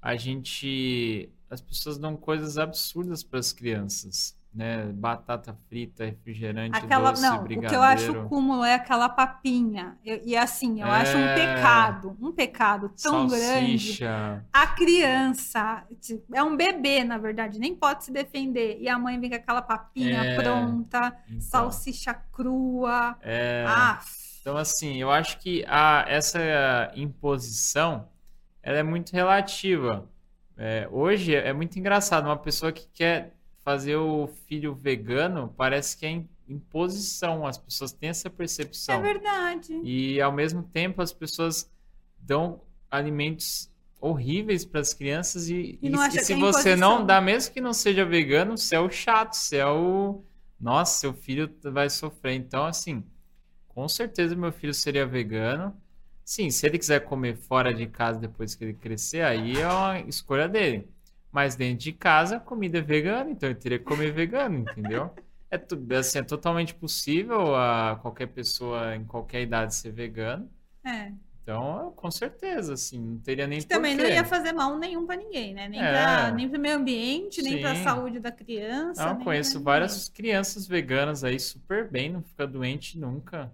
a 0.00 0.16
gente. 0.16 1.28
As 1.48 1.60
pessoas 1.60 1.98
dão 1.98 2.16
coisas 2.16 2.56
absurdas 2.56 3.22
para 3.22 3.38
as 3.38 3.52
crianças, 3.52 4.34
né? 4.54 4.84
Batata 4.92 5.56
frita, 5.68 6.04
refrigerante, 6.04 6.76
Aquela, 6.76 7.10
doce, 7.10 7.22
não, 7.22 7.42
o 7.42 7.46
que 7.46 7.54
eu 7.54 7.82
acho 7.82 8.04
brigadeiro, 8.06 8.28
cúmulo 8.28 8.64
é 8.64 8.74
aquela 8.74 9.08
papinha. 9.08 9.96
Eu- 10.04 10.20
e 10.24 10.36
assim, 10.36 10.82
eu 10.82 10.88
acho 10.90 11.16
um 11.16 11.20
É. 11.20 11.34
pecado, 11.34 12.16
um 12.20 12.30
pecado 12.32 12.90
tão 13.02 13.26
grande. 13.26 13.78
salsicha. 13.78 14.44
A 14.52 14.66
criança 14.66 15.84
tipo, 16.00 16.34
é 16.34 16.42
um 16.42 16.56
bebê, 16.56 17.02
na 17.04 17.16
verdade, 17.18 17.58
nem 17.58 17.74
pode 17.74 18.04
se 18.04 18.12
defender. 18.12 18.76
E 18.80 18.88
a 18.88 18.98
mãe 18.98 19.18
vem 19.18 19.30
com 19.30 19.36
aquela 19.36 19.62
papinha 19.62 20.22
É, 20.24 20.36
pronta, 20.36 21.16
então. 21.28 21.40
salsicha 21.40 22.12
crua. 22.32 23.16
É. 23.22 23.64
Ah, 23.66 24.00
Então, 24.40 24.56
assim, 24.56 24.96
eu 25.00 25.10
acho 25.10 25.38
que 25.38 25.64
a, 25.68 26.04
essa 26.08 26.38
imposição 26.96 28.08
ela 28.62 28.78
é 28.78 28.82
muito 28.82 29.12
relativa. 29.12 30.08
É, 30.56 30.86
hoje 30.90 31.34
é 31.34 31.52
muito 31.52 31.78
engraçado, 31.78 32.26
uma 32.26 32.36
pessoa 32.36 32.70
que 32.72 32.86
quer 32.92 33.34
fazer 33.64 33.96
o 33.96 34.26
filho 34.46 34.74
vegano 34.74 35.52
parece 35.56 35.96
que 35.96 36.06
é 36.06 36.10
im- 36.10 36.28
imposição, 36.48 37.46
as 37.46 37.58
pessoas 37.58 37.92
têm 37.92 38.08
essa 38.10 38.28
é 38.28 38.30
percepção. 38.30 39.00
verdade. 39.02 39.72
E 39.84 40.20
ao 40.20 40.32
mesmo 40.32 40.62
tempo 40.62 41.00
as 41.02 41.12
pessoas 41.12 41.70
dão 42.18 42.60
alimentos 42.90 43.70
horríveis 44.00 44.64
para 44.64 44.80
as 44.80 44.92
crianças 44.92 45.48
e, 45.48 45.78
E 45.80 45.88
e- 45.88 45.96
se 46.24 46.32
é 46.32 46.36
você 46.36 46.72
imposição. 46.72 46.76
não 46.76 47.06
dá, 47.06 47.20
mesmo 47.20 47.54
que 47.54 47.60
não 47.60 47.72
seja 47.72 48.04
vegano, 48.04 48.58
você 48.58 48.74
é 48.76 48.80
o 48.80 48.90
chato, 48.90 49.34
você 49.34 49.58
é 49.58 49.66
o. 49.66 50.24
Nossa, 50.60 50.98
seu 51.00 51.12
filho 51.14 51.50
vai 51.64 51.88
sofrer. 51.90 52.34
Então, 52.34 52.64
assim, 52.66 53.04
com 53.68 53.88
certeza 53.88 54.34
meu 54.36 54.52
filho 54.52 54.74
seria 54.74 55.06
vegano. 55.06 55.76
Sim, 56.24 56.50
se 56.50 56.66
ele 56.66 56.78
quiser 56.78 57.00
comer 57.00 57.36
fora 57.36 57.72
de 57.74 57.86
casa 57.86 58.18
depois 58.20 58.54
que 58.54 58.64
ele 58.64 58.74
crescer, 58.74 59.22
aí 59.22 59.56
é 59.58 59.66
uma 59.68 60.00
escolha 60.00 60.48
dele. 60.48 60.88
Mas 61.32 61.56
dentro 61.56 61.78
de 61.84 61.92
casa, 61.92 62.36
a 62.36 62.40
comida 62.40 62.78
é 62.78 62.82
vegana, 62.82 63.30
então 63.30 63.48
ele 63.48 63.58
teria 63.58 63.78
que 63.78 63.84
comer 63.84 64.12
vegano, 64.12 64.58
entendeu? 64.58 65.10
É, 65.50 65.60
assim, 65.98 66.18
é 66.18 66.22
totalmente 66.22 66.74
possível 66.74 67.54
a 67.54 67.98
qualquer 68.00 68.26
pessoa 68.28 68.94
em 68.94 69.04
qualquer 69.04 69.42
idade 69.42 69.74
ser 69.74 69.92
vegano. 69.92 70.48
É. 70.84 71.12
Então, 71.42 71.92
com 71.96 72.10
certeza, 72.10 72.74
assim, 72.74 73.00
não 73.00 73.18
teria 73.18 73.46
nem 73.46 73.58
Que 73.60 73.66
também 73.66 73.96
não 73.96 74.06
ia 74.06 74.24
fazer 74.24 74.52
mal 74.52 74.78
nenhum 74.78 75.04
para 75.06 75.16
ninguém, 75.16 75.52
né? 75.52 75.68
Nem 75.68 75.80
É. 75.80 75.90
para 75.90 76.30
nem 76.32 76.48
pro 76.48 76.60
meio 76.60 76.76
ambiente, 76.76 77.42
nem 77.42 77.60
para 77.60 77.72
a 77.72 77.74
Sim. 77.74 77.82
saúde 77.82 78.20
da 78.20 78.30
criança. 78.30 79.04
Não, 79.04 79.24
conheço 79.24 79.60
várias 79.60 80.08
crianças 80.08 80.68
veganas 80.68 81.24
aí 81.24 81.40
super 81.40 81.90
bem, 81.90 82.10
não 82.10 82.22
fica 82.22 82.46
doente 82.46 82.96
nunca. 82.98 83.52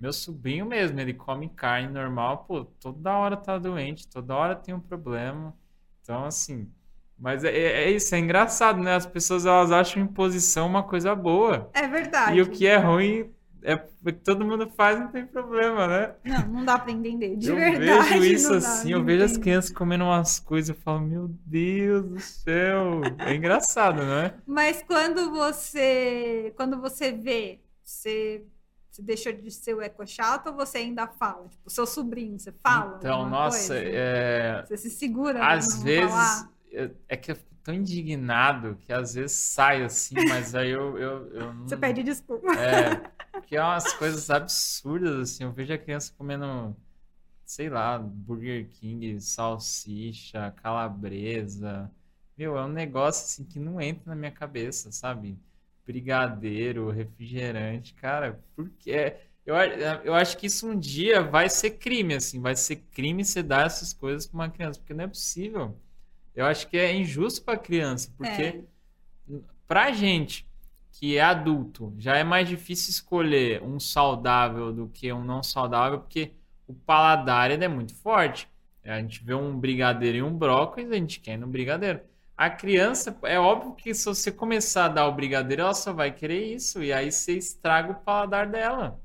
Meu 0.00 0.12
sobrinho 0.12 0.66
mesmo, 0.66 0.98
ele 1.00 1.14
come 1.14 1.48
carne 1.48 1.92
normal, 1.92 2.44
pô, 2.44 2.64
toda 2.64 3.16
hora 3.16 3.36
tá 3.36 3.56
doente, 3.58 4.08
toda 4.08 4.34
hora 4.34 4.56
tem 4.56 4.74
um 4.74 4.80
problema. 4.80 5.54
Então, 6.02 6.24
assim, 6.24 6.70
mas 7.18 7.42
é, 7.44 7.50
é 7.50 7.90
isso, 7.90 8.14
é 8.14 8.18
engraçado, 8.18 8.80
né? 8.80 8.94
As 8.94 9.06
pessoas 9.06 9.44
elas 9.44 9.72
acham 9.72 10.02
imposição 10.02 10.66
uma 10.66 10.82
coisa 10.82 11.14
boa. 11.14 11.68
É 11.74 11.86
verdade. 11.86 12.38
E 12.38 12.42
o 12.42 12.48
que 12.48 12.66
é 12.66 12.76
ruim 12.76 13.30
é 13.62 13.76
porque 13.76 14.20
todo 14.20 14.44
mundo 14.44 14.70
faz, 14.76 14.98
não 14.98 15.08
tem 15.08 15.26
problema, 15.26 15.86
né? 15.88 16.14
Não, 16.24 16.48
não 16.48 16.64
dá 16.64 16.78
para 16.78 16.92
entender. 16.92 17.36
De 17.36 17.50
eu 17.50 17.56
verdade. 17.56 18.08
vejo 18.08 18.24
isso 18.24 18.54
assim, 18.54 18.92
eu 18.92 19.02
vejo 19.02 19.24
as 19.24 19.36
crianças 19.36 19.70
comendo 19.72 20.04
umas 20.04 20.38
coisas 20.38 20.74
e 20.74 20.80
falo, 20.80 21.00
meu 21.00 21.28
Deus 21.44 22.04
do 22.04 22.20
céu. 22.20 23.00
É 23.18 23.34
engraçado, 23.34 24.04
não 24.04 24.18
é? 24.18 24.34
Mas 24.46 24.82
quando 24.86 25.30
você, 25.30 26.52
quando 26.56 26.80
você 26.80 27.10
vê, 27.10 27.60
você, 27.82 28.44
você 28.90 29.02
deixou 29.02 29.32
de 29.32 29.50
ser 29.50 29.74
o 29.74 29.82
eco 29.82 30.06
chato 30.06 30.48
ou 30.48 30.54
você 30.54 30.78
ainda 30.78 31.08
fala? 31.08 31.48
Tipo, 31.48 31.68
seu 31.68 31.84
sobrinho, 31.84 32.38
você 32.38 32.52
fala? 32.62 32.96
Então, 32.98 33.28
nossa, 33.28 33.74
é, 33.76 34.64
Você 34.66 34.76
se 34.76 34.90
segura 34.90 35.40
pra 35.40 35.52
às 35.54 35.82
vezes 35.82 36.10
falar? 36.10 36.57
É 37.08 37.16
que 37.16 37.32
eu 37.32 37.36
fico 37.36 37.54
tão 37.62 37.74
indignado 37.74 38.76
que 38.80 38.92
às 38.92 39.14
vezes 39.14 39.32
sai 39.36 39.82
assim, 39.82 40.14
mas 40.28 40.54
aí 40.54 40.70
eu, 40.70 40.98
eu, 40.98 41.26
eu 41.34 41.52
não. 41.54 41.68
Você 41.68 41.76
pede 41.76 42.02
desculpa. 42.02 42.52
É, 42.54 42.96
porque 43.32 43.56
é 43.56 43.62
umas 43.62 43.92
coisas 43.94 44.30
absurdas, 44.30 45.18
assim. 45.20 45.44
Eu 45.44 45.52
vejo 45.52 45.72
a 45.72 45.78
criança 45.78 46.12
comendo, 46.16 46.76
sei 47.44 47.68
lá, 47.68 47.98
Burger 47.98 48.68
King, 48.70 49.20
salsicha, 49.20 50.52
calabresa, 50.62 51.90
meu, 52.38 52.56
é 52.56 52.64
um 52.64 52.68
negócio 52.68 53.24
assim 53.24 53.44
que 53.44 53.58
não 53.58 53.80
entra 53.80 54.04
na 54.06 54.14
minha 54.14 54.30
cabeça, 54.30 54.92
sabe? 54.92 55.36
Brigadeiro, 55.84 56.88
refrigerante, 56.88 57.94
cara, 57.94 58.40
porque 58.54 59.16
eu, 59.44 59.56
eu 60.04 60.14
acho 60.14 60.36
que 60.38 60.46
isso 60.46 60.68
um 60.68 60.78
dia 60.78 61.20
vai 61.20 61.48
ser 61.50 61.72
crime, 61.72 62.14
assim, 62.14 62.40
vai 62.40 62.54
ser 62.54 62.76
crime 62.92 63.24
você 63.24 63.42
dar 63.42 63.66
essas 63.66 63.92
coisas 63.92 64.26
para 64.26 64.36
uma 64.36 64.50
criança, 64.50 64.78
porque 64.78 64.94
não 64.94 65.04
é 65.04 65.08
possível. 65.08 65.76
Eu 66.38 66.46
acho 66.46 66.68
que 66.68 66.78
é 66.78 66.94
injusto 66.94 67.42
para 67.42 67.54
a 67.54 67.58
criança, 67.58 68.14
porque 68.16 68.62
é. 69.28 69.40
pra 69.66 69.90
gente 69.90 70.46
que 70.92 71.16
é 71.16 71.20
adulto, 71.20 71.92
já 71.98 72.16
é 72.16 72.22
mais 72.22 72.48
difícil 72.48 72.90
escolher 72.90 73.60
um 73.60 73.80
saudável 73.80 74.72
do 74.72 74.86
que 74.86 75.12
um 75.12 75.24
não 75.24 75.42
saudável, 75.42 75.98
porque 75.98 76.32
o 76.64 76.72
paladar 76.72 77.50
é 77.50 77.66
muito 77.66 77.92
forte. 77.96 78.48
A 78.84 79.00
gente 79.00 79.24
vê 79.24 79.34
um 79.34 79.58
brigadeiro 79.58 80.18
e 80.18 80.22
um 80.22 80.32
brócolis, 80.32 80.92
a 80.92 80.94
gente 80.94 81.18
quer 81.18 81.32
ir 81.32 81.38
no 81.38 81.48
brigadeiro. 81.48 82.02
A 82.36 82.48
criança, 82.48 83.18
é 83.24 83.40
óbvio 83.40 83.74
que 83.74 83.92
se 83.92 84.04
você 84.04 84.30
começar 84.30 84.84
a 84.84 84.88
dar 84.88 85.08
o 85.08 85.12
brigadeiro, 85.12 85.62
ela 85.62 85.74
só 85.74 85.92
vai 85.92 86.12
querer 86.12 86.54
isso, 86.54 86.84
e 86.84 86.92
aí 86.92 87.10
você 87.10 87.36
estraga 87.36 87.90
o 87.90 87.96
paladar 87.96 88.48
dela. 88.48 89.00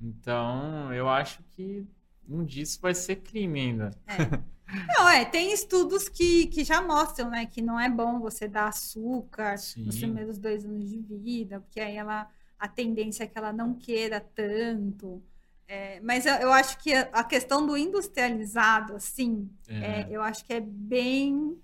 Então, 0.00 0.90
eu 0.94 1.06
acho 1.06 1.42
que 1.54 1.86
um 2.26 2.42
disso 2.42 2.80
vai 2.80 2.94
ser 2.94 3.16
crime 3.16 3.60
ainda. 3.60 3.90
É. 4.06 4.40
Não, 4.88 5.08
é, 5.08 5.24
tem 5.24 5.52
estudos 5.52 6.08
que, 6.08 6.46
que 6.46 6.62
já 6.62 6.82
mostram, 6.82 7.30
né, 7.30 7.46
que 7.46 7.62
não 7.62 7.80
é 7.80 7.88
bom 7.88 8.20
você 8.20 8.46
dar 8.46 8.68
açúcar 8.68 9.56
Sim. 9.56 9.84
nos 9.84 9.96
primeiros 9.98 10.38
dois 10.38 10.64
anos 10.64 10.90
de 10.90 10.98
vida, 10.98 11.60
porque 11.60 11.80
aí 11.80 11.96
ela, 11.96 12.28
a 12.58 12.68
tendência 12.68 13.24
é 13.24 13.26
que 13.26 13.38
ela 13.38 13.52
não 13.52 13.74
queira 13.74 14.20
tanto. 14.20 15.22
É, 15.66 16.00
mas 16.00 16.26
eu, 16.26 16.34
eu, 16.34 16.52
acho 16.52 16.78
que 16.78 16.94
a, 16.94 17.24
questão 17.24 17.66
do 17.66 17.76
industrializado, 17.76 18.94
assim, 18.94 19.50
é. 19.68 20.02
É, 20.02 20.08
eu 20.10 20.22
acho 20.22 20.44
que 20.44 20.52
é 20.52 20.60
bem 20.60 21.58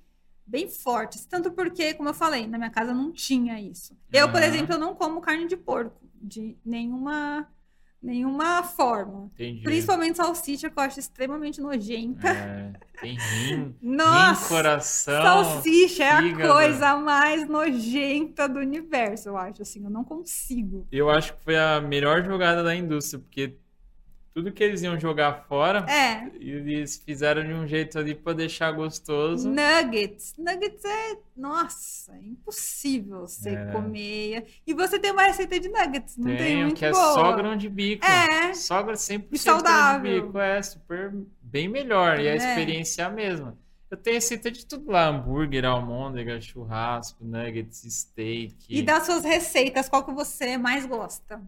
bem 0.47 0.69
forte. 0.69 1.27
Tanto 1.27 1.51
porque, 1.53 1.95
como 1.95 2.11
eu 2.11 2.15
falei, 2.15 2.47
na 2.47 2.59
minha 2.59 2.71
casa 2.71 2.93
não 2.93 3.11
tinha 3.11 3.59
isso. 3.59 3.97
Eu, 4.13 4.31
por 4.31 4.43
exemplo, 4.43 4.75
eu 4.75 4.79
não 4.79 4.95
como 4.95 5.23
carne 5.23 5.47
de 5.47 5.57
porco, 5.57 6.07
de 6.21 6.57
nenhuma 6.65 7.49
nenhuma 8.05 8.63
forma. 8.63 9.31
Entendi. 9.35 9.63
Principalmente 9.63 10.17
salsicha, 10.17 10.69
que 10.69 10.79
eu 10.79 10.83
acho 10.83 11.01
extremamente 11.01 11.61
nojenta. 11.61 12.29
É, 12.29 12.73
tem 13.01 13.17
rim, 13.17 13.75
Nossa, 13.83 14.43
rim, 14.43 14.49
coração. 14.49 15.23
Salsicha 15.23 16.21
fígado. 16.21 16.43
é 16.43 16.45
a 16.45 16.53
coisa 16.53 16.97
mais 16.97 17.49
nojenta 17.49 18.49
do 18.49 18.61
universo, 18.61 19.31
eu 19.31 19.37
acho. 19.37 19.63
Assim, 19.63 19.83
eu 19.83 19.91
não 19.91 20.05
consigo. 20.05 20.87
Eu 20.93 21.09
acho 21.11 21.35
que 21.35 21.43
foi 21.43 21.57
a 21.57 21.81
melhor 21.81 22.25
jogada 22.25 22.63
da 22.63 22.75
indústria, 22.75 23.19
porque 23.19 23.57
tudo 24.35 24.51
que 24.51 24.65
eles 24.65 24.83
iam 24.83 24.99
jogar 24.99 25.45
fora, 25.49 25.87
é. 25.89 26.29
eles 26.41 27.01
fizeram 27.07 27.47
de 27.47 27.55
um 27.55 27.69
jeito 27.69 27.97
ali 27.97 28.17
para 28.17 28.33
deixar 28.33 28.73
gostoso. 28.73 29.49
Nuggets. 29.49 30.35
Nuggets 30.37 30.85
é, 30.85 31.17
nossa, 31.37 32.13
é 32.17 32.19
impossível 32.19 33.21
você 33.21 33.51
é. 33.51 33.67
comer. 33.67 34.47
E 34.67 34.75
você 34.75 34.99
tem 34.99 35.13
uma 35.13 35.23
receita 35.23 35.61
de 35.61 35.69
nuggets, 35.69 36.17
não 36.17 36.27
Tenho, 36.27 36.39
tem 36.39 36.57
muito 36.65 36.77
que 36.77 36.85
é 36.85 36.91
boa. 36.91 37.15
só 37.15 37.33
grão 37.37 37.57
de 37.57 37.69
bico. 37.69 38.05
É. 38.05 38.53
Só 38.55 38.83
100% 38.83 39.27
e 39.31 39.39
saudável. 39.39 40.03
grão 40.03 40.21
de 40.21 40.27
bico. 40.27 40.39
É 40.41 40.61
super, 40.63 41.15
bem 41.41 41.69
melhor. 41.69 42.19
E 42.19 42.29
a 42.29 42.33
é. 42.33 42.37
experiência 42.37 43.03
é 43.03 43.05
a 43.05 43.11
mesma. 43.11 43.57
Eu 43.89 43.97
tenho 43.97 44.17
receita 44.17 44.51
de 44.51 44.67
tudo 44.67 44.91
lá: 44.91 45.07
hambúrguer, 45.07 45.65
almôndega, 45.65 46.41
churrasco, 46.41 47.25
nuggets, 47.25 47.87
steak. 47.89 48.57
E 48.69 48.83
das 48.83 49.05
suas 49.05 49.23
receitas, 49.23 49.89
qual 49.89 50.03
que 50.05 50.13
você 50.13 50.59
mais 50.59 50.85
gosta? 50.85 51.41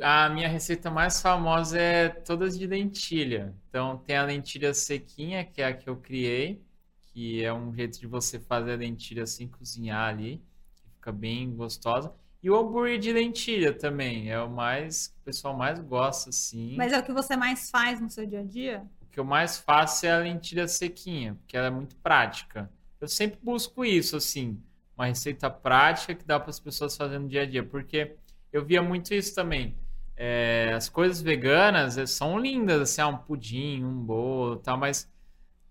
A 0.00 0.28
minha 0.28 0.48
receita 0.48 0.90
mais 0.90 1.20
famosa 1.20 1.78
é 1.78 2.08
todas 2.08 2.58
de 2.58 2.66
lentilha. 2.66 3.54
Então 3.68 3.98
tem 3.98 4.16
a 4.16 4.24
lentilha 4.24 4.72
sequinha, 4.72 5.44
que 5.44 5.60
é 5.60 5.66
a 5.66 5.74
que 5.74 5.88
eu 5.88 5.96
criei, 5.96 6.62
que 7.12 7.42
é 7.42 7.52
um 7.52 7.74
jeito 7.74 7.98
de 7.98 8.06
você 8.06 8.38
fazer 8.38 8.74
a 8.74 8.76
lentilha 8.76 9.26
sem 9.26 9.48
cozinhar 9.48 10.08
ali, 10.08 10.40
que 10.76 10.90
fica 10.94 11.10
bem 11.10 11.50
gostosa. 11.54 12.12
E 12.42 12.48
o 12.48 12.56
hambúrguer 12.56 12.98
de 12.98 13.12
lentilha 13.12 13.72
também, 13.72 14.30
é 14.30 14.40
o 14.40 14.48
mais 14.48 15.14
o 15.20 15.24
pessoal 15.24 15.56
mais 15.56 15.78
gosta 15.80 16.30
assim. 16.30 16.74
Mas 16.76 16.92
é 16.92 16.98
o 16.98 17.02
que 17.02 17.12
você 17.12 17.36
mais 17.36 17.70
faz 17.70 18.00
no 18.00 18.08
seu 18.08 18.26
dia 18.26 18.40
a 18.40 18.44
dia? 18.44 18.82
O 19.02 19.06
que 19.06 19.20
eu 19.20 19.24
mais 19.24 19.58
faço 19.58 20.06
é 20.06 20.12
a 20.12 20.18
lentilha 20.18 20.66
sequinha, 20.66 21.34
porque 21.34 21.56
ela 21.56 21.66
é 21.66 21.70
muito 21.70 21.96
prática. 21.96 22.70
Eu 23.00 23.08
sempre 23.08 23.38
busco 23.42 23.84
isso 23.84 24.16
assim, 24.16 24.58
uma 24.96 25.06
receita 25.06 25.50
prática 25.50 26.14
que 26.14 26.24
dá 26.24 26.38
para 26.38 26.50
as 26.50 26.60
pessoas 26.60 26.96
fazerem 26.96 27.22
no 27.22 27.28
dia 27.28 27.42
a 27.42 27.46
dia, 27.46 27.62
porque 27.62 28.16
eu 28.52 28.64
via 28.64 28.82
muito 28.82 29.14
isso 29.14 29.34
também. 29.34 29.76
É, 30.16 30.72
as 30.74 30.88
coisas 30.88 31.22
veganas 31.22 31.96
é, 31.96 32.06
são 32.06 32.38
lindas, 32.38 32.80
assim, 32.80 33.00
ah, 33.00 33.08
um 33.08 33.16
pudim, 33.16 33.82
um 33.82 33.94
bolo 33.94 34.56
tal, 34.56 34.76
mas 34.76 35.10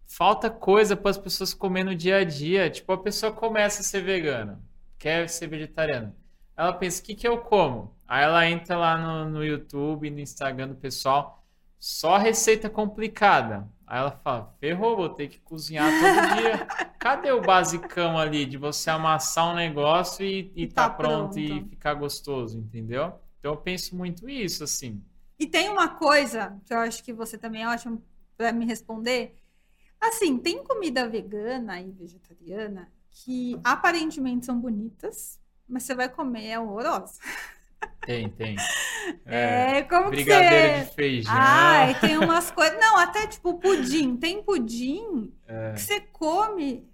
falta 0.07 0.49
coisa 0.49 0.95
para 0.95 1.11
as 1.11 1.18
pessoas 1.18 1.53
comer 1.53 1.84
no 1.84 1.95
dia 1.95 2.18
a 2.18 2.23
dia. 2.23 2.69
Tipo, 2.69 2.93
a 2.93 2.97
pessoa 2.97 3.31
começa 3.31 3.81
a 3.81 3.84
ser 3.84 4.01
vegana, 4.01 4.61
quer 4.97 5.30
ser 5.30 5.47
vegetariana. 5.47 6.15
Ela 6.57 6.73
pensa, 6.73 7.01
o 7.01 7.06
que, 7.06 7.15
que 7.15 7.27
eu 7.27 7.38
como? 7.38 7.95
Aí 8.07 8.23
ela 8.23 8.49
entra 8.49 8.76
lá 8.76 8.97
no, 8.97 9.30
no 9.30 9.45
YouTube, 9.45 10.10
no 10.10 10.19
Instagram 10.19 10.69
do 10.69 10.76
pessoal, 10.76 11.45
só 11.80 12.18
receita 12.18 12.69
complicada. 12.69 13.68
Aí 13.89 13.97
ela 13.97 14.11
fala, 14.11 14.55
ferrou, 14.59 14.95
vou 14.95 15.09
ter 15.09 15.27
que 15.27 15.39
cozinhar 15.39 15.89
todo 15.89 16.35
dia. 16.37 16.67
Cadê 16.99 17.31
o 17.31 17.41
basicão 17.41 18.19
ali 18.19 18.45
de 18.45 18.55
você 18.55 18.91
amassar 18.91 19.51
um 19.51 19.55
negócio 19.55 20.23
e, 20.23 20.51
e, 20.55 20.63
e 20.63 20.67
tá, 20.67 20.87
tá 20.87 20.95
pronto, 20.95 21.33
pronto 21.33 21.39
e 21.39 21.63
ficar 21.69 21.95
gostoso, 21.95 22.59
entendeu? 22.59 23.19
Então 23.39 23.51
eu 23.53 23.57
penso 23.57 23.95
muito 23.95 24.29
isso, 24.29 24.63
assim. 24.63 25.03
E 25.39 25.47
tem 25.47 25.69
uma 25.69 25.87
coisa 25.87 26.55
que 26.65 26.71
eu 26.71 26.77
acho 26.77 27.03
que 27.03 27.11
você 27.11 27.35
também 27.35 27.63
é 27.63 27.67
ótimo 27.67 28.03
para 28.37 28.53
me 28.53 28.63
responder. 28.63 29.35
Assim, 29.99 30.37
tem 30.37 30.63
comida 30.63 31.09
vegana 31.09 31.81
e 31.81 31.91
vegetariana 31.91 32.91
que 33.09 33.59
aparentemente 33.63 34.45
são 34.45 34.59
bonitas, 34.59 35.39
mas 35.67 35.81
você 35.81 35.95
vai 35.95 36.07
comer 36.07 36.45
é 36.45 36.59
horrorosa. 36.59 37.19
Tem, 38.06 38.30
tem. 38.30 38.56
É, 39.26 39.77
é 39.77 39.81
como 39.84 40.10
brigadeiro 40.10 40.73
que 40.73 40.80
você... 40.80 40.85
de 40.85 40.95
feijão. 40.95 41.34
Ai, 41.35 41.99
tem 41.99 42.18
umas 42.18 42.49
coisas. 42.49 42.80
Não, 42.80 42.97
até 42.97 43.27
tipo 43.27 43.60
pudim. 43.60 44.18
Tem 44.18 44.41
pudim 44.41 45.31
é. 45.47 45.73
que 45.73 45.81
você 45.81 46.01
come. 46.01 46.88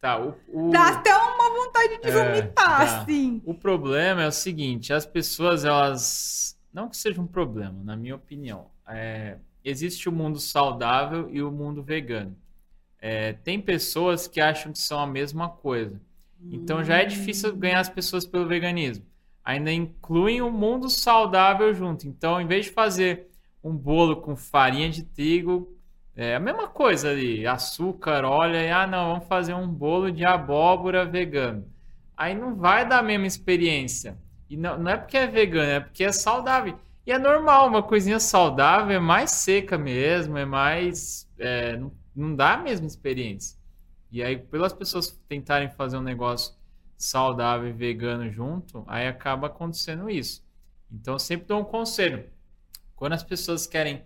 Tá, 0.00 0.20
o, 0.20 0.34
o... 0.48 0.70
Dá 0.70 0.88
até 0.88 1.16
uma 1.16 1.50
vontade 1.50 2.00
de 2.00 2.08
é, 2.08 2.12
vomitar, 2.12 2.80
é, 2.80 2.84
assim. 2.84 3.42
O 3.44 3.54
problema 3.54 4.22
é 4.22 4.28
o 4.28 4.32
seguinte: 4.32 4.92
as 4.92 5.06
pessoas, 5.06 5.64
elas. 5.64 6.58
Não 6.72 6.88
que 6.88 6.96
seja 6.96 7.20
um 7.20 7.26
problema, 7.26 7.82
na 7.82 7.96
minha 7.96 8.14
opinião. 8.14 8.70
É, 8.86 9.38
existe 9.64 10.08
o 10.08 10.12
mundo 10.12 10.38
saudável 10.38 11.28
e 11.30 11.42
o 11.42 11.50
mundo 11.50 11.82
vegano. 11.82 12.36
É, 13.00 13.32
tem 13.32 13.60
pessoas 13.60 14.28
que 14.28 14.40
acham 14.40 14.72
que 14.72 14.78
são 14.78 14.98
a 14.98 15.06
mesma 15.06 15.48
coisa. 15.48 16.00
Então 16.50 16.84
já 16.84 16.98
é 16.98 17.04
difícil 17.04 17.56
ganhar 17.56 17.80
as 17.80 17.88
pessoas 17.88 18.26
pelo 18.26 18.46
veganismo. 18.46 19.04
Ainda 19.44 19.70
incluem 19.70 20.40
o 20.40 20.50
mundo 20.50 20.88
saudável 20.88 21.74
junto. 21.74 22.08
Então, 22.08 22.40
em 22.40 22.46
vez 22.46 22.66
de 22.66 22.72
fazer 22.72 23.28
um 23.62 23.76
bolo 23.76 24.16
com 24.16 24.34
farinha 24.34 24.88
de 24.88 25.02
trigo, 25.02 25.70
é 26.16 26.36
a 26.36 26.40
mesma 26.40 26.68
coisa 26.68 27.10
ali, 27.10 27.46
açúcar, 27.46 28.24
óleo, 28.24 28.56
e 28.56 28.70
ah, 28.70 28.86
não, 28.86 29.12
vamos 29.12 29.28
fazer 29.28 29.52
um 29.54 29.68
bolo 29.68 30.10
de 30.10 30.24
abóbora 30.24 31.04
vegano. 31.04 31.66
Aí 32.16 32.34
não 32.34 32.54
vai 32.54 32.88
dar 32.88 33.00
a 33.00 33.02
mesma 33.02 33.26
experiência. 33.26 34.16
E 34.48 34.56
não, 34.56 34.78
não 34.78 34.90
é 34.92 34.96
porque 34.96 35.16
é 35.16 35.26
vegano, 35.26 35.70
é 35.70 35.80
porque 35.80 36.04
é 36.04 36.12
saudável. 36.12 36.78
E 37.06 37.12
é 37.12 37.18
normal, 37.18 37.68
uma 37.68 37.82
coisinha 37.82 38.20
saudável 38.20 38.96
é 38.96 39.00
mais 39.00 39.30
seca 39.32 39.76
mesmo, 39.76 40.38
é 40.38 40.44
mais. 40.44 41.28
É, 41.38 41.76
não, 41.76 41.92
não 42.14 42.36
dá 42.36 42.54
a 42.54 42.56
mesma 42.56 42.86
experiência. 42.86 43.58
E 44.10 44.22
aí, 44.22 44.38
pelas 44.38 44.72
pessoas 44.72 45.10
tentarem 45.28 45.68
fazer 45.70 45.96
um 45.96 46.02
negócio 46.02 46.54
saudável 46.96 47.68
e 47.68 47.72
vegano 47.72 48.30
junto, 48.30 48.84
aí 48.86 49.06
acaba 49.06 49.46
acontecendo 49.46 50.08
isso. 50.08 50.44
Então, 50.90 51.14
eu 51.14 51.18
sempre 51.18 51.46
dou 51.46 51.60
um 51.60 51.64
conselho. 51.64 52.24
Quando 52.94 53.14
as 53.14 53.22
pessoas 53.22 53.66
querem 53.66 54.04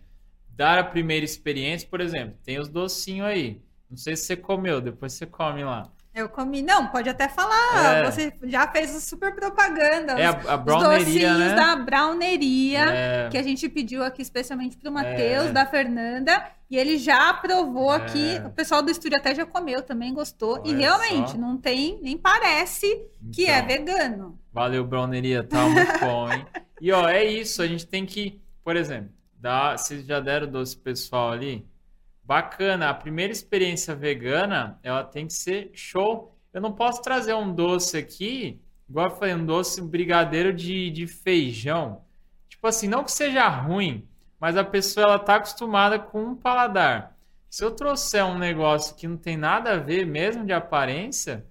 dar 0.49 0.79
a 0.79 0.85
primeira 0.85 1.25
experiência, 1.25 1.89
por 1.89 2.01
exemplo, 2.01 2.37
tem 2.45 2.59
os 2.59 2.69
docinhos 2.69 3.27
aí. 3.27 3.63
Não 3.89 3.97
sei 3.97 4.17
se 4.17 4.25
você 4.25 4.37
comeu, 4.37 4.81
depois 4.81 5.13
você 5.13 5.27
come 5.27 5.63
lá. 5.65 5.91
Eu 6.15 6.29
comi, 6.29 6.63
não, 6.63 6.89
pode 6.89 7.09
até 7.09 7.29
falar. 7.29 7.99
É. 7.99 8.11
Você 8.11 8.33
já 8.45 8.67
fez 8.67 8.91
super 9.05 9.35
propaganda. 9.35 10.15
É 10.19 10.27
a, 10.27 10.55
a 10.55 10.57
browneria, 10.57 11.33
os 11.33 11.39
né? 11.39 11.55
da 11.55 11.77
browneria, 11.77 12.81
é. 12.81 13.29
que 13.31 13.39
a 13.39 13.43
gente 13.43 13.69
pediu 13.69 14.03
aqui 14.03 14.21
especialmente 14.21 14.77
para 14.77 14.91
o 14.91 14.93
Matheus, 14.93 15.47
é. 15.47 15.53
da 15.53 15.65
Fernanda, 15.65 16.45
e 16.71 16.77
ele 16.77 16.99
já 16.99 17.33
provou 17.35 17.93
é. 17.93 17.97
aqui. 17.97 18.41
O 18.45 18.51
pessoal 18.51 18.83
do 18.83 18.91
estúdio 18.91 19.19
até 19.19 19.35
já 19.35 19.47
comeu, 19.47 19.83
também 19.83 20.13
gostou. 20.13 20.61
Olha 20.61 20.69
e 20.71 20.75
realmente, 20.75 21.33
só. 21.33 21.39
não 21.39 21.57
tem, 21.57 21.99
nem 22.03 22.17
parece 22.17 22.87
então, 22.87 23.31
que 23.33 23.47
é 23.47 23.59
então. 23.59 23.69
vegano. 23.69 24.39
Valeu, 24.53 24.85
browneria, 24.85 25.43
tá 25.43 25.69
muito 25.69 25.99
bom, 26.01 26.33
hein? 26.33 26.45
E 26.81 26.93
ó, 26.93 27.09
é 27.09 27.25
isso, 27.25 27.63
a 27.63 27.67
gente 27.67 27.87
tem 27.87 28.05
que, 28.05 28.41
por 28.63 28.77
exemplo, 28.77 29.11
Dá, 29.41 29.77
vocês 29.77 30.05
já 30.05 30.19
deram 30.19 30.51
doce 30.51 30.77
pessoal 30.77 31.31
ali? 31.31 31.65
Bacana. 32.25 32.91
A 32.91 32.95
primeira 32.95 33.33
experiência 33.33 33.95
vegana, 33.95 34.79
ela 34.83 35.05
tem 35.05 35.29
que 35.29 35.33
ser 35.33 35.71
show. 35.75 36.37
Eu 36.53 36.61
não 36.61 36.73
posso 36.73 37.01
trazer 37.01 37.35
um 37.35 37.55
doce 37.55 37.97
aqui, 37.97 38.61
igual 38.89 39.11
eu 39.11 39.17
falei, 39.17 39.35
um 39.35 39.47
doce 39.47 39.81
brigadeiro 39.81 40.53
de, 40.53 40.91
de 40.91 41.07
feijão. 41.07 42.03
Tipo 42.49 42.67
assim, 42.67 42.89
não 42.89 43.05
que 43.05 43.13
seja 43.13 43.47
ruim, 43.49 44.08
mas 44.41 44.57
a 44.57 44.65
pessoa 44.65 45.05
ela 45.05 45.19
tá 45.19 45.37
acostumada 45.37 45.99
com 45.99 46.23
um 46.23 46.35
paladar. 46.35 47.17
Se 47.51 47.65
eu 47.65 47.71
trouxer 47.71 48.25
um 48.25 48.39
negócio 48.39 48.95
que 48.95 49.09
não 49.09 49.17
tem 49.17 49.37
nada 49.37 49.73
a 49.73 49.79
ver, 49.79 50.07
mesmo 50.07 50.45
de 50.45 50.53
aparência, 50.53 51.47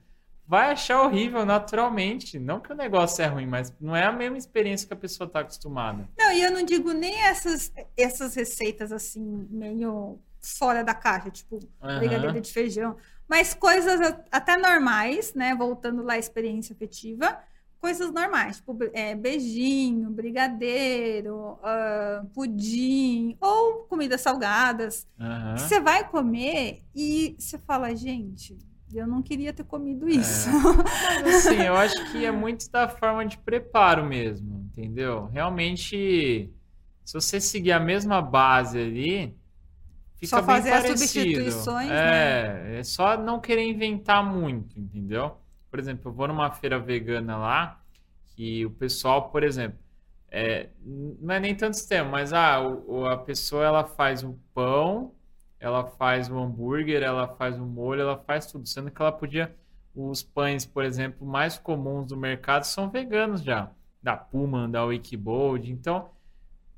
vai 0.48 0.72
achar 0.72 1.02
horrível 1.02 1.46
naturalmente. 1.46 2.40
Não 2.40 2.60
que 2.60 2.72
o 2.72 2.76
negócio 2.76 3.24
é 3.24 3.28
ruim, 3.28 3.46
mas 3.46 3.74
não 3.82 3.96
é 3.96 4.06
a 4.06 4.12
mesma 4.12 4.38
experiência 4.38 4.88
que 4.88 4.94
a 4.94 4.98
pessoa 4.98 5.28
está 5.28 5.42
acostumada. 5.42 6.08
Não, 6.18 6.32
e 6.32 6.42
eu 6.42 6.52
não 6.52 6.64
digo 6.64 6.94
nem 6.94 7.20
essas, 7.22 7.74
essas 7.98 8.36
receitas 8.36 8.92
assim, 8.92 9.48
meio 9.50 10.20
fora 10.40 10.84
da 10.84 10.94
caixa, 10.94 11.30
tipo 11.30 11.56
uhum. 11.56 12.00
brigadeiro 12.00 12.40
de 12.40 12.54
feijão, 12.54 12.96
mas 13.28 13.54
coisas 13.54 14.00
até 14.32 14.56
normais, 14.56 15.34
né? 15.34 15.54
Voltando 15.56 16.04
lá 16.04 16.14
à 16.14 16.18
experiência 16.18 16.74
afetiva 16.74 17.38
coisas 17.88 18.12
normais, 18.12 18.58
tipo 18.58 18.78
é, 18.92 19.16
beijinho, 19.16 20.10
brigadeiro, 20.10 21.54
uh, 21.54 22.26
pudim 22.34 23.38
ou 23.40 23.86
comidas 23.86 24.20
salgadas. 24.20 25.08
Uhum. 25.18 25.56
Que 25.56 25.62
você 25.62 25.80
vai 25.80 26.06
comer 26.06 26.84
e 26.94 27.34
você 27.40 27.58
fala, 27.58 27.96
gente, 27.96 28.58
eu 28.94 29.08
não 29.08 29.22
queria 29.22 29.54
ter 29.54 29.64
comido 29.64 30.06
é. 30.10 30.12
isso. 30.12 30.50
É. 30.50 31.24
Mas 31.24 31.48
assim, 31.48 31.62
eu 31.62 31.78
acho 31.78 32.12
que 32.12 32.26
é 32.26 32.32
muito 32.32 32.70
da 32.70 32.90
forma 32.90 33.26
de 33.26 33.38
preparo 33.38 34.06
mesmo, 34.06 34.70
entendeu? 34.70 35.28
Realmente, 35.28 36.52
se 37.06 37.14
você 37.14 37.40
seguir 37.40 37.72
a 37.72 37.80
mesma 37.80 38.22
base 38.22 38.78
ali, 38.80 39.34
fica 40.18 40.28
só 40.28 40.44
fazer 40.44 40.74
as 40.74 40.88
substituições, 40.88 41.90
é, 41.90 42.64
né? 42.64 42.80
é 42.80 42.84
só 42.84 43.18
não 43.18 43.40
querer 43.40 43.64
inventar 43.64 44.22
muito, 44.30 44.78
entendeu? 44.78 45.38
Por 45.78 45.82
exemplo, 45.82 46.10
eu 46.10 46.14
vou 46.14 46.28
numa 46.28 46.50
feira 46.50 46.80
vegana 46.80 47.38
lá, 47.38 47.80
que 48.36 48.66
o 48.66 48.72
pessoal, 48.72 49.30
por 49.30 49.44
exemplo, 49.44 49.78
é, 50.32 50.70
não 50.84 51.36
é 51.36 51.40
nem 51.40 51.54
tanto 51.54 51.78
sistema, 51.78 52.10
mas 52.10 52.34
ah, 52.34 52.60
o, 52.60 53.06
a 53.06 53.16
pessoa 53.16 53.64
ela 53.64 53.84
faz 53.84 54.24
o 54.24 54.34
pão, 54.56 55.14
ela 55.60 55.86
faz 55.86 56.32
o 56.32 56.40
hambúrguer, 56.40 57.04
ela 57.04 57.28
faz 57.28 57.60
o 57.60 57.64
molho, 57.64 58.02
ela 58.02 58.18
faz 58.18 58.48
tudo, 58.48 58.68
sendo 58.68 58.90
que 58.90 59.00
ela 59.00 59.12
podia 59.12 59.56
os 59.94 60.24
pães, 60.24 60.66
por 60.66 60.84
exemplo, 60.84 61.28
mais 61.28 61.60
comuns 61.60 62.08
do 62.08 62.18
mercado 62.18 62.64
são 62.64 62.90
veganos 62.90 63.44
já, 63.44 63.70
da 64.02 64.18
Puma, 64.18 64.68
da 64.68 64.84
Wikibold, 64.84 65.72
então 65.72 66.10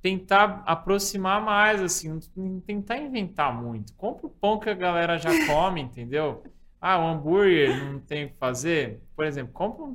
tentar 0.01 0.61
aproximar 0.65 1.41
mais, 1.41 1.81
assim, 1.81 2.19
tentar 2.65 2.97
inventar 2.97 3.53
muito. 3.53 3.93
Compra 3.93 4.27
o 4.27 4.29
pão 4.29 4.59
que 4.59 4.69
a 4.69 4.73
galera 4.73 5.17
já 5.17 5.29
come, 5.47 5.79
entendeu? 5.81 6.43
Ah, 6.81 6.97
o 6.97 7.07
hambúrguer 7.07 7.83
não 7.85 7.99
tem 7.99 8.25
o 8.25 8.29
que 8.29 8.37
fazer. 8.37 9.01
Por 9.15 9.25
exemplo, 9.25 9.51
compra 9.53 9.85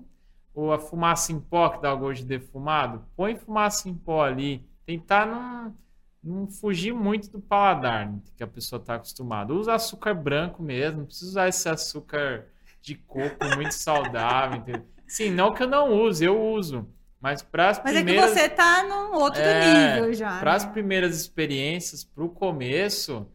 um, 0.55 0.71
a 0.71 0.79
fumaça 0.79 1.33
em 1.33 1.41
pó 1.41 1.71
que 1.71 1.81
dá 1.81 1.95
gosto 1.95 2.21
de 2.21 2.27
defumado. 2.27 3.05
Põe 3.17 3.37
fumaça 3.37 3.89
em 3.89 3.95
pó 3.95 4.25
ali. 4.25 4.63
Tentar 4.85 5.27
não, 5.27 5.75
não 6.23 6.47
fugir 6.47 6.93
muito 6.93 7.31
do 7.31 7.41
paladar 7.41 8.11
né, 8.11 8.19
que 8.37 8.43
a 8.43 8.47
pessoa 8.47 8.79
está 8.79 8.97
acostumada. 8.97 9.55
Usa 9.55 9.75
açúcar 9.75 10.15
branco 10.15 10.63
mesmo. 10.63 10.99
Não 11.01 11.07
precisa 11.07 11.31
usar 11.31 11.49
esse 11.49 11.69
açúcar 11.69 12.47
de 12.83 12.95
coco 12.95 13.45
muito 13.57 13.73
saudável. 13.73 14.59
Entendeu? 14.59 14.85
Sim, 15.07 15.31
não 15.31 15.55
que 15.55 15.63
eu 15.63 15.69
não 15.69 15.93
use, 15.93 16.25
eu 16.25 16.39
uso. 16.39 16.87
Mas 17.19 17.41
para 17.41 17.71
as 17.71 17.79
primeiras. 17.79 18.15
Mas 18.15 18.23
é 18.23 18.35
que 18.35 18.35
você 18.35 18.47
está 18.53 18.83
num 18.83 19.15
outro 19.15 19.41
é, 19.41 19.95
nível 19.95 20.13
já. 20.13 20.39
Para 20.39 20.51
né? 20.51 20.57
as 20.59 20.65
primeiras 20.67 21.17
experiências, 21.17 22.05
para 22.05 22.23
o 22.23 22.29
começo 22.29 23.27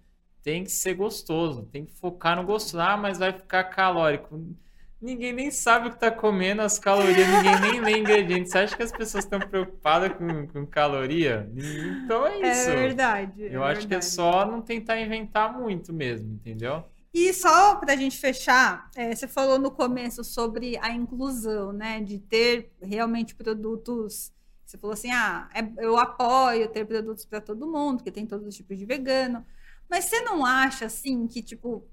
tem 0.43 0.63
que 0.63 0.71
ser 0.71 0.93
gostoso, 0.93 1.63
tem 1.71 1.85
que 1.85 1.93
focar 1.93 2.35
no 2.35 2.43
gosto. 2.43 2.79
Ah, 2.79 2.97
mas 2.97 3.17
vai 3.17 3.33
ficar 3.33 3.63
calórico. 3.65 4.39
Ninguém 5.01 5.31
nem 5.31 5.49
sabe 5.49 5.87
o 5.87 5.91
que 5.91 5.95
está 5.95 6.11
comendo, 6.11 6.61
as 6.61 6.77
calorias, 6.77 7.25
ninguém 7.25 7.59
nem 7.61 7.81
lê 7.81 7.97
ingredientes. 7.99 8.51
Você 8.51 8.57
acha 8.57 8.75
que 8.75 8.83
as 8.83 8.91
pessoas 8.91 9.23
estão 9.23 9.39
preocupadas 9.39 10.11
com, 10.17 10.45
com 10.47 10.65
caloria? 10.65 11.49
Então 12.03 12.27
é, 12.27 12.41
é 12.41 12.51
isso. 12.51 12.69
É 12.69 12.75
verdade. 12.75 13.43
Eu 13.43 13.63
é 13.63 13.71
acho 13.71 13.81
verdade. 13.81 13.87
que 13.87 13.95
é 13.95 14.01
só 14.01 14.45
não 14.45 14.61
tentar 14.61 14.99
inventar 14.99 15.57
muito 15.57 15.93
mesmo, 15.93 16.33
entendeu? 16.33 16.83
E 17.13 17.33
só 17.33 17.75
para 17.75 17.93
a 17.93 17.95
gente 17.95 18.17
fechar, 18.17 18.89
é, 18.95 19.15
você 19.15 19.27
falou 19.27 19.57
no 19.57 19.71
começo 19.71 20.21
sobre 20.23 20.77
a 20.77 20.91
inclusão, 20.91 21.71
né? 21.71 22.01
De 22.01 22.19
ter 22.19 22.71
realmente 22.81 23.33
produtos. 23.33 24.33
Você 24.65 24.77
falou 24.77 24.93
assim: 24.93 25.11
ah, 25.11 25.49
é, 25.55 25.61
eu 25.83 25.97
apoio 25.97 26.67
ter 26.67 26.85
produtos 26.85 27.25
para 27.25 27.39
todo 27.39 27.71
mundo, 27.71 28.03
que 28.03 28.11
tem 28.11 28.27
todos 28.27 28.45
os 28.45 28.55
tipos 28.55 28.77
de 28.77 28.85
vegano. 28.85 29.45
Mas 29.89 30.05
você 30.05 30.21
não 30.21 30.45
acha, 30.45 30.85
assim, 30.85 31.27
que, 31.27 31.41
tipo, 31.41 31.87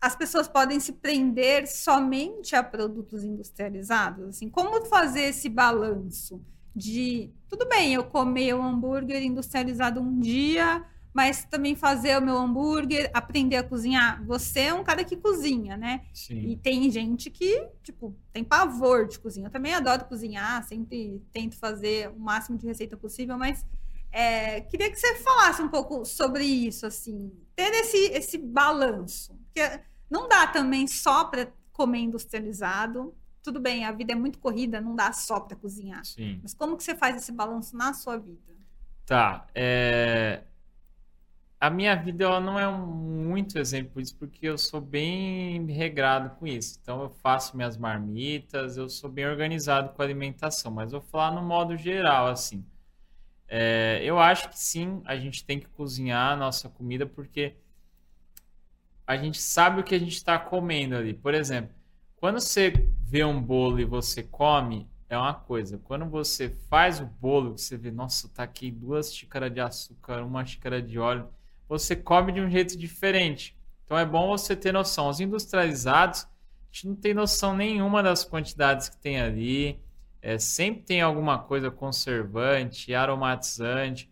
as 0.00 0.16
pessoas 0.16 0.48
podem 0.48 0.80
se 0.80 0.92
prender 0.92 1.66
somente 1.66 2.56
a 2.56 2.62
produtos 2.62 3.24
industrializados? 3.24 4.28
Assim, 4.28 4.48
como 4.48 4.86
fazer 4.86 5.22
esse 5.22 5.48
balanço 5.48 6.42
de, 6.74 7.30
tudo 7.48 7.68
bem, 7.68 7.94
eu 7.94 8.04
comer 8.04 8.54
o 8.54 8.58
um 8.58 8.62
hambúrguer 8.62 9.22
industrializado 9.22 10.00
um 10.00 10.18
dia, 10.18 10.84
mas 11.16 11.46
também 11.46 11.74
fazer 11.74 12.18
o 12.18 12.22
meu 12.22 12.36
hambúrguer, 12.36 13.10
aprender 13.14 13.56
a 13.56 13.62
cozinhar. 13.62 14.22
Você 14.26 14.60
é 14.60 14.74
um 14.74 14.84
cara 14.84 15.02
que 15.02 15.16
cozinha, 15.16 15.74
né? 15.74 16.02
Sim. 16.12 16.50
E 16.50 16.56
tem 16.58 16.90
gente 16.90 17.30
que, 17.30 17.66
tipo, 17.82 18.14
tem 18.34 18.44
pavor 18.44 19.08
de 19.08 19.18
cozinha. 19.18 19.46
Eu 19.46 19.50
também 19.50 19.72
adoro 19.72 20.04
cozinhar, 20.04 20.62
sempre 20.64 21.22
tento 21.32 21.56
fazer 21.56 22.10
o 22.10 22.20
máximo 22.20 22.58
de 22.58 22.66
receita 22.66 22.98
possível, 22.98 23.38
mas 23.38 23.64
é, 24.16 24.62
queria 24.62 24.90
que 24.90 24.96
você 24.96 25.16
falasse 25.16 25.60
um 25.60 25.68
pouco 25.68 26.02
sobre 26.06 26.42
isso, 26.42 26.86
assim, 26.86 27.30
ter 27.54 27.70
esse, 27.74 27.98
esse 28.12 28.38
balanço. 28.38 29.38
Porque 29.44 29.82
não 30.08 30.26
dá 30.26 30.46
também 30.46 30.86
só 30.86 31.26
para 31.26 31.52
comer 31.70 31.98
industrializado. 31.98 33.14
Tudo 33.42 33.60
bem, 33.60 33.84
a 33.84 33.92
vida 33.92 34.12
é 34.12 34.16
muito 34.16 34.38
corrida, 34.38 34.80
não 34.80 34.96
dá 34.96 35.12
só 35.12 35.38
para 35.38 35.54
cozinhar. 35.54 36.02
Sim. 36.06 36.40
Mas 36.42 36.54
como 36.54 36.78
que 36.78 36.82
você 36.82 36.94
faz 36.94 37.14
esse 37.14 37.30
balanço 37.30 37.76
na 37.76 37.92
sua 37.92 38.16
vida? 38.16 38.40
Tá. 39.04 39.46
É... 39.54 40.44
A 41.60 41.68
minha 41.68 41.94
vida 41.94 42.24
ela 42.24 42.40
não 42.40 42.58
é 42.58 42.66
um 42.66 42.86
muito 42.86 43.58
exemplo 43.58 44.00
disso, 44.00 44.16
porque 44.16 44.46
eu 44.46 44.56
sou 44.56 44.80
bem 44.80 45.66
regrado 45.66 46.30
com 46.36 46.46
isso. 46.46 46.78
Então, 46.80 47.02
eu 47.02 47.10
faço 47.10 47.54
minhas 47.54 47.76
marmitas, 47.76 48.78
eu 48.78 48.88
sou 48.88 49.10
bem 49.10 49.26
organizado 49.26 49.90
com 49.90 50.00
a 50.00 50.04
alimentação. 50.06 50.72
Mas 50.72 50.92
vou 50.92 51.02
falar 51.02 51.32
no 51.32 51.42
modo 51.42 51.76
geral, 51.76 52.28
assim. 52.28 52.64
É, 53.48 54.00
eu 54.02 54.18
acho 54.18 54.48
que 54.48 54.58
sim, 54.58 55.02
a 55.04 55.16
gente 55.16 55.44
tem 55.44 55.60
que 55.60 55.68
cozinhar 55.68 56.32
a 56.32 56.36
nossa 56.36 56.68
comida 56.68 57.06
porque 57.06 57.54
a 59.06 59.16
gente 59.16 59.40
sabe 59.40 59.80
o 59.80 59.84
que 59.84 59.94
a 59.94 59.98
gente 59.98 60.14
está 60.14 60.38
comendo 60.38 60.96
ali. 60.96 61.14
Por 61.14 61.32
exemplo, 61.32 61.74
quando 62.16 62.40
você 62.40 62.72
vê 63.02 63.24
um 63.24 63.40
bolo 63.40 63.78
e 63.78 63.84
você 63.84 64.22
come, 64.22 64.88
é 65.08 65.16
uma 65.16 65.34
coisa. 65.34 65.78
Quando 65.78 66.06
você 66.06 66.50
faz 66.68 67.00
o 67.00 67.06
bolo, 67.06 67.56
você 67.56 67.76
vê, 67.76 67.92
nossa, 67.92 68.28
tá 68.28 68.42
aqui 68.42 68.70
duas 68.70 69.14
xícaras 69.14 69.52
de 69.52 69.60
açúcar, 69.60 70.22
uma 70.22 70.44
xícara 70.44 70.82
de 70.82 70.98
óleo, 70.98 71.28
você 71.68 71.94
come 71.94 72.32
de 72.32 72.40
um 72.40 72.50
jeito 72.50 72.76
diferente. 72.76 73.56
Então 73.84 73.96
é 73.96 74.04
bom 74.04 74.26
você 74.26 74.56
ter 74.56 74.72
noção. 74.72 75.08
Os 75.08 75.20
industrializados, 75.20 76.22
a 76.24 76.28
gente 76.72 76.88
não 76.88 76.96
tem 76.96 77.14
noção 77.14 77.54
nenhuma 77.54 78.02
das 78.02 78.24
quantidades 78.24 78.88
que 78.88 78.96
tem 78.96 79.20
ali 79.20 79.80
é, 80.26 80.40
sempre 80.40 80.82
tem 80.82 81.00
alguma 81.00 81.38
coisa 81.38 81.70
conservante, 81.70 82.92
aromatizante. 82.92 84.10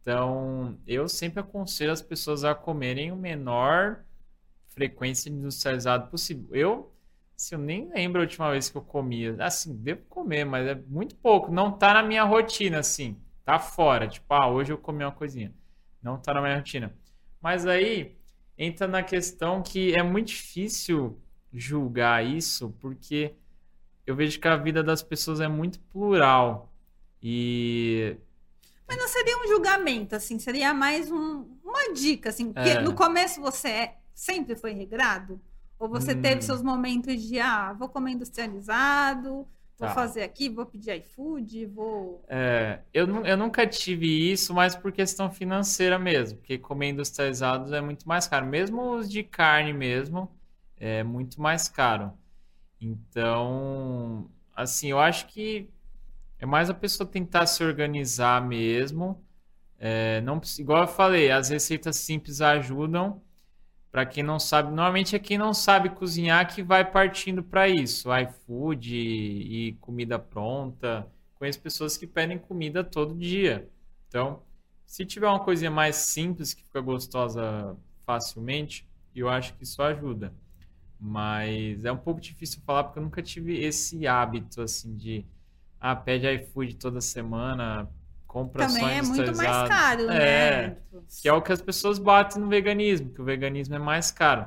Então, 0.00 0.78
eu 0.86 1.06
sempre 1.06 1.40
aconselho 1.40 1.92
as 1.92 2.00
pessoas 2.00 2.44
a 2.44 2.54
comerem 2.54 3.12
o 3.12 3.16
menor 3.16 4.02
frequência 4.68 5.28
industrializado 5.28 6.08
possível. 6.08 6.48
Eu, 6.50 6.94
se 7.36 7.54
eu 7.54 7.58
nem 7.58 7.92
lembro 7.92 8.22
a 8.22 8.24
última 8.24 8.50
vez 8.50 8.70
que 8.70 8.78
eu 8.78 8.80
comia, 8.80 9.36
assim, 9.38 9.76
devo 9.76 10.00
comer, 10.08 10.46
mas 10.46 10.66
é 10.66 10.74
muito 10.74 11.14
pouco. 11.16 11.52
Não 11.52 11.70
tá 11.70 11.92
na 11.92 12.02
minha 12.02 12.24
rotina, 12.24 12.78
assim. 12.78 13.18
Tá 13.44 13.58
fora. 13.58 14.08
Tipo, 14.08 14.32
ah, 14.32 14.48
hoje 14.48 14.72
eu 14.72 14.78
comi 14.78 15.04
uma 15.04 15.12
coisinha. 15.12 15.52
Não 16.02 16.16
tá 16.16 16.32
na 16.32 16.40
minha 16.40 16.56
rotina. 16.56 16.94
Mas 17.38 17.66
aí 17.66 18.16
entra 18.56 18.88
na 18.88 19.02
questão 19.02 19.62
que 19.62 19.92
é 19.94 20.02
muito 20.02 20.28
difícil 20.28 21.20
julgar 21.52 22.24
isso, 22.24 22.74
porque 22.80 23.34
eu 24.10 24.16
vejo 24.16 24.40
que 24.40 24.48
a 24.48 24.56
vida 24.56 24.82
das 24.82 25.02
pessoas 25.02 25.40
é 25.40 25.46
muito 25.46 25.78
plural. 25.92 26.68
E. 27.22 28.16
Mas 28.88 28.98
não 28.98 29.06
seria 29.06 29.38
um 29.38 29.46
julgamento, 29.46 30.16
assim, 30.16 30.38
seria 30.38 30.74
mais 30.74 31.10
um, 31.10 31.46
uma 31.64 31.92
dica, 31.94 32.30
assim, 32.30 32.52
porque 32.52 32.70
é. 32.70 32.80
no 32.80 32.92
começo 32.92 33.40
você 33.40 33.68
é, 33.68 33.96
sempre 34.12 34.56
foi 34.56 34.72
regrado? 34.72 35.40
Ou 35.78 35.88
você 35.88 36.12
hum. 36.12 36.20
teve 36.20 36.42
seus 36.42 36.60
momentos 36.60 37.22
de, 37.22 37.38
ah, 37.38 37.72
vou 37.72 37.88
comer 37.88 38.10
industrializado, 38.10 39.30
vou 39.30 39.88
tá. 39.88 39.94
fazer 39.94 40.24
aqui, 40.24 40.48
vou 40.48 40.66
pedir 40.66 40.96
iFood, 40.96 41.66
vou. 41.66 42.24
É, 42.28 42.80
eu, 42.92 43.06
eu 43.24 43.36
nunca 43.36 43.64
tive 43.64 44.06
isso, 44.32 44.52
mas 44.52 44.74
por 44.74 44.90
questão 44.90 45.30
financeira 45.30 46.00
mesmo, 46.00 46.38
porque 46.38 46.58
comer 46.58 46.88
industrializado 46.88 47.72
é 47.72 47.80
muito 47.80 48.08
mais 48.08 48.26
caro. 48.26 48.44
Mesmo 48.44 48.96
os 48.96 49.08
de 49.08 49.22
carne 49.22 49.72
mesmo, 49.72 50.28
é 50.76 51.04
muito 51.04 51.40
mais 51.40 51.68
caro. 51.68 52.12
Então, 52.80 54.30
assim, 54.54 54.88
eu 54.88 54.98
acho 54.98 55.26
que 55.26 55.68
é 56.38 56.46
mais 56.46 56.70
a 56.70 56.74
pessoa 56.74 57.08
tentar 57.08 57.46
se 57.46 57.62
organizar 57.62 58.46
mesmo. 58.46 59.22
É, 59.78 60.20
não, 60.22 60.40
igual 60.58 60.82
eu 60.82 60.88
falei, 60.88 61.30
as 61.30 61.50
receitas 61.50 61.96
simples 61.96 62.40
ajudam. 62.40 63.22
Para 63.90 64.06
quem 64.06 64.22
não 64.22 64.38
sabe, 64.38 64.68
normalmente 64.68 65.16
é 65.16 65.18
quem 65.18 65.36
não 65.36 65.52
sabe 65.52 65.90
cozinhar 65.90 66.52
que 66.54 66.62
vai 66.62 66.88
partindo 66.88 67.42
para 67.42 67.68
isso, 67.68 68.08
iFood 68.14 68.94
e, 68.94 69.72
comida 69.80 70.18
pronta. 70.18 71.06
Conheço 71.34 71.60
pessoas 71.60 71.96
que 71.96 72.06
pedem 72.06 72.38
comida 72.38 72.84
todo 72.84 73.14
dia. 73.16 73.68
Então, 74.08 74.42
se 74.86 75.04
tiver 75.04 75.28
uma 75.28 75.40
coisinha 75.40 75.70
mais 75.70 75.96
simples 75.96 76.54
que 76.54 76.62
fica 76.62 76.80
gostosa 76.80 77.76
facilmente 78.06 78.88
eu 79.14 79.28
acho 79.28 79.54
que 79.54 79.64
isso 79.64 79.82
ajuda. 79.82 80.32
Mas 81.00 81.84
é 81.84 81.90
um 81.90 81.96
pouco 81.96 82.20
difícil 82.20 82.60
falar 82.66 82.84
porque 82.84 82.98
eu 82.98 83.02
nunca 83.02 83.22
tive 83.22 83.58
esse 83.64 84.06
hábito 84.06 84.60
assim 84.60 84.94
de 84.94 85.24
ah, 85.80 85.96
pede 85.96 86.26
iFood 86.26 86.76
toda 86.76 87.00
semana, 87.00 87.88
compra 88.26 88.66
Também 88.66 88.82
só 88.82 88.88
é 88.90 89.02
muito 89.02 89.36
mais 89.36 89.68
caro, 89.68 90.10
É, 90.10 90.68
né? 90.68 90.76
que 91.20 91.28
é 91.28 91.32
o 91.32 91.40
que 91.40 91.52
as 91.52 91.62
pessoas 91.62 91.98
batem 91.98 92.40
no 92.42 92.48
veganismo, 92.48 93.10
que 93.10 93.20
o 93.20 93.24
veganismo 93.24 93.74
é 93.74 93.78
mais 93.78 94.10
caro. 94.10 94.46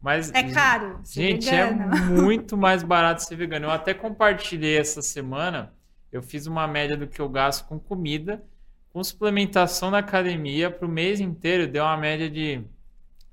Mas 0.00 0.30
É 0.34 0.42
caro. 0.42 1.00
Gente, 1.04 1.48
é 1.48 1.70
muito 2.10 2.58
mais 2.58 2.82
barato 2.82 3.22
ser 3.22 3.36
vegano. 3.36 3.66
Eu 3.66 3.70
até 3.70 3.94
compartilhei 3.94 4.76
essa 4.76 5.00
semana. 5.00 5.72
Eu 6.12 6.22
fiz 6.22 6.46
uma 6.46 6.66
média 6.66 6.96
do 6.96 7.06
que 7.06 7.20
eu 7.20 7.28
gasto 7.28 7.66
com 7.66 7.78
comida, 7.78 8.44
com 8.90 9.02
suplementação 9.02 9.90
na 9.90 9.98
academia 9.98 10.70
para 10.70 10.86
o 10.86 10.90
mês 10.90 11.20
inteiro. 11.20 11.66
Deu 11.66 11.84
uma 11.84 11.96
média 11.96 12.28
de 12.28 12.62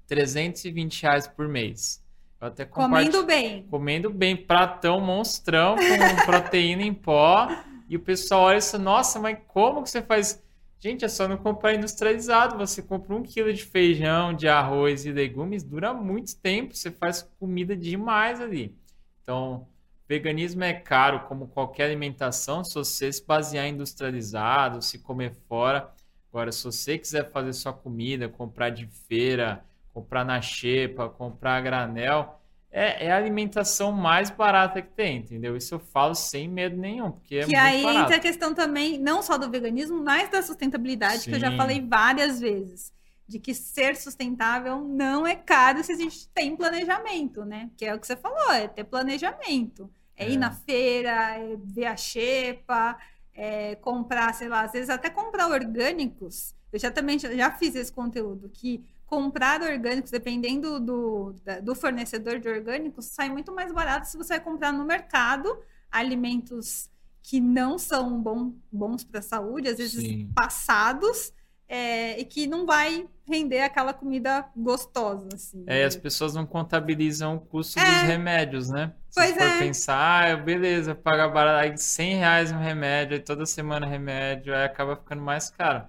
320 0.08 1.02
reais 1.04 1.28
por 1.28 1.48
mês. 1.50 2.01
Eu 2.42 2.48
até. 2.48 2.66
Comendo 2.66 3.24
bem. 3.24 3.64
Comendo 3.70 4.10
bem, 4.10 4.36
pratão, 4.36 5.00
monstrão, 5.00 5.76
com 5.76 6.26
proteína 6.26 6.82
em 6.82 6.94
pó. 6.94 7.48
E 7.88 7.96
o 7.96 8.00
pessoal 8.00 8.44
olha 8.44 8.58
isso, 8.58 8.80
nossa, 8.80 9.20
mas 9.20 9.38
como 9.48 9.84
que 9.84 9.90
você 9.90 10.02
faz? 10.02 10.42
Gente, 10.80 11.06
é 11.06 11.08
só 11.08 11.28
não 11.28 11.38
comprar 11.38 11.76
industrializado. 11.76 12.58
Você 12.58 12.82
compra 12.82 13.16
um 13.16 13.22
quilo 13.22 13.54
de 13.54 13.64
feijão, 13.64 14.34
de 14.34 14.48
arroz 14.48 15.06
e 15.06 15.12
legumes, 15.12 15.62
dura 15.62 15.94
muito 15.94 16.36
tempo. 16.38 16.76
Você 16.76 16.90
faz 16.90 17.22
comida 17.40 17.76
demais 17.76 18.42
ali. 18.42 18.76
Então, 19.22 19.68
veganismo 20.08 20.64
é 20.64 20.74
caro, 20.74 21.28
como 21.28 21.48
qualquer 21.48 21.86
alimentação, 21.86 22.64
se 22.64 22.74
você 22.74 23.14
se 23.14 23.24
basear 23.24 23.66
em 23.66 23.74
industrializado, 23.74 24.82
se 24.82 24.98
comer 24.98 25.34
fora. 25.48 25.92
Agora, 26.30 26.52
se 26.52 26.64
você 26.64 26.98
quiser 26.98 27.30
fazer 27.30 27.54
sua 27.54 27.74
comida, 27.74 28.28
comprar 28.28 28.70
de 28.70 28.88
feira, 29.08 29.64
comprar 29.94 30.24
na 30.26 30.42
xepa, 30.42 31.10
comprar 31.10 31.58
a 31.58 31.62
granel, 31.62 32.40
é, 32.72 33.08
é 33.08 33.12
a 33.12 33.18
alimentação 33.18 33.92
mais 33.92 34.30
barata 34.30 34.82
que 34.82 34.90
tem, 34.92 35.18
entendeu? 35.18 35.58
Isso 35.58 35.76
eu 35.76 35.80
falo 35.80 36.16
sem 36.16 36.48
medo 36.48 36.78
nenhum, 36.78 37.12
porque 37.12 37.36
é 37.38 37.46
que 37.46 37.56
muito 37.56 37.58
aí 37.58 37.84
barato. 37.84 38.00
entra 38.06 38.16
a 38.16 38.20
questão 38.20 38.54
também, 38.54 38.98
não 38.98 39.22
só 39.22 39.38
do 39.38 39.50
veganismo, 39.50 40.02
mas 40.04 40.30
da 40.30 40.42
sustentabilidade, 40.42 41.28
que 41.28 41.36
eu 41.36 41.40
já 41.40 41.52
Sim. 41.52 41.58
falei 41.58 41.82
várias 41.82 42.40
vezes. 42.40 42.94
De 43.28 43.40
que 43.40 43.54
ser 43.54 43.96
sustentável 43.96 44.82
não 44.82 45.26
é 45.26 45.36
caro 45.38 45.82
se 45.84 45.94
a 45.94 45.96
gente 45.96 46.28
tem 46.30 46.54
planejamento, 46.56 47.46
né? 47.46 47.70
Que 47.78 47.86
é 47.86 47.96
o 47.96 48.00
que 48.00 48.06
você 48.06 48.16
falou, 48.18 48.52
é 48.52 48.68
ter 48.68 48.84
planejamento. 48.84 49.90
É, 50.18 50.30
ir 50.30 50.36
É. 50.36 50.38
na 50.38 50.52
feira, 50.52 51.38
é 51.38 51.56
ver 51.64 51.86
a 51.86 51.96
xepa, 51.96 52.98
é 53.34 53.76
comprar, 53.76 54.34
sei 54.34 54.50
lá, 54.50 54.62
às 54.64 54.74
vezes 54.74 54.90
até 54.90 55.10
comprar 55.10 55.48
orgânicos. 55.48 56.54
Eu 56.74 56.80
já 56.80 56.92
também 56.92 57.18
já, 57.18 57.34
já 57.34 57.52
fiz 57.52 57.74
esse 57.76 57.92
conteúdo, 57.92 58.50
que 58.50 58.84
comprar 59.12 59.62
orgânicos, 59.62 60.10
dependendo 60.10 60.80
do, 60.80 61.36
do 61.62 61.76
fornecedor 61.76 62.40
de 62.40 62.48
orgânicos, 62.48 63.08
sai 63.08 63.30
muito 63.30 63.54
mais 63.54 63.70
barato 63.74 64.08
se 64.08 64.16
você 64.16 64.36
vai 64.36 64.40
comprar 64.40 64.72
no 64.72 64.86
mercado 64.86 65.54
alimentos 65.92 66.90
que 67.22 67.42
não 67.42 67.78
são 67.78 68.22
bom, 68.22 68.54
bons 68.72 69.04
para 69.04 69.20
a 69.20 69.22
saúde, 69.22 69.68
às 69.68 69.78
vezes 69.78 70.02
Sim. 70.02 70.32
passados, 70.34 71.34
é, 71.68 72.18
e 72.22 72.24
que 72.24 72.48
não 72.48 72.66
vai 72.66 73.06
render 73.28 73.60
aquela 73.60 73.94
comida 73.94 74.46
gostosa. 74.56 75.28
Assim. 75.34 75.66
É, 75.68 75.82
e 75.82 75.84
as 75.84 75.98
pessoas 75.98 76.34
não 76.34 76.46
contabilizam 76.46 77.36
o 77.36 77.40
custo 77.42 77.80
É. 77.80 77.84
dos 77.84 78.02
remédios, 78.04 78.70
né? 78.70 78.94
Se 79.10 79.16
Pois 79.20 79.34
for 79.34 79.44
é. 79.44 79.60
pensar, 79.60 80.32
ah, 80.32 80.38
beleza, 80.38 80.96
pagar 80.96 81.28
barato, 81.28 81.66
aí 81.66 81.78
100 81.78 82.16
reais 82.16 82.52
um 82.54 82.60
remédio, 82.60 83.16
aí 83.18 83.22
toda 83.22 83.46
semana 83.46 83.86
remédio, 83.86 84.56
aí 84.56 84.64
acaba 84.64 84.96
ficando 84.96 85.22
mais 85.22 85.50
caro. 85.50 85.86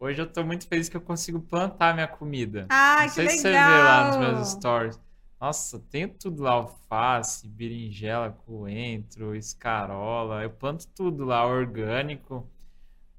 Hoje 0.00 0.20
eu 0.22 0.26
tô 0.26 0.42
muito 0.42 0.66
feliz 0.66 0.88
que 0.88 0.96
eu 0.96 1.00
consigo 1.00 1.40
plantar 1.40 1.92
minha 1.94 2.08
comida. 2.08 2.66
Ah, 2.70 3.02
Não 3.02 3.08
que 3.08 3.14
sei 3.14 3.28
se 3.28 3.36
você 3.42 3.48
vê 3.50 3.54
legal! 3.54 3.84
lá 3.84 4.04
nos 4.04 4.16
meus 4.16 4.48
stories. 4.52 4.98
Nossa, 5.38 5.78
tenho 5.90 6.08
tudo 6.08 6.42
lá, 6.42 6.52
alface, 6.52 7.46
berinjela, 7.46 8.30
coentro, 8.46 9.34
escarola, 9.34 10.42
eu 10.42 10.50
planto 10.50 10.86
tudo 10.88 11.24
lá, 11.24 11.46
orgânico, 11.46 12.46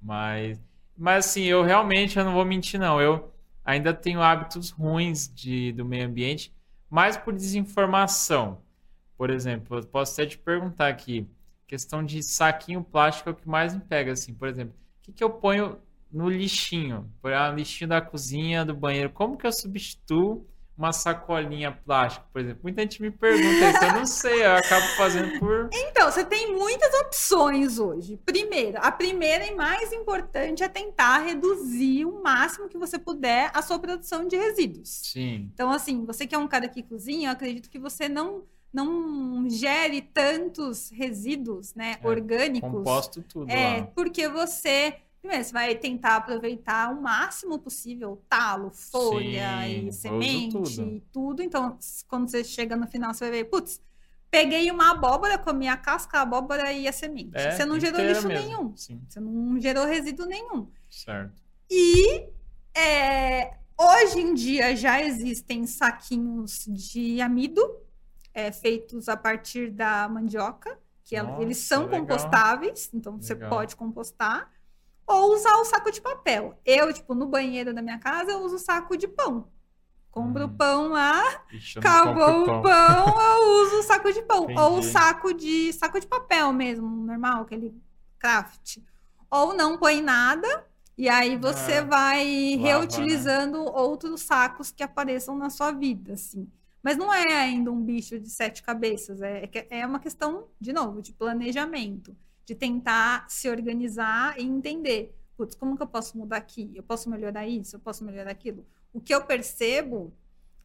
mas, 0.01 0.59
mas 0.97 1.25
assim, 1.27 1.43
eu 1.43 1.63
realmente, 1.63 2.17
eu 2.19 2.25
não 2.25 2.33
vou 2.33 2.45
mentir 2.45 2.79
não, 2.79 3.01
eu 3.01 3.33
ainda 3.65 3.93
tenho 3.93 4.21
hábitos 4.21 4.71
ruins 4.71 5.27
de, 5.33 5.71
do 5.73 5.85
meio 5.85 6.07
ambiente, 6.07 6.53
mais 6.89 7.17
por 7.17 7.33
desinformação. 7.33 8.61
Por 9.17 9.29
exemplo, 9.31 9.77
eu 9.79 9.85
posso 9.85 10.13
até 10.13 10.29
te 10.29 10.37
perguntar 10.37 10.87
aqui, 10.89 11.27
questão 11.67 12.03
de 12.05 12.23
saquinho 12.23 12.83
plástico 12.83 13.29
é 13.29 13.33
o 13.33 13.35
que 13.35 13.47
mais 13.49 13.73
me 13.75 13.81
pega, 13.81 14.11
assim, 14.13 14.33
por 14.33 14.47
exemplo, 14.47 14.75
o 14.99 15.01
que 15.03 15.13
que 15.13 15.23
eu 15.23 15.29
ponho 15.31 15.77
no 16.11 16.29
lixinho? 16.29 17.09
Por 17.21 17.31
exemplo, 17.31 17.51
no 17.51 17.57
lixinho 17.59 17.89
da 17.89 18.01
cozinha, 18.01 18.65
do 18.65 18.73
banheiro, 18.75 19.09
como 19.09 19.37
que 19.37 19.45
eu 19.47 19.51
substituo 19.51 20.45
uma 20.77 20.91
sacolinha 20.93 21.71
plástica, 21.71 22.25
por 22.33 22.41
exemplo? 22.41 22.61
Muita 22.63 22.81
gente 22.81 23.01
me 23.03 23.11
pergunta 23.11 23.69
isso, 23.69 23.83
eu 23.85 23.93
não 23.93 24.05
sei, 24.05 24.43
eu 24.45 24.55
acabo 24.55 24.85
fazendo 24.97 25.37
por... 25.39 25.69
Então, 25.71 26.09
você 26.11 26.25
tem 26.25 26.55
muitas 26.55 26.91
opções 27.01 27.77
hoje. 27.77 28.17
Primeiro, 28.25 28.79
a 28.81 28.91
primeira 28.91 29.45
e 29.45 29.53
mais 29.53 29.93
importante 29.93 30.63
é 30.63 30.67
tentar 30.69 31.19
reduzir 31.19 32.05
o 32.05 32.23
máximo 32.23 32.67
que 32.67 32.79
você 32.79 32.97
puder 32.97 33.51
a 33.53 33.61
sua 33.61 33.77
produção 33.77 34.27
de 34.27 34.35
resíduos. 34.35 34.89
Sim, 34.89 35.51
Então, 35.53 35.69
assim, 35.69 36.03
você 36.03 36.25
que 36.25 36.33
é 36.33 36.37
um 36.37 36.47
cara 36.47 36.67
que 36.67 36.81
cozinha, 36.81 37.27
eu 37.29 37.33
acredito 37.33 37.69
que 37.69 37.77
você 37.77 38.09
não, 38.09 38.43
não 38.73 39.47
gere 39.49 40.01
tantos 40.01 40.89
resíduos 40.89 41.75
né, 41.75 41.97
É, 42.01 42.07
orgânicos. 42.07 42.71
composto 42.71 43.21
tudo 43.21 43.51
É, 43.51 43.81
lá. 43.81 43.87
porque 43.93 44.27
você, 44.27 44.95
primeiro, 45.21 45.43
você 45.45 45.53
vai 45.53 45.75
tentar 45.75 46.15
aproveitar 46.17 46.91
o 46.91 47.01
máximo 47.01 47.59
possível 47.59 48.21
talo, 48.27 48.71
folha 48.71 49.61
Sim, 49.67 49.87
e 49.87 49.91
semente 49.91 50.51
tudo. 50.51 50.81
e 50.89 50.99
tudo. 51.13 51.41
Então, 51.43 51.77
quando 52.07 52.27
você 52.29 52.43
chega 52.43 52.75
no 52.75 52.87
final, 52.87 53.13
você 53.13 53.25
vai 53.29 53.31
ver, 53.31 53.45
putz, 53.45 53.79
peguei 54.29 54.69
uma 54.71 54.91
abóbora, 54.91 55.37
comi 55.37 55.67
a 55.67 55.77
casca, 55.77 56.17
a 56.17 56.21
abóbora 56.21 56.71
e 56.73 56.87
a 56.87 56.91
semente. 56.91 57.37
É, 57.37 57.51
você 57.51 57.65
não 57.65 57.79
gerou 57.79 58.01
lixo 58.01 58.27
mesmo. 58.27 58.47
nenhum. 58.47 58.75
Sim, 58.75 59.01
Você 59.07 59.19
não 59.19 59.59
gerou 59.59 59.85
resíduo 59.85 60.25
nenhum. 60.25 60.67
certo. 60.89 61.41
E 61.69 62.27
é, 62.75 63.53
hoje 63.79 64.19
em 64.19 64.33
dia 64.33 64.75
já 64.75 65.01
existem 65.01 65.65
saquinhos 65.67 66.65
de 66.67 67.21
amido 67.21 67.61
é, 68.33 68.51
feitos 68.51 69.07
a 69.07 69.15
partir 69.15 69.69
da 69.71 70.07
mandioca, 70.09 70.79
que 71.03 71.15
ela- 71.15 71.29
Nossa, 71.31 71.41
eles 71.43 71.57
são 71.57 71.83
legal. 71.85 71.99
compostáveis, 72.01 72.89
então 72.93 73.17
você 73.21 73.33
Legal. 73.33 73.49
pode 73.49 73.75
compostar, 73.75 74.49
ou 75.07 75.33
usar 75.35 75.57
o 75.57 75.65
saco 75.65 75.91
de 75.91 76.01
papel. 76.01 76.57
Eu, 76.65 76.93
tipo, 76.93 77.13
no 77.15 77.27
banheiro 77.27 77.73
da 77.73 77.81
minha 77.81 77.99
casa, 77.99 78.31
eu 78.31 78.39
uso 78.43 78.57
saco 78.59 78.97
de 78.97 79.07
pão. 79.07 79.47
Compro 80.11 80.47
Hum. 80.47 80.57
pão 80.57 80.89
lá, 80.89 81.23
Ixi, 81.51 81.79
acabou 81.79 82.47
o 82.47 82.61
pão, 82.61 83.21
eu 83.21 83.63
uso 83.65 83.79
o 83.79 83.83
saco 83.83 84.11
de 84.13 84.21
pão. 84.23 84.51
Ou 84.55 84.81
Entendi. 84.81 84.81
saco 84.83 85.33
de 85.33 85.71
saco 85.73 85.99
de 85.99 86.07
papel 86.07 86.51
mesmo, 86.53 86.87
normal, 87.05 87.43
aquele 87.43 87.73
craft. 88.19 88.77
Ou 89.29 89.53
não 89.53 89.77
põe 89.77 90.01
nada, 90.01 90.47
e 90.97 91.07
aí 91.09 91.37
você 91.37 91.81
Ah, 91.81 91.85
vai 91.85 92.55
lava, 92.55 93.07
né? 93.09 93.31
reutilizando 93.35 93.63
outros 93.63 94.21
sacos 94.21 94.71
que 94.71 94.83
apareçam 94.83 95.37
na 95.37 95.49
sua 95.49 95.71
vida, 95.71 96.13
assim. 96.13 96.51
Mas 96.83 96.97
não 96.97 97.13
é 97.13 97.33
ainda 97.35 97.71
um 97.71 97.81
bicho 97.81 98.19
de 98.19 98.29
sete 98.29 98.61
cabeças, 98.63 99.21
é, 99.21 99.45
é 99.53 99.79
é 99.81 99.85
uma 99.87 99.99
questão, 99.99 100.47
de 100.59 100.73
novo, 100.73 101.01
de 101.01 101.13
planejamento, 101.13 102.15
de 102.45 102.55
tentar 102.55 103.29
se 103.29 103.49
organizar 103.49 104.39
e 104.39 104.43
entender, 104.43 105.15
putz, 105.37 105.55
como 105.55 105.75
que 105.75 105.83
eu 105.83 105.87
posso 105.87 106.17
mudar 106.17 106.37
aqui? 106.37 106.71
Eu 106.75 106.83
posso 106.83 107.09
melhorar 107.09 107.47
isso? 107.47 107.75
Eu 107.75 107.79
posso 107.79 108.03
melhorar 108.03 108.31
aquilo? 108.31 108.65
O 108.93 108.99
que 108.99 109.13
eu 109.13 109.23
percebo 109.25 110.13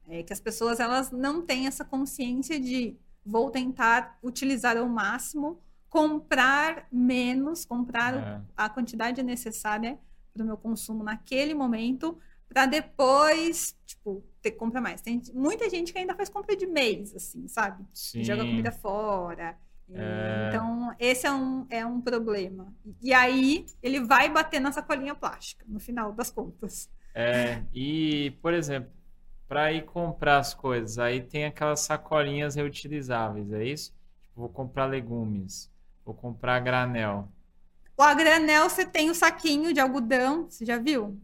é 0.09 0.23
que 0.23 0.33
as 0.33 0.41
pessoas 0.41 0.81
elas 0.81 1.11
não 1.11 1.43
têm 1.43 1.67
essa 1.67 1.85
consciência 1.85 2.59
de 2.59 2.97
vou 3.25 3.51
tentar 3.51 4.19
utilizar 4.23 4.77
ao 4.77 4.89
máximo, 4.89 5.61
comprar 5.89 6.87
menos, 6.93 7.65
comprar 7.65 8.15
É. 8.15 8.41
a 8.57 8.69
quantidade 8.69 9.23
necessária 9.23 9.99
para 10.33 10.43
o 10.43 10.47
meu 10.47 10.57
consumo 10.57 11.03
naquele 11.03 11.55
momento, 11.55 12.19
para 12.49 12.67
depois, 12.67 13.75
tipo, 13.85 14.23
ter 14.41 14.53
que 14.53 14.57
comprar 14.59 14.81
mais. 14.81 15.01
Tem 15.01 15.21
muita 15.35 15.69
gente 15.69 15.93
que 15.93 15.99
ainda 15.99 16.15
faz 16.15 16.29
compra 16.29 16.55
de 16.55 16.67
mês, 16.67 17.15
assim, 17.15 17.49
sabe? 17.49 17.85
Sim. 17.93 18.23
Joga 18.23 18.45
comida 18.45 18.71
fora. 18.71 19.59
É. 19.93 20.49
Então, 20.49 20.95
esse 20.99 21.27
é 21.27 21.33
um, 21.33 21.67
é 21.71 21.87
um 21.87 22.01
problema. 22.01 22.73
E 23.01 23.13
aí, 23.13 23.67
ele 23.83 24.01
vai 24.01 24.29
bater 24.29 24.61
na 24.61 24.73
sacolinha 24.73 25.15
plástica, 25.15 25.65
no 25.69 25.79
final 25.79 26.13
das 26.13 26.31
contas. 26.31 26.91
É, 27.15 27.63
e, 27.73 28.33
por 28.43 28.53
exemplo, 28.53 28.91
para 29.49 29.73
ir 29.73 29.85
comprar 29.85 30.39
as 30.39 30.53
coisas, 30.53 30.99
aí 30.99 31.21
tem 31.23 31.47
aquelas 31.47 31.81
sacolinhas 31.81 32.57
reutilizáveis, 32.57 33.53
é 33.53 33.65
isso? 33.65 33.95
Tipo, 34.21 34.41
vou 34.41 34.49
comprar 34.49 34.87
legumes, 34.87 35.71
vou 36.05 36.15
comprar 36.15 36.59
granel. 36.61 37.29
O 37.97 38.03
a 38.03 38.13
granel, 38.13 38.69
você 38.69 38.85
tem 38.85 39.09
o 39.09 39.15
saquinho 39.15 39.73
de 39.73 39.81
algodão, 39.81 40.51
você 40.51 40.67
já 40.67 40.77
viu? 40.79 41.19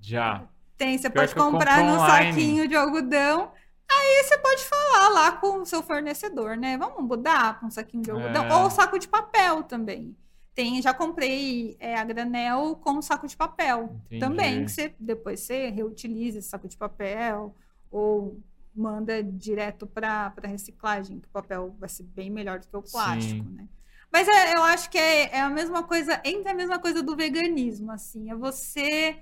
Já. 0.00 0.46
Tem, 0.76 0.98
você 0.98 1.08
Pior 1.08 1.22
pode 1.22 1.34
comprar 1.34 1.82
no 1.82 1.98
saquinho 1.98 2.68
de 2.68 2.74
algodão. 2.74 3.52
Aí 3.92 4.22
você 4.24 4.38
pode 4.38 4.64
falar 4.64 5.08
lá 5.08 5.32
com 5.32 5.62
o 5.62 5.66
seu 5.66 5.82
fornecedor, 5.82 6.56
né? 6.56 6.78
Vamos 6.78 7.02
mudar 7.02 7.58
para 7.58 7.66
um 7.66 7.70
saquinho 7.70 8.02
de 8.02 8.10
algodão. 8.10 8.44
É. 8.46 8.56
Ou 8.56 8.70
saco 8.70 8.98
de 8.98 9.08
papel 9.08 9.62
também. 9.64 10.16
tem, 10.54 10.82
já 10.82 10.92
comprei 10.92 11.76
é, 11.80 11.96
a 11.96 12.04
granel 12.04 12.76
com 12.76 13.00
saco 13.00 13.26
de 13.26 13.36
papel 13.36 13.96
Entendi. 14.06 14.20
também, 14.20 14.64
que 14.64 14.70
você 14.70 14.94
depois 14.98 15.40
você 15.40 15.70
reutiliza 15.70 16.38
esse 16.38 16.48
saco 16.48 16.68
de 16.68 16.76
papel 16.76 17.54
ou 17.90 18.38
manda 18.74 19.22
direto 19.22 19.86
para 19.86 20.32
reciclagem, 20.44 21.18
que 21.18 21.28
o 21.28 21.30
papel 21.30 21.74
vai 21.78 21.88
ser 21.88 22.04
bem 22.04 22.30
melhor 22.30 22.58
do 22.60 22.68
que 22.68 22.76
o 22.76 22.82
plástico, 22.82 23.44
Sim. 23.44 23.54
né? 23.54 23.68
Mas 24.12 24.26
é, 24.28 24.54
eu 24.54 24.62
acho 24.64 24.90
que 24.90 24.98
é, 24.98 25.36
é 25.36 25.40
a 25.40 25.48
mesma 25.48 25.82
coisa, 25.82 26.20
entra 26.24 26.52
a 26.52 26.54
mesma 26.54 26.78
coisa 26.78 27.02
do 27.02 27.16
veganismo, 27.16 27.92
assim, 27.92 28.30
é 28.30 28.34
você 28.34 29.18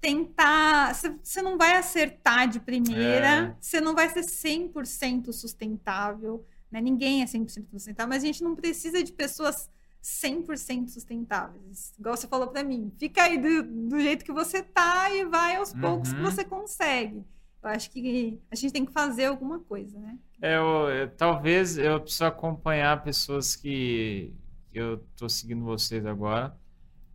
tentar, 0.00 0.94
você- 0.94 1.42
não 1.42 1.58
vai 1.58 1.76
acertar 1.76 2.48
de 2.48 2.60
primeira, 2.60 3.26
É. 3.28 3.56
você 3.60 3.80
não 3.80 3.94
vai 3.94 4.08
ser 4.08 4.22
100% 4.22 5.32
sustentável, 5.32 6.44
né? 6.70 6.80
Ninguém 6.80 7.22
é 7.22 7.26
100% 7.26 7.70
sustentável, 7.70 8.08
mas 8.08 8.22
a 8.22 8.26
gente 8.26 8.42
não 8.42 8.54
precisa 8.54 9.02
de 9.02 9.12
pessoas 9.12 9.68
100% 10.00 10.90
sustentáveis. 10.90 11.92
Igual 11.98 12.16
você 12.16 12.26
falou 12.28 12.48
para 12.48 12.62
mim, 12.62 12.92
fica 12.98 13.22
aí 13.24 13.38
do, 13.38 13.88
do 13.88 14.00
jeito 14.00 14.24
que 14.24 14.32
você 14.32 14.62
tá 14.62 15.10
e 15.14 15.24
vai 15.24 15.56
aos 15.56 15.72
poucos 15.74 16.12
que 16.12 16.18
Uhum. 16.20 16.24
você 16.24 16.44
consegue. 16.44 17.24
Eu 17.60 17.70
acho 17.70 17.90
que 17.90 18.40
a 18.50 18.54
gente 18.54 18.72
tem 18.72 18.86
que 18.86 18.92
fazer 18.92 19.24
alguma 19.26 19.58
coisa, 19.58 19.98
né? 19.98 20.16
É, 20.40 20.56
eu, 20.56 20.88
eu- 20.90 21.10
talvez 21.10 21.76
eu 21.76 22.00
preciso 22.00 22.24
acompanhar 22.24 23.02
pessoas 23.02 23.56
que, 23.56 24.32
que 24.68 24.78
eu 24.78 24.98
tô 25.16 25.28
seguindo 25.28 25.64
vocês 25.64 26.06
agora, 26.06 26.56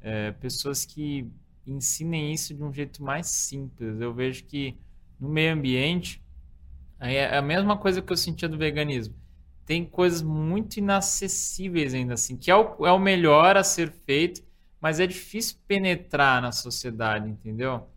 é, 0.02 0.32
pessoas 0.34 0.84
que 0.86 1.32
ensinem 1.68 2.34
isso 2.34 2.54
de 2.54 2.64
um 2.64 2.74
jeito 2.74 3.04
mais 3.04 3.28
simples. 3.28 4.00
Eu 4.02 4.14
vejo 4.14 4.44
que 4.46 4.78
no 5.20 5.30
meio 5.30 5.54
ambiente 5.54 6.22
é 7.00 7.38
a 7.38 7.42
mesma 7.42 7.78
coisa 7.78 8.02
que 8.02 8.12
eu 8.12 8.18
sentia 8.18 8.48
do 8.50 8.58
veganismo. 8.58 9.16
Tem 9.66 9.86
coisas 9.86 10.22
muito 10.22 10.78
inacessíveis 10.78 11.94
ainda 11.94 12.14
assim, 12.16 12.36
que 12.38 12.52
é 12.52 12.56
o, 12.56 12.86
é 12.86 12.92
o 12.92 13.00
melhor 13.00 13.56
a 13.58 13.64
ser 13.64 13.92
feito, 13.92 14.42
mas 14.80 15.00
é 15.00 15.08
difícil 15.08 15.58
penetrar 15.68 16.42
na 16.42 16.52
sociedade, 16.52 17.30
entendeu? 17.30 17.88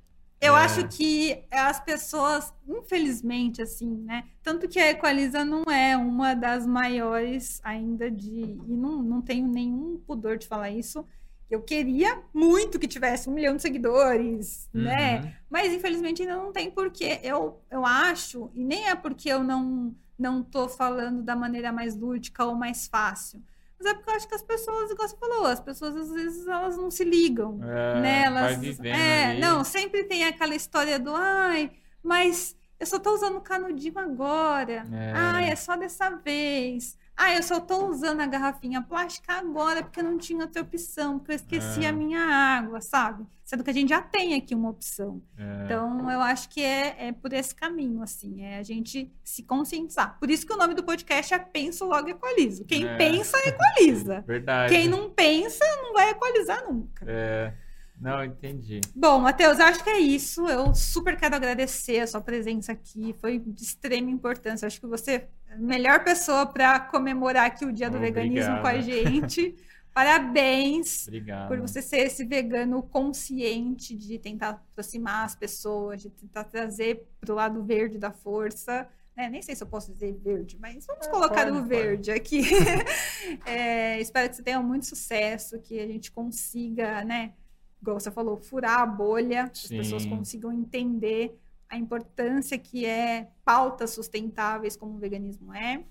Eu 0.41 0.57
É. 0.57 0.61
acho 0.65 0.87
que 0.89 1.45
as 1.51 1.81
pessoas, 1.81 2.53
infelizmente, 2.69 3.63
assim, 3.63 3.89
né? 4.05 4.25
Tanto 4.43 4.69
que 4.69 4.79
a 4.79 4.91
Equaliza 4.91 5.45
não 5.45 5.65
é 5.65 5.97
uma 5.97 6.35
das 6.35 6.67
maiores 6.67 7.61
ainda 7.65 8.11
de. 8.11 8.31
E 8.69 8.77
não, 8.77 9.03
não 9.03 9.23
tenho 9.23 9.49
nenhum 9.49 9.99
pudor 10.07 10.37
de 10.39 10.47
falar 10.47 10.71
isso. 10.71 11.05
Eu 11.51 11.63
queria 11.63 12.21
muito 12.35 12.79
que 12.79 12.89
tivesse 12.89 13.29
um 13.29 13.33
milhão 13.33 13.55
de 13.55 13.63
seguidores, 13.63 14.69
né? 14.73 15.21
Uhum. 15.21 15.33
Mas 15.49 15.73
infelizmente 15.73 16.23
ainda 16.23 16.37
não 16.37 16.53
tem 16.53 16.71
porque 16.71 17.21
eu, 17.23 17.61
eu 17.71 17.87
acho, 17.87 18.51
e 18.53 18.65
nem 18.65 18.89
é 18.89 18.95
porque 18.95 19.29
eu 19.29 19.45
não 19.45 19.95
não 20.19 20.43
tô 20.43 20.67
falando 20.69 21.23
da 21.23 21.37
maneira 21.37 21.71
mais 21.71 21.95
lúdica 21.95 22.45
ou 22.45 22.55
mais 22.55 22.87
fácil. 22.87 23.43
Mas 23.79 23.91
é 23.91 23.95
porque 23.95 24.11
eu 24.11 24.15
acho 24.15 24.27
que 24.27 24.35
as 24.35 24.43
pessoas, 24.43 24.91
igual 24.91 25.07
você 25.07 25.17
falou, 25.19 25.45
as 25.45 25.61
pessoas 25.61 25.95
às 25.95 26.11
vezes 26.11 26.47
elas 26.47 26.77
não 26.79 26.91
se 26.91 27.05
ligam 27.05 27.61
É, 27.63 28.01
né? 28.01 28.25
Elas, 28.25 28.81
é, 28.81 29.25
ali. 29.27 29.41
não, 29.41 29.63
sempre 29.63 30.05
tem 30.05 30.25
aquela 30.25 30.55
história 30.55 30.99
do 30.99 31.15
ai, 31.15 31.71
mas 32.03 32.57
eu 32.81 32.87
só 32.87 32.99
tô 32.99 33.13
usando 33.13 33.41
canudinho 33.41 33.99
agora. 33.99 34.87
É. 34.93 35.13
Ai, 35.15 35.51
é 35.51 35.57
só 35.57 35.77
dessa 35.77 36.11
vez. 36.11 36.97
Ai, 37.17 37.39
eu 37.39 37.43
só 37.43 37.59
tô 37.59 37.87
usando 37.89 38.21
a 38.21 38.27
garrafinha 38.27 38.83
plástica 38.83 39.33
agora 39.33 39.83
porque 39.83 40.03
não 40.03 40.19
tinha 40.19 40.41
outra 40.45 40.61
opção, 40.63 41.19
porque 41.19 41.33
eu 41.33 41.37
esqueci 41.37 41.85
É. 41.85 41.89
a 41.89 41.93
minha 41.93 42.21
água, 42.21 42.81
sabe? 42.83 43.27
Sendo 43.43 43.63
que 43.65 43.71
a 43.71 43.73
gente 43.73 43.89
já 43.89 44.03
tem 44.03 44.35
aqui 44.35 44.55
uma 44.55 44.69
opção. 44.71 45.23
É. 45.39 45.65
Então, 45.65 46.11
eu 46.11 46.21
acho 46.21 46.49
que 46.51 46.61
é, 46.63 47.09
é 47.09 47.13
por 47.13 47.33
esse 47.33 47.55
caminho, 47.55 48.03
assim, 48.03 48.43
é 48.45 48.59
a 48.59 48.63
gente 48.63 49.11
se 49.25 49.43
conscientizar. 49.45 50.19
Por 50.19 50.31
isso 50.31 50.45
que 50.47 50.53
o 50.53 50.57
nome 50.59 50.75
do 50.75 50.83
podcast 50.83 51.33
é 51.33 51.39
Penso 51.39 51.87
Logo 51.87 52.09
Equalizo. 52.09 52.65
Quem 52.65 52.87
É. 52.87 52.97
pensa, 52.97 53.39
equaliza. 53.49 54.23
Verdade. 54.27 54.75
Quem 54.75 54.89
não 54.89 55.09
pensa, 55.11 55.65
não 55.83 55.95
vai 55.95 56.11
equalizar 56.11 56.65
nunca. 56.71 57.05
É, 57.09 57.53
não, 58.01 58.25
entendi. 58.25 58.81
Bom, 58.95 59.19
Matheus, 59.21 59.59
acho 59.59 59.83
que 59.83 59.91
é 59.91 59.99
isso. 59.99 60.47
Eu 60.49 60.75
super 60.75 61.17
quero 61.17 61.35
agradecer 61.35 62.01
a 62.01 62.07
sua 62.07 62.21
presença 62.21 62.73
aqui. 62.73 63.15
Foi 63.21 63.39
de 63.39 63.63
extrema 63.63 64.11
importância. 64.11 64.67
Acho 64.67 64.81
que 64.81 64.87
você 64.87 65.13
é 65.49 65.55
a 65.55 65.57
melhor 65.59 66.05
pessoa 66.05 66.45
para 66.47 66.79
comemorar 66.81 67.47
aqui 67.47 67.65
o 67.65 67.73
Dia 67.73 67.89
do 67.91 67.99
Veganismo 67.99 68.61
com 68.61 68.67
a 68.67 68.81
gente. 68.81 69.55
Parabéns 69.95 71.07
Obrigado. 71.09 71.49
por 71.49 71.59
você 71.59 71.81
ser 71.81 72.01
esse 72.01 72.23
vegano 72.23 72.83
consciente 72.83 73.97
de 73.97 74.19
tentar 74.19 74.51
aproximar 74.51 75.25
as 75.25 75.35
pessoas, 75.35 76.03
de 76.03 76.11
tentar 76.11 76.45
trazer 76.45 77.07
para 77.19 77.33
o 77.33 77.35
lado 77.35 77.65
verde 77.65 77.97
da 77.99 78.11
força. 78.13 78.87
né? 79.17 79.31
Nem 79.31 79.41
sei 79.41 79.57
se 79.57 79.63
eu 79.63 79.67
posso 79.67 79.91
dizer 79.93 80.13
verde, 80.23 80.59
mas 80.61 80.85
vamos 80.87 81.07
É, 81.07 81.11
colocar 81.11 81.47
pode, 81.47 81.51
o 81.57 81.61
pode. 81.63 81.69
verde 81.69 82.11
aqui. 82.11 82.43
É, 83.45 83.99
espero 84.01 84.29
que 84.29 84.37
você 84.37 84.43
tenha 84.43 84.61
muito 84.63 84.87
sucesso, 84.87 85.59
que 85.61 85.81
a 85.81 85.87
gente 85.87 86.13
consiga, 86.13 87.03
né? 87.05 87.33
Igual 87.81 88.01
você 88.01 88.11
falou, 88.11 88.39
furar 88.39 88.81
a 88.81 88.87
bolha, 88.87 89.49
que 89.49 89.67
as 89.67 89.69
pessoas 89.69 90.03
Sim. 90.03 90.11
consigam 90.11 90.53
entender 90.53 91.39
a 91.69 91.77
importância 91.77 92.59
que 92.59 92.87
é 92.87 93.29
pautas 93.45 93.91
sustentáveis 93.91 94.77
como 94.77 94.95
o 94.95 94.99
veganismo 94.99 95.55
é. 95.55 95.85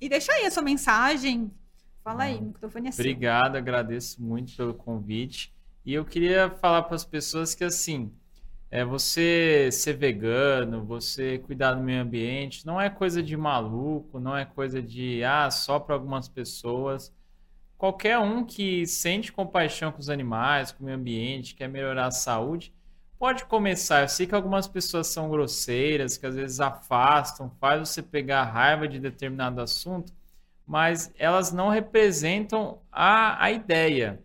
E 0.00 0.08
deixa 0.08 0.32
aí 0.32 0.46
a 0.46 0.50
sua 0.50 0.62
mensagem. 0.62 1.50
Fala 2.02 2.24
aí, 2.24 2.38
o 2.38 2.42
microfone 2.42 2.88
é 2.88 2.92
seu. 2.92 3.02
Obrigado, 3.02 3.56
agradeço 3.56 4.22
muito 4.22 4.56
pelo 4.56 4.74
convite. 4.74 5.52
E 5.84 5.94
eu 5.94 6.04
queria 6.04 6.50
falar 6.50 6.82
para 6.82 6.96
as 6.96 7.04
pessoas 7.04 7.54
que, 7.54 7.64
assim, 7.64 8.12
é, 8.70 8.84
você 8.84 9.70
ser 9.72 9.96
vegano, 9.96 10.84
você 10.84 11.38
cuidar 11.38 11.74
do 11.74 11.82
meio 11.82 12.02
ambiente, 12.02 12.66
não 12.66 12.80
é 12.80 12.90
coisa 12.90 13.22
de 13.22 13.36
maluco, 13.36 14.18
não 14.18 14.36
é 14.36 14.44
coisa 14.44 14.82
de, 14.82 15.22
ah, 15.24 15.50
só 15.50 15.78
para 15.78 15.94
algumas 15.94 16.28
pessoas. 16.28 17.12
Qualquer 17.78 18.18
um 18.18 18.44
que 18.44 18.86
sente 18.86 19.32
compaixão 19.32 19.92
com 19.92 19.98
os 19.98 20.08
animais, 20.08 20.72
com 20.72 20.82
o 20.82 20.86
meio 20.86 20.96
ambiente, 20.96 21.54
quer 21.54 21.68
melhorar 21.68 22.06
a 22.06 22.10
saúde, 22.10 22.72
pode 23.18 23.44
começar. 23.44 24.02
Eu 24.02 24.08
sei 24.08 24.26
que 24.26 24.34
algumas 24.34 24.66
pessoas 24.66 25.08
são 25.08 25.28
grosseiras, 25.28 26.16
que 26.16 26.26
às 26.26 26.34
vezes 26.34 26.60
afastam, 26.60 27.50
faz 27.60 27.88
você 27.88 28.02
pegar 28.02 28.44
raiva 28.44 28.88
de 28.88 28.98
determinado 28.98 29.60
assunto, 29.60 30.12
mas 30.66 31.12
elas 31.18 31.52
não 31.52 31.68
representam 31.68 32.78
a, 32.90 33.42
a 33.44 33.52
ideia. 33.52 34.22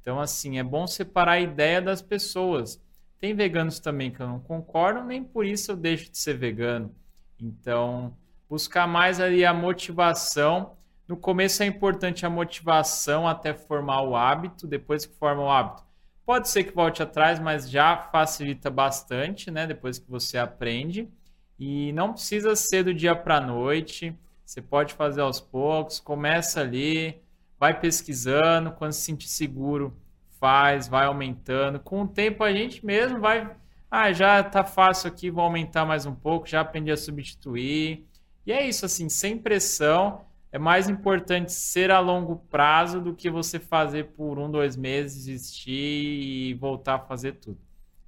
Então, 0.00 0.20
assim, 0.20 0.58
é 0.58 0.62
bom 0.62 0.86
separar 0.86 1.32
a 1.32 1.40
ideia 1.40 1.80
das 1.80 2.02
pessoas. 2.02 2.80
Tem 3.18 3.34
veganos 3.34 3.80
também 3.80 4.10
que 4.10 4.20
eu 4.20 4.28
não 4.28 4.40
concordo, 4.40 5.02
nem 5.04 5.24
por 5.24 5.46
isso 5.46 5.72
eu 5.72 5.76
deixo 5.76 6.10
de 6.10 6.18
ser 6.18 6.36
vegano. 6.36 6.94
Então, 7.40 8.14
buscar 8.48 8.86
mais 8.86 9.20
ali 9.20 9.44
a 9.44 9.54
motivação. 9.54 10.76
No 11.06 11.16
começo 11.16 11.62
é 11.62 11.66
importante 11.66 12.24
a 12.24 12.30
motivação 12.30 13.28
até 13.28 13.52
formar 13.52 14.02
o 14.02 14.16
hábito, 14.16 14.66
depois 14.66 15.04
que 15.04 15.14
forma 15.14 15.42
o 15.42 15.50
hábito. 15.50 15.84
Pode 16.24 16.48
ser 16.48 16.64
que 16.64 16.74
volte 16.74 17.02
atrás, 17.02 17.38
mas 17.38 17.68
já 17.68 17.96
facilita 18.10 18.70
bastante, 18.70 19.50
né? 19.50 19.66
Depois 19.66 19.98
que 19.98 20.10
você 20.10 20.38
aprende. 20.38 21.10
E 21.58 21.92
não 21.92 22.14
precisa 22.14 22.56
ser 22.56 22.84
do 22.84 22.94
dia 22.94 23.14
para 23.14 23.36
a 23.36 23.40
noite. 23.40 24.18
Você 24.44 24.62
pode 24.62 24.94
fazer 24.94 25.20
aos 25.20 25.40
poucos, 25.40 26.00
começa 26.00 26.60
ali, 26.60 27.22
vai 27.58 27.78
pesquisando, 27.78 28.72
quando 28.72 28.92
se 28.92 29.02
sentir 29.02 29.28
seguro, 29.28 29.94
faz, 30.40 30.88
vai 30.88 31.06
aumentando. 31.06 31.78
Com 31.80 32.02
o 32.02 32.08
tempo 32.08 32.42
a 32.42 32.52
gente 32.52 32.84
mesmo 32.84 33.20
vai, 33.20 33.54
ah, 33.90 34.12
já 34.12 34.42
tá 34.42 34.64
fácil 34.64 35.08
aqui, 35.08 35.30
vou 35.30 35.44
aumentar 35.44 35.84
mais 35.84 36.06
um 36.06 36.14
pouco, 36.14 36.46
já 36.46 36.60
aprendi 36.60 36.90
a 36.90 36.96
substituir. 36.96 38.06
E 38.46 38.52
é 38.52 38.66
isso 38.66 38.84
assim, 38.84 39.08
sem 39.08 39.38
pressão. 39.38 40.24
É 40.54 40.58
mais 40.58 40.88
importante 40.88 41.52
ser 41.52 41.90
a 41.90 41.98
longo 41.98 42.36
prazo 42.48 43.00
do 43.00 43.12
que 43.12 43.28
você 43.28 43.58
fazer 43.58 44.12
por 44.12 44.38
um, 44.38 44.48
dois 44.48 44.76
meses, 44.76 45.24
desistir 45.24 45.72
e 45.72 46.54
voltar 46.54 46.94
a 46.94 46.98
fazer 47.00 47.32
tudo. 47.40 47.58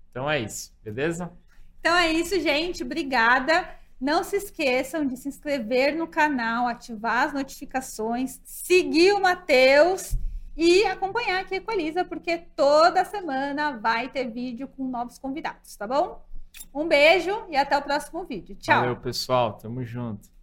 Então 0.08 0.30
é 0.30 0.38
isso, 0.38 0.72
beleza? 0.80 1.32
Então 1.80 1.92
é 1.96 2.12
isso, 2.12 2.38
gente. 2.40 2.84
Obrigada. 2.84 3.68
Não 4.00 4.22
se 4.22 4.36
esqueçam 4.36 5.04
de 5.04 5.16
se 5.16 5.28
inscrever 5.28 5.96
no 5.96 6.06
canal, 6.06 6.68
ativar 6.68 7.26
as 7.26 7.34
notificações, 7.34 8.40
seguir 8.44 9.12
o 9.12 9.20
Matheus 9.20 10.16
e 10.56 10.84
acompanhar 10.84 11.40
aqui 11.40 11.54
a 11.54 11.58
Equaliza, 11.58 12.04
porque 12.04 12.38
toda 12.54 13.04
semana 13.04 13.76
vai 13.76 14.08
ter 14.08 14.30
vídeo 14.30 14.68
com 14.68 14.86
novos 14.88 15.18
convidados, 15.18 15.74
tá 15.74 15.84
bom? 15.88 16.24
Um 16.72 16.86
beijo 16.86 17.44
e 17.50 17.56
até 17.56 17.76
o 17.76 17.82
próximo 17.82 18.22
vídeo. 18.22 18.54
Tchau. 18.54 18.82
Valeu, 18.82 18.96
pessoal. 18.98 19.54
Tamo 19.54 19.84
junto. 19.84 20.35